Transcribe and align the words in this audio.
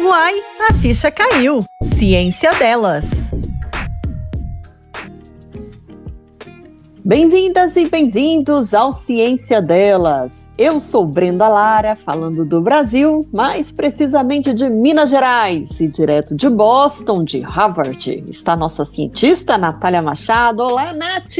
Uai, 0.00 0.40
a 0.68 0.72
ficha 0.72 1.10
caiu. 1.10 1.58
Ciência 1.82 2.52
delas. 2.54 3.32
Bem-vindas 7.04 7.74
e 7.74 7.88
bem-vindos 7.88 8.74
ao 8.74 8.92
Ciência 8.92 9.60
Delas. 9.60 10.52
Eu 10.56 10.78
sou 10.78 11.04
Brenda 11.04 11.48
Lara, 11.48 11.96
falando 11.96 12.44
do 12.44 12.60
Brasil, 12.60 13.26
mais 13.32 13.72
precisamente 13.72 14.54
de 14.54 14.70
Minas 14.70 15.10
Gerais 15.10 15.80
e 15.80 15.88
direto 15.88 16.36
de 16.36 16.48
Boston, 16.48 17.24
de 17.24 17.40
Harvard. 17.40 18.24
Está 18.28 18.54
nossa 18.54 18.84
cientista 18.84 19.58
Natália 19.58 20.00
Machado. 20.00 20.62
Olá, 20.62 20.92
Nath! 20.92 21.38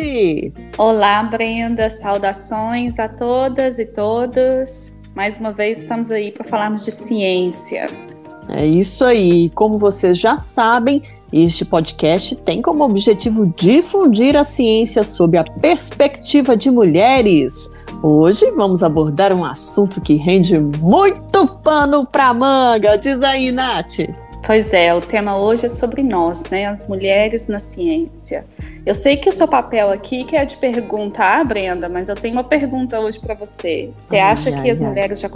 Olá, 0.76 1.22
Brenda. 1.22 1.88
Saudações 1.90 2.98
a 2.98 3.08
todas 3.08 3.78
e 3.78 3.86
todos. 3.86 4.90
Mais 5.14 5.38
uma 5.38 5.52
vez 5.52 5.78
estamos 5.78 6.10
aí 6.10 6.32
para 6.32 6.42
falarmos 6.42 6.84
de 6.84 6.90
ciência. 6.90 8.07
É 8.48 8.64
isso 8.66 9.04
aí. 9.04 9.50
Como 9.50 9.76
vocês 9.76 10.18
já 10.18 10.36
sabem, 10.36 11.02
este 11.32 11.64
podcast 11.64 12.34
tem 12.36 12.62
como 12.62 12.84
objetivo 12.84 13.46
difundir 13.54 14.36
a 14.36 14.44
ciência 14.44 15.04
sob 15.04 15.36
a 15.36 15.44
perspectiva 15.44 16.56
de 16.56 16.70
mulheres. 16.70 17.68
Hoje 18.02 18.50
vamos 18.52 18.82
abordar 18.82 19.32
um 19.32 19.44
assunto 19.44 20.00
que 20.00 20.14
rende 20.14 20.58
muito 20.58 21.46
pano 21.62 22.06
para 22.06 22.32
manga. 22.32 22.96
Diz 22.96 23.22
aí, 23.22 23.52
Nath. 23.52 23.98
Pois 24.46 24.72
é, 24.72 24.94
o 24.94 25.00
tema 25.00 25.36
hoje 25.36 25.66
é 25.66 25.68
sobre 25.68 26.02
nós, 26.02 26.44
né, 26.44 26.66
as 26.66 26.88
mulheres 26.88 27.48
na 27.48 27.58
ciência. 27.58 28.46
Eu 28.86 28.94
sei 28.94 29.16
que 29.16 29.28
o 29.28 29.32
seu 29.32 29.48
papel 29.48 29.90
aqui 29.90 30.24
que 30.24 30.36
é 30.36 30.44
de 30.44 30.56
perguntar, 30.56 31.44
Brenda, 31.44 31.88
mas 31.88 32.08
eu 32.08 32.14
tenho 32.14 32.34
uma 32.34 32.44
pergunta 32.44 32.98
hoje 33.00 33.18
para 33.18 33.34
você. 33.34 33.90
Você 33.98 34.16
ai, 34.16 34.32
acha 34.32 34.48
ai, 34.48 34.62
que 34.62 34.70
as 34.70 34.80
ai. 34.80 34.86
mulheres 34.86 35.20
já, 35.20 35.28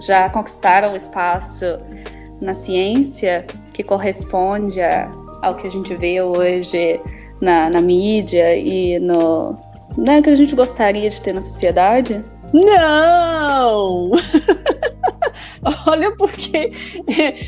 já 0.00 0.28
conquistaram 0.30 0.94
o 0.94 0.96
espaço 0.96 1.78
na 2.40 2.54
ciência 2.54 3.46
que 3.72 3.82
corresponde 3.82 4.80
a 4.80 5.10
ao 5.42 5.54
que 5.54 5.66
a 5.66 5.70
gente 5.70 5.94
vê 5.94 6.20
hoje 6.20 7.00
na, 7.40 7.70
na 7.70 7.80
mídia 7.80 8.56
e 8.56 8.98
no 8.98 9.56
né, 9.96 10.20
que 10.20 10.30
a 10.30 10.34
gente 10.34 10.54
gostaria 10.54 11.08
de 11.08 11.20
ter 11.22 11.32
na 11.32 11.40
sociedade? 11.40 12.20
Não! 12.52 14.10
Olha, 15.86 16.12
porque 16.12 16.72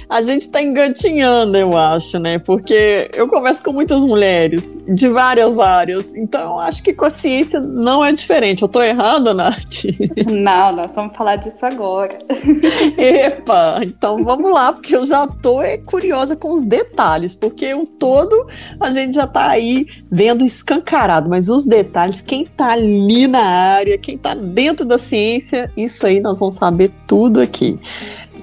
a 0.08 0.22
gente 0.22 0.42
está 0.42 0.62
engatinhando, 0.62 1.56
eu 1.56 1.76
acho, 1.76 2.18
né? 2.18 2.38
Porque 2.38 3.10
eu 3.14 3.28
converso 3.28 3.62
com 3.62 3.72
muitas 3.72 4.04
mulheres 4.04 4.80
de 4.88 5.08
várias 5.08 5.58
áreas, 5.58 6.14
então 6.14 6.40
eu 6.40 6.60
acho 6.60 6.82
que 6.82 6.92
com 6.92 7.04
a 7.04 7.10
ciência 7.10 7.60
não 7.60 8.04
é 8.04 8.12
diferente. 8.12 8.62
Eu 8.62 8.66
estou 8.66 8.82
errada, 8.82 9.32
Nath? 9.32 9.84
Não, 10.26 10.72
nós 10.72 10.94
vamos 10.94 11.16
falar 11.16 11.36
disso 11.36 11.64
agora. 11.64 12.18
Epa, 12.96 13.80
então 13.82 14.24
vamos 14.24 14.52
lá, 14.52 14.72
porque 14.72 14.94
eu 14.94 15.06
já 15.06 15.24
estou 15.24 15.62
é, 15.62 15.78
curiosa 15.78 16.36
com 16.36 16.52
os 16.52 16.64
detalhes, 16.64 17.34
porque 17.34 17.74
o 17.74 17.86
todo 17.86 18.46
a 18.80 18.90
gente 18.90 19.14
já 19.14 19.24
está 19.24 19.48
aí 19.48 19.86
vendo 20.10 20.44
escancarado, 20.44 21.28
mas 21.28 21.48
os 21.48 21.66
detalhes, 21.66 22.20
quem 22.20 22.42
está 22.42 22.72
ali 22.72 23.26
na 23.26 23.44
área, 23.44 23.98
quem 23.98 24.16
está 24.16 24.34
dentro 24.34 24.84
da 24.84 24.98
ciência, 24.98 25.70
isso 25.76 26.06
aí 26.06 26.20
nós 26.20 26.38
vamos 26.38 26.56
saber 26.56 26.90
tudo 27.06 27.40
aqui. 27.40 27.78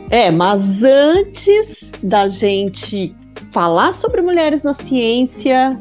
É, 0.10 0.32
mas 0.32 0.84
antes 0.84 2.04
da 2.04 2.28
gente 2.28 3.16
falar 3.52 3.94
sobre 3.94 4.22
mulheres 4.22 4.64
na 4.64 4.74
ciência, 4.74 5.80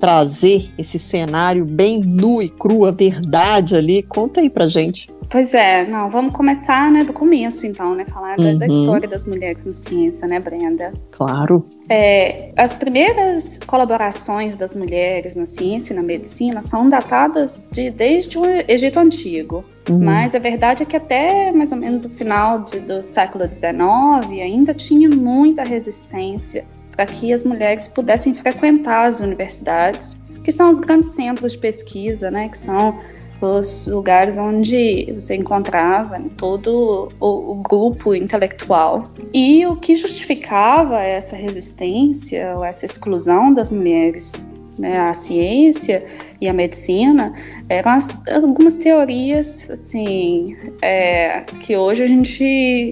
trazer 0.00 0.70
esse 0.76 0.98
cenário 0.98 1.64
bem 1.64 2.00
nu 2.00 2.42
e 2.42 2.48
cru, 2.48 2.84
a 2.84 2.90
verdade 2.90 3.76
ali. 3.76 4.02
Conta 4.02 4.40
aí 4.40 4.50
pra 4.50 4.66
gente. 4.68 5.10
Pois 5.28 5.54
é, 5.54 5.86
não, 5.86 6.08
vamos 6.08 6.32
começar 6.32 6.90
né, 6.90 7.04
do 7.04 7.12
começo, 7.12 7.66
então, 7.66 7.94
né? 7.94 8.04
Falar 8.06 8.38
uhum. 8.38 8.58
da, 8.58 8.60
da, 8.60 8.66
história 8.66 9.08
das 9.08 9.24
mulheres 9.24 9.64
na 9.64 9.72
ciência, 9.72 10.26
né, 10.26 10.38
Brenda? 10.38 10.92
Claro. 11.10 11.66
É, 11.88 12.50
as 12.56 12.74
primeiras 12.74 13.58
colaborações 13.64 14.56
das 14.56 14.74
mulheres 14.74 15.36
na 15.36 15.44
ciência 15.44 15.92
e 15.92 15.96
na 15.96 16.02
medicina 16.02 16.60
são 16.60 16.88
datadas 16.88 17.64
de, 17.70 17.90
desde 17.90 18.38
o 18.38 18.44
Egito 18.44 18.98
Antigo. 18.98 19.64
Uhum. 19.88 20.00
Mas 20.00 20.34
a 20.34 20.38
verdade 20.38 20.82
é 20.82 20.86
que 20.86 20.96
até 20.96 21.52
mais 21.52 21.70
ou 21.70 21.78
menos 21.78 22.04
o 22.04 22.08
final 22.08 22.60
de, 22.60 22.80
do 22.80 23.02
século 23.02 23.44
XIX 23.44 24.42
ainda 24.42 24.74
tinha 24.74 25.08
muita 25.08 25.62
resistência 25.62 26.64
para 26.90 27.06
que 27.06 27.32
as 27.32 27.44
mulheres 27.44 27.86
pudessem 27.86 28.34
frequentar 28.34 29.06
as 29.06 29.20
universidades, 29.20 30.20
que 30.42 30.50
são 30.50 30.70
os 30.70 30.78
grandes 30.78 31.10
centros 31.10 31.52
de 31.52 31.58
pesquisa, 31.58 32.30
né, 32.30 32.48
que 32.48 32.58
são 32.58 32.98
os 33.40 33.86
lugares 33.86 34.38
onde 34.38 35.12
você 35.12 35.34
encontrava 35.34 36.20
todo 36.36 37.08
o, 37.20 37.52
o, 37.52 37.54
grupo 37.56 38.14
intelectual. 38.14 39.10
E 39.32 39.66
o 39.66 39.76
que 39.76 39.94
justificava 39.94 41.00
essa 41.00 41.36
resistência 41.36 42.54
ou 42.56 42.64
essa 42.64 42.84
exclusão 42.84 43.52
das 43.52 43.70
mulheres 43.70 44.48
né, 44.78 44.98
à 45.00 45.14
ciência 45.14 46.04
e 46.40 46.48
à 46.48 46.52
medicina 46.52 47.32
eram 47.68 47.92
as, 47.92 48.26
algumas 48.28 48.76
teorias 48.76 49.70
assim 49.70 50.56
é, 50.82 51.40
que 51.60 51.76
hoje 51.76 52.02
a 52.02 52.06
gente 52.06 52.90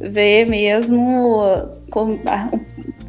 vê 0.00 0.44
mesmo 0.44 1.42
com, 1.90 2.18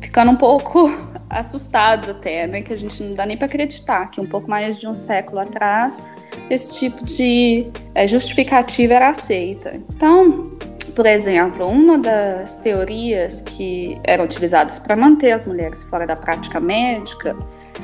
ficando 0.02 0.32
um 0.32 0.36
pouco 0.36 0.90
assustados 1.30 2.10
até, 2.10 2.48
né? 2.48 2.62
Que 2.62 2.74
a 2.74 2.78
gente 2.78 3.04
não 3.04 3.14
dá 3.14 3.26
nem 3.26 3.38
para 3.38 3.48
acreditar 3.48 4.10
que 4.10 4.22
um 4.22 4.26
pouco 4.26 4.50
mais 4.50 4.78
de 4.78 4.88
um 4.88 4.94
século 4.94 5.40
atrás 5.40 6.02
esse 6.50 6.80
tipo 6.80 7.04
de 7.04 7.68
é, 7.94 8.08
justificativa 8.08 8.94
era 8.94 9.10
aceita. 9.10 9.76
Então, 9.90 10.52
por 10.96 11.06
exemplo, 11.06 11.68
uma 11.68 11.98
das 11.98 12.58
teorias 12.58 13.42
que 13.42 14.00
eram 14.04 14.26
utilizadas 14.26 14.80
para 14.80 14.96
manter 14.96 15.32
as 15.32 15.46
mulheres 15.46 15.84
fora 15.84 16.08
da 16.08 16.16
prática 16.16 16.60
médica 16.60 17.38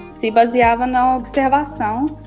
se 0.09 0.31
baseava 0.31 0.87
na 0.87 1.17
observação 1.17 2.17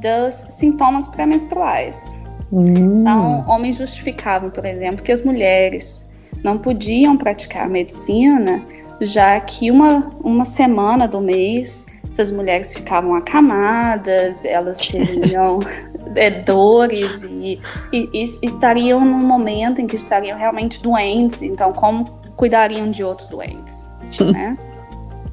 dos 0.00 0.34
sintomas 0.34 1.06
pré-menstruais. 1.06 2.14
Hum. 2.52 3.00
Então, 3.00 3.44
homens 3.46 3.76
justificavam, 3.76 4.50
por 4.50 4.64
exemplo, 4.64 5.02
que 5.02 5.12
as 5.12 5.22
mulheres 5.22 6.08
não 6.42 6.58
podiam 6.58 7.16
praticar 7.16 7.68
medicina 7.68 8.62
já 9.00 9.38
que 9.40 9.70
uma, 9.70 10.10
uma 10.22 10.44
semana 10.44 11.06
do 11.06 11.20
mês 11.20 11.86
essas 12.10 12.30
mulheres 12.30 12.74
ficavam 12.74 13.14
acamadas, 13.14 14.44
elas 14.44 14.78
teriam 14.78 15.60
é, 16.14 16.30
dores 16.30 17.22
e, 17.22 17.60
e, 17.92 18.08
e, 18.12 18.22
estariam 18.42 19.04
num 19.04 19.24
momento 19.24 19.80
em 19.80 19.86
que 19.86 19.96
estariam 19.96 20.38
realmente 20.38 20.82
doentes, 20.82 21.42
então 21.42 21.72
como 21.72 22.04
cuidariam 22.36 22.90
de 22.90 23.02
outros 23.02 23.28
doentes, 23.28 23.86
né? 24.32 24.56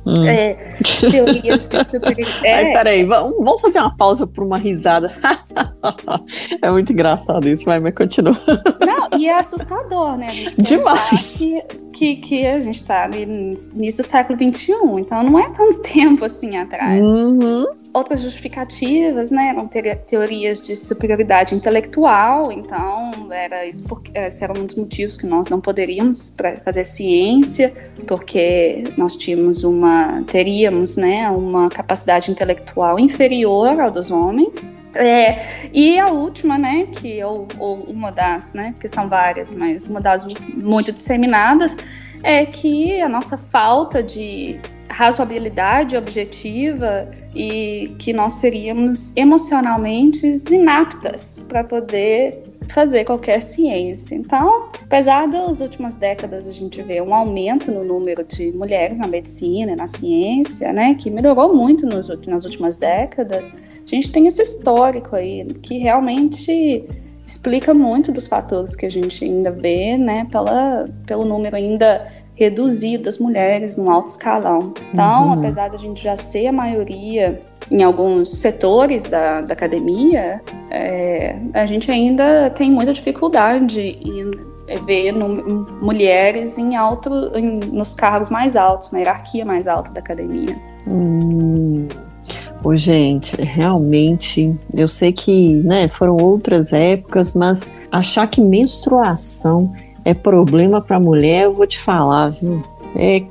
Hum. 0.05 0.25
É, 0.27 0.75
teorias 1.09 1.69
de 1.69 1.85
superioridade. 1.85 2.33
É. 2.43 2.73
peraí, 2.73 3.05
vamos, 3.05 3.37
vamos 3.37 3.61
fazer 3.61 3.79
uma 3.79 3.95
pausa 3.95 4.27
por 4.27 4.43
uma 4.43 4.57
risada. 4.57 5.15
é 6.61 6.69
muito 6.69 6.91
engraçado 6.91 7.47
isso, 7.47 7.63
vai, 7.63 7.79
mas 7.79 7.95
continua. 7.95 8.35
Não, 8.85 9.17
e 9.17 9.27
é 9.27 9.35
assustador, 9.35 10.17
né? 10.17 10.27
Demais. 10.57 11.37
Que, 11.39 11.82
que, 11.94 12.18
que, 12.18 12.45
a 12.45 12.60
gente 12.60 12.75
está 12.75 13.07
no 13.07 13.16
início 13.16 14.04
do 14.04 14.07
século 14.07 14.38
XXI, 14.38 14.74
então 14.98 15.24
não 15.24 15.40
é 15.40 15.50
tanto 15.51 15.81
tempo 15.84 16.25
assim 16.25 16.57
atrás. 16.57 17.01
Uhum 17.01 17.84
outras 17.94 18.22
justificativas, 18.22 19.30
né, 19.30 19.50
eram 19.50 19.68
teorias 19.68 20.60
de 20.60 20.75
superioridade 20.75 21.54
intelectual, 21.54 22.51
então 22.51 23.12
era 23.31 23.66
isso 23.68 23.84
porque, 23.84 24.12
esse 24.16 24.44
era 24.44 24.51
um 24.51 24.66
dos 24.66 24.75
motivos 24.75 25.16
que 25.16 25.28
nós 25.28 25.48
não 25.48 25.62
poderíamos 25.62 26.36
fazer 26.66 26.84
ciência, 26.84 27.72
porque 28.07 28.84
nós 28.98 29.16
tínhamos 29.16 29.63
uma, 29.63 30.24
teríamos, 30.24 30.98
né, 30.98 31.30
uma 31.30 31.69
capacidade 31.69 32.31
intelectual 32.31 33.00
inferior 33.00 33.80
ao 33.80 33.92
dos 33.92 34.10
homens, 34.10 34.75
é, 34.95 35.69
e 35.72 36.00
a 36.00 36.07
última, 36.07 36.57
né, 36.57 36.88
que 36.92 37.24
ou, 37.24 37.48
ou 37.57 37.84
uma 37.84 38.12
das, 38.12 38.54
né, 38.54 38.72
porque 38.74 38.88
são 38.88 39.07
várias, 39.07 39.51
mas 39.51 39.88
uma 39.88 40.00
das 40.00 40.25
muito 40.54 40.92
disseminadas 40.92 41.75
é 42.22 42.45
que 42.45 43.01
a 43.01 43.10
nossa 43.10 43.38
falta 43.38 44.01
de 44.01 44.60
razoabilidade 44.90 45.98
objetiva 45.98 47.10
e 47.36 47.95
que 48.00 48.13
nós 48.13 48.34
seríamos 48.34 49.16
emocionalmente 49.18 50.25
inaptas 50.51 51.44
para 51.50 51.63
poder 51.63 52.43
fazer 52.69 53.04
qualquer 53.04 53.42
ciência. 53.42 54.15
Então, 54.15 54.69
apesar 54.83 55.27
das 55.27 55.62
últimas 55.62 55.95
décadas 55.95 56.48
a 56.48 56.51
gente 56.51 56.81
ver 56.81 57.01
um 57.01 57.13
aumento 57.13 57.71
no 57.71 57.83
número 57.83 58.24
de 58.24 58.51
mulheres 58.51 58.98
na 58.98 59.07
medicina 59.07 59.75
na 59.75 59.88
ciência, 59.88 60.71
né, 60.74 60.95
que 60.95 61.10
melhorou 61.10 61.54
muito 61.54 61.86
nos, 61.86 62.10
nas 62.25 62.45
últimas 62.45 62.77
décadas, 62.77 63.51
a 63.51 63.89
gente 63.89 64.12
tem 64.12 64.27
esse 64.27 64.42
histórico 64.42 65.15
aí 65.15 65.45
que 65.62 65.77
realmente 65.77 66.86
explica 67.25 67.74
muito 67.74 68.12
dos 68.12 68.27
fatores 68.27 68.75
que 68.75 68.86
a 68.86 68.92
gente 68.92 69.24
ainda 69.24 69.51
vê, 69.51 69.98
né, 69.98 70.27
pela, 70.31 70.89
pelo 71.06 71.24
número 71.25 71.56
ainda 71.56 72.06
reduzido 72.35 73.03
das 73.03 73.18
mulheres 73.18 73.77
no 73.77 73.89
alto 73.89 74.07
escalão. 74.07 74.74
Então, 74.91 75.27
uhum. 75.27 75.33
apesar 75.33 75.69
da 75.69 75.77
gente 75.77 76.03
já 76.03 76.18
ser 76.18 76.47
a 76.47 76.51
maioria 76.51 77.41
em 77.69 77.83
alguns 77.83 78.30
setores 78.38 79.07
da, 79.07 79.41
da 79.41 79.53
academia, 79.53 80.41
é, 80.69 81.35
a 81.53 81.65
gente 81.65 81.91
ainda 81.91 82.50
tem 82.50 82.71
muita 82.71 82.94
dificuldade 82.94 83.80
em 83.81 84.31
ver 84.85 85.12
no, 85.12 85.68
mulheres 85.81 86.57
em 86.57 86.75
alto, 86.75 87.31
em, 87.35 87.59
nos 87.59 87.94
cargos 87.94 88.30
mais 88.30 88.56
altos, 88.56 88.91
na 88.91 89.00
hierarquia 89.00 89.45
mais 89.45 89.68
alta 89.68 89.91
da 89.91 90.00
academia. 90.00 90.56
Hum. 90.88 91.88
Gente, 92.75 93.35
realmente, 93.35 94.57
eu 94.74 94.88
sei 94.88 95.12
que 95.12 95.56
né, 95.63 95.89
foram 95.89 96.15
outras 96.15 96.71
épocas, 96.71 97.33
mas 97.33 97.71
achar 97.91 98.25
que 98.27 98.39
menstruação 98.39 99.74
é 100.05 100.13
problema 100.13 100.81
para 100.81 101.00
mulher, 101.00 101.45
eu 101.45 101.53
vou 101.53 101.67
te 101.67 101.79
falar, 101.79 102.29
viu? 102.29 102.63
É, 102.95 103.23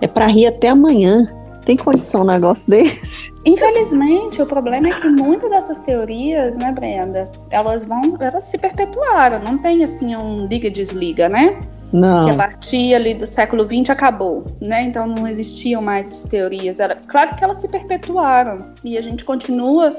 é 0.00 0.06
para 0.06 0.26
rir 0.26 0.46
até 0.46 0.68
amanhã. 0.68 1.32
Tem 1.64 1.76
condição 1.76 2.22
um 2.22 2.26
negócio 2.26 2.70
desse? 2.70 3.34
Infelizmente, 3.44 4.40
o 4.40 4.46
problema 4.46 4.88
é 4.88 4.92
que 4.92 5.08
muitas 5.08 5.50
dessas 5.50 5.80
teorias, 5.80 6.56
né, 6.56 6.70
Brenda, 6.70 7.28
elas 7.50 7.84
vão, 7.84 8.14
elas 8.20 8.44
se 8.44 8.56
perpetuaram. 8.56 9.40
Não 9.40 9.58
tem 9.58 9.82
assim 9.82 10.14
um 10.14 10.42
liga 10.42 10.70
desliga, 10.70 11.28
né? 11.28 11.60
Não. 11.92 12.24
Que 12.24 12.30
a 12.30 12.34
partir 12.34 12.94
ali 12.94 13.14
do 13.14 13.26
século 13.26 13.64
XX 13.64 13.90
acabou, 13.90 14.44
né? 14.60 14.82
Então 14.82 15.08
não 15.08 15.26
existiam 15.26 15.82
mais 15.82 16.08
essas 16.08 16.30
teorias. 16.30 16.78
Era 16.78 16.94
claro 16.94 17.34
que 17.34 17.42
elas 17.42 17.60
se 17.60 17.66
perpetuaram 17.66 18.66
e 18.84 18.96
a 18.96 19.02
gente 19.02 19.24
continua 19.24 19.96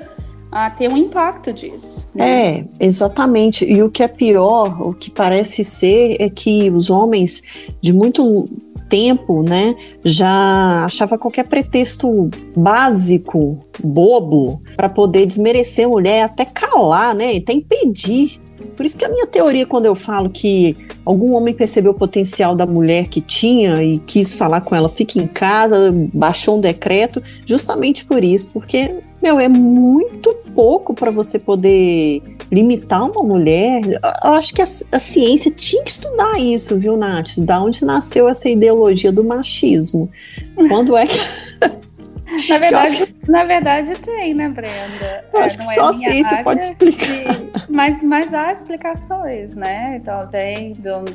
a 0.51 0.69
ter 0.69 0.89
um 0.89 0.97
impacto 0.97 1.51
disso. 1.51 2.09
Né? 2.15 2.59
É, 2.59 2.65
exatamente. 2.79 3.65
E 3.65 3.81
o 3.83 3.89
que 3.89 4.03
é 4.03 4.07
pior, 4.07 4.81
o 4.81 4.93
que 4.93 5.11
parece 5.11 5.63
ser, 5.63 6.17
é 6.19 6.29
que 6.29 6.69
os 6.71 6.89
homens 6.89 7.41
de 7.81 7.91
muito 7.93 8.47
tempo, 8.89 9.43
né, 9.43 9.75
já 10.03 10.85
achava 10.85 11.17
qualquer 11.17 11.43
pretexto 11.43 12.29
básico, 12.55 13.59
bobo, 13.83 14.61
para 14.75 14.89
poder 14.89 15.25
desmerecer 15.25 15.85
a 15.85 15.89
mulher, 15.89 16.23
até 16.23 16.45
calar, 16.45 17.13
né, 17.13 17.35
até 17.35 17.53
impedir. 17.53 18.39
Por 18.75 18.85
isso 18.85 18.97
que 18.97 19.05
a 19.05 19.09
minha 19.09 19.27
teoria, 19.27 19.65
quando 19.65 19.87
eu 19.87 19.95
falo 19.95 20.29
que 20.29 20.77
algum 21.03 21.33
homem 21.33 21.53
percebeu 21.53 21.91
o 21.91 21.95
potencial 21.95 22.55
da 22.55 22.65
mulher 22.65 23.07
que 23.07 23.21
tinha 23.21 23.83
e 23.83 23.97
quis 23.99 24.35
falar 24.35 24.61
com 24.61 24.75
ela, 24.75 24.87
fique 24.87 25.19
em 25.19 25.27
casa, 25.27 25.93
baixou 26.13 26.57
um 26.57 26.61
decreto, 26.61 27.21
justamente 27.45 28.05
por 28.05 28.23
isso, 28.23 28.51
porque 28.53 28.95
meu, 29.21 29.39
é 29.39 29.47
muito 29.47 30.33
pouco 30.53 30.93
para 30.93 31.11
você 31.11 31.37
poder 31.39 32.21
limitar 32.51 33.09
uma 33.09 33.23
mulher. 33.23 33.81
Eu 34.23 34.33
acho 34.33 34.53
que 34.53 34.61
a, 34.61 34.65
a, 34.65 34.99
ciência 34.99 35.51
tinha 35.51 35.83
que 35.83 35.89
estudar 35.89 36.39
isso, 36.39 36.77
viu, 36.77 36.95
Nath? 36.95 37.37
Da 37.39 37.61
onde 37.61 37.83
nasceu 37.83 38.29
essa 38.29 38.47
ideologia 38.47 39.11
do 39.11 39.23
machismo? 39.23 40.09
Quando 40.67 40.95
é 40.95 41.05
que. 41.07 41.17
Na 42.49 42.57
verdade, 42.59 43.03
acho... 43.03 43.13
na 43.27 43.43
verdade 43.43 43.95
tem, 43.99 44.33
né, 44.33 44.49
Brenda? 44.49 45.25
Eu 45.33 45.39
acho 45.41 45.55
é, 45.55 45.57
que 45.59 45.75
só 45.75 45.87
é 45.87 45.89
a 45.89 45.93
ciência 45.93 46.43
pode 46.43 46.63
explicar. 46.63 47.41
De... 47.41 47.47
Mas, 47.69 48.01
mas 48.01 48.33
há 48.33 48.51
explicações, 48.51 49.53
né? 49.53 49.97
Então, 50.01 50.27
vem 50.31 50.73
do, 50.73 51.05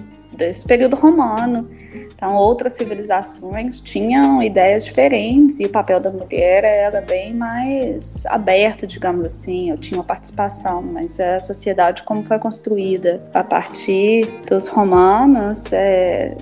desse 0.42 0.66
período 0.66 0.96
romano. 0.96 1.68
Então, 2.14 2.34
outras 2.34 2.74
civilizações 2.74 3.80
tinham 3.80 4.42
ideias 4.42 4.84
diferentes 4.84 5.58
e 5.58 5.64
o 5.64 5.68
papel 5.68 5.98
da 5.98 6.10
mulher 6.10 6.64
era 6.64 7.00
bem 7.00 7.34
mais 7.34 8.24
aberto, 8.26 8.86
digamos 8.86 9.24
assim. 9.24 9.70
Eu 9.70 9.76
tinha 9.76 9.98
uma 9.98 10.04
participação, 10.04 10.82
mas 10.82 11.18
a 11.18 11.40
sociedade 11.40 12.02
como 12.04 12.22
foi 12.22 12.38
construída 12.38 13.22
a 13.34 13.42
partir 13.42 14.26
dos 14.48 14.68
romanos, 14.68 15.72
é, 15.72 16.36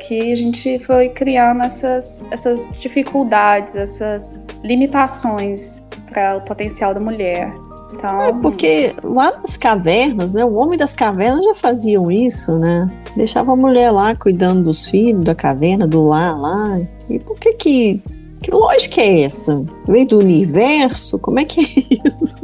que 0.00 0.32
a 0.32 0.36
gente 0.36 0.78
foi 0.80 1.08
criando 1.08 1.62
essas, 1.62 2.22
essas 2.30 2.68
dificuldades, 2.78 3.74
essas 3.74 4.44
limitações 4.62 5.82
para 6.08 6.36
o 6.36 6.42
potencial 6.42 6.94
da 6.94 7.00
mulher. 7.00 7.52
Então... 7.94 8.22
É 8.22 8.32
porque 8.32 8.94
lá 9.02 9.32
nas 9.40 9.56
cavernas, 9.56 10.34
né? 10.34 10.44
O 10.44 10.54
homem 10.54 10.78
das 10.78 10.94
cavernas 10.94 11.44
já 11.44 11.54
faziam 11.54 12.10
isso, 12.10 12.58
né? 12.58 12.90
Deixava 13.16 13.52
a 13.52 13.56
mulher 13.56 13.90
lá 13.90 14.14
cuidando 14.14 14.64
dos 14.64 14.88
filhos, 14.88 15.24
da 15.24 15.34
caverna, 15.34 15.86
do 15.86 16.04
lar 16.04 16.38
lá. 16.38 16.80
E 17.08 17.18
por 17.18 17.38
que 17.38 17.52
que. 17.54 18.02
Que 18.42 18.50
lógica 18.50 19.00
é 19.00 19.22
essa? 19.22 19.64
Veio 19.88 20.06
do 20.06 20.18
universo? 20.18 21.18
Como 21.18 21.38
é 21.38 21.44
que 21.44 21.60
é 21.60 21.64
isso? 21.64 22.36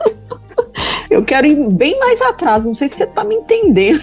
Eu 1.10 1.22
quero 1.22 1.46
ir 1.46 1.70
bem 1.70 1.98
mais 2.00 2.20
atrás, 2.22 2.66
não 2.66 2.74
sei 2.74 2.88
se 2.88 2.96
você 2.96 3.06
tá 3.06 3.22
me 3.24 3.34
entendendo. 3.34 4.00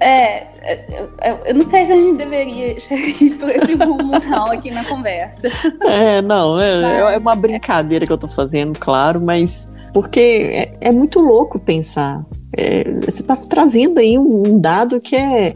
É, 0.00 0.08
é, 0.42 0.53
eu 1.46 1.54
não 1.54 1.62
sei 1.62 1.86
se 1.86 1.92
a 1.92 1.96
gente 1.96 2.16
deveria 2.16 2.76
ir 2.76 3.38
por 3.38 3.50
esse 3.50 3.74
rumo 3.74 4.12
não 4.28 4.46
aqui 4.46 4.70
na 4.70 4.84
conversa. 4.84 5.48
É, 5.82 6.22
não, 6.22 6.60
é, 6.60 6.80
mas, 6.80 7.14
é 7.14 7.18
uma 7.18 7.34
brincadeira 7.34 8.06
que 8.06 8.12
eu 8.12 8.18
tô 8.18 8.28
fazendo, 8.28 8.78
claro, 8.78 9.20
mas 9.20 9.70
porque 9.92 10.20
é, 10.80 10.88
é 10.88 10.92
muito 10.92 11.20
louco 11.20 11.60
pensar. 11.60 12.24
É, 12.56 12.84
você 13.00 13.22
está 13.22 13.36
trazendo 13.36 13.98
aí 13.98 14.18
um, 14.18 14.46
um, 14.46 14.60
dado 14.60 15.00
que 15.00 15.16
é 15.16 15.54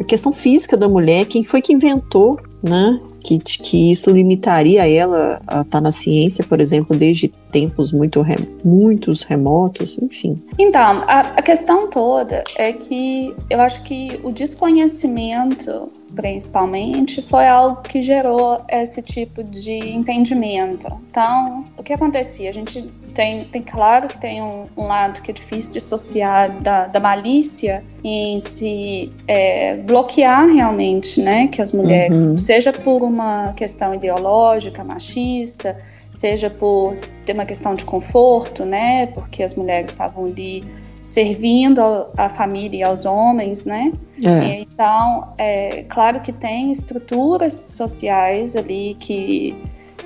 a 0.00 0.04
questão 0.04 0.32
física 0.32 0.76
da 0.76 0.88
mulher, 0.88 1.26
quem 1.26 1.42
foi 1.42 1.60
que 1.60 1.72
inventou, 1.72 2.38
né? 2.62 3.00
Que, 3.26 3.38
que 3.40 3.90
isso 3.90 4.10
limitaria 4.10 4.88
ela 4.88 5.40
a 5.46 5.62
estar 5.62 5.64
tá 5.64 5.80
na 5.80 5.90
ciência, 5.90 6.44
por 6.44 6.60
exemplo, 6.60 6.96
desde 6.96 7.28
tempos 7.50 7.92
muito 7.92 8.24
muitos 8.64 9.22
remotos, 9.22 9.98
enfim. 9.98 10.40
Então, 10.58 11.02
a, 11.06 11.20
a 11.20 11.42
questão 11.42 11.88
toda 11.88 12.44
é 12.56 12.72
que 12.72 13.34
eu 13.50 13.60
acho 13.60 13.82
que 13.82 14.20
o 14.22 14.30
desconhecimento 14.30 15.90
principalmente, 16.14 17.20
foi 17.20 17.46
algo 17.46 17.82
que 17.82 18.00
gerou 18.00 18.62
esse 18.70 19.02
tipo 19.02 19.44
de 19.44 19.72
entendimento. 19.72 20.86
Então, 21.10 21.66
o 21.76 21.82
que 21.82 21.92
acontecia? 21.92 22.48
A 22.48 22.52
gente 22.54 22.90
tem, 23.16 23.44
tem 23.44 23.62
claro 23.62 24.08
que 24.08 24.18
tem 24.18 24.42
um, 24.42 24.66
um 24.76 24.86
lado 24.86 25.22
que 25.22 25.30
é 25.30 25.34
difícil 25.34 25.72
de 25.72 25.78
associar 25.78 26.60
da, 26.60 26.86
da 26.86 27.00
malícia 27.00 27.82
em 28.04 28.38
se 28.38 29.10
é, 29.26 29.78
bloquear 29.78 30.46
realmente, 30.46 31.22
né, 31.22 31.46
que 31.48 31.62
as 31.62 31.72
mulheres, 31.72 32.22
uhum. 32.22 32.36
seja 32.36 32.74
por 32.74 33.02
uma 33.02 33.54
questão 33.54 33.94
ideológica, 33.94 34.84
machista, 34.84 35.78
seja 36.12 36.50
por 36.50 36.92
ter 37.24 37.32
uma 37.32 37.46
questão 37.46 37.74
de 37.74 37.86
conforto, 37.86 38.66
né, 38.66 39.06
porque 39.06 39.42
as 39.42 39.54
mulheres 39.54 39.90
estavam 39.90 40.26
ali 40.26 40.62
servindo 41.02 41.80
à 42.18 42.28
família 42.28 42.78
e 42.78 42.82
aos 42.82 43.06
homens, 43.06 43.64
né? 43.64 43.92
É. 44.24 44.60
Então, 44.60 45.32
é 45.38 45.84
claro 45.88 46.20
que 46.20 46.32
tem 46.32 46.70
estruturas 46.70 47.64
sociais 47.68 48.56
ali 48.56 48.96
que 48.98 49.56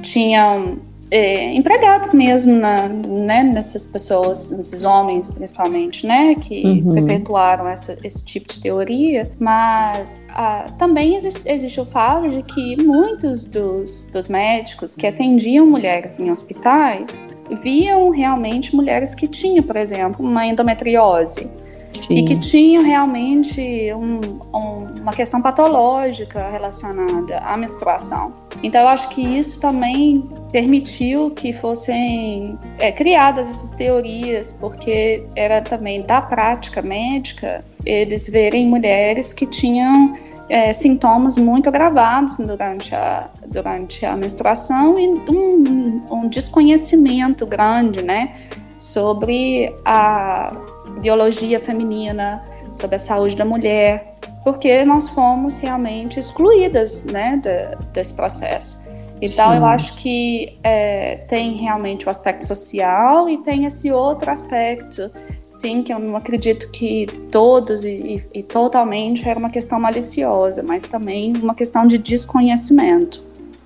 tinham 0.02 0.78
é, 1.10 1.52
empregados 1.54 2.14
mesmo, 2.14 2.54
na, 2.54 2.88
né, 2.88 3.42
nessas 3.42 3.86
pessoas, 3.86 4.50
nesses 4.50 4.84
homens 4.84 5.28
principalmente, 5.28 6.06
né, 6.06 6.34
que 6.36 6.62
uhum. 6.64 6.94
perpetuaram 6.94 7.68
essa, 7.68 7.98
esse 8.04 8.24
tipo 8.24 8.52
de 8.52 8.60
teoria, 8.60 9.30
mas 9.38 10.24
ah, 10.30 10.70
também 10.78 11.16
existe, 11.16 11.42
existe, 11.44 11.80
o 11.80 11.84
fato 11.84 12.28
de 12.28 12.42
que 12.42 12.76
muitos 12.82 13.46
dos, 13.46 14.04
dos 14.12 14.28
médicos 14.28 14.94
que 14.94 15.06
atendiam 15.06 15.66
mulheres 15.66 16.18
em 16.20 16.30
hospitais 16.30 17.20
viam 17.62 18.10
realmente 18.10 18.74
mulheres 18.76 19.14
que 19.14 19.26
tinham, 19.26 19.64
por 19.64 19.76
exemplo, 19.76 20.24
uma 20.24 20.46
endometriose. 20.46 21.50
Sim. 21.92 22.18
E 22.18 22.24
que 22.24 22.36
tinham 22.38 22.84
realmente 22.84 23.60
um, 23.94 24.20
um, 24.56 24.86
uma 25.00 25.12
questão 25.12 25.42
patológica 25.42 26.48
relacionada 26.50 27.38
à 27.38 27.56
menstruação. 27.56 28.32
Então, 28.62 28.82
eu 28.82 28.88
acho 28.88 29.08
que 29.08 29.20
isso 29.20 29.60
também 29.60 30.28
permitiu 30.52 31.30
que 31.30 31.52
fossem 31.52 32.58
é, 32.78 32.92
criadas 32.92 33.48
essas 33.48 33.72
teorias, 33.72 34.52
porque 34.52 35.24
era 35.34 35.60
também 35.62 36.02
da 36.02 36.20
prática 36.20 36.82
médica 36.82 37.64
eles 37.84 38.28
verem 38.28 38.66
mulheres 38.66 39.32
que 39.32 39.46
tinham 39.46 40.14
é, 40.48 40.72
sintomas 40.72 41.36
muito 41.36 41.68
agravados 41.68 42.38
durante 42.38 42.94
a, 42.94 43.28
durante 43.46 44.04
a 44.04 44.16
menstruação 44.16 44.98
e 44.98 45.08
um, 45.08 46.02
um 46.10 46.28
desconhecimento 46.28 47.46
grande, 47.46 48.02
né, 48.02 48.34
sobre 48.76 49.72
a 49.84 50.52
biologia 51.00 51.58
feminina, 51.60 52.42
sobre 52.74 52.96
a 52.96 52.98
saúde 52.98 53.36
da 53.36 53.44
mulher, 53.44 54.14
porque 54.44 54.84
nós 54.84 55.08
fomos 55.08 55.56
realmente 55.56 56.18
excluídas, 56.18 57.04
né, 57.04 57.40
de, 57.42 57.76
desse 57.92 58.14
processo. 58.14 58.80
Então, 59.20 59.50
Sim. 59.50 59.56
eu 59.56 59.64
acho 59.66 59.94
que 59.96 60.58
é, 60.62 61.16
tem 61.28 61.54
realmente 61.56 62.06
o 62.06 62.10
aspecto 62.10 62.46
social 62.46 63.28
e 63.28 63.36
tem 63.38 63.66
esse 63.66 63.92
outro 63.92 64.30
aspecto, 64.30 65.10
sim, 65.46 65.82
que 65.82 65.92
eu 65.92 65.98
não 65.98 66.16
acredito 66.16 66.70
que 66.70 67.06
todos 67.30 67.84
e, 67.84 67.90
e, 68.32 68.38
e 68.38 68.42
totalmente 68.42 69.28
era 69.28 69.38
uma 69.38 69.50
questão 69.50 69.78
maliciosa, 69.78 70.62
mas 70.62 70.84
também 70.84 71.34
uma 71.36 71.54
questão 71.54 71.86
de 71.86 71.98
desconhecimento. 71.98 73.22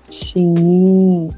Sim. 0.09 1.29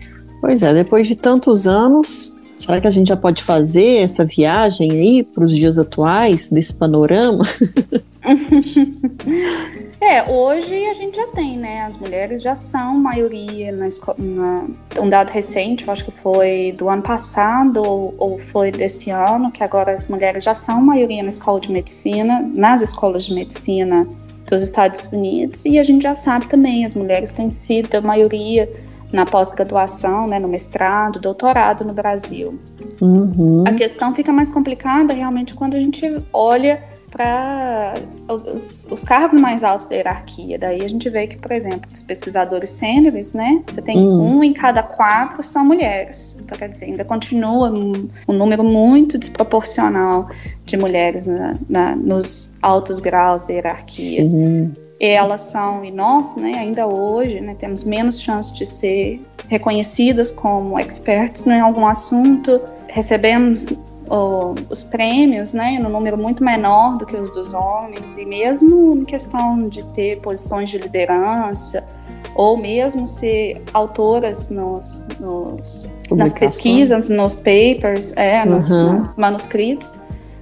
Pois 0.41 0.63
é, 0.63 0.73
depois 0.73 1.07
de 1.07 1.15
tantos 1.15 1.67
anos, 1.67 2.35
será 2.57 2.81
que 2.81 2.87
a 2.87 2.91
gente 2.91 3.07
já 3.07 3.17
pode 3.17 3.43
fazer 3.43 4.03
essa 4.03 4.25
viagem 4.25 4.91
aí 4.91 5.23
para 5.23 5.43
os 5.43 5.55
dias 5.55 5.77
atuais, 5.77 6.49
desse 6.49 6.73
panorama? 6.73 7.45
É, 9.99 10.31
hoje 10.31 10.85
a 10.85 10.93
gente 10.93 11.15
já 11.15 11.25
tem, 11.27 11.57
né? 11.57 11.81
As 11.81 11.97
mulheres 11.97 12.41
já 12.41 12.53
são 12.53 12.95
maioria 12.95 13.71
na, 13.71 13.87
na 14.17 14.67
um 15.01 15.09
dado 15.09 15.31
recente, 15.31 15.85
eu 15.85 15.91
acho 15.91 16.05
que 16.05 16.11
foi 16.11 16.73
do 16.77 16.87
ano 16.87 17.01
passado 17.01 17.81
ou, 17.81 18.13
ou, 18.17 18.37
foi 18.37 18.71
desse 18.71 19.09
ano, 19.09 19.51
que 19.51 19.63
agora 19.63 19.93
as 19.93 20.07
mulheres 20.07 20.43
já 20.43 20.53
são 20.53 20.81
maioria 20.81 21.23
na 21.23 21.29
escola 21.29 21.59
de 21.59 21.71
medicina, 21.71 22.47
nas 22.53 22.81
escolas 22.81 23.25
de 23.25 23.33
medicina 23.33 24.07
dos 24.47 24.61
Estados 24.61 25.11
Unidos, 25.11 25.65
e 25.65 25.79
a 25.79 25.83
gente 25.83 26.03
já 26.03 26.13
sabe 26.13 26.47
também, 26.47 26.85
as 26.85 26.93
mulheres 26.93 27.31
têm 27.31 27.49
sido 27.49 27.93
a 27.95 28.01
maioria 28.01 28.69
na 29.11 29.25
pós-graduação, 29.25 30.27
né, 30.27 30.39
no 30.39 30.47
mestrado, 30.47 31.19
doutorado 31.19 31.85
no 31.85 31.93
Brasil. 31.93 32.59
Uhum. 33.01 33.63
A 33.65 33.73
questão 33.73 34.13
fica 34.13 34.33
mais 34.33 34.51
complicada 34.51 35.13
realmente 35.13 35.53
quando 35.53 35.75
a 35.75 35.79
gente 35.79 36.21
olha 36.33 36.83
para 37.09 37.95
os, 38.27 38.43
os, 38.43 38.87
os, 38.91 39.03
cargos 39.03 39.39
mais 39.39 39.63
altos 39.63 39.87
da 39.87 39.95
hierarquia. 39.95 40.59
Daí 40.59 40.83
a 40.83 40.89
gente 40.89 41.09
vê 41.09 41.25
que, 41.25 41.37
por 41.37 41.51
exemplo, 41.51 41.89
os 41.91 42.01
pesquisadores 42.01 42.69
sêniores, 42.69 43.33
né? 43.33 43.63
Você 43.65 43.81
tem 43.81 43.97
hum. 43.97 44.37
um 44.37 44.43
em 44.43 44.53
cada 44.53 44.83
quatro 44.83 45.41
são 45.41 45.63
mulheres. 45.63 46.37
Então, 46.39 46.57
quer 46.57 46.67
dizer, 46.67 46.85
ainda 46.85 47.05
continua 47.05 47.71
um, 47.71 48.09
um 48.27 48.33
número 48.33 48.63
muito 48.63 49.17
desproporcional 49.17 50.29
de 50.65 50.75
mulheres 50.75 51.25
na, 51.25 51.55
na, 51.69 51.95
nos 51.95 52.53
altos 52.61 52.99
graus 52.99 53.45
da 53.45 53.53
hierarquia. 53.53 54.21
Sim. 54.21 54.73
Elas 54.99 55.41
são, 55.41 55.85
e 55.85 55.91
nós, 55.91 56.35
né, 56.35 56.53
ainda 56.53 56.87
hoje, 56.87 57.39
né, 57.39 57.55
temos 57.57 57.83
menos 57.83 58.19
chance 58.19 58.51
de 58.53 58.65
ser 58.65 59.21
reconhecidas 59.47 60.31
como 60.31 60.79
experts 60.79 61.45
em 61.45 61.59
algum 61.59 61.85
assunto. 61.85 62.59
Recebemos 62.87 63.67
o, 64.09 64.55
os 64.69 64.83
prêmios, 64.83 65.53
né, 65.53 65.77
no 65.79 65.89
número 65.89 66.17
muito 66.17 66.43
menor 66.43 66.97
do 66.97 67.05
que 67.05 67.15
os 67.15 67.31
dos 67.31 67.53
homens, 67.53 68.17
e 68.17 68.25
mesmo 68.25 68.95
em 68.95 69.05
questão 69.05 69.67
de 69.67 69.83
ter 69.93 70.19
posições 70.19 70.69
de 70.69 70.77
liderança, 70.77 71.87
ou 72.35 72.57
mesmo 72.57 73.05
ser 73.05 73.61
autoras 73.73 74.49
nos, 74.49 75.05
nos 75.19 75.89
nas 76.11 76.33
pesquisas, 76.33 77.09
nos 77.09 77.35
papers, 77.35 78.13
é, 78.15 78.43
uhum. 78.43 78.55
nos, 78.55 78.69
nos, 78.69 79.15
manuscritos, 79.15 79.95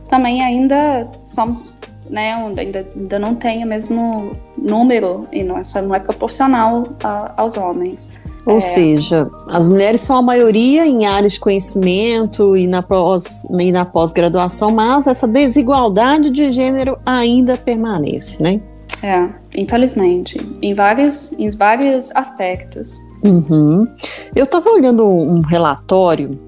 também 0.07 0.43
ainda 0.43 1.07
somos, 1.23 1.77
né, 2.09 2.33
ainda, 2.33 2.85
ainda 2.95 3.19
não 3.19 3.35
tem 3.35 3.63
o 3.63 3.67
mesmo 3.67 4.35
número, 4.57 5.27
e 5.31 5.43
não, 5.43 5.59
isso 5.59 5.81
não 5.81 5.95
é 5.95 5.99
proporcional 5.99 6.87
a, 7.03 7.33
aos 7.37 7.57
homens. 7.57 8.11
Ou 8.45 8.57
é. 8.57 8.61
seja, 8.61 9.29
as 9.47 9.67
mulheres 9.67 10.01
são 10.01 10.17
a 10.17 10.21
maioria 10.21 10.85
em 10.85 11.05
áreas 11.05 11.33
de 11.33 11.39
conhecimento 11.39 12.55
e 12.55 12.67
na, 12.67 12.83
pós, 12.83 13.45
e 13.49 13.71
na 13.71 13.83
pós-graduação, 13.83 14.71
mas 14.71 15.07
essa 15.07 15.27
desigualdade 15.27 16.29
de 16.29 16.51
gênero 16.51 16.97
ainda 17.03 17.57
permanece, 17.57 18.41
né? 18.41 18.61
É, 19.01 19.29
infelizmente, 19.55 20.39
em 20.61 20.73
vários, 20.75 21.33
em 21.33 21.49
vários 21.49 22.11
aspectos. 22.15 22.97
Uhum. 23.23 23.87
Eu 24.35 24.45
estava 24.45 24.69
olhando 24.69 25.07
um 25.07 25.41
relatório, 25.41 26.39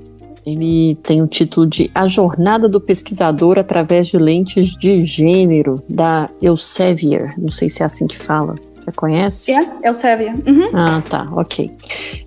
ele 0.48 0.96
tem 1.04 1.22
o 1.22 1.28
título 1.28 1.68
de 1.68 1.92
A 1.94 2.08
Jornada 2.08 2.70
do 2.70 2.80
Pesquisador 2.80 3.60
através 3.60 4.08
de 4.08 4.18
Lentes 4.18 4.78
de 4.78 5.04
Gênero, 5.04 5.84
da 5.90 6.30
Elsevier, 6.42 7.34
não 7.38 7.52
sei 7.52 7.68
se 7.68 7.84
é 7.84 7.86
assim 7.86 8.08
que 8.08 8.18
fala. 8.18 8.56
Você 8.80 8.92
conhece? 8.94 9.54
É, 9.54 9.70
Elsevier. 9.84 10.34
Uhum. 10.48 10.70
Ah, 10.74 11.04
tá, 11.10 11.28
ok. 11.34 11.70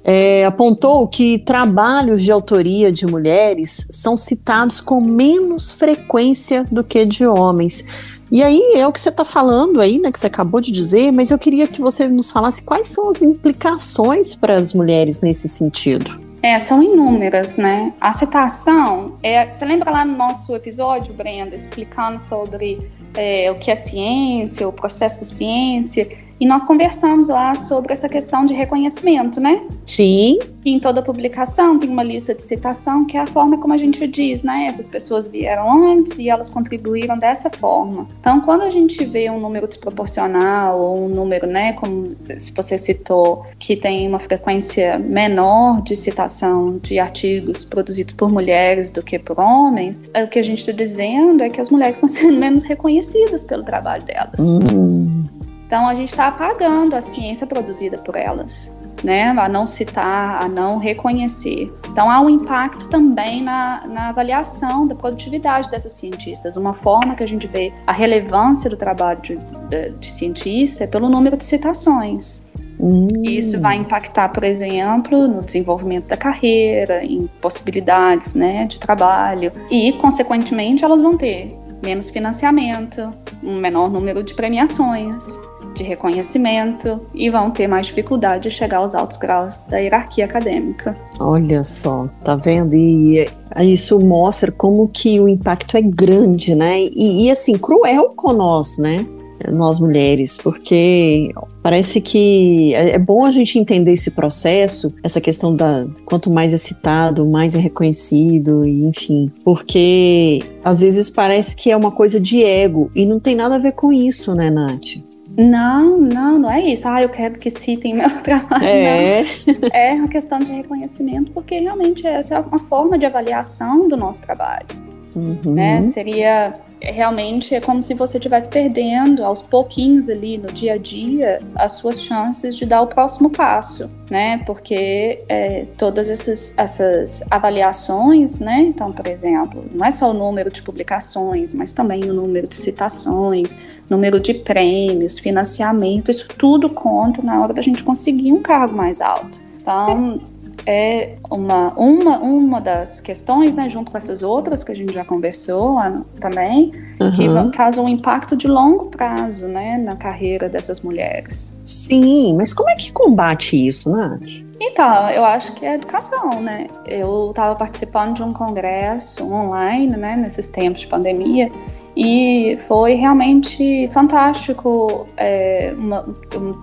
É, 0.04 0.44
apontou 0.44 1.08
que 1.08 1.38
trabalhos 1.38 2.22
de 2.22 2.30
autoria 2.30 2.92
de 2.92 3.06
mulheres 3.06 3.86
são 3.88 4.14
citados 4.14 4.82
com 4.82 5.00
menos 5.00 5.72
frequência 5.72 6.66
do 6.70 6.84
que 6.84 7.06
de 7.06 7.26
homens. 7.26 7.82
E 8.30 8.42
aí 8.42 8.74
é 8.74 8.86
o 8.86 8.92
que 8.92 9.00
você 9.00 9.08
está 9.08 9.24
falando 9.24 9.80
aí, 9.80 9.98
né, 9.98 10.12
que 10.12 10.20
você 10.20 10.26
acabou 10.26 10.60
de 10.60 10.70
dizer, 10.70 11.10
mas 11.10 11.30
eu 11.30 11.38
queria 11.38 11.66
que 11.66 11.80
você 11.80 12.06
nos 12.06 12.30
falasse 12.30 12.62
quais 12.62 12.88
são 12.88 13.08
as 13.08 13.22
implicações 13.22 14.34
para 14.34 14.54
as 14.54 14.74
mulheres 14.74 15.22
nesse 15.22 15.48
sentido. 15.48 16.29
É, 16.42 16.58
são 16.58 16.82
inúmeras, 16.82 17.56
né? 17.56 17.92
A 18.00 18.12
citação, 18.12 19.18
é, 19.22 19.52
você 19.52 19.64
lembra 19.64 19.90
lá 19.90 20.04
no 20.04 20.16
nosso 20.16 20.56
episódio, 20.56 21.12
Brenda, 21.12 21.54
explicando 21.54 22.18
sobre 22.18 22.90
é, 23.14 23.50
o 23.50 23.58
que 23.58 23.70
é 23.70 23.74
ciência, 23.74 24.66
o 24.66 24.72
processo 24.72 25.20
da 25.20 25.26
ciência? 25.26 26.08
E 26.40 26.46
nós 26.46 26.64
conversamos 26.64 27.28
lá 27.28 27.54
sobre 27.54 27.92
essa 27.92 28.08
questão 28.08 28.46
de 28.46 28.54
reconhecimento, 28.54 29.38
né? 29.38 29.60
Sim. 29.84 30.38
E 30.64 30.70
em 30.70 30.80
toda 30.80 31.02
publicação 31.02 31.78
tem 31.78 31.90
uma 31.90 32.02
lista 32.02 32.34
de 32.34 32.42
citação, 32.42 33.04
que 33.04 33.16
é 33.16 33.20
a 33.20 33.26
forma 33.26 33.58
como 33.58 33.74
a 33.74 33.76
gente 33.76 34.06
diz, 34.06 34.42
né? 34.42 34.64
Essas 34.66 34.88
pessoas 34.88 35.26
vieram 35.26 35.70
antes 35.90 36.18
e 36.18 36.30
elas 36.30 36.48
contribuíram 36.48 37.18
dessa 37.18 37.50
forma. 37.50 38.08
Então, 38.20 38.40
quando 38.40 38.62
a 38.62 38.70
gente 38.70 39.04
vê 39.04 39.28
um 39.28 39.38
número 39.38 39.68
desproporcional 39.68 40.80
ou 40.80 41.04
um 41.04 41.08
número, 41.08 41.46
né, 41.46 41.74
como 41.74 42.14
se 42.18 42.52
você 42.52 42.78
citou, 42.78 43.44
que 43.58 43.76
tem 43.76 44.08
uma 44.08 44.18
frequência 44.18 44.98
menor 44.98 45.82
de 45.82 45.94
citação 45.94 46.78
de 46.78 46.98
artigos 46.98 47.66
produzidos 47.66 48.14
por 48.14 48.30
mulheres 48.30 48.90
do 48.90 49.02
que 49.02 49.18
por 49.18 49.38
homens, 49.38 50.08
é 50.14 50.24
o 50.24 50.28
que 50.28 50.38
a 50.38 50.42
gente 50.42 50.60
está 50.60 50.72
dizendo 50.72 51.42
é 51.42 51.50
que 51.50 51.60
as 51.60 51.68
mulheres 51.68 51.98
estão 51.98 52.08
sendo 52.08 52.38
menos 52.38 52.64
reconhecidas 52.64 53.44
pelo 53.44 53.62
trabalho 53.62 54.04
delas. 54.04 54.38
Hum. 54.38 55.39
Então 55.70 55.86
a 55.86 55.94
gente 55.94 56.08
está 56.08 56.26
apagando 56.26 56.96
a 56.96 57.00
ciência 57.00 57.46
produzida 57.46 57.96
por 57.96 58.16
elas, 58.16 58.76
né? 59.04 59.28
A 59.28 59.48
não 59.48 59.66
citar, 59.66 60.42
a 60.42 60.48
não 60.48 60.78
reconhecer. 60.78 61.72
Então 61.88 62.10
há 62.10 62.20
um 62.20 62.28
impacto 62.28 62.88
também 62.88 63.40
na, 63.40 63.86
na 63.86 64.08
avaliação 64.08 64.84
da 64.84 64.96
produtividade 64.96 65.70
dessas 65.70 65.92
cientistas. 65.92 66.56
Uma 66.56 66.72
forma 66.72 67.14
que 67.14 67.22
a 67.22 67.28
gente 67.28 67.46
vê 67.46 67.72
a 67.86 67.92
relevância 67.92 68.68
do 68.68 68.76
trabalho 68.76 69.20
de, 69.20 69.36
de, 69.68 69.90
de 69.90 70.10
cientista 70.10 70.82
é 70.82 70.86
pelo 70.88 71.08
número 71.08 71.36
de 71.36 71.44
citações. 71.44 72.48
Hum. 72.80 73.06
Isso 73.22 73.60
vai 73.60 73.76
impactar, 73.76 74.30
por 74.30 74.42
exemplo, 74.42 75.28
no 75.28 75.40
desenvolvimento 75.40 76.08
da 76.08 76.16
carreira, 76.16 77.04
em 77.04 77.30
possibilidades 77.40 78.34
né, 78.34 78.66
de 78.66 78.80
trabalho 78.80 79.52
e, 79.70 79.92
consequentemente, 79.92 80.84
elas 80.84 81.00
vão 81.00 81.16
ter 81.16 81.56
menos 81.80 82.10
financiamento, 82.10 83.14
um 83.40 83.56
menor 83.60 83.88
número 83.88 84.24
de 84.24 84.34
premiações 84.34 85.38
de 85.74 85.82
reconhecimento 85.82 87.00
e 87.14 87.30
vão 87.30 87.50
ter 87.50 87.66
mais 87.66 87.86
dificuldade 87.86 88.44
de 88.44 88.50
chegar 88.50 88.78
aos 88.78 88.94
altos 88.94 89.16
graus 89.16 89.64
da 89.64 89.78
hierarquia 89.78 90.24
acadêmica. 90.24 90.96
Olha 91.18 91.62
só, 91.64 92.08
tá 92.24 92.36
vendo? 92.36 92.74
E 92.74 93.28
isso 93.58 93.98
mostra 94.00 94.50
como 94.50 94.88
que 94.88 95.20
o 95.20 95.28
impacto 95.28 95.76
é 95.76 95.82
grande, 95.82 96.54
né? 96.54 96.80
E, 96.80 97.26
e 97.26 97.30
assim, 97.30 97.56
cruel 97.56 98.12
com 98.16 98.32
nós, 98.32 98.78
né? 98.78 99.06
nós 99.48 99.78
mulheres, 99.78 100.36
porque 100.36 101.32
parece 101.62 102.00
que 102.00 102.74
é, 102.74 102.90
é 102.90 102.98
bom 102.98 103.24
a 103.24 103.30
gente 103.30 103.58
entender 103.58 103.92
esse 103.92 104.10
processo, 104.10 104.92
essa 105.02 105.20
questão 105.20 105.54
da 105.54 105.86
quanto 106.04 106.30
mais 106.30 106.52
é 106.52 106.56
citado, 106.56 107.24
mais 107.24 107.54
é 107.54 107.58
reconhecido, 107.58 108.66
e 108.66 108.84
enfim, 108.84 109.32
porque 109.44 110.42
às 110.62 110.80
vezes 110.82 111.08
parece 111.08 111.56
que 111.56 111.70
é 111.70 111.76
uma 111.76 111.90
coisa 111.90 112.20
de 112.20 112.44
ego 112.44 112.90
e 112.94 113.06
não 113.06 113.18
tem 113.18 113.34
nada 113.34 113.54
a 113.54 113.58
ver 113.58 113.72
com 113.72 113.92
isso, 113.92 114.34
né, 114.34 114.50
Nath? 114.50 114.98
Não, 115.40 115.96
não, 115.98 116.38
não 116.38 116.50
é 116.50 116.60
isso. 116.60 116.86
Ah, 116.86 117.02
eu 117.02 117.08
quero 117.08 117.38
que 117.38 117.48
citem 117.48 117.94
meu 117.96 118.10
trabalho. 118.22 118.64
É. 118.64 119.22
Não. 119.22 119.68
É 119.72 119.94
uma 119.94 120.08
questão 120.08 120.38
de 120.40 120.52
reconhecimento, 120.52 121.30
porque 121.32 121.58
realmente 121.58 122.06
essa 122.06 122.36
é 122.36 122.40
uma 122.40 122.58
forma 122.58 122.98
de 122.98 123.06
avaliação 123.06 123.88
do 123.88 123.96
nosso 123.96 124.20
trabalho. 124.20 124.66
Uhum. 125.14 125.54
Né? 125.54 125.82
Seria 125.82 126.54
realmente 126.82 127.54
é 127.54 127.60
como 127.60 127.82
se 127.82 127.94
você 127.94 128.18
estivesse 128.18 128.48
perdendo 128.48 129.24
aos 129.24 129.42
pouquinhos 129.42 130.08
ali 130.08 130.38
no 130.38 130.50
dia 130.52 130.74
a 130.74 130.78
dia 130.78 131.40
as 131.54 131.72
suas 131.72 132.00
chances 132.00 132.56
de 132.56 132.64
dar 132.64 132.82
o 132.82 132.86
próximo 132.86 133.30
passo, 133.30 133.90
né? 134.10 134.38
Porque 134.46 135.22
é, 135.28 135.66
todas 135.76 136.08
essas, 136.08 136.54
essas 136.56 137.22
avaliações, 137.30 138.40
né? 138.40 138.60
Então, 138.62 138.92
por 138.92 139.06
exemplo, 139.06 139.64
não 139.72 139.84
é 139.84 139.90
só 139.90 140.10
o 140.10 140.14
número 140.14 140.50
de 140.50 140.62
publicações, 140.62 141.52
mas 141.54 141.72
também 141.72 142.04
o 142.04 142.14
número 142.14 142.46
de 142.46 142.56
citações, 142.56 143.56
número 143.88 144.18
de 144.18 144.34
prêmios, 144.34 145.18
financiamento, 145.18 146.10
isso 146.10 146.28
tudo 146.36 146.68
conta 146.70 147.22
na 147.22 147.42
hora 147.42 147.52
da 147.52 147.62
gente 147.62 147.84
conseguir 147.84 148.32
um 148.32 148.40
cargo 148.40 148.74
mais 148.74 149.00
alto. 149.00 149.40
Então, 149.60 150.18
é 150.66 151.16
uma, 151.30 151.72
uma, 151.74 152.18
uma 152.18 152.60
das 152.60 153.00
questões, 153.00 153.54
né, 153.54 153.68
junto 153.68 153.90
com 153.90 153.96
essas 153.96 154.22
outras 154.22 154.62
que 154.62 154.72
a 154.72 154.74
gente 154.74 154.92
já 154.92 155.04
conversou 155.04 155.76
também, 156.20 156.72
uhum. 157.00 157.12
que 157.12 157.56
causam 157.56 157.84
um 157.84 157.88
impacto 157.88 158.36
de 158.36 158.46
longo 158.46 158.86
prazo 158.86 159.46
né, 159.46 159.78
na 159.78 159.96
carreira 159.96 160.48
dessas 160.48 160.80
mulheres. 160.80 161.60
Sim, 161.64 162.34
mas 162.36 162.52
como 162.52 162.70
é 162.70 162.74
que 162.74 162.92
combate 162.92 163.66
isso, 163.66 163.90
Nath? 163.90 164.50
Então, 164.62 165.08
eu 165.08 165.24
acho 165.24 165.54
que 165.54 165.64
é 165.64 165.74
educação, 165.74 166.42
né? 166.42 166.66
Eu 166.84 167.30
estava 167.30 167.54
participando 167.54 168.16
de 168.16 168.22
um 168.22 168.30
congresso 168.30 169.24
online, 169.24 169.96
né, 169.96 170.16
nesses 170.16 170.48
tempos 170.48 170.82
de 170.82 170.86
pandemia, 170.86 171.50
e 171.96 172.56
foi 172.68 172.94
realmente 172.94 173.88
fantástico. 173.92 175.06
É, 175.16 175.74
uma, 175.76 176.06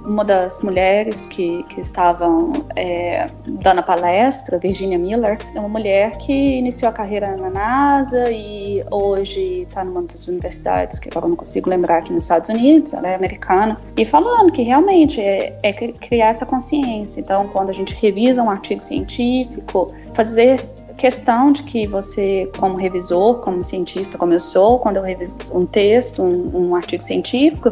uma 0.05 0.23
das 0.23 0.61
mulheres 0.61 1.25
que, 1.25 1.63
que 1.63 1.81
estavam 1.81 2.53
é, 2.75 3.29
dando 3.45 3.79
a 3.79 3.83
palestra, 3.83 4.57
Virginia 4.57 4.97
Miller, 4.97 5.37
é 5.53 5.59
uma 5.59 5.69
mulher 5.69 6.17
que 6.17 6.57
iniciou 6.57 6.89
a 6.89 6.93
carreira 6.93 7.35
na 7.37 7.49
NASA 7.49 8.31
e 8.31 8.83
hoje 8.89 9.63
está 9.63 9.83
numa 9.83 10.03
das 10.03 10.27
universidades, 10.27 10.99
que 10.99 11.09
agora 11.09 11.27
não 11.27 11.35
consigo 11.35 11.69
lembrar 11.69 11.99
aqui 11.99 12.13
nos 12.13 12.23
Estados 12.23 12.49
Unidos, 12.49 12.93
ela 12.93 13.07
é 13.07 13.15
americana, 13.15 13.77
e 13.95 14.05
falando 14.05 14.51
que 14.51 14.61
realmente 14.61 15.19
é, 15.19 15.57
é 15.61 15.73
criar 15.73 16.27
essa 16.27 16.45
consciência. 16.45 17.19
Então, 17.19 17.47
quando 17.47 17.69
a 17.69 17.73
gente 17.73 17.93
revisa 17.95 18.41
um 18.41 18.49
artigo 18.49 18.81
científico, 18.81 19.91
fazer 20.13 20.57
questão 20.97 21.51
de 21.51 21.63
que 21.63 21.85
você, 21.85 22.51
como 22.57 22.75
revisor, 22.75 23.35
como 23.35 23.61
cientista, 23.63 24.17
como 24.17 24.33
eu 24.33 24.39
sou, 24.39 24.79
quando 24.79 24.97
eu 24.97 25.03
reviso 25.03 25.37
um 25.53 25.65
texto, 25.65 26.23
um, 26.23 26.69
um 26.69 26.75
artigo 26.75 27.03
científico, 27.03 27.71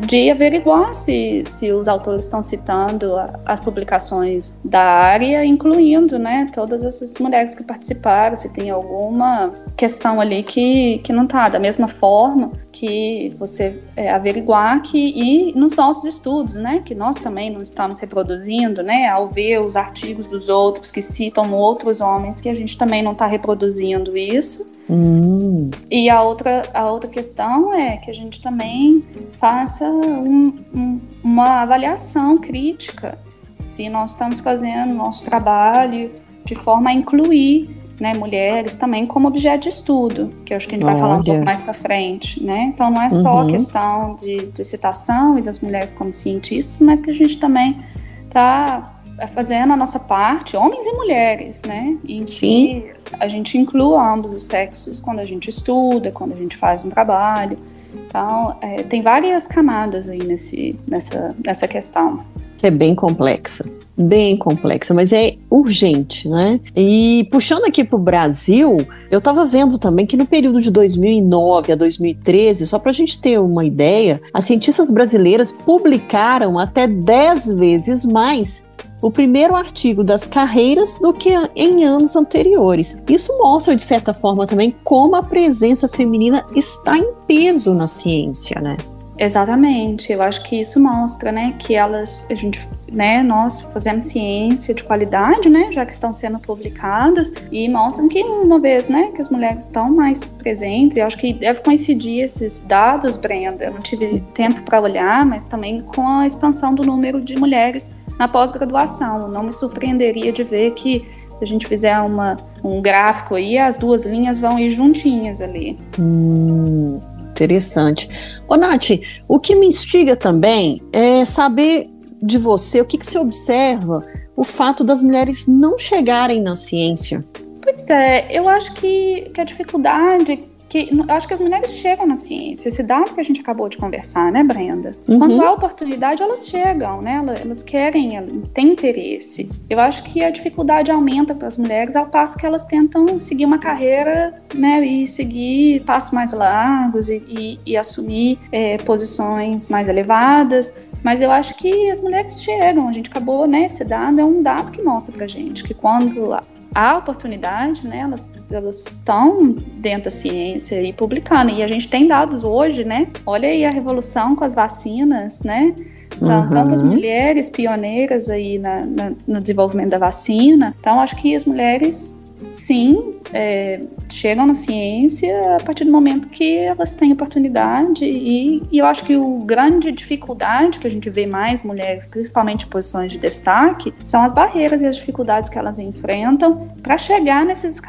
de 0.00 0.30
averiguar 0.30 0.92
se, 0.92 1.44
se 1.46 1.72
os 1.72 1.86
autores 1.86 2.24
estão 2.24 2.42
citando 2.42 3.14
as 3.46 3.60
publicações 3.60 4.58
da 4.64 4.82
área, 4.82 5.44
incluindo 5.44 6.18
né, 6.18 6.48
todas 6.52 6.82
essas 6.82 7.16
mulheres 7.18 7.54
que 7.54 7.62
participaram, 7.62 8.34
se 8.34 8.48
tem 8.48 8.70
alguma 8.70 9.52
questão 9.76 10.20
ali 10.20 10.42
que, 10.42 10.98
que 10.98 11.12
não 11.12 11.24
está. 11.24 11.48
Da 11.48 11.58
mesma 11.58 11.86
forma 11.86 12.63
que 12.74 13.32
você 13.38 13.80
é, 13.96 14.10
averiguar 14.10 14.82
que, 14.82 14.98
e 14.98 15.52
nos 15.54 15.76
nossos 15.76 16.04
estudos, 16.04 16.54
né, 16.54 16.82
que 16.84 16.94
nós 16.94 17.16
também 17.16 17.48
não 17.48 17.62
estamos 17.62 18.00
reproduzindo, 18.00 18.82
né, 18.82 19.08
ao 19.08 19.28
ver 19.28 19.60
os 19.60 19.76
artigos 19.76 20.26
dos 20.26 20.48
outros 20.48 20.90
que 20.90 21.00
citam 21.00 21.52
outros 21.52 22.00
homens, 22.00 22.40
que 22.40 22.48
a 22.48 22.54
gente 22.54 22.76
também 22.76 23.02
não 23.02 23.12
está 23.12 23.26
reproduzindo 23.26 24.16
isso. 24.16 24.68
Hum. 24.90 25.70
E 25.90 26.10
a 26.10 26.22
outra, 26.22 26.68
a 26.74 26.90
outra 26.90 27.08
questão 27.08 27.72
é 27.72 27.96
que 27.96 28.10
a 28.10 28.14
gente 28.14 28.42
também 28.42 29.02
faça 29.38 29.88
um, 29.88 30.52
um, 30.74 31.00
uma 31.22 31.62
avaliação 31.62 32.36
crítica 32.36 33.16
se 33.60 33.88
nós 33.88 34.10
estamos 34.10 34.40
fazendo 34.40 34.92
nosso 34.92 35.24
trabalho 35.24 36.10
de 36.44 36.54
forma 36.54 36.90
a 36.90 36.92
incluir 36.92 37.83
né, 38.00 38.14
mulheres 38.14 38.74
também 38.74 39.06
como 39.06 39.28
objeto 39.28 39.62
de 39.62 39.68
estudo, 39.68 40.32
que 40.44 40.52
eu 40.52 40.56
acho 40.56 40.66
que 40.66 40.74
a 40.74 40.78
gente 40.78 40.84
Olha. 40.84 40.94
vai 40.94 41.02
falar 41.02 41.18
um 41.18 41.24
pouco 41.24 41.44
mais 41.44 41.62
para 41.62 41.72
frente, 41.72 42.42
né? 42.42 42.72
Então 42.74 42.90
não 42.90 43.00
é 43.00 43.10
só 43.10 43.36
uhum. 43.36 43.48
a 43.48 43.50
questão 43.50 44.16
de, 44.16 44.46
de 44.46 44.64
citação 44.64 45.38
e 45.38 45.42
das 45.42 45.60
mulheres 45.60 45.92
como 45.92 46.12
cientistas, 46.12 46.80
mas 46.80 47.00
que 47.00 47.10
a 47.10 47.14
gente 47.14 47.38
também 47.38 47.78
está 48.26 48.90
fazendo 49.32 49.72
a 49.72 49.76
nossa 49.76 50.00
parte, 50.00 50.56
homens 50.56 50.84
e 50.86 50.92
mulheres, 50.92 51.62
né? 51.62 51.96
Em 52.06 52.26
Sim. 52.26 52.82
que 52.82 52.92
a 53.18 53.28
gente 53.28 53.56
inclua 53.56 54.12
ambos 54.12 54.32
os 54.32 54.42
sexos 54.42 54.98
quando 54.98 55.20
a 55.20 55.24
gente 55.24 55.48
estuda, 55.48 56.10
quando 56.10 56.32
a 56.32 56.36
gente 56.36 56.56
faz 56.56 56.84
um 56.84 56.90
trabalho. 56.90 57.56
Então, 57.94 58.56
é, 58.60 58.82
tem 58.82 59.02
várias 59.02 59.46
camadas 59.46 60.08
aí 60.08 60.18
nesse, 60.18 60.76
nessa, 60.86 61.34
nessa 61.44 61.68
questão. 61.68 62.24
Que 62.58 62.66
é 62.66 62.70
bem 62.72 62.92
complexa 62.94 63.64
bem 63.96 64.36
complexa, 64.36 64.92
mas 64.92 65.12
é 65.12 65.36
urgente, 65.50 66.28
né? 66.28 66.60
E 66.76 67.28
puxando 67.30 67.64
aqui 67.64 67.84
para 67.84 67.96
o 67.96 68.02
Brasil, 68.02 68.78
eu 69.10 69.18
estava 69.18 69.46
vendo 69.46 69.78
também 69.78 70.04
que 70.06 70.16
no 70.16 70.26
período 70.26 70.60
de 70.60 70.70
2009 70.70 71.72
a 71.72 71.76
2013, 71.76 72.66
só 72.66 72.78
para 72.78 72.90
a 72.90 72.94
gente 72.94 73.18
ter 73.20 73.38
uma 73.38 73.64
ideia, 73.64 74.20
as 74.32 74.44
cientistas 74.44 74.90
brasileiras 74.90 75.52
publicaram 75.52 76.58
até 76.58 76.86
10 76.86 77.54
vezes 77.54 78.04
mais 78.04 78.64
o 79.00 79.10
primeiro 79.10 79.54
artigo 79.54 80.02
das 80.02 80.26
carreiras 80.26 80.98
do 80.98 81.12
que 81.12 81.28
em 81.54 81.84
anos 81.84 82.16
anteriores. 82.16 82.96
Isso 83.06 83.36
mostra, 83.36 83.76
de 83.76 83.82
certa 83.82 84.14
forma, 84.14 84.46
também 84.46 84.74
como 84.82 85.14
a 85.14 85.22
presença 85.22 85.86
feminina 85.86 86.42
está 86.56 86.96
em 86.96 87.12
peso 87.26 87.74
na 87.74 87.86
ciência, 87.86 88.62
né? 88.62 88.78
Exatamente, 89.16 90.12
eu 90.12 90.20
acho 90.20 90.42
que 90.42 90.60
isso 90.60 90.80
mostra, 90.80 91.30
né, 91.30 91.54
que 91.58 91.74
elas, 91.74 92.26
a 92.30 92.34
gente, 92.34 92.68
né, 92.90 93.22
nós 93.22 93.60
fazemos 93.60 94.04
ciência 94.04 94.74
de 94.74 94.82
qualidade, 94.82 95.48
né, 95.48 95.70
já 95.70 95.86
que 95.86 95.92
estão 95.92 96.12
sendo 96.12 96.38
publicadas 96.38 97.32
e 97.50 97.68
mostram 97.68 98.08
que 98.08 98.22
uma 98.22 98.58
vez, 98.58 98.88
né, 98.88 99.12
que 99.14 99.20
as 99.20 99.28
mulheres 99.28 99.62
estão 99.62 99.90
mais 99.90 100.24
presentes. 100.24 100.96
Eu 100.96 101.06
acho 101.06 101.16
que 101.16 101.32
deve 101.32 101.60
coincidir 101.60 102.24
esses 102.24 102.62
dados, 102.62 103.16
Brenda. 103.16 103.64
Eu 103.64 103.74
não 103.74 103.80
tive 103.80 104.20
tempo 104.34 104.62
para 104.62 104.80
olhar, 104.80 105.24
mas 105.24 105.44
também 105.44 105.80
com 105.80 106.06
a 106.06 106.26
expansão 106.26 106.74
do 106.74 106.82
número 106.82 107.20
de 107.20 107.36
mulheres 107.36 107.94
na 108.18 108.26
pós-graduação. 108.26 109.28
Não 109.28 109.44
me 109.44 109.52
surpreenderia 109.52 110.32
de 110.32 110.42
ver 110.42 110.72
que 110.72 111.06
se 111.38 111.44
a 111.44 111.46
gente 111.46 111.66
fizer 111.66 111.98
uma, 112.00 112.36
um 112.62 112.80
gráfico 112.80 113.34
aí, 113.34 113.58
as 113.58 113.76
duas 113.76 114.06
linhas 114.06 114.38
vão 114.38 114.58
ir 114.58 114.70
juntinhas 114.70 115.40
ali. 115.40 115.78
Hum. 115.98 117.00
Interessante. 117.34 118.08
Ô, 118.46 118.56
Nath, 118.56 118.90
o 119.26 119.40
que 119.40 119.56
me 119.56 119.66
instiga 119.66 120.14
também 120.14 120.80
é 120.92 121.24
saber 121.24 121.90
de 122.22 122.38
você 122.38 122.80
o 122.80 122.84
que, 122.84 122.96
que 122.96 123.04
você 123.04 123.18
observa 123.18 124.06
o 124.36 124.44
fato 124.44 124.84
das 124.84 125.02
mulheres 125.02 125.46
não 125.46 125.76
chegarem 125.76 126.40
na 126.40 126.54
ciência. 126.54 127.24
Pois 127.60 127.90
é, 127.90 128.28
eu 128.30 128.48
acho 128.48 128.72
que, 128.74 129.30
que 129.34 129.40
a 129.40 129.44
dificuldade 129.44 130.44
que 130.74 130.90
acho 131.06 131.28
que 131.28 131.34
as 131.34 131.40
mulheres 131.40 131.70
chegam 131.70 132.04
na 132.04 132.16
ciência, 132.16 132.66
esse 132.66 132.82
dado 132.82 133.14
que 133.14 133.20
a 133.20 133.22
gente 133.22 133.40
acabou 133.40 133.68
de 133.68 133.78
conversar, 133.78 134.32
né, 134.32 134.42
Brenda? 134.42 134.96
Uhum. 135.08 135.20
Quando 135.20 135.40
há 135.40 135.52
oportunidade, 135.52 136.20
elas 136.20 136.48
chegam, 136.48 137.00
né? 137.00 137.14
Elas, 137.14 137.40
elas 137.42 137.62
querem, 137.62 138.16
elas 138.16 138.32
têm 138.52 138.72
interesse. 138.72 139.48
Eu 139.70 139.78
acho 139.78 140.02
que 140.02 140.24
a 140.24 140.30
dificuldade 140.30 140.90
aumenta 140.90 141.32
para 141.32 141.46
as 141.46 141.56
mulheres 141.56 141.94
ao 141.94 142.06
passo 142.06 142.36
que 142.36 142.44
elas 142.44 142.66
tentam 142.66 143.16
seguir 143.20 143.44
uma 143.44 143.58
carreira, 143.58 144.42
né, 144.52 144.84
e 144.84 145.06
seguir 145.06 145.84
passos 145.84 146.10
mais 146.10 146.32
largos 146.32 147.08
e, 147.08 147.22
e, 147.28 147.60
e 147.64 147.76
assumir 147.76 148.40
é, 148.50 148.76
posições 148.78 149.68
mais 149.68 149.88
elevadas. 149.88 150.74
Mas 151.04 151.20
eu 151.20 151.30
acho 151.30 151.54
que 151.56 151.88
as 151.90 152.00
mulheres 152.00 152.42
chegam, 152.42 152.88
a 152.88 152.92
gente 152.92 153.10
acabou, 153.10 153.46
né? 153.46 153.66
Esse 153.66 153.84
dado 153.84 154.20
é 154.20 154.24
um 154.24 154.42
dado 154.42 154.72
que 154.72 154.82
mostra 154.82 155.14
pra 155.14 155.26
gente 155.26 155.62
que 155.62 155.74
quando 155.74 156.32
há 156.74 156.96
oportunidade, 156.96 157.86
né? 157.86 158.00
Elas, 158.00 158.30
elas 158.50 158.86
estão 158.86 159.52
dentro 159.52 160.04
da 160.04 160.10
ciência 160.10 160.82
e 160.82 160.92
publicando. 160.92 161.52
E 161.52 161.62
a 161.62 161.68
gente 161.68 161.88
tem 161.88 162.06
dados 162.06 162.42
hoje, 162.42 162.84
né? 162.84 163.08
Olha 163.24 163.48
aí 163.48 163.64
a 163.64 163.70
revolução 163.70 164.34
com 164.34 164.44
as 164.44 164.54
vacinas, 164.54 165.42
né? 165.42 165.74
São 166.20 166.42
uhum. 166.42 166.50
tantas 166.50 166.82
mulheres 166.82 167.50
pioneiras 167.50 168.28
aí 168.28 168.58
na, 168.58 168.86
na, 168.86 169.12
no 169.26 169.40
desenvolvimento 169.40 169.90
da 169.90 169.98
vacina. 169.98 170.74
Então, 170.78 171.00
acho 171.00 171.16
que 171.16 171.34
as 171.34 171.44
mulheres 171.44 172.18
sim, 172.50 173.14
é, 173.32 173.80
chegam 174.10 174.46
na 174.46 174.54
ciência 174.54 175.56
a 175.56 175.62
partir 175.62 175.84
do 175.84 175.90
momento 175.90 176.28
que 176.28 176.56
elas 176.58 176.94
têm 176.94 177.12
oportunidade 177.12 178.04
e, 178.04 178.62
e, 178.70 178.78
eu 178.78 178.86
acho 178.86 179.04
que 179.04 179.16
o 179.16 179.38
grande 179.40 179.90
dificuldade 179.90 180.78
que 180.78 180.86
a 180.86 180.90
gente 180.90 181.08
vê 181.10 181.26
mais 181.26 181.62
mulheres, 181.62 182.06
principalmente 182.06 182.66
em 182.66 182.68
posições 182.68 183.12
de 183.12 183.18
destaque, 183.18 183.92
são 184.02 184.22
as 184.22 184.32
barreiras 184.32 184.82
e 184.82 184.86
as 184.86 184.96
dificuldades 184.96 185.50
que 185.50 185.58
elas 185.58 185.78
enfrentam 185.78 186.68
para 186.82 186.98
chegar 186.98 187.44
nesses 187.44 187.80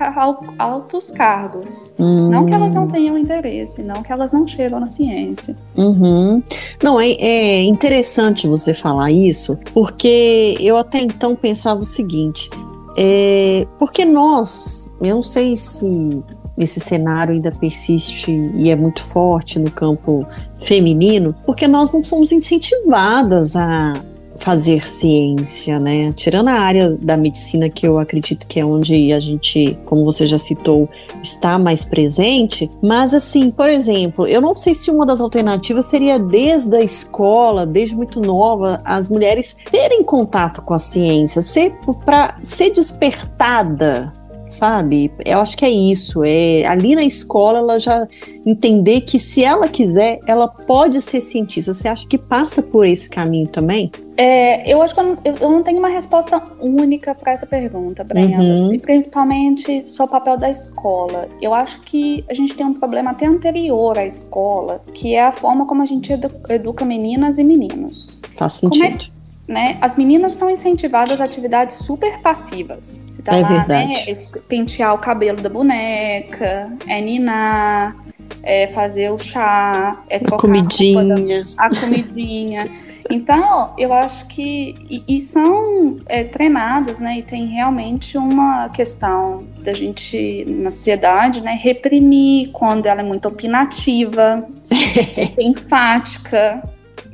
altos 0.57 1.11
cargos. 1.11 1.93
Hum. 1.99 2.29
Não 2.29 2.45
que 2.45 2.53
elas 2.53 2.73
não 2.73 2.87
tenham 2.87 3.17
interesse, 3.17 3.83
não 3.83 4.01
que 4.01 4.11
elas 4.11 4.33
não 4.33 4.47
chegam 4.47 4.79
na 4.79 4.89
ciência. 4.89 5.55
Uhum. 5.75 6.41
Não, 6.81 6.99
é, 6.99 7.11
é 7.11 7.63
interessante 7.63 8.47
você 8.47 8.73
falar 8.73 9.11
isso, 9.11 9.57
porque 9.73 10.57
eu 10.59 10.77
até 10.77 10.99
então 10.99 11.35
pensava 11.35 11.79
o 11.79 11.83
seguinte: 11.83 12.49
é, 12.97 13.67
porque 13.77 14.05
nós, 14.05 14.91
eu 15.01 15.15
não 15.15 15.23
sei 15.23 15.55
se 15.55 16.23
esse 16.57 16.79
cenário 16.79 17.33
ainda 17.33 17.51
persiste 17.51 18.31
e 18.55 18.69
é 18.69 18.75
muito 18.75 19.03
forte 19.03 19.59
no 19.59 19.69
campo 19.69 20.25
feminino, 20.57 21.35
porque 21.45 21.67
nós 21.67 21.93
não 21.93 22.03
somos 22.03 22.31
incentivadas 22.31 23.55
a 23.55 24.01
fazer 24.37 24.87
ciência, 24.87 25.79
né? 25.79 26.13
Tirando 26.15 26.49
a 26.49 26.53
área 26.53 26.89
da 26.99 27.17
medicina, 27.17 27.69
que 27.69 27.87
eu 27.87 27.97
acredito 27.97 28.45
que 28.47 28.59
é 28.59 28.65
onde 28.65 29.13
a 29.13 29.19
gente, 29.19 29.77
como 29.85 30.03
você 30.03 30.25
já 30.25 30.37
citou, 30.37 30.89
está 31.21 31.57
mais 31.57 31.85
presente. 31.85 32.69
Mas, 32.83 33.13
assim, 33.13 33.49
por 33.51 33.69
exemplo, 33.69 34.27
eu 34.27 34.41
não 34.41 34.55
sei 34.55 34.75
se 34.75 34.91
uma 34.91 35.05
das 35.05 35.21
alternativas 35.21 35.85
seria 35.85 36.19
desde 36.19 36.75
a 36.75 36.81
escola, 36.81 37.65
desde 37.65 37.95
muito 37.95 38.19
nova, 38.19 38.81
as 38.83 39.09
mulheres 39.09 39.55
terem 39.71 40.03
contato 40.03 40.61
com 40.61 40.73
a 40.73 40.79
ciência, 40.79 41.41
ser 41.41 41.73
para 42.05 42.37
ser 42.41 42.71
despertada 42.71 44.13
sabe? 44.55 45.11
Eu 45.25 45.39
acho 45.39 45.57
que 45.57 45.65
é 45.65 45.69
isso. 45.69 46.23
É 46.23 46.65
ali 46.65 46.95
na 46.95 47.03
escola 47.03 47.59
ela 47.59 47.79
já 47.79 48.07
entender 48.45 49.01
que 49.01 49.19
se 49.19 49.43
ela 49.43 49.67
quiser, 49.67 50.19
ela 50.27 50.47
pode 50.47 51.01
ser 51.01 51.21
cientista. 51.21 51.73
Você 51.73 51.87
acha 51.87 52.07
que 52.07 52.17
passa 52.17 52.61
por 52.61 52.87
esse 52.87 53.09
caminho 53.09 53.47
também? 53.47 53.91
É, 54.17 54.71
eu 54.71 54.81
acho 54.81 54.93
que 54.93 54.99
eu 54.99 55.03
não, 55.03 55.17
eu 55.25 55.49
não, 55.51 55.61
tenho 55.61 55.77
uma 55.77 55.89
resposta 55.89 56.41
única 56.61 57.13
para 57.13 57.33
essa 57.33 57.45
pergunta, 57.45 58.03
Brenda. 58.03 58.37
Uhum. 58.37 58.73
E 58.73 58.79
principalmente 58.79 59.89
sobre 59.89 60.15
o 60.15 60.19
papel 60.19 60.37
da 60.37 60.49
escola. 60.49 61.27
Eu 61.41 61.53
acho 61.53 61.81
que 61.81 62.23
a 62.29 62.33
gente 62.33 62.53
tem 62.55 62.65
um 62.65 62.73
problema 62.73 63.11
até 63.11 63.25
anterior 63.25 63.97
à 63.97 64.05
escola, 64.05 64.81
que 64.93 65.15
é 65.15 65.25
a 65.25 65.31
forma 65.31 65.65
como 65.65 65.81
a 65.81 65.85
gente 65.85 66.13
educa 66.47 66.85
meninas 66.85 67.37
e 67.37 67.43
meninos. 67.43 68.17
Faz 68.37 68.53
sentido. 68.53 68.81
Como 68.81 68.93
é, 68.95 69.14
né, 69.47 69.77
as 69.79 69.95
meninas 69.95 70.33
são 70.33 70.49
incentivadas 70.49 71.21
a 71.21 71.25
atividades 71.25 71.77
super 71.77 72.19
passivas. 72.19 73.03
Você 73.07 73.21
tá 73.21 73.35
é 73.35 73.41
lá, 73.41 73.47
verdade. 73.47 73.87
né, 73.87 74.41
pentear 74.47 74.93
o 74.93 74.97
cabelo 74.97 75.41
da 75.41 75.49
boneca, 75.49 76.71
é 76.87 76.99
ninar, 76.99 77.95
é 78.41 78.67
fazer 78.67 79.11
o 79.11 79.17
chá, 79.17 80.01
é 80.09 80.19
trocar 80.19 80.35
a 80.35 80.39
comidinha. 80.39 81.39
A, 81.57 81.67
da, 81.67 81.77
a 81.77 81.81
comidinha. 81.81 82.71
Então, 83.09 83.73
eu 83.77 83.93
acho 83.93 84.27
que. 84.27 84.75
E, 84.89 85.03
e 85.07 85.19
são 85.19 85.99
é, 86.07 86.23
treinadas, 86.23 86.99
né? 86.99 87.19
E 87.19 87.23
tem 87.23 87.47
realmente 87.47 88.17
uma 88.17 88.69
questão 88.69 89.43
da 89.63 89.73
gente, 89.73 90.43
na 90.47 90.71
sociedade, 90.71 91.41
né? 91.41 91.57
Reprimir 91.61 92.49
quando 92.51 92.87
ela 92.87 93.01
é 93.01 93.03
muito 93.03 93.27
opinativa, 93.27 94.47
enfática, 95.39 96.63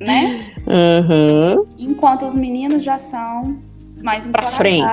né? 0.02 0.52
Uhum. 0.68 1.66
Enquanto 1.78 2.26
os 2.26 2.36
meninos 2.36 2.84
já 2.84 2.98
são 2.98 3.60
mais 4.04 4.26
para 4.28 4.48
frente 4.48 4.84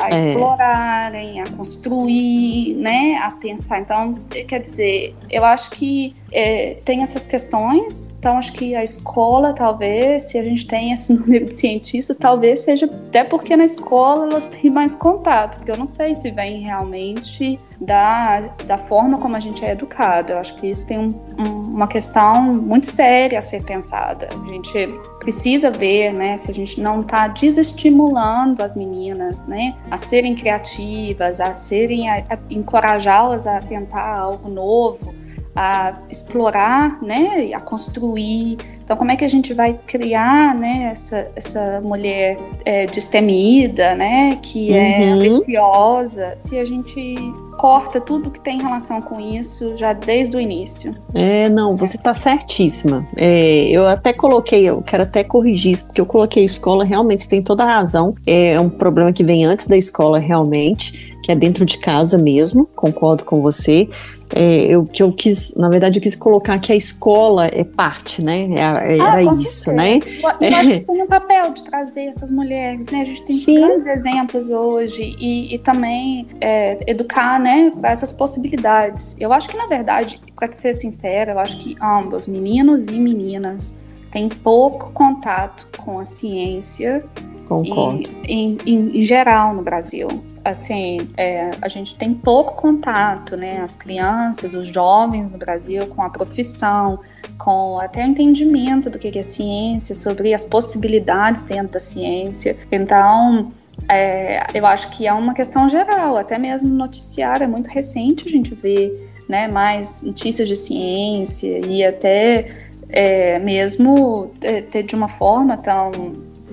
a 0.00 0.08
é. 0.10 0.30
explorarem, 0.30 1.40
a 1.40 1.50
construir, 1.50 2.74
né, 2.76 3.16
a 3.16 3.30
pensar. 3.32 3.80
Então, 3.80 4.14
quer 4.46 4.60
dizer, 4.60 5.14
eu 5.30 5.44
acho 5.44 5.70
que 5.70 6.14
é, 6.32 6.76
tem 6.84 7.02
essas 7.02 7.26
questões. 7.26 8.14
Então, 8.18 8.38
acho 8.38 8.52
que 8.52 8.74
a 8.74 8.82
escola, 8.82 9.52
talvez, 9.52 10.24
se 10.24 10.38
a 10.38 10.42
gente 10.42 10.66
tem 10.66 10.92
esse 10.92 11.12
número 11.14 11.46
de 11.46 11.54
cientistas, 11.54 12.16
talvez 12.16 12.60
seja 12.60 12.86
até 12.86 13.24
porque 13.24 13.56
na 13.56 13.64
escola 13.64 14.26
elas 14.26 14.48
têm 14.48 14.70
mais 14.70 14.94
contato, 14.94 15.58
porque 15.58 15.70
eu 15.70 15.76
não 15.76 15.86
sei 15.86 16.14
se 16.14 16.30
vem 16.30 16.60
realmente 16.60 17.58
da, 17.80 18.40
da 18.66 18.78
forma 18.78 19.18
como 19.18 19.36
a 19.36 19.40
gente 19.40 19.64
é 19.64 19.72
educado. 19.72 20.32
Eu 20.32 20.38
acho 20.38 20.54
que 20.56 20.66
isso 20.66 20.86
tem 20.86 20.98
um, 20.98 21.14
um, 21.38 21.55
uma 21.76 21.86
questão 21.86 22.42
muito 22.54 22.86
séria 22.86 23.38
a 23.38 23.42
ser 23.42 23.62
pensada. 23.62 24.30
A 24.32 24.50
gente 24.50 24.88
precisa 25.18 25.70
ver, 25.70 26.10
né, 26.10 26.38
se 26.38 26.50
a 26.50 26.54
gente 26.54 26.80
não 26.80 27.02
está 27.02 27.28
desestimulando 27.28 28.62
as 28.62 28.74
meninas, 28.74 29.46
né, 29.46 29.76
a 29.90 29.98
serem 29.98 30.34
criativas, 30.34 31.38
a 31.38 31.52
serem, 31.52 32.08
a, 32.08 32.14
a 32.14 32.38
encorajá-las 32.48 33.46
a 33.46 33.60
tentar 33.60 34.20
algo 34.20 34.48
novo 34.48 35.14
a 35.54 35.94
explorar, 36.10 37.02
né, 37.02 37.50
a 37.54 37.60
construir. 37.60 38.58
Então, 38.82 38.96
como 38.96 39.10
é 39.10 39.16
que 39.16 39.24
a 39.24 39.28
gente 39.28 39.52
vai 39.52 39.78
criar, 39.86 40.54
né, 40.54 40.88
essa, 40.92 41.30
essa 41.36 41.80
mulher 41.82 42.38
é, 42.64 42.86
destemida, 42.86 43.94
né, 43.94 44.38
que 44.42 44.74
é 44.74 45.00
uhum. 45.00 45.18
preciosa, 45.18 46.34
se 46.38 46.58
a 46.58 46.64
gente 46.64 47.14
corta 47.56 48.00
tudo 48.00 48.30
que 48.30 48.40
tem 48.40 48.60
relação 48.60 49.00
com 49.00 49.20
isso 49.20 49.76
já 49.76 49.92
desde 49.92 50.36
o 50.36 50.40
início. 50.40 50.94
É, 51.14 51.48
não, 51.48 51.76
você 51.76 51.96
está 51.96 52.14
certíssima. 52.14 53.06
É, 53.16 53.68
eu 53.68 53.86
até 53.86 54.12
coloquei, 54.12 54.64
eu 54.64 54.82
quero 54.82 55.02
até 55.02 55.24
corrigir 55.24 55.72
isso, 55.72 55.86
porque 55.86 56.00
eu 56.00 56.06
coloquei 56.06 56.44
escola, 56.44 56.84
realmente, 56.84 57.22
você 57.22 57.28
tem 57.28 57.42
toda 57.42 57.64
a 57.64 57.66
razão. 57.66 58.14
É 58.26 58.58
um 58.60 58.68
problema 58.68 59.12
que 59.12 59.24
vem 59.24 59.44
antes 59.44 59.66
da 59.66 59.76
escola, 59.76 60.18
realmente, 60.18 61.15
que 61.26 61.32
é 61.32 61.34
dentro 61.34 61.66
de 61.66 61.76
casa 61.76 62.16
mesmo, 62.16 62.66
concordo 62.66 63.24
com 63.24 63.42
você 63.42 63.88
é, 64.34 64.66
eu, 64.66 64.84
que 64.84 65.02
eu 65.02 65.12
quis, 65.12 65.54
na 65.56 65.68
verdade, 65.68 65.98
eu 65.98 66.02
quis 66.02 66.14
colocar 66.14 66.56
que 66.60 66.72
a 66.72 66.76
escola 66.76 67.46
é 67.46 67.62
parte, 67.62 68.22
né? 68.22 68.48
É, 68.54 68.94
é, 68.94 68.98
era 68.98 69.16
ah, 69.18 69.32
isso, 69.32 69.72
né? 69.72 69.98
Eu 69.98 70.28
acho 70.28 70.68
que 70.68 70.80
tem 70.80 71.02
um 71.02 71.06
papel 71.06 71.52
de 71.52 71.64
trazer 71.64 72.02
essas 72.06 72.30
mulheres, 72.30 72.88
né? 72.88 73.02
A 73.02 73.04
gente 73.04 73.22
tem 73.22 73.36
Sim. 73.36 73.60
grandes 73.60 73.86
exemplos 73.86 74.50
hoje 74.50 75.02
e, 75.02 75.54
e 75.54 75.58
também 75.58 76.26
é, 76.40 76.78
educar, 76.88 77.40
né, 77.40 77.72
essas 77.84 78.10
possibilidades. 78.12 79.16
Eu 79.18 79.32
acho 79.32 79.48
que, 79.48 79.56
na 79.56 79.66
verdade, 79.66 80.20
para 80.36 80.52
ser 80.52 80.74
sincera, 80.74 81.32
eu 81.32 81.38
acho 81.40 81.58
que 81.58 81.76
ambos, 81.82 82.28
meninos 82.28 82.86
e 82.86 82.98
meninas, 82.98 83.78
têm 84.12 84.28
pouco 84.28 84.92
contato 84.92 85.68
com 85.76 85.98
a 85.98 86.04
ciência. 86.04 87.04
Concordo. 87.46 88.10
Em, 88.24 88.58
em, 88.66 89.00
em 89.00 89.02
geral 89.04 89.54
no 89.54 89.62
Brasil 89.62 90.08
assim, 90.50 91.08
é, 91.16 91.50
a 91.60 91.68
gente 91.68 91.96
tem 91.96 92.14
pouco 92.14 92.54
contato, 92.54 93.36
né? 93.36 93.60
As 93.60 93.74
crianças, 93.74 94.54
os 94.54 94.68
jovens 94.68 95.30
no 95.30 95.36
Brasil 95.36 95.86
com 95.88 96.02
a 96.02 96.08
profissão, 96.08 97.00
com 97.36 97.78
até 97.80 98.04
o 98.04 98.08
entendimento 98.08 98.88
do 98.88 98.98
que 98.98 99.18
é 99.18 99.22
ciência, 99.22 99.94
sobre 99.94 100.32
as 100.32 100.44
possibilidades 100.44 101.42
dentro 101.42 101.72
da 101.72 101.80
ciência. 101.80 102.56
Então, 102.70 103.52
é, 103.88 104.46
eu 104.54 104.64
acho 104.64 104.90
que 104.90 105.06
é 105.06 105.12
uma 105.12 105.34
questão 105.34 105.68
geral, 105.68 106.16
até 106.16 106.38
mesmo 106.38 106.68
no 106.68 106.76
noticiário 106.76 107.44
é 107.44 107.46
muito 107.46 107.68
recente 107.68 108.26
a 108.26 108.30
gente 108.30 108.54
vê 108.54 108.92
né, 109.28 109.48
mais 109.48 110.02
notícias 110.02 110.48
de 110.48 110.56
ciência 110.56 111.58
e 111.66 111.84
até 111.84 112.46
é, 112.88 113.38
mesmo 113.38 114.30
é, 114.40 114.62
ter 114.62 114.82
de 114.84 114.94
uma 114.94 115.08
forma 115.08 115.56
tão 115.56 115.92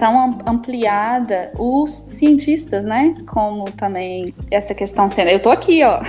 tão 0.04 0.38
ampliada 0.46 1.50
os 1.58 1.94
cientistas, 1.94 2.84
né? 2.84 3.16
Como 3.26 3.72
também 3.72 4.36
essa 4.52 4.76
questão 4.76 5.08
sendo. 5.08 5.30
Eu 5.30 5.42
tô 5.42 5.50
aqui, 5.50 5.82
ó. 5.82 6.02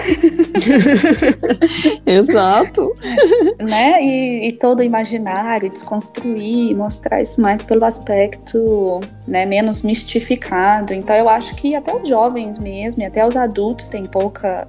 Exato. 2.05 2.93
né? 3.63 4.03
E, 4.03 4.49
e, 4.49 4.53
todo 4.53 4.83
imaginário, 4.83 5.71
desconstruir, 5.71 6.75
mostrar 6.75 7.23
isso 7.23 7.41
mais 7.41 7.63
pelo 7.63 7.85
aspecto 7.85 9.01
né, 9.29 9.47
menos 9.47 9.83
mistificado. 9.83 10.93
Então 10.93 11.15
eu 11.15 11.29
acho 11.29 11.55
que 11.55 11.77
até 11.77 11.95
os 11.95 12.09
jovens 12.09 12.59
mesmo, 12.59 13.01
e 13.01 13.07
até 13.07 13.25
os 13.25 13.37
adultos 13.37 13.89
têm 13.89 14.07
pouca 14.07 14.67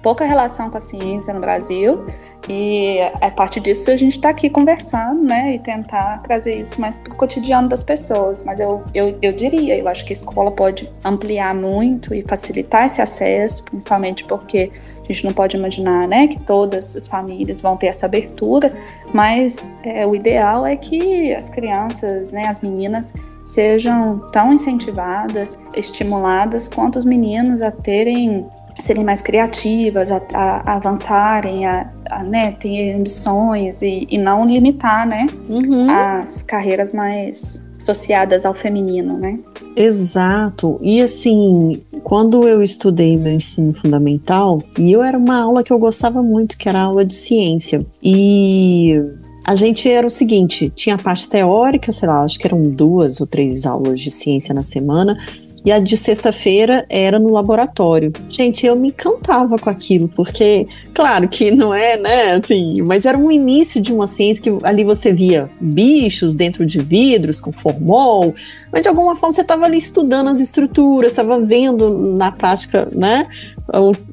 pouca 0.00 0.24
relação 0.24 0.70
com 0.70 0.76
a 0.76 0.80
ciência 0.80 1.34
no 1.34 1.40
Brasil 1.40 2.06
e 2.46 2.98
a 3.20 3.30
partir 3.30 3.60
disso 3.60 3.90
a 3.90 3.96
gente 3.96 4.16
está 4.16 4.30
aqui 4.30 4.48
conversando, 4.48 5.22
né, 5.22 5.54
e 5.54 5.58
tentar 5.58 6.22
trazer 6.22 6.60
isso 6.60 6.80
mais 6.80 6.98
para 6.98 7.12
o 7.12 7.16
cotidiano 7.16 7.68
das 7.68 7.82
pessoas. 7.82 8.42
Mas 8.42 8.60
eu, 8.60 8.82
eu, 8.94 9.16
eu 9.20 9.32
diria, 9.32 9.76
eu 9.76 9.88
acho 9.88 10.04
que 10.04 10.12
a 10.12 10.16
escola 10.16 10.50
pode 10.50 10.90
ampliar 11.04 11.54
muito 11.54 12.14
e 12.14 12.22
facilitar 12.22 12.86
esse 12.86 13.00
acesso, 13.00 13.64
principalmente 13.64 14.24
porque 14.24 14.70
a 15.08 15.12
gente 15.12 15.24
não 15.24 15.32
pode 15.32 15.56
imaginar, 15.56 16.06
né, 16.06 16.28
que 16.28 16.38
todas 16.40 16.94
as 16.94 17.06
famílias 17.06 17.60
vão 17.60 17.76
ter 17.76 17.86
essa 17.86 18.06
abertura, 18.06 18.72
mas 19.12 19.74
é, 19.82 20.06
o 20.06 20.14
ideal 20.14 20.66
é 20.66 20.76
que 20.76 21.34
as 21.34 21.48
crianças, 21.48 22.30
né, 22.30 22.46
as 22.46 22.60
meninas 22.60 23.14
sejam 23.42 24.18
tão 24.30 24.52
incentivadas, 24.52 25.58
estimuladas 25.74 26.68
quanto 26.68 26.98
os 26.98 27.04
meninos 27.06 27.62
a 27.62 27.70
terem 27.70 28.46
serem 28.78 29.04
mais 29.04 29.20
criativas, 29.20 30.10
a, 30.10 30.22
a, 30.32 30.72
a 30.72 30.76
avançarem, 30.76 31.66
a, 31.66 31.90
a 32.10 32.22
né, 32.22 32.52
ter 32.52 32.94
ambições 32.94 33.82
e, 33.82 34.06
e, 34.10 34.18
não 34.18 34.46
limitar, 34.46 35.06
né, 35.06 35.26
uhum. 35.48 35.90
as 35.90 36.42
carreiras 36.42 36.92
mais 36.92 37.66
associadas 37.78 38.44
ao 38.44 38.54
feminino, 38.54 39.16
né? 39.16 39.38
Exato. 39.76 40.78
E 40.82 41.00
assim, 41.00 41.80
quando 42.02 42.46
eu 42.46 42.62
estudei 42.62 43.16
meu 43.16 43.32
ensino 43.32 43.72
fundamental, 43.72 44.60
e 44.76 44.90
eu 44.90 45.02
era 45.02 45.16
uma 45.16 45.40
aula 45.40 45.62
que 45.62 45.72
eu 45.72 45.78
gostava 45.78 46.22
muito, 46.22 46.58
que 46.58 46.68
era 46.68 46.80
a 46.80 46.84
aula 46.84 47.04
de 47.04 47.14
ciência. 47.14 47.86
E 48.02 49.00
a 49.46 49.54
gente 49.54 49.88
era 49.88 50.06
o 50.06 50.10
seguinte: 50.10 50.70
tinha 50.74 50.96
a 50.96 50.98
parte 50.98 51.28
teórica, 51.28 51.92
sei 51.92 52.08
lá, 52.08 52.22
acho 52.22 52.38
que 52.38 52.46
eram 52.46 52.68
duas 52.68 53.20
ou 53.20 53.26
três 53.26 53.64
aulas 53.64 54.00
de 54.00 54.10
ciência 54.10 54.52
na 54.52 54.62
semana, 54.62 55.16
e 55.68 55.72
a 55.72 55.78
de 55.78 55.98
sexta-feira 55.98 56.86
era 56.88 57.18
no 57.18 57.30
laboratório. 57.30 58.10
Gente, 58.30 58.64
eu 58.64 58.74
me 58.74 58.88
encantava 58.88 59.58
com 59.58 59.68
aquilo, 59.68 60.08
porque, 60.08 60.66
claro 60.94 61.28
que 61.28 61.50
não 61.50 61.74
é, 61.74 61.94
né, 61.98 62.32
assim, 62.36 62.80
mas 62.80 63.04
era 63.04 63.18
um 63.18 63.30
início 63.30 63.78
de 63.78 63.92
uma 63.92 64.06
ciência 64.06 64.42
que 64.42 64.66
ali 64.66 64.82
você 64.82 65.12
via 65.12 65.50
bichos 65.60 66.34
dentro 66.34 66.64
de 66.64 66.80
vidros 66.80 67.38
com 67.38 67.52
formol, 67.52 68.34
mas 68.72 68.80
de 68.80 68.88
alguma 68.88 69.14
forma 69.14 69.34
você 69.34 69.42
estava 69.42 69.66
ali 69.66 69.76
estudando 69.76 70.28
as 70.28 70.40
estruturas, 70.40 71.12
estava 71.12 71.38
vendo 71.38 71.90
na 72.16 72.32
prática, 72.32 72.88
né, 72.90 73.26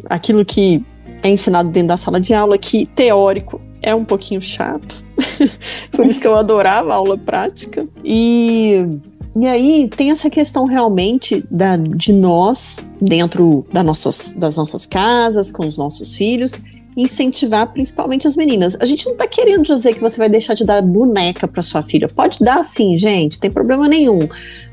aquilo 0.09 0.43
que 0.43 0.83
é 1.23 1.29
ensinado 1.29 1.69
dentro 1.69 1.87
da 1.87 1.95
sala 1.95 2.19
de 2.19 2.33
aula, 2.33 2.57
que 2.57 2.85
teórico 2.85 3.61
é 3.81 3.95
um 3.95 4.03
pouquinho 4.03 4.41
chato. 4.41 5.05
Por 5.93 6.05
isso 6.05 6.19
que 6.19 6.27
eu 6.27 6.35
adorava 6.35 6.91
a 6.91 6.95
aula 6.95 7.17
prática. 7.17 7.87
E 8.03 8.99
e 9.37 9.45
aí 9.45 9.89
tem 9.89 10.11
essa 10.11 10.29
questão 10.29 10.65
realmente 10.65 11.43
da, 11.51 11.75
de 11.75 12.13
nós, 12.13 12.89
dentro 13.01 13.65
da 13.71 13.83
nossas, 13.83 14.33
das 14.35 14.55
nossas 14.55 14.85
casas, 14.85 15.51
com 15.51 15.67
os 15.67 15.77
nossos 15.77 16.15
filhos, 16.15 16.61
incentivar 16.95 17.71
principalmente 17.73 18.25
as 18.25 18.37
meninas. 18.37 18.77
A 18.79 18.85
gente 18.85 19.05
não 19.05 19.15
tá 19.15 19.27
querendo 19.27 19.63
dizer 19.63 19.93
que 19.93 19.99
você 19.99 20.17
vai 20.17 20.29
deixar 20.29 20.53
de 20.53 20.63
dar 20.63 20.81
boneca 20.81 21.47
para 21.47 21.61
sua 21.61 21.83
filha. 21.83 22.07
Pode 22.07 22.39
dar 22.39 22.63
sim, 22.63 22.97
gente, 22.97 23.39
tem 23.39 23.51
problema 23.51 23.87
nenhum. 23.87 24.27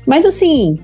Mas 0.07 0.25
assim, 0.25 0.79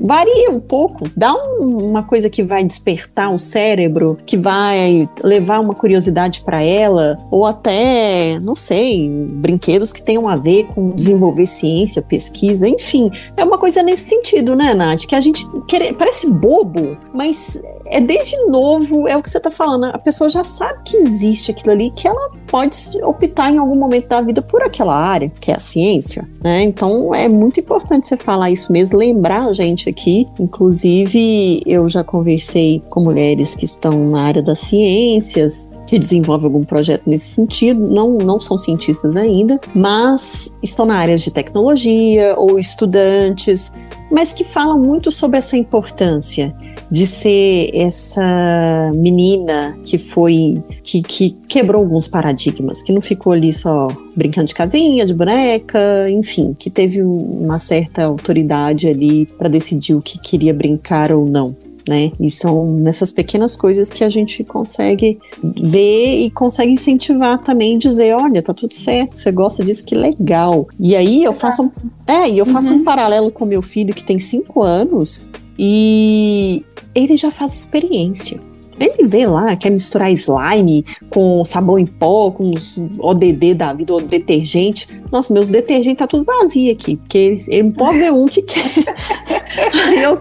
varia 0.00 0.50
um 0.50 0.60
pouco, 0.60 1.08
dá 1.16 1.34
um, 1.34 1.90
uma 1.90 2.02
coisa 2.02 2.28
que 2.30 2.42
vai 2.42 2.64
despertar 2.64 3.32
o 3.32 3.38
cérebro, 3.38 4.18
que 4.26 4.36
vai 4.36 5.08
levar 5.22 5.60
uma 5.60 5.74
curiosidade 5.74 6.42
para 6.42 6.62
ela, 6.62 7.18
ou 7.30 7.46
até, 7.46 8.38
não 8.40 8.56
sei, 8.56 9.08
brinquedos 9.08 9.92
que 9.92 10.02
tenham 10.02 10.28
a 10.28 10.36
ver 10.36 10.66
com 10.74 10.90
desenvolver 10.90 11.46
ciência, 11.46 12.02
pesquisa, 12.02 12.68
enfim, 12.68 13.10
é 13.36 13.44
uma 13.44 13.58
coisa 13.58 13.82
nesse 13.82 14.08
sentido, 14.08 14.54
né, 14.54 14.74
Nath? 14.74 15.06
Que 15.06 15.14
a 15.14 15.20
gente 15.20 15.46
quer, 15.66 15.94
parece 15.94 16.30
bobo, 16.30 16.96
mas 17.12 17.62
é 17.94 18.00
desde 18.00 18.36
novo, 18.46 19.06
é 19.06 19.16
o 19.16 19.22
que 19.22 19.30
você 19.30 19.38
está 19.38 19.52
falando, 19.52 19.84
a 19.84 19.98
pessoa 19.98 20.28
já 20.28 20.42
sabe 20.42 20.80
que 20.84 20.96
existe 20.96 21.52
aquilo 21.52 21.70
ali, 21.70 21.92
que 21.92 22.08
ela 22.08 22.28
pode 22.48 23.00
optar 23.04 23.52
em 23.52 23.58
algum 23.58 23.76
momento 23.76 24.08
da 24.08 24.20
vida 24.20 24.42
por 24.42 24.62
aquela 24.64 24.96
área, 24.96 25.30
que 25.40 25.52
é 25.52 25.54
a 25.54 25.60
ciência, 25.60 26.28
né? 26.42 26.64
Então 26.64 27.14
é 27.14 27.28
muito 27.28 27.60
importante 27.60 28.08
você 28.08 28.16
falar 28.16 28.50
isso 28.50 28.72
mesmo, 28.72 28.98
lembrar 28.98 29.46
a 29.46 29.52
gente 29.52 29.88
aqui. 29.88 30.26
Inclusive, 30.40 31.62
eu 31.64 31.88
já 31.88 32.02
conversei 32.02 32.82
com 32.90 33.04
mulheres 33.04 33.54
que 33.54 33.64
estão 33.64 34.10
na 34.10 34.22
área 34.22 34.42
das 34.42 34.58
ciências, 34.58 35.70
que 35.86 35.96
desenvolvem 35.96 36.46
algum 36.46 36.64
projeto 36.64 37.04
nesse 37.06 37.28
sentido, 37.28 37.80
não, 37.80 38.14
não 38.14 38.40
são 38.40 38.58
cientistas 38.58 39.14
ainda, 39.14 39.60
mas 39.72 40.58
estão 40.60 40.84
na 40.84 40.96
área 40.96 41.16
de 41.16 41.30
tecnologia 41.30 42.34
ou 42.36 42.58
estudantes, 42.58 43.72
mas 44.10 44.32
que 44.32 44.42
falam 44.42 44.80
muito 44.80 45.12
sobre 45.12 45.38
essa 45.38 45.56
importância 45.56 46.52
de 46.90 47.06
ser 47.06 47.70
essa 47.74 48.92
menina 48.94 49.76
que 49.82 49.98
foi 49.98 50.62
que, 50.82 51.02
que 51.02 51.36
quebrou 51.48 51.82
alguns 51.82 52.08
paradigmas, 52.08 52.82
que 52.82 52.92
não 52.92 53.00
ficou 53.00 53.32
ali 53.32 53.52
só 53.52 53.88
brincando 54.14 54.46
de 54.46 54.54
casinha, 54.54 55.06
de 55.06 55.14
boneca, 55.14 56.08
enfim, 56.10 56.54
que 56.58 56.70
teve 56.70 57.02
uma 57.02 57.58
certa 57.58 58.04
autoridade 58.04 58.86
ali 58.86 59.26
para 59.26 59.48
decidir 59.48 59.94
o 59.94 60.02
que 60.02 60.18
queria 60.18 60.54
brincar 60.54 61.12
ou 61.12 61.26
não. 61.26 61.56
Né? 61.86 62.12
E 62.18 62.30
são 62.30 62.64
nessas 62.78 63.12
pequenas 63.12 63.58
coisas 63.58 63.90
que 63.90 64.02
a 64.02 64.08
gente 64.08 64.42
consegue 64.42 65.18
ver 65.60 66.22
e 66.22 66.30
consegue 66.30 66.72
incentivar 66.72 67.38
também, 67.42 67.76
dizer, 67.76 68.14
olha, 68.14 68.40
tá 68.40 68.54
tudo 68.54 68.72
certo, 68.72 69.18
você 69.18 69.30
gosta 69.30 69.62
disso, 69.62 69.84
que 69.84 69.94
legal. 69.94 70.66
E 70.80 70.96
aí 70.96 71.22
eu 71.22 71.34
faço 71.34 71.64
um, 71.64 71.70
é, 72.10 72.30
e 72.30 72.38
eu 72.38 72.46
faço 72.46 72.72
uhum. 72.72 72.78
um 72.78 72.84
paralelo 72.84 73.30
com 73.30 73.44
meu 73.44 73.60
filho 73.60 73.92
que 73.92 74.02
tem 74.02 74.18
cinco 74.18 74.62
anos 74.62 75.30
e 75.58 76.64
ele 76.94 77.16
já 77.16 77.30
faz 77.30 77.54
experiência. 77.54 78.40
Ele 78.78 79.06
vê 79.06 79.26
lá, 79.26 79.54
quer 79.54 79.70
misturar 79.70 80.10
slime 80.12 80.84
com 81.08 81.44
sabão 81.44 81.78
em 81.78 81.86
pó, 81.86 82.30
com 82.32 82.50
os 82.50 82.84
ODD 82.98 83.54
da 83.54 83.72
vida, 83.72 83.94
o 83.94 84.00
detergente. 84.00 84.88
Nossa, 85.12 85.32
meus 85.32 85.48
detergentes 85.48 85.98
tá 85.98 86.06
tudo 86.08 86.24
vazio 86.24 86.72
aqui, 86.72 86.96
porque 86.96 87.18
ele, 87.18 87.44
ele 87.48 87.72
pode 87.72 87.98
ver 87.98 88.12
um 88.12 88.26
que 88.26 88.42
quer. 88.42 88.64
aí 89.86 90.02
eu, 90.02 90.20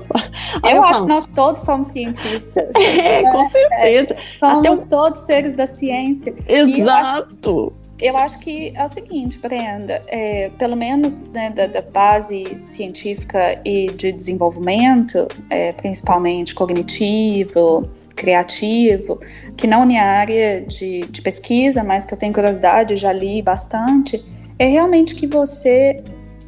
aí 0.61 0.71
eu, 0.71 0.77
eu 0.77 0.83
acho 0.83 0.93
falo, 0.93 1.05
que 1.05 1.13
nós 1.13 1.27
todos 1.27 1.63
somos 1.63 1.87
cientistas. 1.87 2.67
É, 3.03 3.23
com 3.23 3.49
certeza. 3.49 4.13
É, 4.13 4.37
somos 4.37 4.85
todos 4.85 5.21
seres 5.21 5.55
da 5.55 5.65
ciência. 5.65 6.33
Exato 6.47 7.73
eu 8.01 8.17
acho 8.17 8.39
que 8.39 8.73
é 8.75 8.83
o 8.83 8.89
seguinte, 8.89 9.37
Brenda, 9.37 10.01
é, 10.07 10.49
pelo 10.57 10.75
menos 10.75 11.19
né, 11.31 11.49
da, 11.49 11.67
da, 11.67 11.81
base 11.81 12.57
científica 12.59 13.61
e 13.63 13.87
de 13.91 14.11
desenvolvimento, 14.11 15.27
é, 15.49 15.71
principalmente 15.73 16.55
cognitivo, 16.55 17.89
criativo, 18.15 19.19
que 19.55 19.67
não 19.67 19.85
minha 19.85 20.03
área 20.03 20.61
de, 20.61 21.01
de 21.01 21.21
pesquisa, 21.21 21.83
mas 21.83 22.05
que 22.05 22.13
eu 22.13 22.17
tenho 22.17 22.33
curiosidade, 22.33 22.97
já 22.97 23.11
li 23.11 23.41
bastante, 23.41 24.23
é 24.57 24.65
realmente 24.65 25.15
que 25.15 25.27
você 25.27 26.03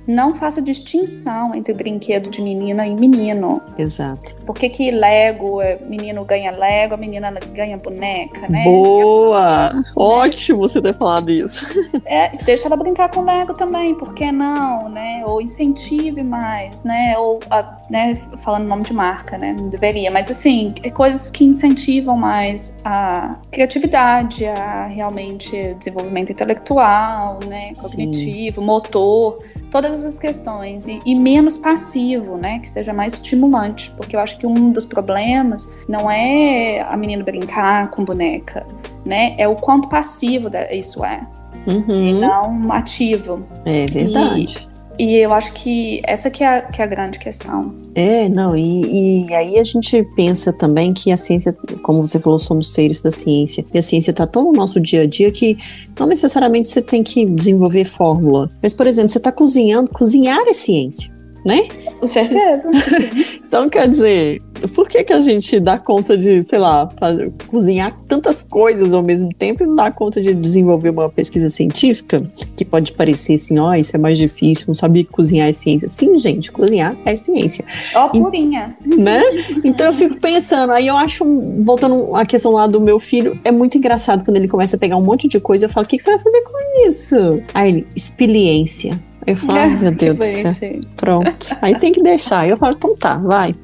não 0.07 0.35
faça 0.35 0.61
distinção 0.61 1.53
entre 1.55 1.73
brinquedo 1.73 2.29
de 2.29 2.41
menina 2.41 2.85
e 2.85 2.95
menino. 2.95 3.61
Exato. 3.77 4.35
Por 4.45 4.55
que, 4.55 4.69
que 4.69 4.91
Lego, 4.91 5.61
é, 5.61 5.77
menino 5.77 6.23
ganha 6.23 6.51
Lego, 6.51 6.93
a 6.93 6.97
menina 6.97 7.31
ganha 7.53 7.77
boneca, 7.77 8.47
né? 8.47 8.63
Boa! 8.63 9.55
É, 9.65 9.71
Ótimo 9.95 10.59
você 10.59 10.81
ter 10.81 10.93
falado 10.93 11.29
isso. 11.29 11.65
É, 12.05 12.29
deixa 12.43 12.67
ela 12.67 12.75
brincar 12.75 13.09
com 13.09 13.21
Lego 13.21 13.53
também, 13.53 13.95
por 13.95 14.13
que 14.13 14.31
não, 14.31 14.89
né? 14.89 15.23
Ou 15.25 15.41
incentive 15.41 16.23
mais, 16.23 16.83
né? 16.83 17.17
Ou, 17.17 17.39
a, 17.49 17.77
né, 17.89 18.15
falando 18.37 18.65
nome 18.65 18.83
de 18.83 18.93
marca, 18.93 19.37
né? 19.37 19.55
Não 19.57 19.69
deveria, 19.69 20.11
mas 20.11 20.29
assim, 20.29 20.73
é 20.83 20.89
coisas 20.89 21.31
que 21.31 21.43
incentivam 21.43 22.17
mais 22.17 22.75
a 22.83 23.37
criatividade, 23.51 24.45
a 24.45 24.87
realmente 24.87 25.73
desenvolvimento 25.75 26.31
intelectual, 26.31 27.39
né? 27.47 27.73
Cognitivo, 27.75 28.61
Sim. 28.61 28.65
motor 28.65 29.39
todas 29.75 30.05
essas 30.05 30.17
questões 30.17 30.87
e, 30.87 31.01
e, 31.05 31.13
menos 31.13 31.57
passivo, 31.57 32.37
né? 32.37 32.59
Que 32.59 32.69
seja 32.69 32.93
mais 32.93 33.15
estimulante, 33.15 33.93
porque 33.97 34.15
eu 34.15 34.21
acho 34.21 34.37
que 34.37 34.47
um 34.47 34.71
dos 34.71 34.85
problemas 34.85 35.69
não 35.85 36.09
é 36.09 36.79
a 36.79 36.95
menina 36.95 37.25
brincar 37.25 37.91
com 37.91 38.05
boneca, 38.05 38.65
né? 39.03 39.35
É 39.37 39.49
o 39.49 39.55
quanto 39.57 39.89
passivo 39.89 40.49
isso 40.71 41.03
é. 41.03 41.27
Uhum. 41.67 41.93
E 41.93 42.13
não 42.13 42.71
ativo. 42.71 43.45
É 43.65 43.85
verdade. 43.87 44.65
E, 44.71 44.74
e 44.97 45.15
eu 45.15 45.33
acho 45.33 45.53
que 45.53 46.01
essa 46.05 46.29
que 46.29 46.43
é 46.43 46.47
a, 46.47 46.61
que 46.61 46.81
é 46.81 46.85
a 46.85 46.87
grande 46.87 47.19
questão. 47.19 47.73
É, 47.93 48.27
não, 48.27 48.55
e, 48.55 49.25
e, 49.25 49.33
aí 49.33 49.57
a 49.57 49.63
gente 49.63 50.03
pensa 50.15 50.51
também 50.51 50.93
que 50.93 51.11
a 51.11 51.17
ciência, 51.17 51.53
como 51.81 52.05
você 52.05 52.19
falou, 52.19 52.37
somos 52.37 52.73
seres 52.73 53.01
da 53.01 53.11
ciência, 53.11 53.65
e 53.73 53.77
a 53.77 53.81
ciência 53.81 54.11
está 54.11 54.27
tão 54.27 54.43
no 54.43 54.51
nosso 54.51 54.79
dia 54.79 55.03
a 55.03 55.07
dia 55.07 55.31
que 55.31 55.57
não 55.97 56.05
necessariamente 56.05 56.67
você 56.67 56.81
tem 56.81 57.03
que 57.03 57.25
desenvolver 57.25 57.85
fórmula. 57.85 58.51
Mas, 58.61 58.73
por 58.73 58.85
exemplo, 58.85 59.09
você 59.09 59.17
está 59.17 59.31
cozinhando, 59.31 59.89
cozinhar 59.91 60.45
é 60.47 60.53
ciência 60.53 61.15
né? 61.45 61.67
Com 62.05 62.07
certeza. 62.07 62.69
então, 63.47 63.67
quer 63.67 63.87
dizer, 63.87 64.41
por 64.75 64.87
que, 64.87 65.03
que 65.03 65.11
a 65.11 65.19
gente 65.19 65.59
dá 65.59 65.79
conta 65.79 66.15
de, 66.15 66.43
sei 66.43 66.59
lá, 66.59 66.87
fazer, 66.99 67.31
cozinhar 67.47 67.97
tantas 68.07 68.43
coisas 68.43 68.93
ao 68.93 69.01
mesmo 69.01 69.33
tempo 69.33 69.63
e 69.63 69.65
não 69.65 69.75
dá 69.75 69.89
conta 69.89 70.21
de 70.21 70.33
desenvolver 70.33 70.91
uma 70.91 71.09
pesquisa 71.09 71.49
científica? 71.49 72.21
Que 72.55 72.63
pode 72.63 72.93
parecer 72.93 73.33
assim, 73.33 73.57
ó, 73.57 73.71
oh, 73.71 73.73
isso 73.73 73.95
é 73.95 73.99
mais 73.99 74.19
difícil, 74.19 74.65
não 74.67 74.75
sabia 74.75 75.03
que 75.03 75.09
cozinhar 75.09 75.49
é 75.49 75.51
ciência. 75.51 75.87
Sim, 75.87 76.19
gente, 76.19 76.51
cozinhar 76.51 76.95
é 77.05 77.15
ciência. 77.15 77.65
Ó, 77.95 78.05
oh, 78.05 78.09
purinha. 78.09 78.77
Né? 78.85 79.21
Então 79.63 79.87
eu 79.87 79.93
fico 79.93 80.15
pensando, 80.19 80.71
aí 80.71 80.85
eu 80.85 80.95
acho, 80.95 81.25
voltando 81.61 82.15
à 82.15 82.23
questão 82.23 82.51
lá 82.51 82.67
do 82.67 82.79
meu 82.79 82.99
filho, 82.99 83.39
é 83.43 83.51
muito 83.51 83.79
engraçado 83.79 84.23
quando 84.23 84.37
ele 84.37 84.47
começa 84.47 84.75
a 84.75 84.79
pegar 84.79 84.97
um 84.97 85.03
monte 85.03 85.27
de 85.27 85.39
coisa, 85.39 85.65
eu 85.65 85.69
falo, 85.69 85.85
o 85.85 85.89
que, 85.89 85.97
que 85.97 86.03
você 86.03 86.11
vai 86.11 86.19
fazer 86.19 86.41
com 86.41 86.87
isso? 86.87 87.41
Aí 87.53 87.69
ele, 87.69 87.87
experiência. 87.95 88.99
Eu 89.27 89.35
falo, 89.37 89.59
ah, 89.59 89.67
meu 89.67 89.91
Deus 89.91 90.17
do 90.17 90.23
céu. 90.23 90.53
Pronto. 90.95 91.57
Aí 91.61 91.77
tem 91.79 91.91
que 91.91 92.01
deixar. 92.01 92.47
Eu 92.47 92.57
falo, 92.57 92.73
então 92.75 92.95
tá, 92.95 93.17
vai. 93.17 93.55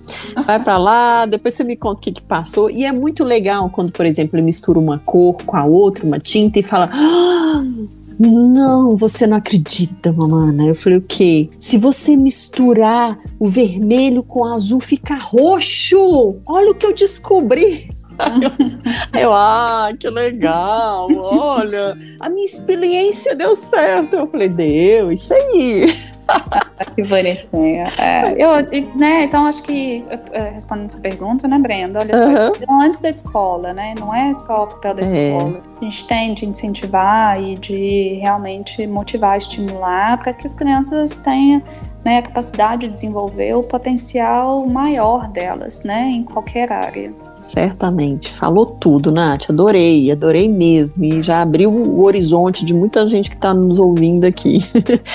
Vai 0.45 0.63
pra 0.63 0.77
lá, 0.77 1.25
depois 1.25 1.53
você 1.53 1.63
me 1.63 1.75
conta 1.75 1.99
o 1.99 2.01
que, 2.01 2.11
que 2.11 2.21
passou. 2.21 2.69
E 2.69 2.85
é 2.85 2.91
muito 2.91 3.23
legal 3.23 3.69
quando, 3.69 3.91
por 3.91 4.05
exemplo, 4.05 4.37
ele 4.37 4.45
mistura 4.45 4.79
uma 4.79 4.97
cor 4.99 5.35
com 5.45 5.55
a 5.55 5.63
outra, 5.63 6.05
uma 6.05 6.19
tinta, 6.19 6.59
e 6.59 6.63
fala. 6.63 6.89
Ah, 6.91 7.63
não, 8.19 8.95
você 8.95 9.25
não 9.25 9.37
acredita, 9.37 10.11
mamana. 10.11 10.65
Eu 10.65 10.75
falei, 10.75 10.97
o 10.97 11.01
quê? 11.01 11.49
Se 11.59 11.77
você 11.77 12.15
misturar 12.15 13.17
o 13.39 13.47
vermelho 13.47 14.23
com 14.23 14.41
o 14.41 14.45
azul, 14.45 14.79
fica 14.79 15.15
roxo. 15.15 16.35
Olha 16.45 16.71
o 16.71 16.75
que 16.75 16.85
eu 16.85 16.95
descobri. 16.95 17.89
Aí 19.13 19.21
eu, 19.21 19.33
ah, 19.33 19.89
que 19.99 20.09
legal, 20.09 21.07
olha, 21.15 21.97
a 22.19 22.29
minha 22.29 22.45
experiência 22.45 23.35
deu 23.35 23.55
certo. 23.55 24.15
Eu 24.15 24.27
falei, 24.27 24.49
deu, 24.49 25.11
isso 25.11 25.33
aí. 25.33 25.85
que 26.95 27.03
bonitinha. 27.03 27.83
É, 27.97 28.31
eu, 28.33 28.51
né, 28.95 29.23
então, 29.23 29.45
acho 29.45 29.61
que, 29.63 30.03
é, 30.31 30.49
respondendo 30.49 30.91
sua 30.91 30.99
pergunta, 30.99 31.47
né, 31.47 31.57
Brenda? 31.57 31.99
Olha 31.99 32.13
só, 32.13 32.55
então, 32.55 32.81
antes 32.81 33.01
da 33.01 33.09
escola, 33.09 33.73
né? 33.73 33.95
Não 33.99 34.13
é 34.13 34.33
só 34.33 34.63
o 34.63 34.67
papel 34.67 34.93
da 34.95 35.01
é. 35.01 35.05
escola. 35.05 35.61
A 35.79 35.83
gente 35.83 36.07
tem 36.07 36.33
de 36.33 36.45
incentivar 36.45 37.41
e 37.41 37.55
de 37.55 38.19
realmente 38.21 38.85
motivar, 38.87 39.37
estimular 39.37 40.17
para 40.19 40.33
que 40.33 40.45
as 40.45 40.55
crianças 40.55 41.15
tenham 41.17 41.61
né, 42.03 42.17
a 42.17 42.21
capacidade 42.21 42.87
de 42.87 42.93
desenvolver 42.93 43.53
o 43.55 43.63
potencial 43.63 44.65
maior 44.65 45.27
delas, 45.27 45.83
né, 45.83 46.09
em 46.09 46.23
qualquer 46.23 46.71
área. 46.71 47.13
Certamente. 47.51 48.33
Falou 48.35 48.65
tudo, 48.65 49.11
Nath. 49.11 49.49
Adorei, 49.49 50.09
adorei 50.09 50.47
mesmo. 50.47 51.03
E 51.03 51.21
já 51.21 51.41
abriu 51.41 51.69
o 51.69 52.03
horizonte 52.05 52.63
de 52.63 52.73
muita 52.73 53.07
gente 53.09 53.29
que 53.29 53.35
está 53.35 53.53
nos 53.53 53.77
ouvindo 53.77 54.23
aqui. 54.23 54.59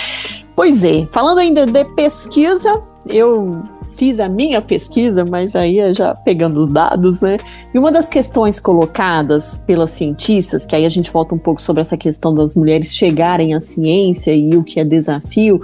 pois 0.54 0.84
é, 0.84 1.06
falando 1.10 1.38
ainda 1.38 1.66
de 1.66 1.84
pesquisa, 1.94 2.78
eu 3.06 3.62
fiz 3.96 4.20
a 4.20 4.28
minha 4.28 4.60
pesquisa, 4.60 5.24
mas 5.24 5.56
aí 5.56 5.78
é 5.78 5.94
já 5.94 6.14
pegando 6.14 6.66
dados, 6.66 7.22
né? 7.22 7.38
E 7.72 7.78
uma 7.78 7.90
das 7.90 8.10
questões 8.10 8.60
colocadas 8.60 9.56
pelas 9.66 9.92
cientistas, 9.92 10.66
que 10.66 10.76
aí 10.76 10.84
a 10.84 10.90
gente 10.90 11.10
volta 11.10 11.34
um 11.34 11.38
pouco 11.38 11.62
sobre 11.62 11.80
essa 11.80 11.96
questão 11.96 12.34
das 12.34 12.54
mulheres 12.54 12.94
chegarem 12.94 13.54
à 13.54 13.60
ciência 13.60 14.34
e 14.34 14.54
o 14.54 14.62
que 14.62 14.78
é 14.78 14.84
desafio, 14.84 15.62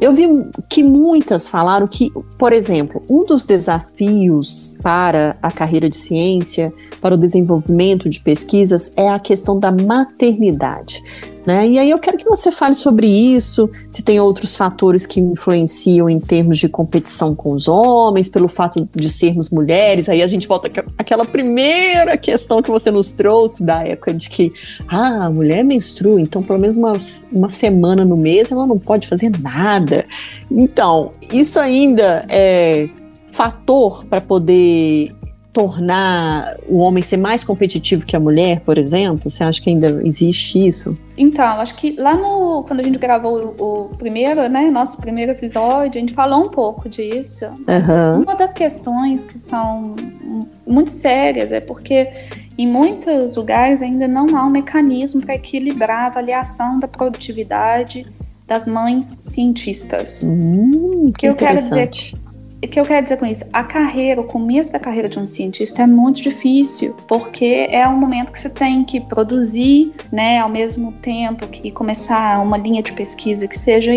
eu 0.00 0.12
vi 0.12 0.26
que 0.68 0.82
muitas 0.82 1.46
falaram 1.46 1.86
que, 1.86 2.10
por 2.38 2.52
exemplo, 2.52 3.02
um 3.08 3.24
dos 3.26 3.44
desafios 3.44 4.76
para 4.82 5.36
a 5.42 5.52
carreira 5.52 5.90
de 5.90 5.96
ciência, 5.96 6.72
para 7.00 7.14
o 7.14 7.18
desenvolvimento 7.18 8.08
de 8.08 8.20
pesquisas, 8.20 8.92
é 8.96 9.08
a 9.08 9.18
questão 9.18 9.58
da 9.58 9.72
maternidade. 9.72 11.02
Né? 11.44 11.68
E 11.68 11.78
aí 11.78 11.90
eu 11.90 11.98
quero 11.98 12.18
que 12.18 12.24
você 12.24 12.52
fale 12.52 12.74
sobre 12.74 13.06
isso, 13.06 13.70
se 13.88 14.02
tem 14.02 14.20
outros 14.20 14.54
fatores 14.54 15.06
que 15.06 15.18
influenciam 15.18 16.08
em 16.08 16.20
termos 16.20 16.58
de 16.58 16.68
competição 16.68 17.34
com 17.34 17.52
os 17.52 17.66
homens, 17.66 18.28
pelo 18.28 18.46
fato 18.46 18.86
de 18.94 19.08
sermos 19.08 19.48
mulheres. 19.48 20.08
Aí 20.08 20.22
a 20.22 20.26
gente 20.26 20.46
volta 20.46 20.70
àquela 20.98 21.24
primeira 21.24 22.18
questão 22.18 22.60
que 22.60 22.70
você 22.70 22.90
nos 22.90 23.12
trouxe 23.12 23.64
da 23.64 23.82
época 23.82 24.12
de 24.12 24.28
que 24.28 24.52
ah, 24.86 25.26
a 25.26 25.30
mulher 25.30 25.64
menstrua, 25.64 26.20
então 26.20 26.42
pelo 26.42 26.58
menos 26.58 26.76
uma, 26.76 26.92
uma 27.32 27.48
semana 27.48 28.04
no 28.04 28.16
mês 28.16 28.52
ela 28.52 28.66
não 28.66 28.78
pode 28.78 29.08
fazer 29.08 29.32
nada. 29.40 30.04
Então, 30.50 31.12
isso 31.32 31.58
ainda 31.58 32.26
é 32.28 32.88
fator 33.32 34.04
para 34.04 34.20
poder 34.20 35.12
tornar 35.52 36.56
o 36.68 36.78
homem 36.78 37.02
ser 37.02 37.16
mais 37.16 37.42
competitivo 37.42 38.06
que 38.06 38.14
a 38.14 38.20
mulher, 38.20 38.60
por 38.60 38.78
exemplo? 38.78 39.28
Você 39.28 39.42
acha 39.42 39.60
que 39.60 39.68
ainda 39.68 40.00
existe 40.04 40.64
isso? 40.64 40.96
Então, 41.16 41.60
acho 41.60 41.74
que 41.74 41.96
lá 41.98 42.14
no 42.14 42.62
quando 42.62 42.80
a 42.80 42.82
gente 42.82 42.98
gravou 42.98 43.54
o, 43.58 43.86
o 43.86 43.96
primeiro, 43.96 44.48
né, 44.48 44.70
nosso 44.70 44.96
primeiro 44.98 45.32
episódio, 45.32 45.96
a 45.96 46.00
gente 46.00 46.14
falou 46.14 46.44
um 46.44 46.48
pouco 46.48 46.88
disso. 46.88 47.46
Uhum. 47.46 48.22
Uma 48.22 48.36
das 48.36 48.52
questões 48.52 49.24
que 49.24 49.38
são 49.38 49.96
muito 50.66 50.90
sérias 50.90 51.52
é 51.52 51.60
porque 51.60 52.08
em 52.56 52.66
muitos 52.66 53.36
lugares 53.36 53.82
ainda 53.82 54.06
não 54.06 54.36
há 54.36 54.44
um 54.44 54.50
mecanismo 54.50 55.20
para 55.20 55.34
equilibrar 55.34 56.04
a 56.04 56.06
avaliação 56.06 56.78
da 56.78 56.86
produtividade 56.86 58.06
das 58.46 58.66
mães 58.66 59.16
cientistas. 59.20 60.22
Hum, 60.24 61.12
que, 61.12 61.20
que 61.20 61.26
eu 61.26 61.34
quero 61.34 61.56
dizer 61.56 61.88
o 62.62 62.68
que 62.68 62.78
eu 62.78 62.84
quero 62.84 63.02
dizer 63.02 63.16
com 63.16 63.26
isso? 63.26 63.44
A 63.52 63.64
carreira, 63.64 64.20
o 64.20 64.24
começo 64.24 64.72
da 64.72 64.78
carreira 64.78 65.08
de 65.08 65.18
um 65.18 65.24
cientista 65.24 65.82
é 65.82 65.86
muito 65.86 66.20
difícil, 66.20 66.96
porque 67.08 67.66
é 67.70 67.88
um 67.88 67.96
momento 67.96 68.32
que 68.32 68.38
você 68.38 68.50
tem 68.50 68.84
que 68.84 69.00
produzir, 69.00 69.92
né, 70.12 70.38
ao 70.38 70.48
mesmo 70.48 70.92
tempo 70.92 71.46
que 71.48 71.70
começar 71.70 72.42
uma 72.42 72.58
linha 72.58 72.82
de 72.82 72.92
pesquisa 72.92 73.48
que 73.48 73.58
seja 73.58 73.92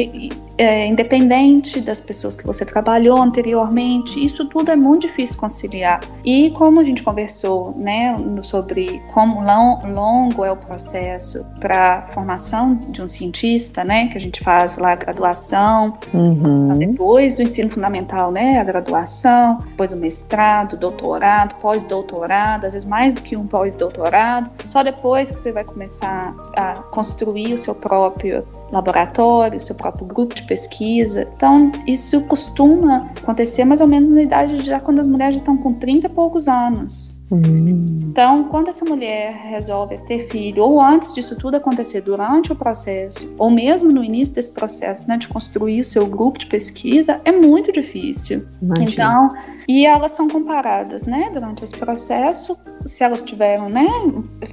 é, 0.57 0.87
independente 0.87 1.81
das 1.81 1.99
pessoas 1.99 2.37
que 2.37 2.45
você 2.45 2.65
trabalhou 2.65 3.21
anteriormente, 3.21 4.23
isso 4.23 4.45
tudo 4.45 4.71
é 4.71 4.75
muito 4.75 5.07
difícil 5.07 5.37
conciliar. 5.37 6.01
E 6.23 6.51
como 6.51 6.79
a 6.79 6.83
gente 6.83 7.01
conversou, 7.01 7.73
né, 7.77 8.15
sobre 8.43 9.01
como 9.13 9.41
longo 9.41 10.45
é 10.45 10.51
o 10.51 10.55
processo 10.55 11.45
para 11.59 12.07
formação 12.13 12.75
de 12.75 13.01
um 13.01 13.07
cientista, 13.07 13.83
né, 13.83 14.07
que 14.07 14.17
a 14.17 14.21
gente 14.21 14.41
faz 14.41 14.77
lá 14.77 14.91
a 14.91 14.95
graduação, 14.95 15.93
uhum. 16.13 16.77
depois 16.77 17.37
do 17.37 17.43
ensino 17.43 17.69
fundamental, 17.69 18.31
né, 18.31 18.52
a 18.59 18.63
graduação, 18.63 19.59
depois 19.69 19.91
o 19.93 19.97
mestrado, 19.97 20.77
doutorado, 20.77 21.55
pós-doutorado, 21.55 22.65
às 22.65 22.73
vezes 22.73 22.87
mais 22.87 23.13
do 23.13 23.21
que 23.21 23.35
um 23.35 23.47
pós-doutorado. 23.47 24.49
Só 24.67 24.83
depois 24.83 25.31
que 25.31 25.37
você 25.37 25.51
vai 25.51 25.63
começar 25.63 26.33
a 26.55 26.75
construir 26.91 27.53
o 27.53 27.57
seu 27.57 27.75
próprio 27.75 28.43
laboratório, 28.71 29.59
seu 29.59 29.75
próprio 29.75 30.05
grupo 30.07 30.33
de 30.33 30.43
pesquisa. 30.43 31.29
Então, 31.35 31.71
isso 31.85 32.21
costuma 32.21 33.09
acontecer 33.21 33.63
mais 33.63 33.81
ou 33.81 33.87
menos 33.87 34.09
na 34.09 34.21
idade 34.21 34.61
já 34.63 34.79
quando 34.79 34.99
as 34.99 35.07
mulheres 35.07 35.35
já 35.35 35.39
estão 35.39 35.55
com 35.55 35.73
30 35.73 36.07
e 36.07 36.09
poucos 36.09 36.47
anos. 36.47 37.12
Hum. 37.35 37.99
Então, 38.11 38.43
quando 38.45 38.67
essa 38.67 38.85
mulher 38.85 39.33
resolve 39.33 39.97
ter 39.99 40.27
filho, 40.29 40.63
ou 40.63 40.79
antes 40.79 41.13
disso 41.13 41.35
tudo 41.35 41.55
acontecer, 41.55 42.01
durante 42.01 42.51
o 42.51 42.55
processo, 42.55 43.33
ou 43.39 43.49
mesmo 43.49 43.91
no 43.91 44.03
início 44.03 44.35
desse 44.35 44.51
processo, 44.51 45.07
né, 45.07 45.17
de 45.17 45.27
construir 45.27 45.81
o 45.81 45.83
seu 45.83 46.05
grupo 46.05 46.37
de 46.37 46.45
pesquisa, 46.45 47.19
é 47.25 47.31
muito 47.31 47.71
difícil. 47.71 48.45
Imagina. 48.61 48.91
Então, 48.91 49.35
e 49.67 49.85
elas 49.85 50.11
são 50.11 50.27
comparadas, 50.27 51.05
né, 51.05 51.29
durante 51.33 51.63
esse 51.63 51.75
processo. 51.75 52.57
Se 52.85 53.03
elas 53.03 53.21
tiveram, 53.21 53.69
né, 53.69 53.87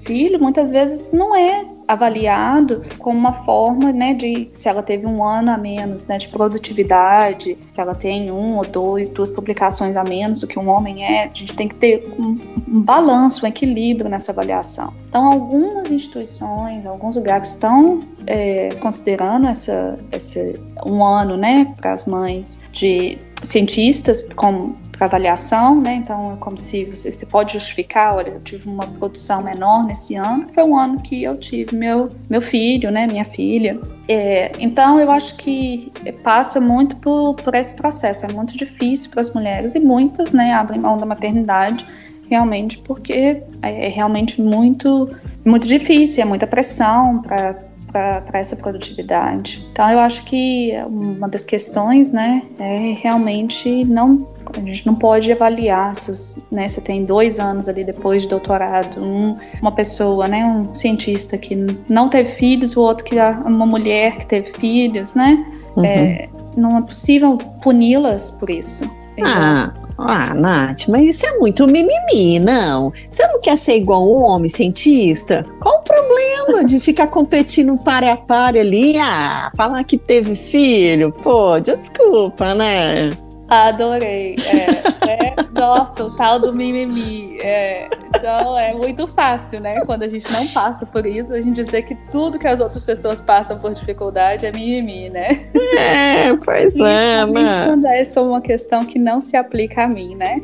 filho, 0.02 0.40
muitas 0.40 0.70
vezes 0.70 1.12
não 1.12 1.34
é 1.34 1.64
avaliado 1.88 2.84
como 2.98 3.18
uma 3.18 3.32
forma, 3.32 3.92
né, 3.92 4.14
de 4.14 4.48
se 4.52 4.68
ela 4.68 4.82
teve 4.82 5.06
um 5.06 5.24
ano 5.24 5.50
a 5.50 5.58
menos, 5.58 6.06
né, 6.06 6.18
de 6.18 6.28
produtividade, 6.28 7.58
se 7.68 7.80
ela 7.80 7.94
tem 7.94 8.30
um 8.30 8.56
ou 8.56 8.64
dois, 8.64 9.08
duas 9.08 9.30
publicações 9.30 9.96
a 9.96 10.04
menos 10.04 10.40
do 10.40 10.46
que 10.46 10.58
um 10.58 10.68
homem 10.68 11.04
é, 11.04 11.24
a 11.24 11.34
gente 11.34 11.54
tem 11.54 11.66
que 11.66 11.74
ter 11.74 12.14
um, 12.16 12.38
um 12.68 12.80
balanço, 12.80 13.44
um 13.44 13.48
equilíbrio 13.48 14.08
nessa 14.08 14.30
avaliação. 14.30 14.92
Então, 15.08 15.26
algumas 15.26 15.90
instituições, 15.90 16.86
alguns 16.86 17.16
lugares 17.16 17.48
estão 17.48 18.00
é, 18.24 18.76
considerando 18.80 19.48
essa, 19.48 19.98
esse 20.12 20.60
um 20.86 21.04
ano, 21.04 21.36
né, 21.36 21.74
para 21.80 21.92
as 21.92 22.04
mães 22.04 22.56
de 22.70 23.18
cientistas 23.42 24.24
como 24.36 24.76
avaliação, 25.06 25.80
né? 25.80 25.94
Então, 25.94 26.34
é 26.34 26.36
como 26.36 26.58
se 26.58 26.84
você, 26.84 27.12
você, 27.12 27.26
pode 27.26 27.52
justificar, 27.54 28.14
olha, 28.14 28.30
eu 28.30 28.40
tive 28.40 28.68
uma 28.68 28.86
produção 28.86 29.42
menor 29.42 29.84
nesse 29.84 30.14
ano, 30.14 30.46
foi 30.52 30.62
um 30.62 30.76
ano 30.76 31.00
que 31.00 31.22
eu 31.22 31.36
tive 31.36 31.74
meu, 31.76 32.10
meu 32.28 32.40
filho, 32.40 32.90
né? 32.90 33.06
Minha 33.06 33.24
filha. 33.24 33.78
É, 34.08 34.52
então, 34.58 34.98
eu 35.00 35.10
acho 35.10 35.36
que 35.36 35.92
passa 36.22 36.60
muito 36.60 36.96
por, 36.96 37.34
por 37.34 37.54
esse 37.54 37.74
processo. 37.74 38.26
É 38.26 38.32
muito 38.32 38.56
difícil 38.56 39.10
para 39.10 39.20
as 39.20 39.32
mulheres 39.32 39.74
e 39.74 39.80
muitas, 39.80 40.32
né, 40.32 40.52
abrem 40.52 40.80
mão 40.80 40.96
da 40.98 41.06
maternidade 41.06 41.86
realmente 42.28 42.78
porque 42.78 43.42
é, 43.60 43.86
é 43.86 43.88
realmente 43.88 44.40
muito, 44.40 45.10
muito 45.44 45.66
difícil, 45.66 46.22
é 46.22 46.24
muita 46.24 46.46
pressão 46.46 47.20
para 47.20 47.56
para 47.90 48.38
essa 48.38 48.54
produtividade. 48.56 49.66
Então 49.72 49.90
eu 49.90 49.98
acho 49.98 50.24
que 50.24 50.72
uma 50.86 51.28
das 51.28 51.44
questões, 51.44 52.12
né, 52.12 52.42
é 52.58 52.94
realmente 53.00 53.84
não 53.84 54.28
a 54.54 54.60
gente 54.60 54.86
não 54.86 54.94
pode 54.94 55.30
avaliar 55.30 55.94
se 55.94 56.42
né, 56.50 56.68
você 56.68 56.80
tem 56.80 57.04
dois 57.04 57.38
anos 57.38 57.68
ali 57.68 57.84
depois 57.84 58.22
de 58.22 58.28
doutorado, 58.28 59.00
um, 59.00 59.36
uma 59.60 59.72
pessoa, 59.72 60.26
né, 60.28 60.44
um 60.44 60.74
cientista 60.74 61.36
que 61.38 61.56
não 61.88 62.08
teve 62.08 62.30
filhos, 62.30 62.76
o 62.76 62.80
outro 62.80 63.04
que 63.04 63.18
é 63.18 63.30
uma 63.30 63.66
mulher 63.66 64.18
que 64.18 64.26
teve 64.26 64.52
filhos, 64.52 65.14
né? 65.14 65.44
Uhum. 65.76 65.84
É, 65.84 66.28
não 66.56 66.78
é 66.78 66.82
possível 66.82 67.38
puni-las 67.62 68.30
por 68.30 68.50
isso. 68.50 68.90
Ah, 69.22 69.72
ah, 69.98 70.34
Nath, 70.34 70.88
mas 70.88 71.06
isso 71.06 71.26
é 71.26 71.38
muito 71.38 71.66
mimimi, 71.66 72.38
não. 72.38 72.92
Você 73.10 73.26
não 73.26 73.40
quer 73.40 73.58
ser 73.58 73.76
igual 73.76 74.08
um 74.08 74.22
homem 74.22 74.48
cientista? 74.48 75.44
Qual 75.60 75.80
o 75.80 75.82
problema 75.82 76.64
de 76.64 76.80
ficar 76.80 77.06
competindo 77.08 77.74
para 77.84 78.12
a 78.12 78.16
par 78.16 78.56
ali? 78.56 78.96
Ah, 78.98 79.50
falar 79.56 79.84
que 79.84 79.98
teve 79.98 80.34
filho? 80.34 81.12
Pô, 81.22 81.60
desculpa, 81.60 82.54
né? 82.54 83.16
Adorei. 83.50 84.36
É, 84.46 85.26
é, 85.26 85.29
nossa, 85.52 86.04
o 86.04 86.16
tal 86.16 86.38
do 86.38 86.52
mimimi. 86.52 87.38
É, 87.40 87.88
então 88.14 88.58
é 88.58 88.72
muito 88.72 89.06
fácil, 89.06 89.60
né? 89.60 89.76
Quando 89.86 90.02
a 90.02 90.08
gente 90.08 90.30
não 90.32 90.46
passa 90.48 90.84
por 90.86 91.06
isso, 91.06 91.32
a 91.32 91.40
gente 91.40 91.62
dizer 91.62 91.82
que 91.82 91.94
tudo 92.10 92.38
que 92.38 92.46
as 92.46 92.60
outras 92.60 92.84
pessoas 92.84 93.20
passam 93.20 93.58
por 93.58 93.72
dificuldade 93.72 94.46
é 94.46 94.52
mimimi, 94.52 95.08
né? 95.10 95.46
É, 95.76 96.34
pois 96.44 96.76
é, 96.76 97.26
né? 97.26 97.66
Quando 97.66 97.86
é 97.86 98.04
só 98.04 98.26
uma 98.26 98.40
questão 98.40 98.84
que 98.84 98.98
não 98.98 99.20
se 99.20 99.36
aplica 99.36 99.84
a 99.84 99.88
mim, 99.88 100.14
né? 100.18 100.40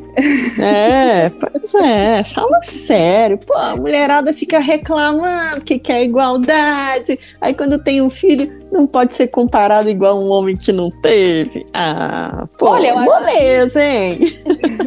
É, 0.59 1.29
pois 1.29 1.73
é. 1.75 2.23
Fala 2.23 2.61
sério. 2.61 3.37
Pô, 3.37 3.53
a 3.53 3.75
mulherada 3.75 4.33
fica 4.33 4.59
reclamando 4.59 5.61
que 5.61 5.77
quer 5.79 6.03
igualdade. 6.03 7.19
Aí 7.41 7.53
quando 7.53 7.81
tem 7.81 8.01
um 8.01 8.09
filho, 8.09 8.51
não 8.71 8.85
pode 8.85 9.13
ser 9.13 9.27
comparado 9.27 9.89
igual 9.89 10.19
um 10.19 10.29
homem 10.29 10.55
que 10.55 10.71
não 10.71 10.89
teve. 10.89 11.65
Ah, 11.73 12.47
pô, 12.57 12.69
Olha, 12.69 12.95
moleza, 12.95 13.83
hein? 13.83 14.19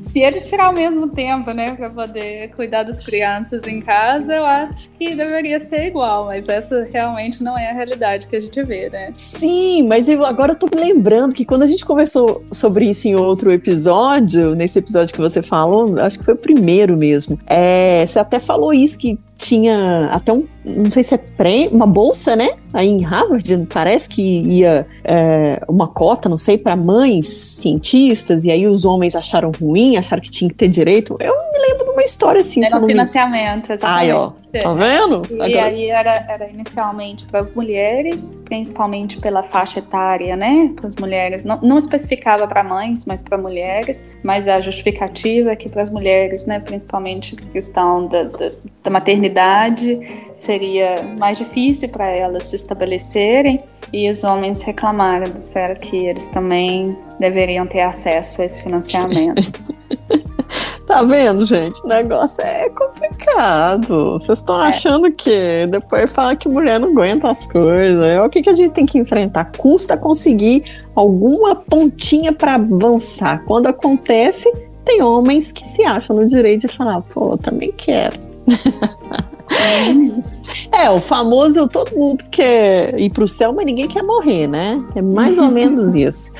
se 0.00 0.20
ele 0.20 0.40
tirar 0.40 0.66
ao 0.66 0.72
mesmo 0.72 1.08
tempo, 1.08 1.50
né, 1.52 1.74
para 1.74 1.90
poder 1.90 2.50
cuidar 2.50 2.82
das 2.82 3.04
crianças 3.04 3.64
em 3.64 3.80
casa, 3.80 4.34
eu 4.34 4.44
acho 4.44 4.90
que 4.90 5.14
deveria 5.14 5.58
ser 5.58 5.86
igual, 5.86 6.26
mas 6.26 6.48
essa 6.48 6.88
realmente 6.92 7.42
não 7.42 7.56
é 7.56 7.70
a 7.70 7.74
realidade 7.74 8.26
que 8.26 8.36
a 8.36 8.40
gente 8.40 8.62
vê, 8.62 8.88
né? 8.90 9.10
Sim, 9.12 9.86
mas 9.86 10.08
eu, 10.08 10.24
agora 10.24 10.52
eu 10.52 10.56
tô 10.56 10.66
me 10.74 10.80
lembrando 10.80 11.34
que 11.34 11.44
quando 11.44 11.62
a 11.62 11.66
gente 11.66 11.84
conversou 11.84 12.44
sobre 12.52 12.88
isso 12.88 13.08
em 13.08 13.14
outro 13.14 13.52
episódio, 13.52 14.54
nesse 14.54 14.78
episódio 14.78 15.14
que 15.14 15.20
você 15.20 15.42
falou, 15.42 15.98
acho 16.00 16.18
que 16.18 16.24
foi 16.24 16.34
o 16.34 16.38
primeiro 16.38 16.96
mesmo, 16.96 17.38
é, 17.46 18.06
você 18.06 18.18
até 18.18 18.38
falou 18.38 18.72
isso, 18.72 18.98
que 18.98 19.18
tinha 19.38 20.08
até 20.10 20.32
um, 20.32 20.44
não 20.64 20.90
sei 20.90 21.04
se 21.04 21.14
é 21.14 21.18
pré, 21.18 21.68
uma 21.70 21.86
bolsa, 21.86 22.34
né? 22.34 22.50
Aí 22.72 22.88
em 22.88 23.02
Harvard, 23.02 23.66
parece 23.72 24.08
que 24.08 24.20
ia 24.20 24.84
é, 25.04 25.62
uma 25.68 25.86
cota, 25.86 26.28
não 26.28 26.36
sei, 26.36 26.58
para 26.58 26.74
mães 26.74 27.28
cientistas, 27.28 28.44
e 28.44 28.50
aí 28.50 28.66
os 28.66 28.84
homens 28.84 29.14
acharam 29.14 29.52
ruim, 29.52 29.87
acharam 29.96 30.22
que 30.22 30.30
tinha 30.30 30.48
que 30.48 30.56
ter 30.56 30.68
direito. 30.68 31.16
Eu 31.20 31.34
me 31.34 31.68
lembro 31.68 31.84
de 31.86 31.90
uma 31.92 32.02
história 32.02 32.40
assim. 32.40 32.64
Era 32.64 32.80
financiamento, 32.80 33.72
exatamente. 33.72 34.10
Ai, 34.10 34.12
ó, 34.12 34.30
Tá 34.60 34.72
vendo? 34.72 35.22
E 35.30 35.42
Agora... 35.42 35.64
aí 35.66 35.90
era, 35.90 36.24
era 36.28 36.48
inicialmente 36.48 37.24
para 37.26 37.42
mulheres, 37.42 38.40
principalmente 38.44 39.18
pela 39.18 39.42
faixa 39.42 39.78
etária, 39.78 40.36
né? 40.36 40.72
Para 40.74 40.88
as 40.88 40.96
mulheres. 40.96 41.44
Não, 41.44 41.60
não 41.60 41.78
especificava 41.78 42.46
para 42.46 42.62
mães, 42.62 43.04
mas 43.06 43.22
para 43.22 43.38
mulheres. 43.38 44.14
Mas 44.22 44.48
a 44.48 44.60
justificativa 44.60 45.52
é 45.52 45.56
que 45.56 45.68
para 45.68 45.82
as 45.82 45.90
mulheres, 45.90 46.46
né? 46.46 46.60
Principalmente 46.60 47.36
a 47.36 47.52
questão 47.52 48.06
da, 48.06 48.24
da, 48.24 48.50
da 48.82 48.90
maternidade, 48.90 49.98
seria 50.34 51.02
mais 51.18 51.38
difícil 51.38 51.88
para 51.88 52.08
elas 52.08 52.44
se 52.44 52.56
estabelecerem. 52.56 53.58
E 53.92 54.10
os 54.10 54.22
homens 54.22 54.62
reclamaram, 54.62 55.30
disseram 55.30 55.74
que 55.76 55.96
eles 55.96 56.28
também 56.28 56.96
deveriam 57.18 57.66
ter 57.66 57.80
acesso 57.80 58.42
a 58.42 58.44
esse 58.44 58.62
financiamento. 58.62 59.42
Tá 60.88 61.02
vendo, 61.02 61.44
gente? 61.44 61.84
O 61.84 61.86
negócio 61.86 62.40
é 62.40 62.66
complicado. 62.70 64.12
Vocês 64.14 64.38
estão 64.38 64.64
é. 64.64 64.68
achando 64.68 65.12
que 65.12 65.66
depois 65.66 66.10
fala 66.10 66.34
que 66.34 66.48
mulher 66.48 66.80
não 66.80 66.88
aguenta 66.88 67.30
as 67.30 67.46
coisas. 67.46 68.02
É 68.02 68.22
o 68.22 68.30
que, 68.30 68.40
que 68.40 68.48
a 68.48 68.56
gente 68.56 68.72
tem 68.72 68.86
que 68.86 68.98
enfrentar? 68.98 69.52
Custa 69.52 69.98
conseguir 69.98 70.64
alguma 70.94 71.54
pontinha 71.54 72.32
para 72.32 72.54
avançar. 72.54 73.44
Quando 73.44 73.66
acontece, 73.66 74.50
tem 74.82 75.02
homens 75.02 75.52
que 75.52 75.66
se 75.66 75.84
acham 75.84 76.16
no 76.16 76.26
direito 76.26 76.62
de 76.62 76.68
falar, 76.68 77.02
pô, 77.02 77.36
também 77.36 77.70
quero. 77.76 78.18
É, 80.70 80.90
o 80.90 81.00
famoso 81.00 81.66
todo 81.66 81.96
mundo 81.96 82.24
quer 82.30 82.98
ir 83.00 83.10
para 83.10 83.24
o 83.24 83.28
céu, 83.28 83.52
mas 83.52 83.64
ninguém 83.64 83.88
quer 83.88 84.02
morrer, 84.02 84.46
né? 84.46 84.82
É 84.94 85.00
mais 85.00 85.38
ou 85.38 85.50
menos 85.50 85.94
isso. 85.96 86.32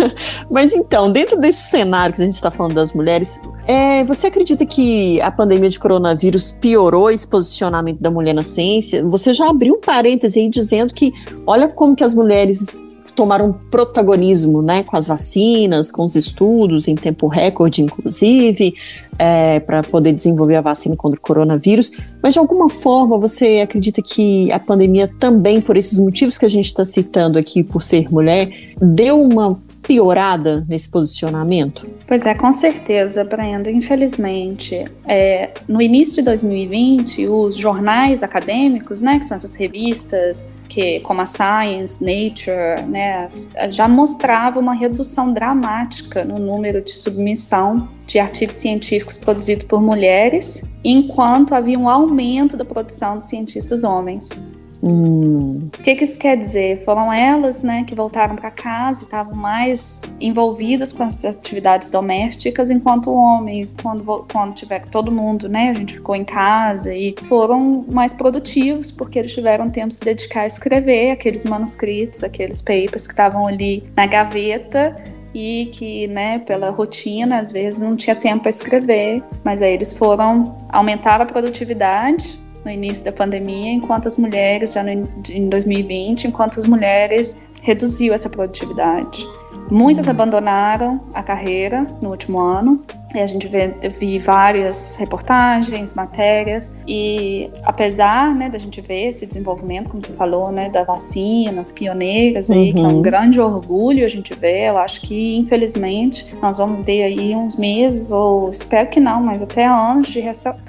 mas 0.50 0.72
então, 0.72 1.12
dentro 1.12 1.38
desse 1.38 1.70
cenário 1.70 2.14
que 2.14 2.22
a 2.22 2.24
gente 2.24 2.34
está 2.34 2.50
falando 2.50 2.74
das 2.74 2.92
mulheres, 2.92 3.40
é, 3.66 4.02
você 4.04 4.28
acredita 4.28 4.64
que 4.64 5.20
a 5.20 5.30
pandemia 5.30 5.68
de 5.68 5.78
coronavírus 5.78 6.50
piorou 6.50 7.10
esse 7.10 7.26
posicionamento 7.26 8.00
da 8.00 8.10
mulher 8.10 8.34
na 8.34 8.42
ciência? 8.42 9.06
Você 9.06 9.34
já 9.34 9.50
abriu 9.50 9.74
um 9.74 9.80
parêntese 9.80 10.40
aí 10.40 10.48
dizendo 10.48 10.94
que 10.94 11.12
olha 11.46 11.68
como 11.68 11.94
que 11.94 12.04
as 12.04 12.14
mulheres 12.14 12.82
tomaram 13.14 13.52
protagonismo 13.70 14.60
né, 14.60 14.82
com 14.82 14.96
as 14.96 15.06
vacinas, 15.06 15.90
com 15.90 16.04
os 16.04 16.14
estudos 16.14 16.88
em 16.88 16.94
tempo 16.94 17.28
recorde, 17.28 17.82
inclusive, 17.82 18.74
é, 19.18 19.60
para 19.60 19.82
poder 19.82 20.12
desenvolver 20.12 20.56
a 20.56 20.60
vacina 20.60 20.96
contra 20.96 21.18
o 21.18 21.22
coronavírus. 21.22 21.92
Mas 22.22 22.34
de 22.34 22.38
alguma 22.38 22.68
forma 22.68 23.18
você 23.18 23.60
acredita 23.60 24.02
que 24.02 24.50
a 24.52 24.58
pandemia 24.58 25.08
também, 25.18 25.60
por 25.60 25.76
esses 25.76 25.98
motivos 25.98 26.38
que 26.38 26.46
a 26.46 26.50
gente 26.50 26.66
está 26.66 26.84
citando 26.84 27.38
aqui, 27.38 27.62
por 27.62 27.82
ser 27.82 28.10
mulher, 28.10 28.50
deu 28.80 29.20
uma 29.20 29.58
piorada 29.86 30.64
nesse 30.68 30.90
posicionamento? 30.90 31.86
Pois 32.06 32.26
é, 32.26 32.34
com 32.34 32.50
certeza, 32.50 33.22
Brenda. 33.22 33.70
Infelizmente, 33.70 34.84
é, 35.06 35.50
no 35.68 35.80
início 35.80 36.16
de 36.16 36.22
2020, 36.22 37.28
os 37.28 37.56
jornais 37.56 38.22
acadêmicos, 38.22 39.00
né, 39.00 39.18
que 39.18 39.26
são 39.26 39.36
essas 39.36 39.54
revistas 39.54 40.48
que, 40.68 41.00
como 41.00 41.20
a 41.20 41.26
Science, 41.26 42.02
Nature, 42.02 42.88
né, 42.88 43.28
já 43.70 43.86
mostravam 43.86 44.62
uma 44.62 44.74
redução 44.74 45.32
dramática 45.32 46.24
no 46.24 46.38
número 46.38 46.80
de 46.80 46.94
submissão 46.94 47.88
de 48.06 48.18
artigos 48.18 48.56
científicos 48.56 49.18
produzidos 49.18 49.64
por 49.64 49.80
mulheres, 49.80 50.64
enquanto 50.82 51.54
havia 51.54 51.78
um 51.78 51.88
aumento 51.88 52.56
da 52.56 52.64
produção 52.64 53.18
de 53.18 53.24
cientistas 53.26 53.84
homens. 53.84 54.42
Hum. 54.86 55.70
O 55.78 55.82
que, 55.82 55.94
que, 55.94 56.04
isso 56.04 56.18
quer 56.18 56.36
dizer? 56.36 56.84
Foram 56.84 57.10
elas, 57.10 57.62
né, 57.62 57.84
que 57.84 57.94
voltaram 57.94 58.36
para 58.36 58.50
casa 58.50 59.00
e 59.00 59.04
estavam 59.04 59.34
mais 59.34 60.02
envolvidas 60.20 60.92
com 60.92 61.04
as 61.04 61.24
atividades 61.24 61.88
domésticas, 61.88 62.68
enquanto 62.68 63.10
homens, 63.10 63.74
quando, 63.82 64.04
quando 64.30 64.52
tiver 64.52 64.84
todo 64.84 65.10
mundo, 65.10 65.48
né, 65.48 65.70
a 65.70 65.74
gente 65.74 65.94
ficou 65.94 66.14
em 66.14 66.24
casa 66.24 66.94
e 66.94 67.14
foram 67.26 67.86
mais 67.88 68.12
produtivos 68.12 68.92
porque 68.92 69.18
eles 69.18 69.32
tiveram 69.32 69.70
tempo 69.70 69.88
de 69.88 69.94
se 69.94 70.02
dedicar 70.02 70.42
a 70.42 70.46
escrever 70.46 71.12
aqueles 71.12 71.46
manuscritos, 71.46 72.22
aqueles 72.22 72.60
papers 72.60 73.06
que 73.06 73.14
estavam 73.14 73.46
ali 73.46 73.84
na 73.96 74.06
gaveta 74.06 74.94
e 75.34 75.70
que, 75.72 76.06
né, 76.08 76.40
pela 76.40 76.68
rotina, 76.68 77.38
às 77.38 77.50
vezes 77.50 77.80
não 77.80 77.96
tinha 77.96 78.14
tempo 78.14 78.42
para 78.42 78.50
escrever, 78.50 79.22
mas 79.42 79.62
aí 79.62 79.72
eles 79.72 79.94
foram 79.94 80.58
aumentar 80.68 81.22
a 81.22 81.24
produtividade 81.24 82.43
no 82.64 82.70
início 82.70 83.04
da 83.04 83.12
pandemia, 83.12 83.70
enquanto 83.72 84.08
as 84.08 84.16
mulheres, 84.16 84.72
já 84.72 84.82
no, 84.82 84.90
em 85.28 85.48
2020, 85.48 86.28
enquanto 86.28 86.58
as 86.58 86.64
mulheres 86.64 87.44
reduziu 87.62 88.14
essa 88.14 88.28
produtividade. 88.28 89.26
Muitas 89.70 90.08
abandonaram 90.08 91.00
a 91.12 91.22
carreira 91.22 91.86
no 92.00 92.10
último 92.10 92.38
ano. 92.38 92.82
E 93.14 93.20
a 93.20 93.26
gente 93.28 93.46
vê, 93.46 93.68
vi 94.00 94.18
várias 94.18 94.96
reportagens, 94.96 95.94
matérias, 95.94 96.74
e 96.84 97.48
apesar 97.62 98.34
né, 98.34 98.48
da 98.48 98.58
gente 98.58 98.80
ver 98.80 99.10
esse 99.10 99.24
desenvolvimento, 99.24 99.88
como 99.88 100.02
você 100.02 100.12
falou, 100.14 100.50
né, 100.50 100.68
da 100.68 100.82
vacina, 100.82 101.60
as 101.60 101.70
pioneiras 101.70 102.50
aí, 102.50 102.70
uhum. 102.70 102.74
que 102.74 102.82
é 102.82 102.86
um 102.86 102.94
uhum. 102.94 103.02
grande 103.02 103.40
orgulho 103.40 104.04
a 104.04 104.08
gente 104.08 104.34
ver, 104.34 104.70
eu 104.70 104.78
acho 104.78 105.00
que 105.02 105.36
infelizmente 105.36 106.26
nós 106.42 106.58
vamos 106.58 106.82
ver 106.82 107.04
aí 107.04 107.36
uns 107.36 107.54
meses, 107.54 108.10
ou 108.10 108.50
espero 108.50 108.90
que 108.90 108.98
não, 108.98 109.22
mas 109.22 109.44
até 109.44 109.64
anos 109.64 110.08
de 110.08 110.20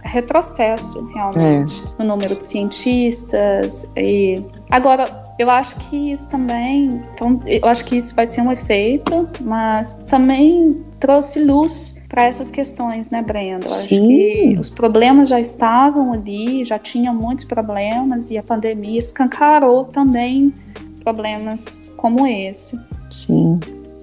retrocesso 0.04 1.04
realmente 1.16 1.82
é. 1.82 2.04
no 2.04 2.10
número 2.10 2.36
de 2.36 2.44
cientistas. 2.44 3.90
E 3.98 4.40
agora 4.70 5.25
eu 5.38 5.50
acho 5.50 5.76
que 5.76 6.12
isso 6.12 6.30
também, 6.30 7.04
então, 7.14 7.42
eu 7.46 7.68
acho 7.68 7.84
que 7.84 7.96
isso 7.96 8.16
vai 8.16 8.26
ser 8.26 8.42
um 8.42 8.52
efeito, 8.52 9.28
mas 9.42 9.94
também 10.08 10.84
trouxe 11.00 11.44
luz 11.44 12.04
para 12.08 12.24
essas 12.24 12.50
questões, 12.50 13.10
né, 13.10 13.22
Brenda? 13.22 13.66
Eu 13.66 13.70
Sim. 13.70 14.58
os 14.58 14.70
problemas 14.70 15.28
já 15.28 15.40
estavam 15.40 16.14
ali, 16.14 16.64
já 16.64 16.80
tinham 16.80 17.14
muitos 17.14 17.44
problemas 17.44 18.32
e 18.32 18.38
a 18.38 18.44
pandemia 18.44 18.98
escancarou 18.98 19.84
também 19.84 20.54
problemas 21.04 21.90
como 21.98 22.26
esse. 22.26 22.80
Sim. 23.10 23.60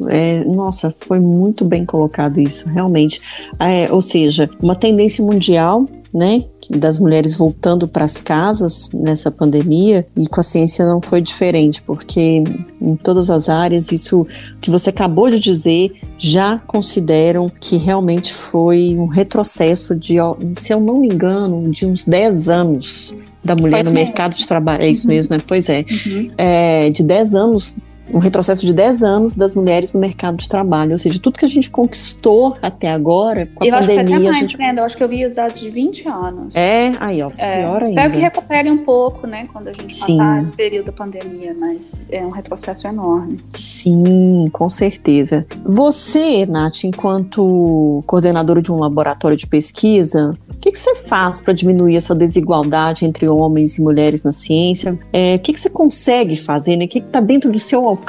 É, 0.09 0.45
nossa, 0.45 0.95
foi 1.07 1.19
muito 1.19 1.65
bem 1.65 1.85
colocado 1.87 2.41
isso, 2.41 2.69
realmente. 2.69 3.21
É, 3.59 3.91
ou 3.91 4.01
seja, 4.01 4.51
uma 4.61 4.75
tendência 4.75 5.25
mundial 5.25 5.89
né, 6.13 6.45
das 6.69 6.99
mulheres 6.99 7.37
voltando 7.37 7.89
para 7.89 8.05
as 8.05 8.21
casas 8.21 8.91
nessa 8.93 9.31
pandemia, 9.31 10.07
e 10.17 10.27
com 10.27 10.41
a 10.41 10.43
ciência 10.43 10.85
não 10.85 11.01
foi 11.01 11.21
diferente, 11.21 11.81
porque 11.83 12.45
em 12.81 12.97
todas 12.97 13.31
as 13.31 13.49
áreas, 13.49 13.91
isso 13.91 14.27
que 14.61 14.71
você 14.71 14.91
acabou 14.91 15.31
de 15.31 15.41
dizer, 15.41 15.93
já 16.19 16.59
consideram 16.59 17.51
que 17.61 17.77
realmente 17.77 18.33
foi 18.33 18.95
um 18.97 19.07
retrocesso 19.07 19.95
de, 19.95 20.17
se 20.53 20.73
eu 20.73 20.81
não 20.81 21.01
me 21.01 21.09
engano, 21.09 21.71
de 21.71 21.87
uns 21.87 22.05
10 22.05 22.49
anos 22.49 23.17
da 23.45 23.57
mulher 23.57 23.85
no 23.85 23.91
mercado 23.91 24.37
de 24.37 24.47
trabalho. 24.47 24.85
É 24.85 24.89
isso 24.89 25.07
uhum. 25.07 25.15
mesmo, 25.15 25.37
né? 25.37 25.43
Pois 25.47 25.69
é. 25.69 25.85
Uhum. 26.07 26.31
é 26.39 26.91
de 26.91 27.03
10 27.03 27.35
anos 27.35 27.77
um 28.13 28.19
retrocesso 28.19 28.67
de 28.67 28.75
10 28.75 29.03
anos 29.03 29.37
das 29.37 29.55
mulheres 29.55 29.95
no 29.95 30.01
mercado 30.01 30.37
de 30.37 30.49
trabalho. 30.49 30.93
Ou 30.93 30.99
seja, 30.99 31.19
tudo 31.21 31.39
que 31.39 31.45
a 31.45 31.49
gente 31.49 31.71
conquistou 31.71 32.57
até 32.61 32.93
agora, 32.93 33.47
com 33.55 33.65
a 33.65 33.67
eu 33.67 33.73
pandemia. 33.73 33.79
Acho 33.79 33.87
que 33.87 34.15
até 34.15 34.25
mais, 34.25 34.39
gente... 34.39 34.59
né? 34.59 34.75
Eu 34.77 34.85
acho 34.85 34.97
que 34.97 35.05
eu 35.05 35.09
vi 35.09 35.25
os 35.25 35.35
dados 35.35 35.61
de 35.61 35.71
20 35.71 36.09
anos. 36.09 36.57
É, 36.57 36.93
aí, 37.01 37.23
ó. 37.23 37.29
É, 37.39 37.63
pior 37.63 37.83
espero 37.83 38.01
ainda. 38.01 38.11
que 38.11 38.19
recupere 38.19 38.71
um 38.71 38.85
pouco, 38.85 39.27
né? 39.27 39.49
Quando 39.53 39.69
a 39.69 39.73
gente 39.73 39.95
Sim. 39.95 40.19
passar 40.19 40.43
esse 40.43 40.53
período 40.53 40.87
da 40.87 40.93
pandemia, 40.93 41.55
mas 41.59 41.97
é 42.11 42.25
um 42.25 42.31
retrocesso 42.31 42.87
enorme. 42.87 43.41
Sim, 43.51 44.49
com 44.53 44.69
certeza. 44.69 45.43
Você, 45.65 46.45
Nath, 46.47 46.85
enquanto 46.85 48.03
coordenadora 48.07 48.61
de 48.61 48.71
um 48.71 48.79
laboratório 48.79 49.37
de 49.37 49.47
pesquisa, 49.47 50.37
o 50.51 50.57
que, 50.59 50.71
que 50.71 50.79
você 50.79 50.95
faz 50.95 51.41
para 51.41 51.53
diminuir 51.53 51.97
essa 51.97 52.15
desigualdade 52.15 53.05
entre 53.05 53.29
homens 53.29 53.79
e 53.79 53.83
mulheres 53.83 54.23
na 54.23 54.33
ciência? 54.33 54.99
É, 55.13 55.37
o 55.37 55.39
que, 55.39 55.53
que 55.53 55.61
você 55.61 55.71
consegue 55.71 56.37
fazer? 56.37 56.77
Né? 56.77 56.85
O 56.85 56.89
que 56.89 56.99
está 56.99 57.21
dentro 57.21 57.51
do 57.51 57.59
seu 57.59 57.81
alcance? 57.87 58.02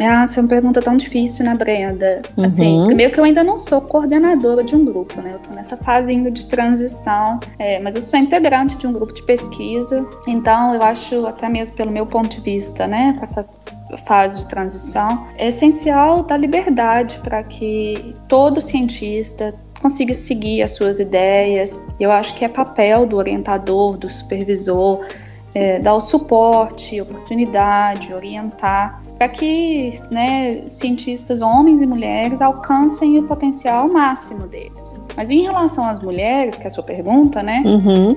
Ah, 0.00 0.24
essa 0.24 0.40
é 0.40 0.42
uma 0.42 0.48
pergunta 0.48 0.82
tão 0.82 0.96
difícil, 0.96 1.44
né, 1.44 1.54
Brenda? 1.54 2.22
Uhum. 2.36 2.44
Assim, 2.44 2.82
primeiro 2.86 3.12
que 3.12 3.20
eu 3.20 3.24
ainda 3.24 3.44
não 3.44 3.56
sou 3.56 3.80
coordenadora 3.80 4.64
de 4.64 4.74
um 4.74 4.84
grupo, 4.84 5.20
né? 5.20 5.32
Eu 5.34 5.38
tô 5.38 5.54
nessa 5.54 5.76
fase 5.76 6.10
ainda 6.10 6.30
de 6.30 6.46
transição, 6.46 7.38
é, 7.58 7.78
mas 7.78 7.94
eu 7.94 8.00
sou 8.00 8.18
integrante 8.18 8.76
de 8.76 8.86
um 8.86 8.92
grupo 8.92 9.12
de 9.12 9.22
pesquisa, 9.22 10.04
então 10.26 10.74
eu 10.74 10.82
acho, 10.82 11.26
até 11.26 11.48
mesmo 11.48 11.76
pelo 11.76 11.92
meu 11.92 12.06
ponto 12.06 12.28
de 12.28 12.40
vista, 12.40 12.86
né, 12.86 13.14
com 13.16 13.22
essa 13.22 13.46
fase 14.04 14.40
de 14.40 14.46
transição, 14.46 15.28
é 15.36 15.48
essencial 15.48 16.24
dar 16.24 16.36
liberdade 16.36 17.20
para 17.20 17.42
que 17.44 18.16
todo 18.26 18.60
cientista 18.60 19.54
consiga 19.80 20.14
seguir 20.14 20.62
as 20.62 20.70
suas 20.70 20.98
ideias. 20.98 21.86
Eu 22.00 22.10
acho 22.10 22.34
que 22.34 22.44
é 22.44 22.48
papel 22.48 23.06
do 23.06 23.16
orientador, 23.16 23.98
do 23.98 24.08
supervisor, 24.08 25.04
é, 25.54 25.78
dar 25.78 25.94
o 25.94 26.00
suporte, 26.00 27.00
oportunidade, 27.00 28.12
orientar, 28.12 29.02
para 29.16 29.28
que 29.28 29.98
né, 30.10 30.66
cientistas, 30.66 31.40
homens 31.40 31.80
e 31.80 31.86
mulheres, 31.86 32.42
alcancem 32.42 33.18
o 33.18 33.22
potencial 33.22 33.88
máximo 33.88 34.46
deles. 34.48 34.96
Mas 35.16 35.30
em 35.30 35.42
relação 35.42 35.84
às 35.84 36.00
mulheres, 36.00 36.58
que 36.58 36.64
é 36.64 36.66
a 36.66 36.70
sua 36.70 36.82
pergunta, 36.82 37.42
né? 37.42 37.62
Uhum. 37.64 38.16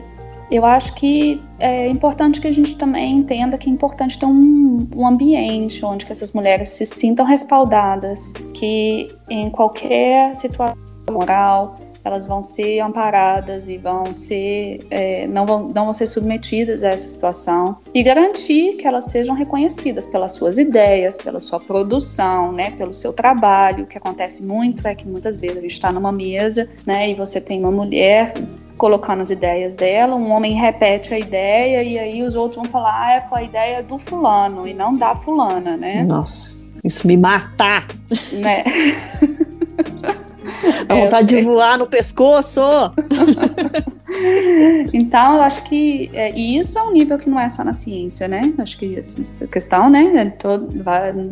Eu 0.50 0.66
acho 0.66 0.94
que 0.94 1.42
é 1.60 1.90
importante 1.90 2.40
que 2.40 2.48
a 2.48 2.52
gente 2.54 2.76
também 2.78 3.18
entenda 3.18 3.58
que 3.58 3.70
é 3.70 3.72
importante 3.72 4.18
ter 4.18 4.26
um, 4.26 4.88
um 4.96 5.06
ambiente 5.06 5.84
onde 5.86 6.06
que 6.06 6.12
essas 6.12 6.32
mulheres 6.32 6.70
se 6.70 6.86
sintam 6.86 7.26
respaldadas, 7.26 8.32
que 8.54 9.10
em 9.30 9.50
qualquer 9.50 10.36
situação 10.36 10.78
moral, 11.12 11.77
elas 12.08 12.26
vão 12.26 12.42
ser 12.42 12.80
amparadas 12.80 13.68
e 13.68 13.78
vão 13.78 14.14
ser 14.14 14.86
é, 14.90 15.28
não, 15.28 15.46
vão, 15.46 15.68
não 15.68 15.86
vão 15.86 15.94
ser 15.94 16.08
submetidas 16.08 16.84
a 16.84 16.90
essa 16.90 17.08
situação 17.08 17.78
e 17.94 18.02
garantir 18.04 18.74
que 18.74 18.88
elas 18.88 19.06
sejam 19.06 19.36
reconhecidas 19.36 20.06
pelas 20.06 20.34
suas 20.34 20.58
ideias, 20.58 21.18
pela 21.18 21.40
sua 21.40 21.60
produção, 21.60 22.52
né, 22.52 22.72
pelo 22.72 22.94
seu 22.94 23.14
trabalho. 23.14 23.84
O 23.84 23.88
que 23.88 23.98
acontece 23.98 24.44
muito 24.44 24.88
é 24.88 24.96
que 24.96 25.08
muitas 25.08 25.38
vezes 25.38 25.58
a 25.58 25.62
gente 25.62 25.74
está 25.74 25.92
numa 25.92 26.12
mesa, 26.12 26.70
né, 26.86 27.10
e 27.10 27.14
você 27.14 27.40
tem 27.40 27.60
uma 27.60 27.72
mulher 27.72 28.34
colocando 28.78 29.22
as 29.22 29.32
ideias 29.32 29.76
dela, 29.76 30.16
um 30.16 30.30
homem 30.32 30.54
repete 30.54 31.14
a 31.14 31.20
ideia 31.20 31.84
e 31.84 31.98
aí 31.98 32.24
os 32.24 32.36
outros 32.36 32.62
vão 32.62 32.72
falar, 32.72 33.18
ah, 33.18 33.22
foi 33.28 33.40
a 33.40 33.44
ideia 33.44 33.84
do 33.84 33.98
fulano 33.98 34.68
e 34.68 34.74
não 34.74 34.96
da 34.96 35.16
fulana, 35.16 35.76
né? 35.76 36.04
Nossa, 36.04 36.70
isso 36.84 37.08
me 37.08 37.18
mata! 37.18 37.84
Né? 38.34 38.64
Dá 40.88 40.96
é, 40.96 41.04
vontade 41.04 41.28
de 41.28 41.42
voar 41.42 41.78
no 41.78 41.88
pescoço. 41.88 42.62
então, 44.94 45.36
eu 45.36 45.42
acho 45.42 45.64
que 45.64 46.10
é, 46.14 46.36
e 46.36 46.58
isso 46.58 46.78
é 46.78 46.84
um 46.84 46.92
nível 46.92 47.18
que 47.18 47.30
não 47.30 47.40
é 47.40 47.48
só 47.50 47.64
na 47.64 47.74
ciência, 47.74 48.28
né? 48.28 48.54
Acho 48.58 48.78
que 48.78 48.98
essa 48.98 49.48
questão, 49.48 49.90
né? 49.90 50.12
É 50.16 50.26
todo, 50.26 50.70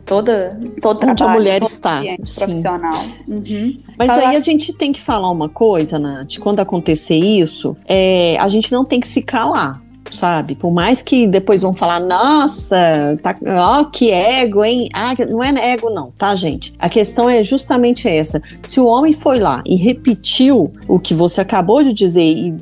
toda, 0.06 0.60
todo 0.82 1.08
Onde 1.08 1.16
trabalho, 1.16 1.30
a 1.30 1.34
mulher 1.34 1.64
está, 1.64 2.02
profissional. 2.38 2.94
Uhum. 3.28 3.78
Mas 3.98 4.12
então, 4.12 4.30
aí 4.30 4.36
a 4.36 4.42
gente 4.42 4.74
tem 4.74 4.92
que 4.92 5.02
falar 5.02 5.32
uma 5.32 5.50
coisa, 5.50 5.98
Nath. 5.98 6.38
Quando 6.40 6.60
acontecer 6.60 7.16
isso, 7.16 7.76
é, 7.86 8.38
a 8.40 8.48
gente 8.48 8.72
não 8.72 8.86
tem 8.86 9.00
que 9.00 9.08
se 9.08 9.22
calar 9.22 9.85
sabe? 10.12 10.56
Por 10.56 10.72
mais 10.72 11.02
que 11.02 11.28
depois 11.28 11.62
vão 11.62 11.74
falar, 11.74 12.00
nossa, 12.00 13.18
tá, 13.22 13.36
ó, 13.48 13.86
que 13.86 14.12
ego, 14.12 14.64
hein? 14.64 14.90
Ah, 14.94 15.14
não 15.30 15.44
é 15.44 15.72
ego, 15.72 15.90
não, 15.90 16.12
tá, 16.12 16.36
gente? 16.36 16.74
A 16.80 16.90
questão 16.90 17.30
é 17.30 17.44
justamente 17.44 18.08
essa. 18.08 18.42
Se 18.64 18.80
o 18.80 18.86
homem 18.86 19.14
foi 19.14 19.40
lá 19.40 19.62
e 19.66 19.76
repetiu 19.76 20.72
o 20.88 21.00
que 21.00 21.14
você 21.14 21.42
acabou 21.42 21.84
de 21.84 21.94
dizer 21.94 22.22
e 22.22 22.56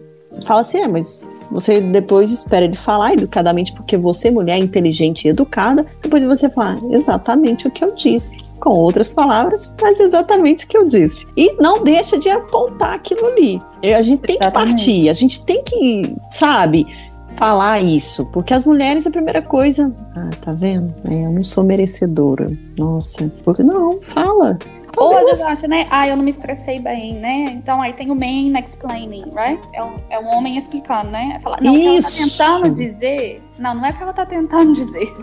fala 0.46 0.62
assim, 0.62 0.80
é, 0.80 0.88
mas 0.88 1.26
você 1.52 1.80
depois 1.80 2.32
espera 2.32 2.66
ele 2.66 2.76
falar 2.76 3.14
educadamente, 3.14 3.74
porque 3.74 3.96
você, 3.96 4.32
mulher 4.32 4.58
inteligente 4.58 5.26
e 5.26 5.30
educada, 5.30 5.86
depois 6.02 6.24
você 6.24 6.50
fala 6.50 6.76
exatamente 6.90 7.68
o 7.68 7.72
que 7.72 7.84
eu 7.84 7.94
disse. 7.94 8.54
Com 8.60 8.72
outras 8.72 9.14
palavras, 9.14 9.74
mas 9.80 10.00
exatamente 10.00 10.66
o 10.66 10.68
que 10.68 10.78
eu 10.78 10.88
disse. 10.88 11.28
E 11.38 11.54
não 11.62 11.84
deixa 11.84 12.18
de 12.18 12.30
apontar 12.30 12.94
aquilo 12.94 13.28
ali. 13.28 13.62
A 13.84 14.02
gente 14.02 14.22
tem 14.22 14.38
exatamente. 14.38 14.70
que 14.70 14.86
partir, 14.86 15.10
a 15.10 15.14
gente 15.14 15.44
tem 15.44 15.62
que, 15.64 16.16
sabe, 16.32 16.88
falar 17.34 17.82
isso, 17.82 18.26
porque 18.28 18.54
as 18.54 18.66
mulheres, 18.66 19.06
a 19.06 19.12
primeira 19.12 19.42
coisa, 19.42 19.92
ah, 20.16 20.30
tá 20.42 20.54
vendo? 20.54 20.94
É, 21.10 21.26
eu 21.26 21.32
não 21.32 21.44
sou 21.44 21.64
merecedora. 21.64 22.52
Nossa, 22.78 23.32
porque 23.44 23.64
não, 23.64 24.02
fala. 24.02 24.58
Ou 24.98 25.18
às 25.18 25.26
vezes 25.26 25.44
acha, 25.44 25.68
né? 25.68 25.88
Ah, 25.90 26.08
eu 26.08 26.16
não 26.16 26.24
me 26.24 26.30
expressei 26.30 26.80
bem, 26.80 27.16
né? 27.16 27.46
Então 27.52 27.82
aí 27.82 27.94
tem 27.94 28.12
o 28.12 28.16
man 28.16 28.60
explaining, 28.60 29.24
right? 29.36 29.60
É 29.74 29.84
o, 29.84 29.94
é 30.10 30.20
o 30.20 30.26
homem 30.26 30.56
explicando, 30.56 31.10
né? 31.10 31.40
Falar, 31.42 31.60
não, 31.62 31.76
Isso. 31.76 32.20
ela 32.20 32.30
tá 32.30 32.60
tentando 32.62 32.76
dizer 32.76 33.42
não, 33.58 33.76
não 33.76 33.86
é 33.86 33.94
que 33.94 34.02
ela 34.02 34.14
tá 34.14 34.26
tentando 34.26 34.72
dizer. 34.74 35.14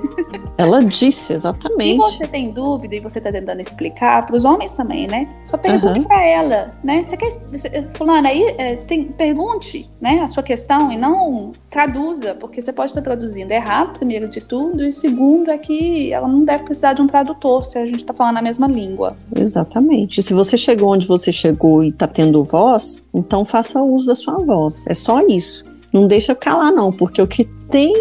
Ela 0.57 0.83
disse, 0.85 1.33
exatamente. 1.33 2.11
Se 2.11 2.19
você 2.19 2.27
tem 2.27 2.51
dúvida 2.51 2.95
e 2.95 3.01
você 3.01 3.21
tá 3.21 3.33
tentando 3.33 3.61
explicar, 3.61 4.27
para 4.27 4.37
os 4.37 4.45
homens 4.45 4.73
também, 4.73 5.07
né? 5.07 5.29
Só 5.43 5.57
pergunte 5.57 6.01
uhum. 6.01 6.05
para 6.05 6.25
ela, 6.25 6.75
né? 6.83 7.03
Você 7.03 7.17
quer. 7.17 7.31
Você, 7.51 7.87
fulana, 7.95 8.29
aí 8.29 8.55
é, 8.59 8.77
tem, 8.77 9.05
pergunte, 9.05 9.89
né? 10.01 10.21
A 10.21 10.29
sua 10.29 10.43
questão 10.43 10.93
e 10.93 10.97
não 10.97 11.53
traduza, 11.71 12.35
porque 12.35 12.61
você 12.61 12.73
pode 12.73 12.91
estar 12.91 13.03
traduzindo 13.03 13.51
errado, 13.51 13.95
primeiro 13.95 14.29
de 14.29 14.41
tudo, 14.41 14.85
e 14.85 14.93
segundo 14.93 15.51
é 15.51 15.59
que 15.59 16.13
ela 16.13 16.29
não 16.29 16.43
deve 16.43 16.65
precisar 16.65 16.93
de 16.93 17.03
um 17.03 17.07
tradutor 17.07 17.65
se 17.65 17.79
a 17.79 17.87
gente 17.87 18.05
tá 18.05 18.13
falando 18.13 18.39
a 18.39 18.43
mesma 18.43 18.67
língua. 18.67 19.17
Exatamente. 19.35 20.23
Se 20.23 20.35
você 20.35 20.57
chegou 20.57 20.93
onde 20.93 21.07
você 21.07 21.33
chegou 21.33 21.83
e 21.85 21.93
tá 21.93 22.07
tendo 22.07 22.43
voz, 22.45 23.09
então 23.15 23.45
faça 23.45 23.83
uso 23.83 24.07
da 24.07 24.15
sua 24.15 24.39
voz. 24.39 24.87
É 24.87 24.95
só 24.95 25.21
isso. 25.27 25.70
Não 25.93 26.07
deixa 26.07 26.35
calar, 26.35 26.73
não, 26.73 26.93
porque 26.93 27.21
o 27.21 27.27
que 27.27 27.45
tem 27.45 27.93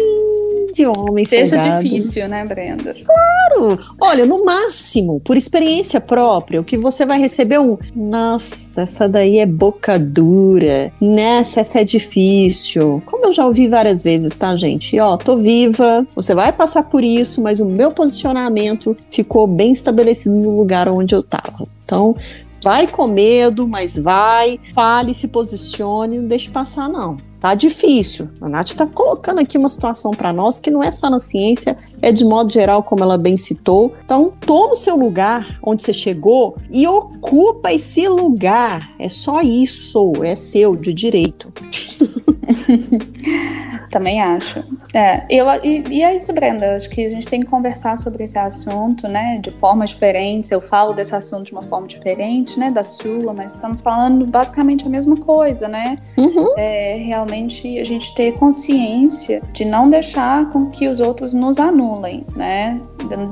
de 0.72 0.86
homem 0.86 1.24
Seja 1.24 1.56
folgado. 1.56 1.82
difícil, 1.82 2.28
né, 2.28 2.44
Brenda? 2.44 2.94
Claro! 2.94 3.78
Olha, 4.00 4.24
no 4.24 4.44
máximo, 4.44 5.20
por 5.20 5.36
experiência 5.36 6.00
própria, 6.00 6.60
o 6.60 6.64
que 6.64 6.78
você 6.78 7.04
vai 7.04 7.20
receber 7.20 7.56
é 7.56 7.60
um 7.60 7.76
nossa, 7.94 8.82
essa 8.82 9.08
daí 9.08 9.38
é 9.38 9.46
boca 9.46 9.98
dura, 9.98 10.92
nessa 11.00 11.60
essa 11.60 11.80
é 11.80 11.84
difícil. 11.84 13.02
Como 13.06 13.26
eu 13.26 13.32
já 13.32 13.44
ouvi 13.44 13.68
várias 13.68 14.04
vezes, 14.04 14.36
tá, 14.36 14.56
gente? 14.56 14.96
E, 14.96 15.00
ó, 15.00 15.16
tô 15.16 15.36
viva, 15.36 16.06
você 16.14 16.34
vai 16.34 16.52
passar 16.52 16.84
por 16.84 17.04
isso, 17.04 17.42
mas 17.42 17.60
o 17.60 17.66
meu 17.66 17.90
posicionamento 17.90 18.96
ficou 19.10 19.46
bem 19.46 19.72
estabelecido 19.72 20.34
no 20.34 20.56
lugar 20.56 20.88
onde 20.88 21.14
eu 21.14 21.22
tava. 21.22 21.66
Então, 21.84 22.16
vai 22.62 22.86
com 22.86 23.08
medo, 23.08 23.66
mas 23.66 23.96
vai, 23.96 24.60
fale, 24.74 25.12
se 25.12 25.28
posicione, 25.28 26.18
não 26.18 26.28
deixe 26.28 26.50
passar, 26.50 26.88
não. 26.88 27.16
Tá 27.40 27.54
difícil. 27.54 28.28
A 28.40 28.48
Nath 28.50 28.68
está 28.68 28.86
colocando 28.86 29.40
aqui 29.40 29.56
uma 29.56 29.68
situação 29.68 30.10
para 30.10 30.32
nós 30.32 30.60
que 30.60 30.70
não 30.70 30.82
é 30.82 30.90
só 30.90 31.08
na 31.08 31.18
ciência, 31.18 31.76
é 32.02 32.12
de 32.12 32.24
modo 32.24 32.52
geral, 32.52 32.82
como 32.82 33.02
ela 33.02 33.18
bem 33.18 33.36
citou. 33.36 33.94
Então, 34.04 34.32
toma 34.46 34.72
o 34.72 34.76
seu 34.76 34.96
lugar 34.96 35.58
onde 35.62 35.82
você 35.82 35.92
chegou 35.92 36.56
e 36.70 36.86
ocupa 36.86 37.72
esse 37.72 38.06
lugar. 38.08 38.92
É 38.98 39.08
só 39.08 39.40
isso, 39.40 40.12
é 40.22 40.36
seu, 40.36 40.80
de 40.80 40.92
direito. 40.92 41.52
Também 43.90 44.20
acho. 44.20 44.62
É, 44.94 45.24
eu, 45.28 45.46
e, 45.64 45.84
e, 45.90 46.02
é 46.02 46.14
isso, 46.14 46.32
Brenda. 46.32 46.76
Acho 46.76 46.88
que 46.88 47.04
a 47.04 47.08
gente 47.08 47.26
tem 47.26 47.40
que 47.40 47.46
conversar 47.46 47.98
sobre 47.98 48.22
esse 48.22 48.38
assunto, 48.38 49.08
né? 49.08 49.38
De 49.38 49.50
formas 49.50 49.90
diferentes. 49.90 50.50
Eu 50.50 50.60
falo 50.60 50.92
desse 50.92 51.14
assunto 51.14 51.46
de 51.46 51.52
uma 51.52 51.62
forma 51.62 51.88
diferente, 51.88 52.58
né? 52.58 52.70
Da 52.70 52.84
sua, 52.84 53.34
mas 53.34 53.54
estamos 53.54 53.80
falando 53.80 54.24
basicamente 54.26 54.86
a 54.86 54.88
mesma 54.88 55.16
coisa, 55.16 55.66
né? 55.66 55.98
Uhum. 56.16 56.54
É, 56.56 57.02
realmente 57.04 57.78
a 57.78 57.84
gente 57.84 58.14
ter 58.14 58.32
consciência 58.32 59.42
de 59.52 59.64
não 59.64 59.90
deixar 59.90 60.48
com 60.50 60.66
que 60.66 60.86
os 60.86 61.00
outros 61.00 61.34
nos 61.34 61.58
anulem, 61.58 61.89
né? 62.36 62.80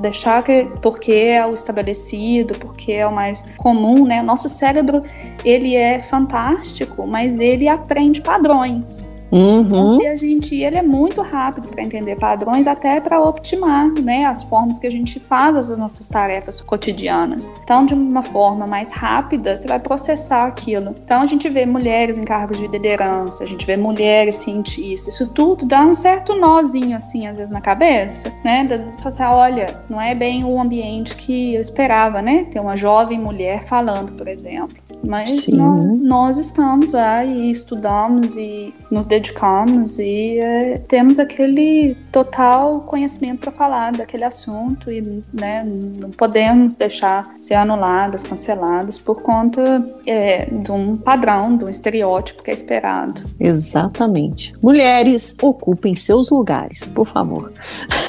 Deixar 0.00 0.42
que, 0.42 0.70
porque 0.82 1.12
é 1.12 1.46
o 1.46 1.52
estabelecido, 1.52 2.54
porque 2.58 2.92
é 2.92 3.06
o 3.06 3.12
mais 3.12 3.54
comum, 3.56 4.06
né? 4.06 4.22
Nosso 4.22 4.48
cérebro, 4.48 5.02
ele 5.44 5.76
é 5.76 6.00
fantástico, 6.00 7.06
mas 7.06 7.38
ele 7.38 7.68
aprende 7.68 8.20
padrões. 8.20 9.08
Uhum. 9.30 9.60
Então, 9.60 9.86
se 9.98 10.06
a 10.06 10.16
gente, 10.16 10.54
ele 10.54 10.76
é 10.76 10.82
muito 10.82 11.20
rápido 11.20 11.68
para 11.68 11.82
entender 11.82 12.16
padrões, 12.16 12.66
até 12.66 13.00
para 13.00 13.20
optimar, 13.20 13.88
né, 13.92 14.24
as 14.24 14.42
formas 14.42 14.78
que 14.78 14.86
a 14.86 14.90
gente 14.90 15.20
faz 15.20 15.56
as 15.56 15.68
nossas 15.78 16.08
tarefas 16.08 16.60
cotidianas. 16.60 17.52
Então, 17.62 17.84
de 17.84 17.94
uma 17.94 18.22
forma 18.22 18.66
mais 18.66 18.92
rápida, 18.92 19.56
você 19.56 19.68
vai 19.68 19.78
processar 19.78 20.46
aquilo. 20.46 20.94
Então, 21.04 21.20
a 21.20 21.26
gente 21.26 21.48
vê 21.48 21.66
mulheres 21.66 22.18
em 22.18 22.24
cargos 22.24 22.58
de 22.58 22.66
liderança, 22.66 23.44
a 23.44 23.46
gente 23.46 23.66
vê 23.66 23.76
mulheres 23.76 24.36
cientistas, 24.36 25.14
isso 25.14 25.28
tudo 25.32 25.66
dá 25.66 25.82
um 25.82 25.94
certo 25.94 26.34
nozinho 26.34 26.96
assim, 26.96 27.26
às 27.26 27.36
vezes 27.36 27.52
na 27.52 27.60
cabeça, 27.60 28.32
né? 28.44 28.64
De 28.64 29.06
assim, 29.06 29.22
olha, 29.22 29.82
não 29.88 30.00
é 30.00 30.14
bem 30.14 30.44
o 30.44 30.60
ambiente 30.60 31.14
que 31.14 31.54
eu 31.54 31.60
esperava, 31.60 32.22
né? 32.22 32.44
Ter 32.44 32.60
uma 32.60 32.76
jovem 32.76 33.18
mulher 33.18 33.64
falando, 33.64 34.12
por 34.12 34.28
exemplo. 34.28 34.87
Mas 35.02 35.46
nós, 35.48 36.00
nós, 36.00 36.38
estamos 36.38 36.94
aí, 36.94 37.50
estudamos 37.50 38.36
e 38.36 38.74
nos 38.90 39.06
dedicamos 39.06 39.98
e 39.98 40.38
é, 40.38 40.78
temos 40.88 41.18
aquele 41.18 41.96
total 42.10 42.80
conhecimento 42.80 43.40
para 43.40 43.52
falar 43.52 43.92
daquele 43.92 44.24
assunto 44.24 44.90
e 44.90 45.22
né, 45.32 45.64
não 45.64 46.10
podemos 46.10 46.74
deixar 46.76 47.34
ser 47.38 47.54
anuladas, 47.54 48.22
canceladas 48.22 48.98
por 48.98 49.22
conta 49.22 49.84
é, 50.06 50.46
de 50.46 50.72
um 50.72 50.96
padrão, 50.96 51.56
de 51.56 51.64
um 51.64 51.68
estereótipo 51.68 52.42
que 52.42 52.50
é 52.50 52.54
esperado. 52.54 53.22
Exatamente. 53.38 54.52
Mulheres, 54.62 55.34
ocupem 55.40 55.94
seus 55.94 56.30
lugares, 56.30 56.88
por 56.88 57.06
favor. 57.06 57.52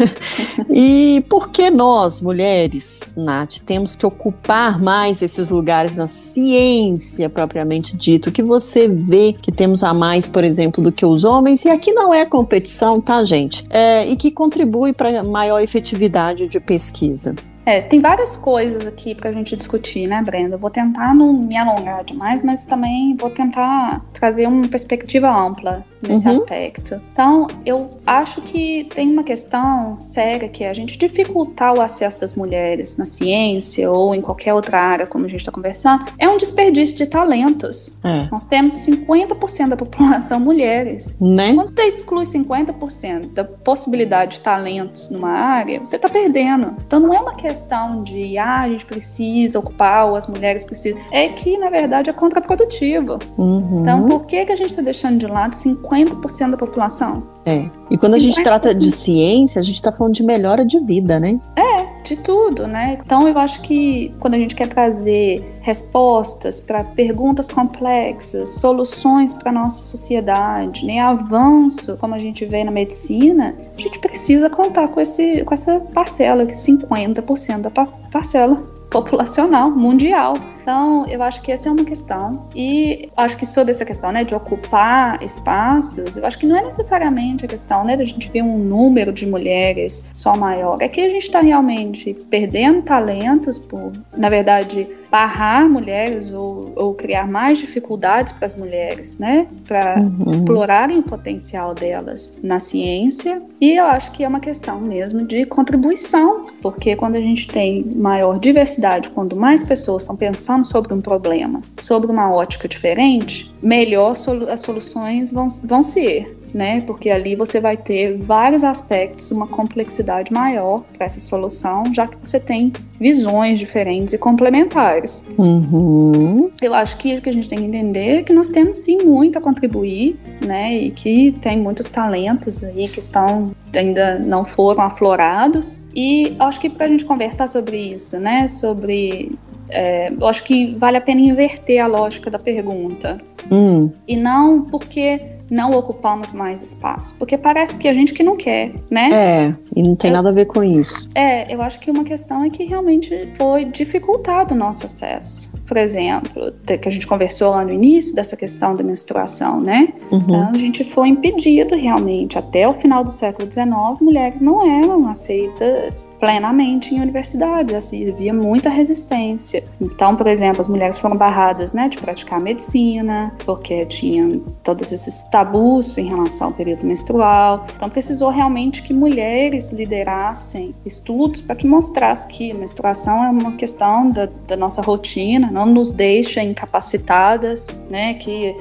e 0.69 1.23
por 1.29 1.49
que 1.49 1.69
nós, 1.69 2.21
mulheres, 2.21 3.13
Nath, 3.15 3.59
temos 3.65 3.95
que 3.95 4.05
ocupar 4.05 4.81
mais 4.81 5.21
esses 5.21 5.49
lugares 5.49 5.95
na 5.95 6.07
ciência? 6.07 6.78
Ciência 6.79 7.29
propriamente 7.29 7.97
dito, 7.97 8.31
que 8.31 8.41
você 8.41 8.87
vê 8.87 9.33
que 9.33 9.51
temos 9.51 9.83
a 9.83 9.93
mais, 9.93 10.27
por 10.27 10.43
exemplo, 10.43 10.83
do 10.83 10.91
que 10.91 11.05
os 11.05 11.23
homens, 11.23 11.65
e 11.65 11.69
aqui 11.69 11.91
não 11.91 12.13
é 12.13 12.25
competição, 12.25 13.01
tá, 13.01 13.23
gente? 13.23 13.65
É, 13.69 14.07
e 14.07 14.15
que 14.15 14.31
contribui 14.31 14.93
para 14.93 15.21
maior 15.23 15.59
efetividade 15.59 16.47
de 16.47 16.59
pesquisa. 16.59 17.35
É, 17.65 17.81
tem 17.81 17.99
várias 17.99 18.35
coisas 18.35 18.87
aqui 18.87 19.13
para 19.13 19.29
a 19.29 19.33
gente 19.33 19.55
discutir, 19.55 20.07
né, 20.07 20.23
Brenda? 20.23 20.57
vou 20.57 20.71
tentar 20.71 21.13
não 21.13 21.33
me 21.33 21.55
alongar 21.55 22.03
demais, 22.03 22.41
mas 22.41 22.65
também 22.65 23.15
vou 23.15 23.29
tentar 23.29 24.03
trazer 24.13 24.47
uma 24.47 24.67
perspectiva 24.67 25.29
ampla 25.29 25.85
nesse 26.01 26.27
uhum. 26.27 26.33
aspecto. 26.33 27.01
Então, 27.11 27.47
eu 27.65 27.89
acho 28.05 28.41
que 28.41 28.87
tem 28.95 29.11
uma 29.11 29.23
questão 29.23 29.99
séria 29.99 30.47
que 30.47 30.63
é 30.63 30.69
a 30.69 30.73
gente 30.73 30.97
dificultar 30.97 31.73
o 31.73 31.81
acesso 31.81 32.19
das 32.21 32.35
mulheres 32.35 32.97
na 32.97 33.05
ciência 33.05 33.89
ou 33.91 34.15
em 34.15 34.21
qualquer 34.21 34.53
outra 34.53 34.79
área, 34.79 35.05
como 35.05 35.25
a 35.25 35.27
gente 35.27 35.41
está 35.41 35.51
conversando, 35.51 36.05
é 36.17 36.27
um 36.29 36.37
desperdício 36.37 36.95
de 36.97 37.05
talentos. 37.05 37.99
É. 38.03 38.27
Nós 38.31 38.43
temos 38.43 38.73
50% 38.73 39.69
da 39.69 39.77
população 39.77 40.39
mulheres. 40.39 41.15
Né? 41.19 41.53
Quando 41.53 41.73
você 41.73 41.83
exclui 41.83 42.23
50% 42.23 43.33
da 43.33 43.43
possibilidade 43.43 44.37
de 44.37 44.39
talentos 44.41 45.09
numa 45.09 45.31
área, 45.31 45.79
você 45.79 45.95
está 45.95 46.07
perdendo. 46.07 46.75
Então, 46.85 46.99
não 46.99 47.13
é 47.13 47.19
uma 47.19 47.35
questão 47.35 48.03
de, 48.03 48.37
ah, 48.37 48.61
a 48.61 48.69
gente 48.69 48.85
precisa 48.85 49.59
ocupar 49.59 50.07
ou 50.07 50.15
as 50.15 50.27
mulheres 50.27 50.63
precisam. 50.63 50.99
É 51.11 51.29
que, 51.29 51.57
na 51.57 51.69
verdade, 51.69 52.09
é 52.09 52.13
contraprodutivo. 52.13 53.19
Uhum. 53.37 53.81
Então, 53.81 54.07
por 54.07 54.25
que, 54.25 54.45
que 54.45 54.51
a 54.51 54.55
gente 54.55 54.69
está 54.69 54.81
deixando 54.81 55.17
de 55.17 55.27
lado 55.27 55.55
50 55.55 55.88
50% 55.89 56.51
da 56.51 56.57
população. 56.57 57.23
É. 57.45 57.65
E 57.89 57.97
quando 57.97 58.13
a 58.13 58.19
gente 58.19 58.41
trata 58.43 58.75
de 58.75 58.91
ciência, 58.91 59.59
a 59.59 59.63
gente 59.63 59.75
está 59.75 59.91
falando 59.91 60.13
de 60.13 60.23
melhora 60.23 60.63
de 60.63 60.79
vida, 60.85 61.19
né? 61.19 61.39
É, 61.55 62.03
de 62.03 62.15
tudo, 62.15 62.67
né? 62.67 62.99
Então 63.03 63.27
eu 63.27 63.37
acho 63.37 63.61
que 63.61 64.13
quando 64.19 64.35
a 64.35 64.37
gente 64.37 64.55
quer 64.55 64.67
trazer 64.67 65.57
respostas 65.61 66.59
para 66.59 66.83
perguntas 66.83 67.49
complexas, 67.49 68.51
soluções 68.51 69.33
para 69.33 69.51
nossa 69.51 69.81
sociedade, 69.81 70.85
né, 70.85 70.99
avanço, 70.99 71.97
como 71.97 72.15
a 72.15 72.19
gente 72.19 72.45
vê 72.45 72.63
na 72.63 72.71
medicina, 72.71 73.55
a 73.77 73.81
gente 73.81 73.99
precisa 73.99 74.49
contar 74.49 74.87
com, 74.89 75.01
esse, 75.01 75.43
com 75.43 75.53
essa 75.53 75.79
parcela, 75.79 76.45
que 76.45 76.53
50% 76.53 77.61
da 77.61 77.69
parcela 78.11 78.63
populacional 78.89 79.69
mundial. 79.71 80.35
Então, 80.61 81.05
eu 81.07 81.21
acho 81.23 81.41
que 81.41 81.51
essa 81.51 81.69
é 81.69 81.71
uma 81.71 81.85
questão. 81.85 82.47
E 82.55 83.09
acho 83.15 83.37
que 83.37 83.45
sobre 83.45 83.71
essa 83.71 83.85
questão, 83.85 84.11
né, 84.11 84.23
de 84.23 84.35
ocupar 84.35 85.21
espaços, 85.23 86.17
eu 86.17 86.25
acho 86.25 86.37
que 86.37 86.45
não 86.45 86.55
é 86.55 86.63
necessariamente 86.63 87.45
a 87.45 87.47
questão, 87.47 87.83
né, 87.83 87.95
da 87.95 88.05
gente 88.05 88.29
ver 88.29 88.41
um 88.41 88.57
número 88.57 89.11
de 89.11 89.25
mulheres 89.25 90.03
só 90.13 90.35
maior. 90.35 90.77
É 90.81 90.87
que 90.87 91.01
a 91.01 91.09
gente 91.09 91.23
está 91.23 91.41
realmente 91.41 92.13
perdendo 92.29 92.81
talentos 92.81 93.57
por, 93.57 93.93
na 94.15 94.29
verdade, 94.29 94.87
barrar 95.09 95.67
mulheres 95.67 96.31
ou, 96.31 96.71
ou 96.75 96.93
criar 96.93 97.27
mais 97.27 97.57
dificuldades 97.57 98.31
para 98.31 98.45
as 98.45 98.53
mulheres, 98.53 99.17
né, 99.17 99.47
para 99.67 99.99
uhum. 99.99 100.29
explorarem 100.29 100.99
o 100.99 101.03
potencial 101.03 101.73
delas 101.73 102.37
na 102.43 102.59
ciência. 102.59 103.41
E 103.59 103.71
eu 103.71 103.85
acho 103.85 104.11
que 104.11 104.23
é 104.23 104.27
uma 104.27 104.39
questão 104.39 104.79
mesmo 104.79 105.25
de 105.25 105.45
contribuição, 105.45 106.47
porque 106.61 106.95
quando 106.95 107.15
a 107.15 107.19
gente 107.19 107.47
tem 107.47 107.83
maior 107.83 108.37
diversidade, 108.37 109.09
quando 109.09 109.35
mais 109.35 109.63
pessoas 109.63 110.03
estão 110.03 110.15
pensando 110.15 110.48
pensando 110.49 110.65
sobre 110.65 110.93
um 110.93 111.01
problema, 111.01 111.61
sobre 111.77 112.11
uma 112.11 112.31
ótica 112.31 112.67
diferente, 112.67 113.53
melhor 113.61 114.15
as 114.49 114.61
soluções 114.61 115.31
vão, 115.31 115.47
vão 115.63 115.83
ser. 115.83 116.35
Né? 116.51 116.81
Porque 116.81 117.11
ali 117.11 117.35
você 117.35 117.59
vai 117.59 117.77
ter 117.77 118.17
vários 118.17 118.63
aspectos, 118.63 119.29
uma 119.29 119.45
complexidade 119.45 120.33
maior 120.33 120.83
para 120.97 121.05
essa 121.05 121.19
solução, 121.19 121.83
já 121.93 122.07
que 122.07 122.17
você 122.17 122.39
tem 122.39 122.73
visões 122.99 123.59
diferentes 123.59 124.15
e 124.15 124.17
complementares. 124.17 125.23
Uhum. 125.37 126.49
Eu 126.59 126.73
acho 126.73 126.97
que 126.97 127.17
o 127.17 127.21
que 127.21 127.29
a 127.29 127.33
gente 127.33 127.47
tem 127.47 127.59
que 127.59 127.65
entender 127.65 128.17
é 128.17 128.23
que 128.23 128.33
nós 128.33 128.47
temos 128.47 128.79
sim 128.79 129.03
muito 129.03 129.37
a 129.37 129.41
contribuir, 129.41 130.19
né? 130.43 130.75
E 130.75 130.89
que 130.89 131.33
tem 131.39 131.55
muitos 131.55 131.87
talentos 131.87 132.63
aí 132.63 132.87
que 132.87 132.97
estão 132.97 133.51
ainda 133.71 134.17
não 134.17 134.43
foram 134.43 134.81
aflorados. 134.81 135.87
E 135.95 136.35
acho 136.39 136.59
que 136.59 136.67
para 136.67 136.87
a 136.87 136.89
gente 136.89 137.05
conversar 137.05 137.45
sobre 137.47 137.77
isso, 137.77 138.17
né? 138.17 138.47
Sobre 138.47 139.37
é, 139.69 140.11
eu 140.11 140.27
acho 140.27 140.43
que 140.43 140.75
vale 140.75 140.97
a 140.97 141.01
pena 141.01 141.21
inverter 141.21 141.83
a 141.83 141.87
lógica 141.87 142.29
da 142.29 142.39
pergunta. 142.39 143.21
Hum. 143.51 143.91
E 144.07 144.15
não 144.15 144.61
porque 144.61 145.21
não 145.49 145.71
ocupamos 145.71 146.31
mais 146.31 146.61
espaço. 146.61 147.15
Porque 147.17 147.37
parece 147.37 147.77
que 147.77 147.87
a 147.87 147.93
gente 147.93 148.13
que 148.13 148.23
não 148.23 148.37
quer, 148.37 148.71
né? 148.89 149.09
É, 149.11 149.55
e 149.75 149.83
não 149.83 149.95
tem 149.95 150.11
eu, 150.11 150.15
nada 150.15 150.29
a 150.29 150.31
ver 150.31 150.45
com 150.45 150.63
isso. 150.63 151.09
É, 151.15 151.53
eu 151.53 151.61
acho 151.61 151.79
que 151.79 151.89
uma 151.89 152.03
questão 152.03 152.43
é 152.43 152.49
que 152.49 152.63
realmente 152.65 153.33
foi 153.35 153.65
dificultado 153.65 154.53
o 154.53 154.57
nosso 154.57 154.85
acesso 154.85 155.58
por 155.69 155.77
exemplo, 155.77 156.51
que 156.65 156.89
a 156.89 156.91
gente 156.91 157.05
conversou 157.05 157.51
lá 157.51 157.63
no 157.63 157.71
início 157.71 158.15
dessa 158.15 158.35
questão 158.35 158.75
da 158.75 158.83
menstruação, 158.83 159.61
né? 159.61 159.89
Uhum. 160.11 160.19
Então, 160.19 160.49
a 160.49 160.57
gente 160.57 160.83
foi 160.83 161.09
impedido 161.09 161.75
realmente, 161.75 162.39
até 162.39 162.67
o 162.67 162.73
final 162.73 163.03
do 163.03 163.11
século 163.11 163.49
XIX, 163.49 163.69
mulheres 164.01 164.41
não 164.41 164.67
eram 164.67 165.07
aceitas 165.07 166.09
plenamente 166.19 166.95
em 166.95 166.99
universidades, 166.99 167.75
assim, 167.75 168.09
havia 168.09 168.33
muita 168.33 168.67
resistência. 168.67 169.63
Então, 169.79 170.15
por 170.15 170.25
exemplo, 170.25 170.59
as 170.59 170.67
mulheres 170.67 170.97
foram 170.97 171.15
barradas, 171.15 171.71
né, 171.71 171.87
de 171.87 171.99
praticar 171.99 172.39
medicina, 172.39 173.31
porque 173.45 173.85
tinham 173.85 174.41
todos 174.63 174.91
esses 174.91 175.25
tabus 175.25 175.99
em 175.99 176.07
relação 176.07 176.47
ao 176.47 176.53
período 176.53 176.83
menstrual. 176.83 177.67
Então, 177.75 177.91
precisou 177.91 178.31
realmente 178.31 178.81
que 178.81 178.91
mulheres 178.91 179.71
liderassem 179.71 180.73
estudos 180.83 181.41
para 181.41 181.55
que 181.55 181.67
mostrasse 181.67 182.27
que 182.27 182.51
a 182.51 182.55
menstruação 182.55 183.23
é 183.23 183.29
uma 183.29 183.51
questão 183.51 184.09
da, 184.09 184.27
da 184.47 184.57
nossa 184.57 184.81
rotina, 184.81 185.58
não 185.65 185.73
nos 185.73 185.91
deixa 185.91 186.41
incapacitadas, 186.41 187.67
né, 187.89 188.13
que 188.15 188.55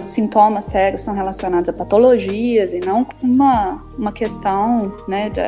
os 0.00 0.06
sintomas 0.06 0.64
sérios 0.64 1.02
são 1.02 1.14
relacionados 1.14 1.68
a 1.68 1.72
patologias 1.72 2.72
e 2.72 2.80
não 2.80 3.06
uma, 3.22 3.82
uma 3.98 4.12
questão, 4.12 4.94
né, 5.08 5.30
de, 5.30 5.40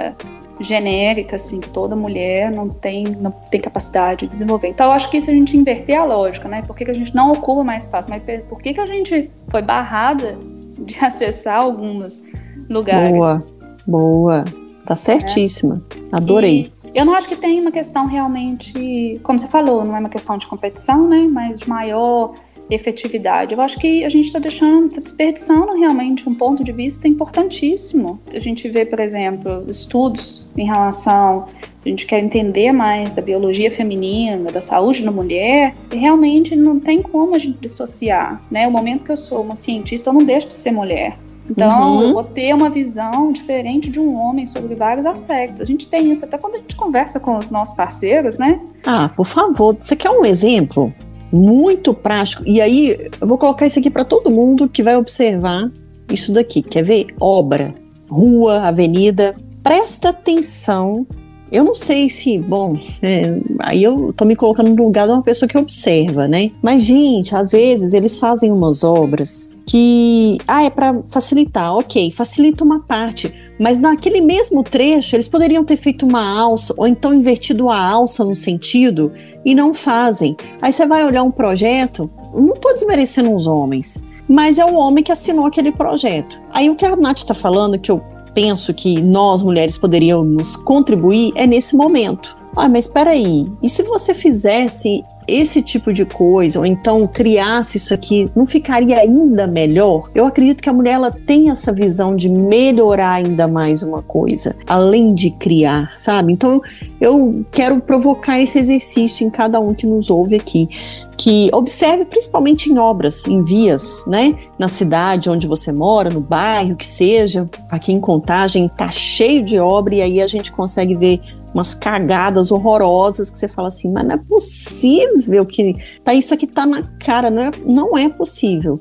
genérica, 0.59 1.37
assim, 1.37 1.61
que 1.61 1.69
toda 1.69 1.95
mulher 1.95 2.51
não 2.51 2.69
tem, 2.69 3.05
não 3.05 3.31
tem 3.31 3.61
capacidade 3.61 4.25
de 4.25 4.29
desenvolver. 4.29 4.69
Então, 4.69 4.87
eu 4.87 4.93
acho 4.93 5.11
que 5.11 5.19
isso 5.19 5.31
a 5.31 5.35
gente 5.35 5.57
inverter 5.57 5.99
a 5.99 6.05
lógica, 6.05 6.49
né? 6.49 6.63
Por 6.63 6.75
que, 6.75 6.85
que 6.85 6.91
a 6.91 6.95
gente 6.95 7.15
não 7.15 7.33
ocupa 7.33 7.63
mais 7.63 7.85
espaço? 7.85 8.09
Mas 8.09 8.23
por 8.49 8.59
que, 8.61 8.73
que 8.73 8.81
a 8.81 8.87
gente 8.87 9.31
foi 9.49 9.61
barrada 9.61 10.39
de 10.79 10.97
acessar 11.05 11.59
alguns 11.59 12.23
lugares? 12.71 13.11
Boa, 13.11 13.39
boa. 13.87 14.45
Tá 14.87 14.95
certíssima. 14.95 15.83
É. 15.95 16.17
Adorei. 16.17 16.73
Eu 16.97 17.05
não 17.05 17.15
acho 17.15 17.29
que 17.29 17.37
tem 17.37 17.61
uma 17.61 17.71
questão 17.71 18.07
realmente, 18.07 19.21
como 19.23 19.39
você 19.39 19.47
falou, 19.47 19.85
não 19.85 19.95
é 19.95 20.01
uma 20.01 20.09
questão 20.09 20.39
de 20.39 20.47
competição, 20.47 21.07
né? 21.07 21.29
Mas 21.31 21.61
de 21.61 21.69
maior 21.69 22.35
efetividade. 22.71 23.53
Eu 23.53 23.61
acho 23.61 23.79
que 23.79 24.03
a 24.03 24.09
gente 24.09 24.25
está 24.25 24.39
deixando, 24.39 24.89
tá 24.89 25.03
desperdiçando 25.03 25.75
realmente 25.75 26.27
um 26.27 26.35
ponto 26.35 26.65
de 26.65 26.73
vista 26.73 27.07
importantíssimo. 27.07 28.19
A 28.35 28.39
gente 28.39 28.67
vê, 28.71 28.87
por 28.87 28.99
exemplo, 28.99 29.63
estudos 29.69 30.49
em 30.57 30.65
relação 30.65 31.45
a 31.85 31.89
gente 31.89 32.07
quer 32.07 32.19
entender 32.19 32.73
mais 32.73 33.15
da 33.15 33.23
biologia 33.23 33.71
feminina, 33.71 34.51
da 34.51 34.61
saúde 34.61 35.05
da 35.05 35.11
mulher, 35.13 35.77
e 35.93 35.97
realmente 35.97 36.57
não 36.57 36.81
tem 36.81 37.01
como 37.01 37.35
a 37.35 37.39
gente 37.39 37.59
dissociar, 37.61 38.43
né? 38.51 38.67
O 38.67 38.73
momento 38.73 39.05
que 39.05 39.13
eu 39.13 39.17
sou 39.17 39.43
uma 39.43 39.55
cientista, 39.55 40.11
eu 40.11 40.15
não 40.15 40.25
deixo 40.25 40.49
de 40.49 40.55
ser 40.55 40.73
mulher. 40.73 41.17
Então, 41.49 41.97
uhum. 41.97 42.03
eu 42.03 42.13
vou 42.13 42.25
ter 42.25 42.55
uma 42.55 42.69
visão 42.69 43.33
diferente 43.33 43.91
de 43.91 44.01
um 44.01 44.15
homem 44.15 44.47
sobre 44.47 44.75
vários 44.75 45.07
aspectos. 45.07 45.61
A 45.61 45.65
gente 45.65 45.87
tem 45.89 46.11
isso 46.11 46.25
até 46.25 46.37
quando 46.37 46.57
a 46.57 46.59
gente 46.59 46.77
conversa 46.77 47.21
com 47.21 47.39
os 47.39 47.51
nossos 47.51 47.75
parceiros, 47.75 48.37
né? 48.37 48.61
Ah, 48.85 49.09
por 49.09 49.27
favor, 49.27 49.77
você 49.79 49.95
quer 49.95 50.11
um 50.11 50.25
exemplo 50.25 50.93
muito 51.33 51.95
prático? 51.95 52.43
E 52.47 52.61
aí, 52.61 52.97
eu 53.21 53.27
vou 53.27 53.39
colocar 53.39 53.67
isso 53.67 53.79
aqui 53.79 53.91
para 53.91 54.05
todo 54.05 54.31
mundo 54.31 54.69
que 54.69 54.83
vai 54.83 54.97
observar 54.97 55.71
isso 56.11 56.33
daqui. 56.33 56.63
Quer 56.63 56.83
ver? 56.83 57.07
Obra, 57.21 57.75
rua, 58.11 58.63
avenida. 58.63 59.35
Presta 59.63 60.11
atenção 60.11 61.07
eu 61.51 61.63
não 61.63 61.75
sei 61.75 62.11
se, 62.11 62.39
bom, 62.39 62.77
é, 63.01 63.39
aí 63.61 63.83
eu 63.83 64.13
tô 64.13 64.25
me 64.25 64.35
colocando 64.35 64.75
no 64.75 64.83
lugar 64.83 65.07
de 65.07 65.13
uma 65.13 65.23
pessoa 65.23 65.49
que 65.49 65.57
observa, 65.57 66.27
né? 66.27 66.51
Mas, 66.61 66.83
gente, 66.83 67.37
às 67.37 67.53
vezes 67.53 67.95
eles 67.95 68.19
fazem 68.19 68.51
umas 68.51 68.83
obras 68.83 69.51
que, 69.67 70.39
ah, 70.47 70.63
é 70.63 70.71
para 70.71 71.03
facilitar, 71.11 71.75
ok, 71.75 72.13
facilita 72.13 72.63
uma 72.63 72.81
parte, 72.81 73.35
mas 73.59 73.81
naquele 73.81 74.21
mesmo 74.21 74.63
trecho 74.63 75.17
eles 75.17 75.27
poderiam 75.27 75.65
ter 75.65 75.77
feito 75.77 76.07
uma 76.07 76.25
alça 76.25 76.73
ou 76.77 76.87
então 76.87 77.13
invertido 77.13 77.69
a 77.69 77.79
alça 77.79 78.25
no 78.25 78.35
sentido 78.35 79.13
e 79.45 79.55
não 79.55 79.75
fazem. 79.75 80.37
Aí 80.63 80.73
você 80.73 80.87
vai 80.87 81.05
olhar 81.05 81.25
um 81.25 81.33
projeto, 81.33 82.09
não 82.33 82.55
tô 82.55 82.73
desmerecendo 82.73 83.35
os 83.35 83.49
homens, 83.49 84.01
mas 84.29 84.59
é 84.59 84.65
o 84.65 84.75
homem 84.75 85.03
que 85.03 85.11
assinou 85.11 85.47
aquele 85.47 85.73
projeto. 85.73 86.41
Aí 86.53 86.71
o 86.71 86.77
que 86.77 86.87
a 86.87 86.95
Nath 86.95 87.19
está 87.19 87.35
falando, 87.35 87.79
que 87.79 87.91
eu 87.91 88.01
penso 88.35 88.73
que 88.73 89.01
nós 89.03 89.43
mulheres 89.43 89.79
poderíamos 89.79 90.55
contribuir 90.57 91.33
é 91.35 91.47
nesse 91.47 91.75
momento. 91.75 92.37
Ah, 92.55 92.69
mas 92.69 92.85
espera 92.85 93.11
aí. 93.11 93.51
E 93.63 93.69
se 93.69 93.83
você 93.83 94.15
fizesse 94.15 95.03
esse 95.29 95.63
tipo 95.63 95.93
de 95.93 96.05
coisa, 96.05 96.59
ou 96.59 96.67
então 96.67 97.07
criasse 97.07 97.77
isso 97.77 97.93
aqui, 97.93 98.31
não 98.35 98.47
ficaria 98.47 98.99
ainda 98.99 99.47
melhor? 99.47 100.11
Eu 100.15 100.27
acredito 100.27 100.63
que 100.63 100.69
a 100.69 100.73
mulher 100.73 100.93
ela 100.93 101.11
tem 101.11 101.51
essa 101.51 101.73
visão 101.73 102.15
de 102.15 102.29
melhorar 102.29 103.13
ainda 103.13 103.49
mais 103.49 103.83
uma 103.83 104.03
coisa, 104.03 104.57
além 104.67 105.15
de 105.15 105.31
criar, 105.31 105.93
sabe? 105.97 106.33
Então 106.33 106.61
eu 107.01 107.45
quero 107.51 107.81
provocar 107.81 108.41
esse 108.41 108.59
exercício 108.59 109.27
em 109.27 109.31
cada 109.31 109.61
um 109.61 109.75
que 109.75 109.87
nos 109.87 110.11
ouve 110.11 110.37
aqui 110.37 110.69
que 111.17 111.49
observe 111.53 112.05
principalmente 112.05 112.71
em 112.71 112.79
obras, 112.79 113.27
em 113.27 113.43
vias, 113.43 114.05
né? 114.07 114.35
Na 114.59 114.69
cidade 114.69 115.31
onde 115.31 115.47
você 115.47 115.73
mora, 115.73 116.11
no 116.11 116.21
bairro, 116.21 116.77
que 116.77 116.87
seja. 116.87 117.49
Aqui 117.71 117.93
em 117.93 118.01
Contagem 118.01 118.69
tá 118.69 118.91
cheio 118.91 119.43
de 119.43 119.59
obra 119.59 119.95
e 119.95 120.03
aí 120.03 120.21
a 120.21 120.27
gente 120.27 120.53
consegue 120.53 120.95
ver 120.95 121.21
umas 121.57 121.75
cagadas 121.75 122.53
horrorosas 122.53 123.31
que 123.31 123.39
você 123.39 123.49
fala 123.49 123.69
assim, 123.69 123.91
mas 123.91 124.07
não 124.07 124.15
é 124.15 124.19
possível 124.19 125.47
que 125.47 125.75
tá 126.05 126.13
isso 126.13 126.35
aqui 126.35 126.47
tá 126.47 126.67
na 126.67 126.83
cara, 126.99 127.31
não 127.31 127.43
é, 127.43 127.51
não 127.65 127.97
é 127.99 128.11
possível. 128.11 128.77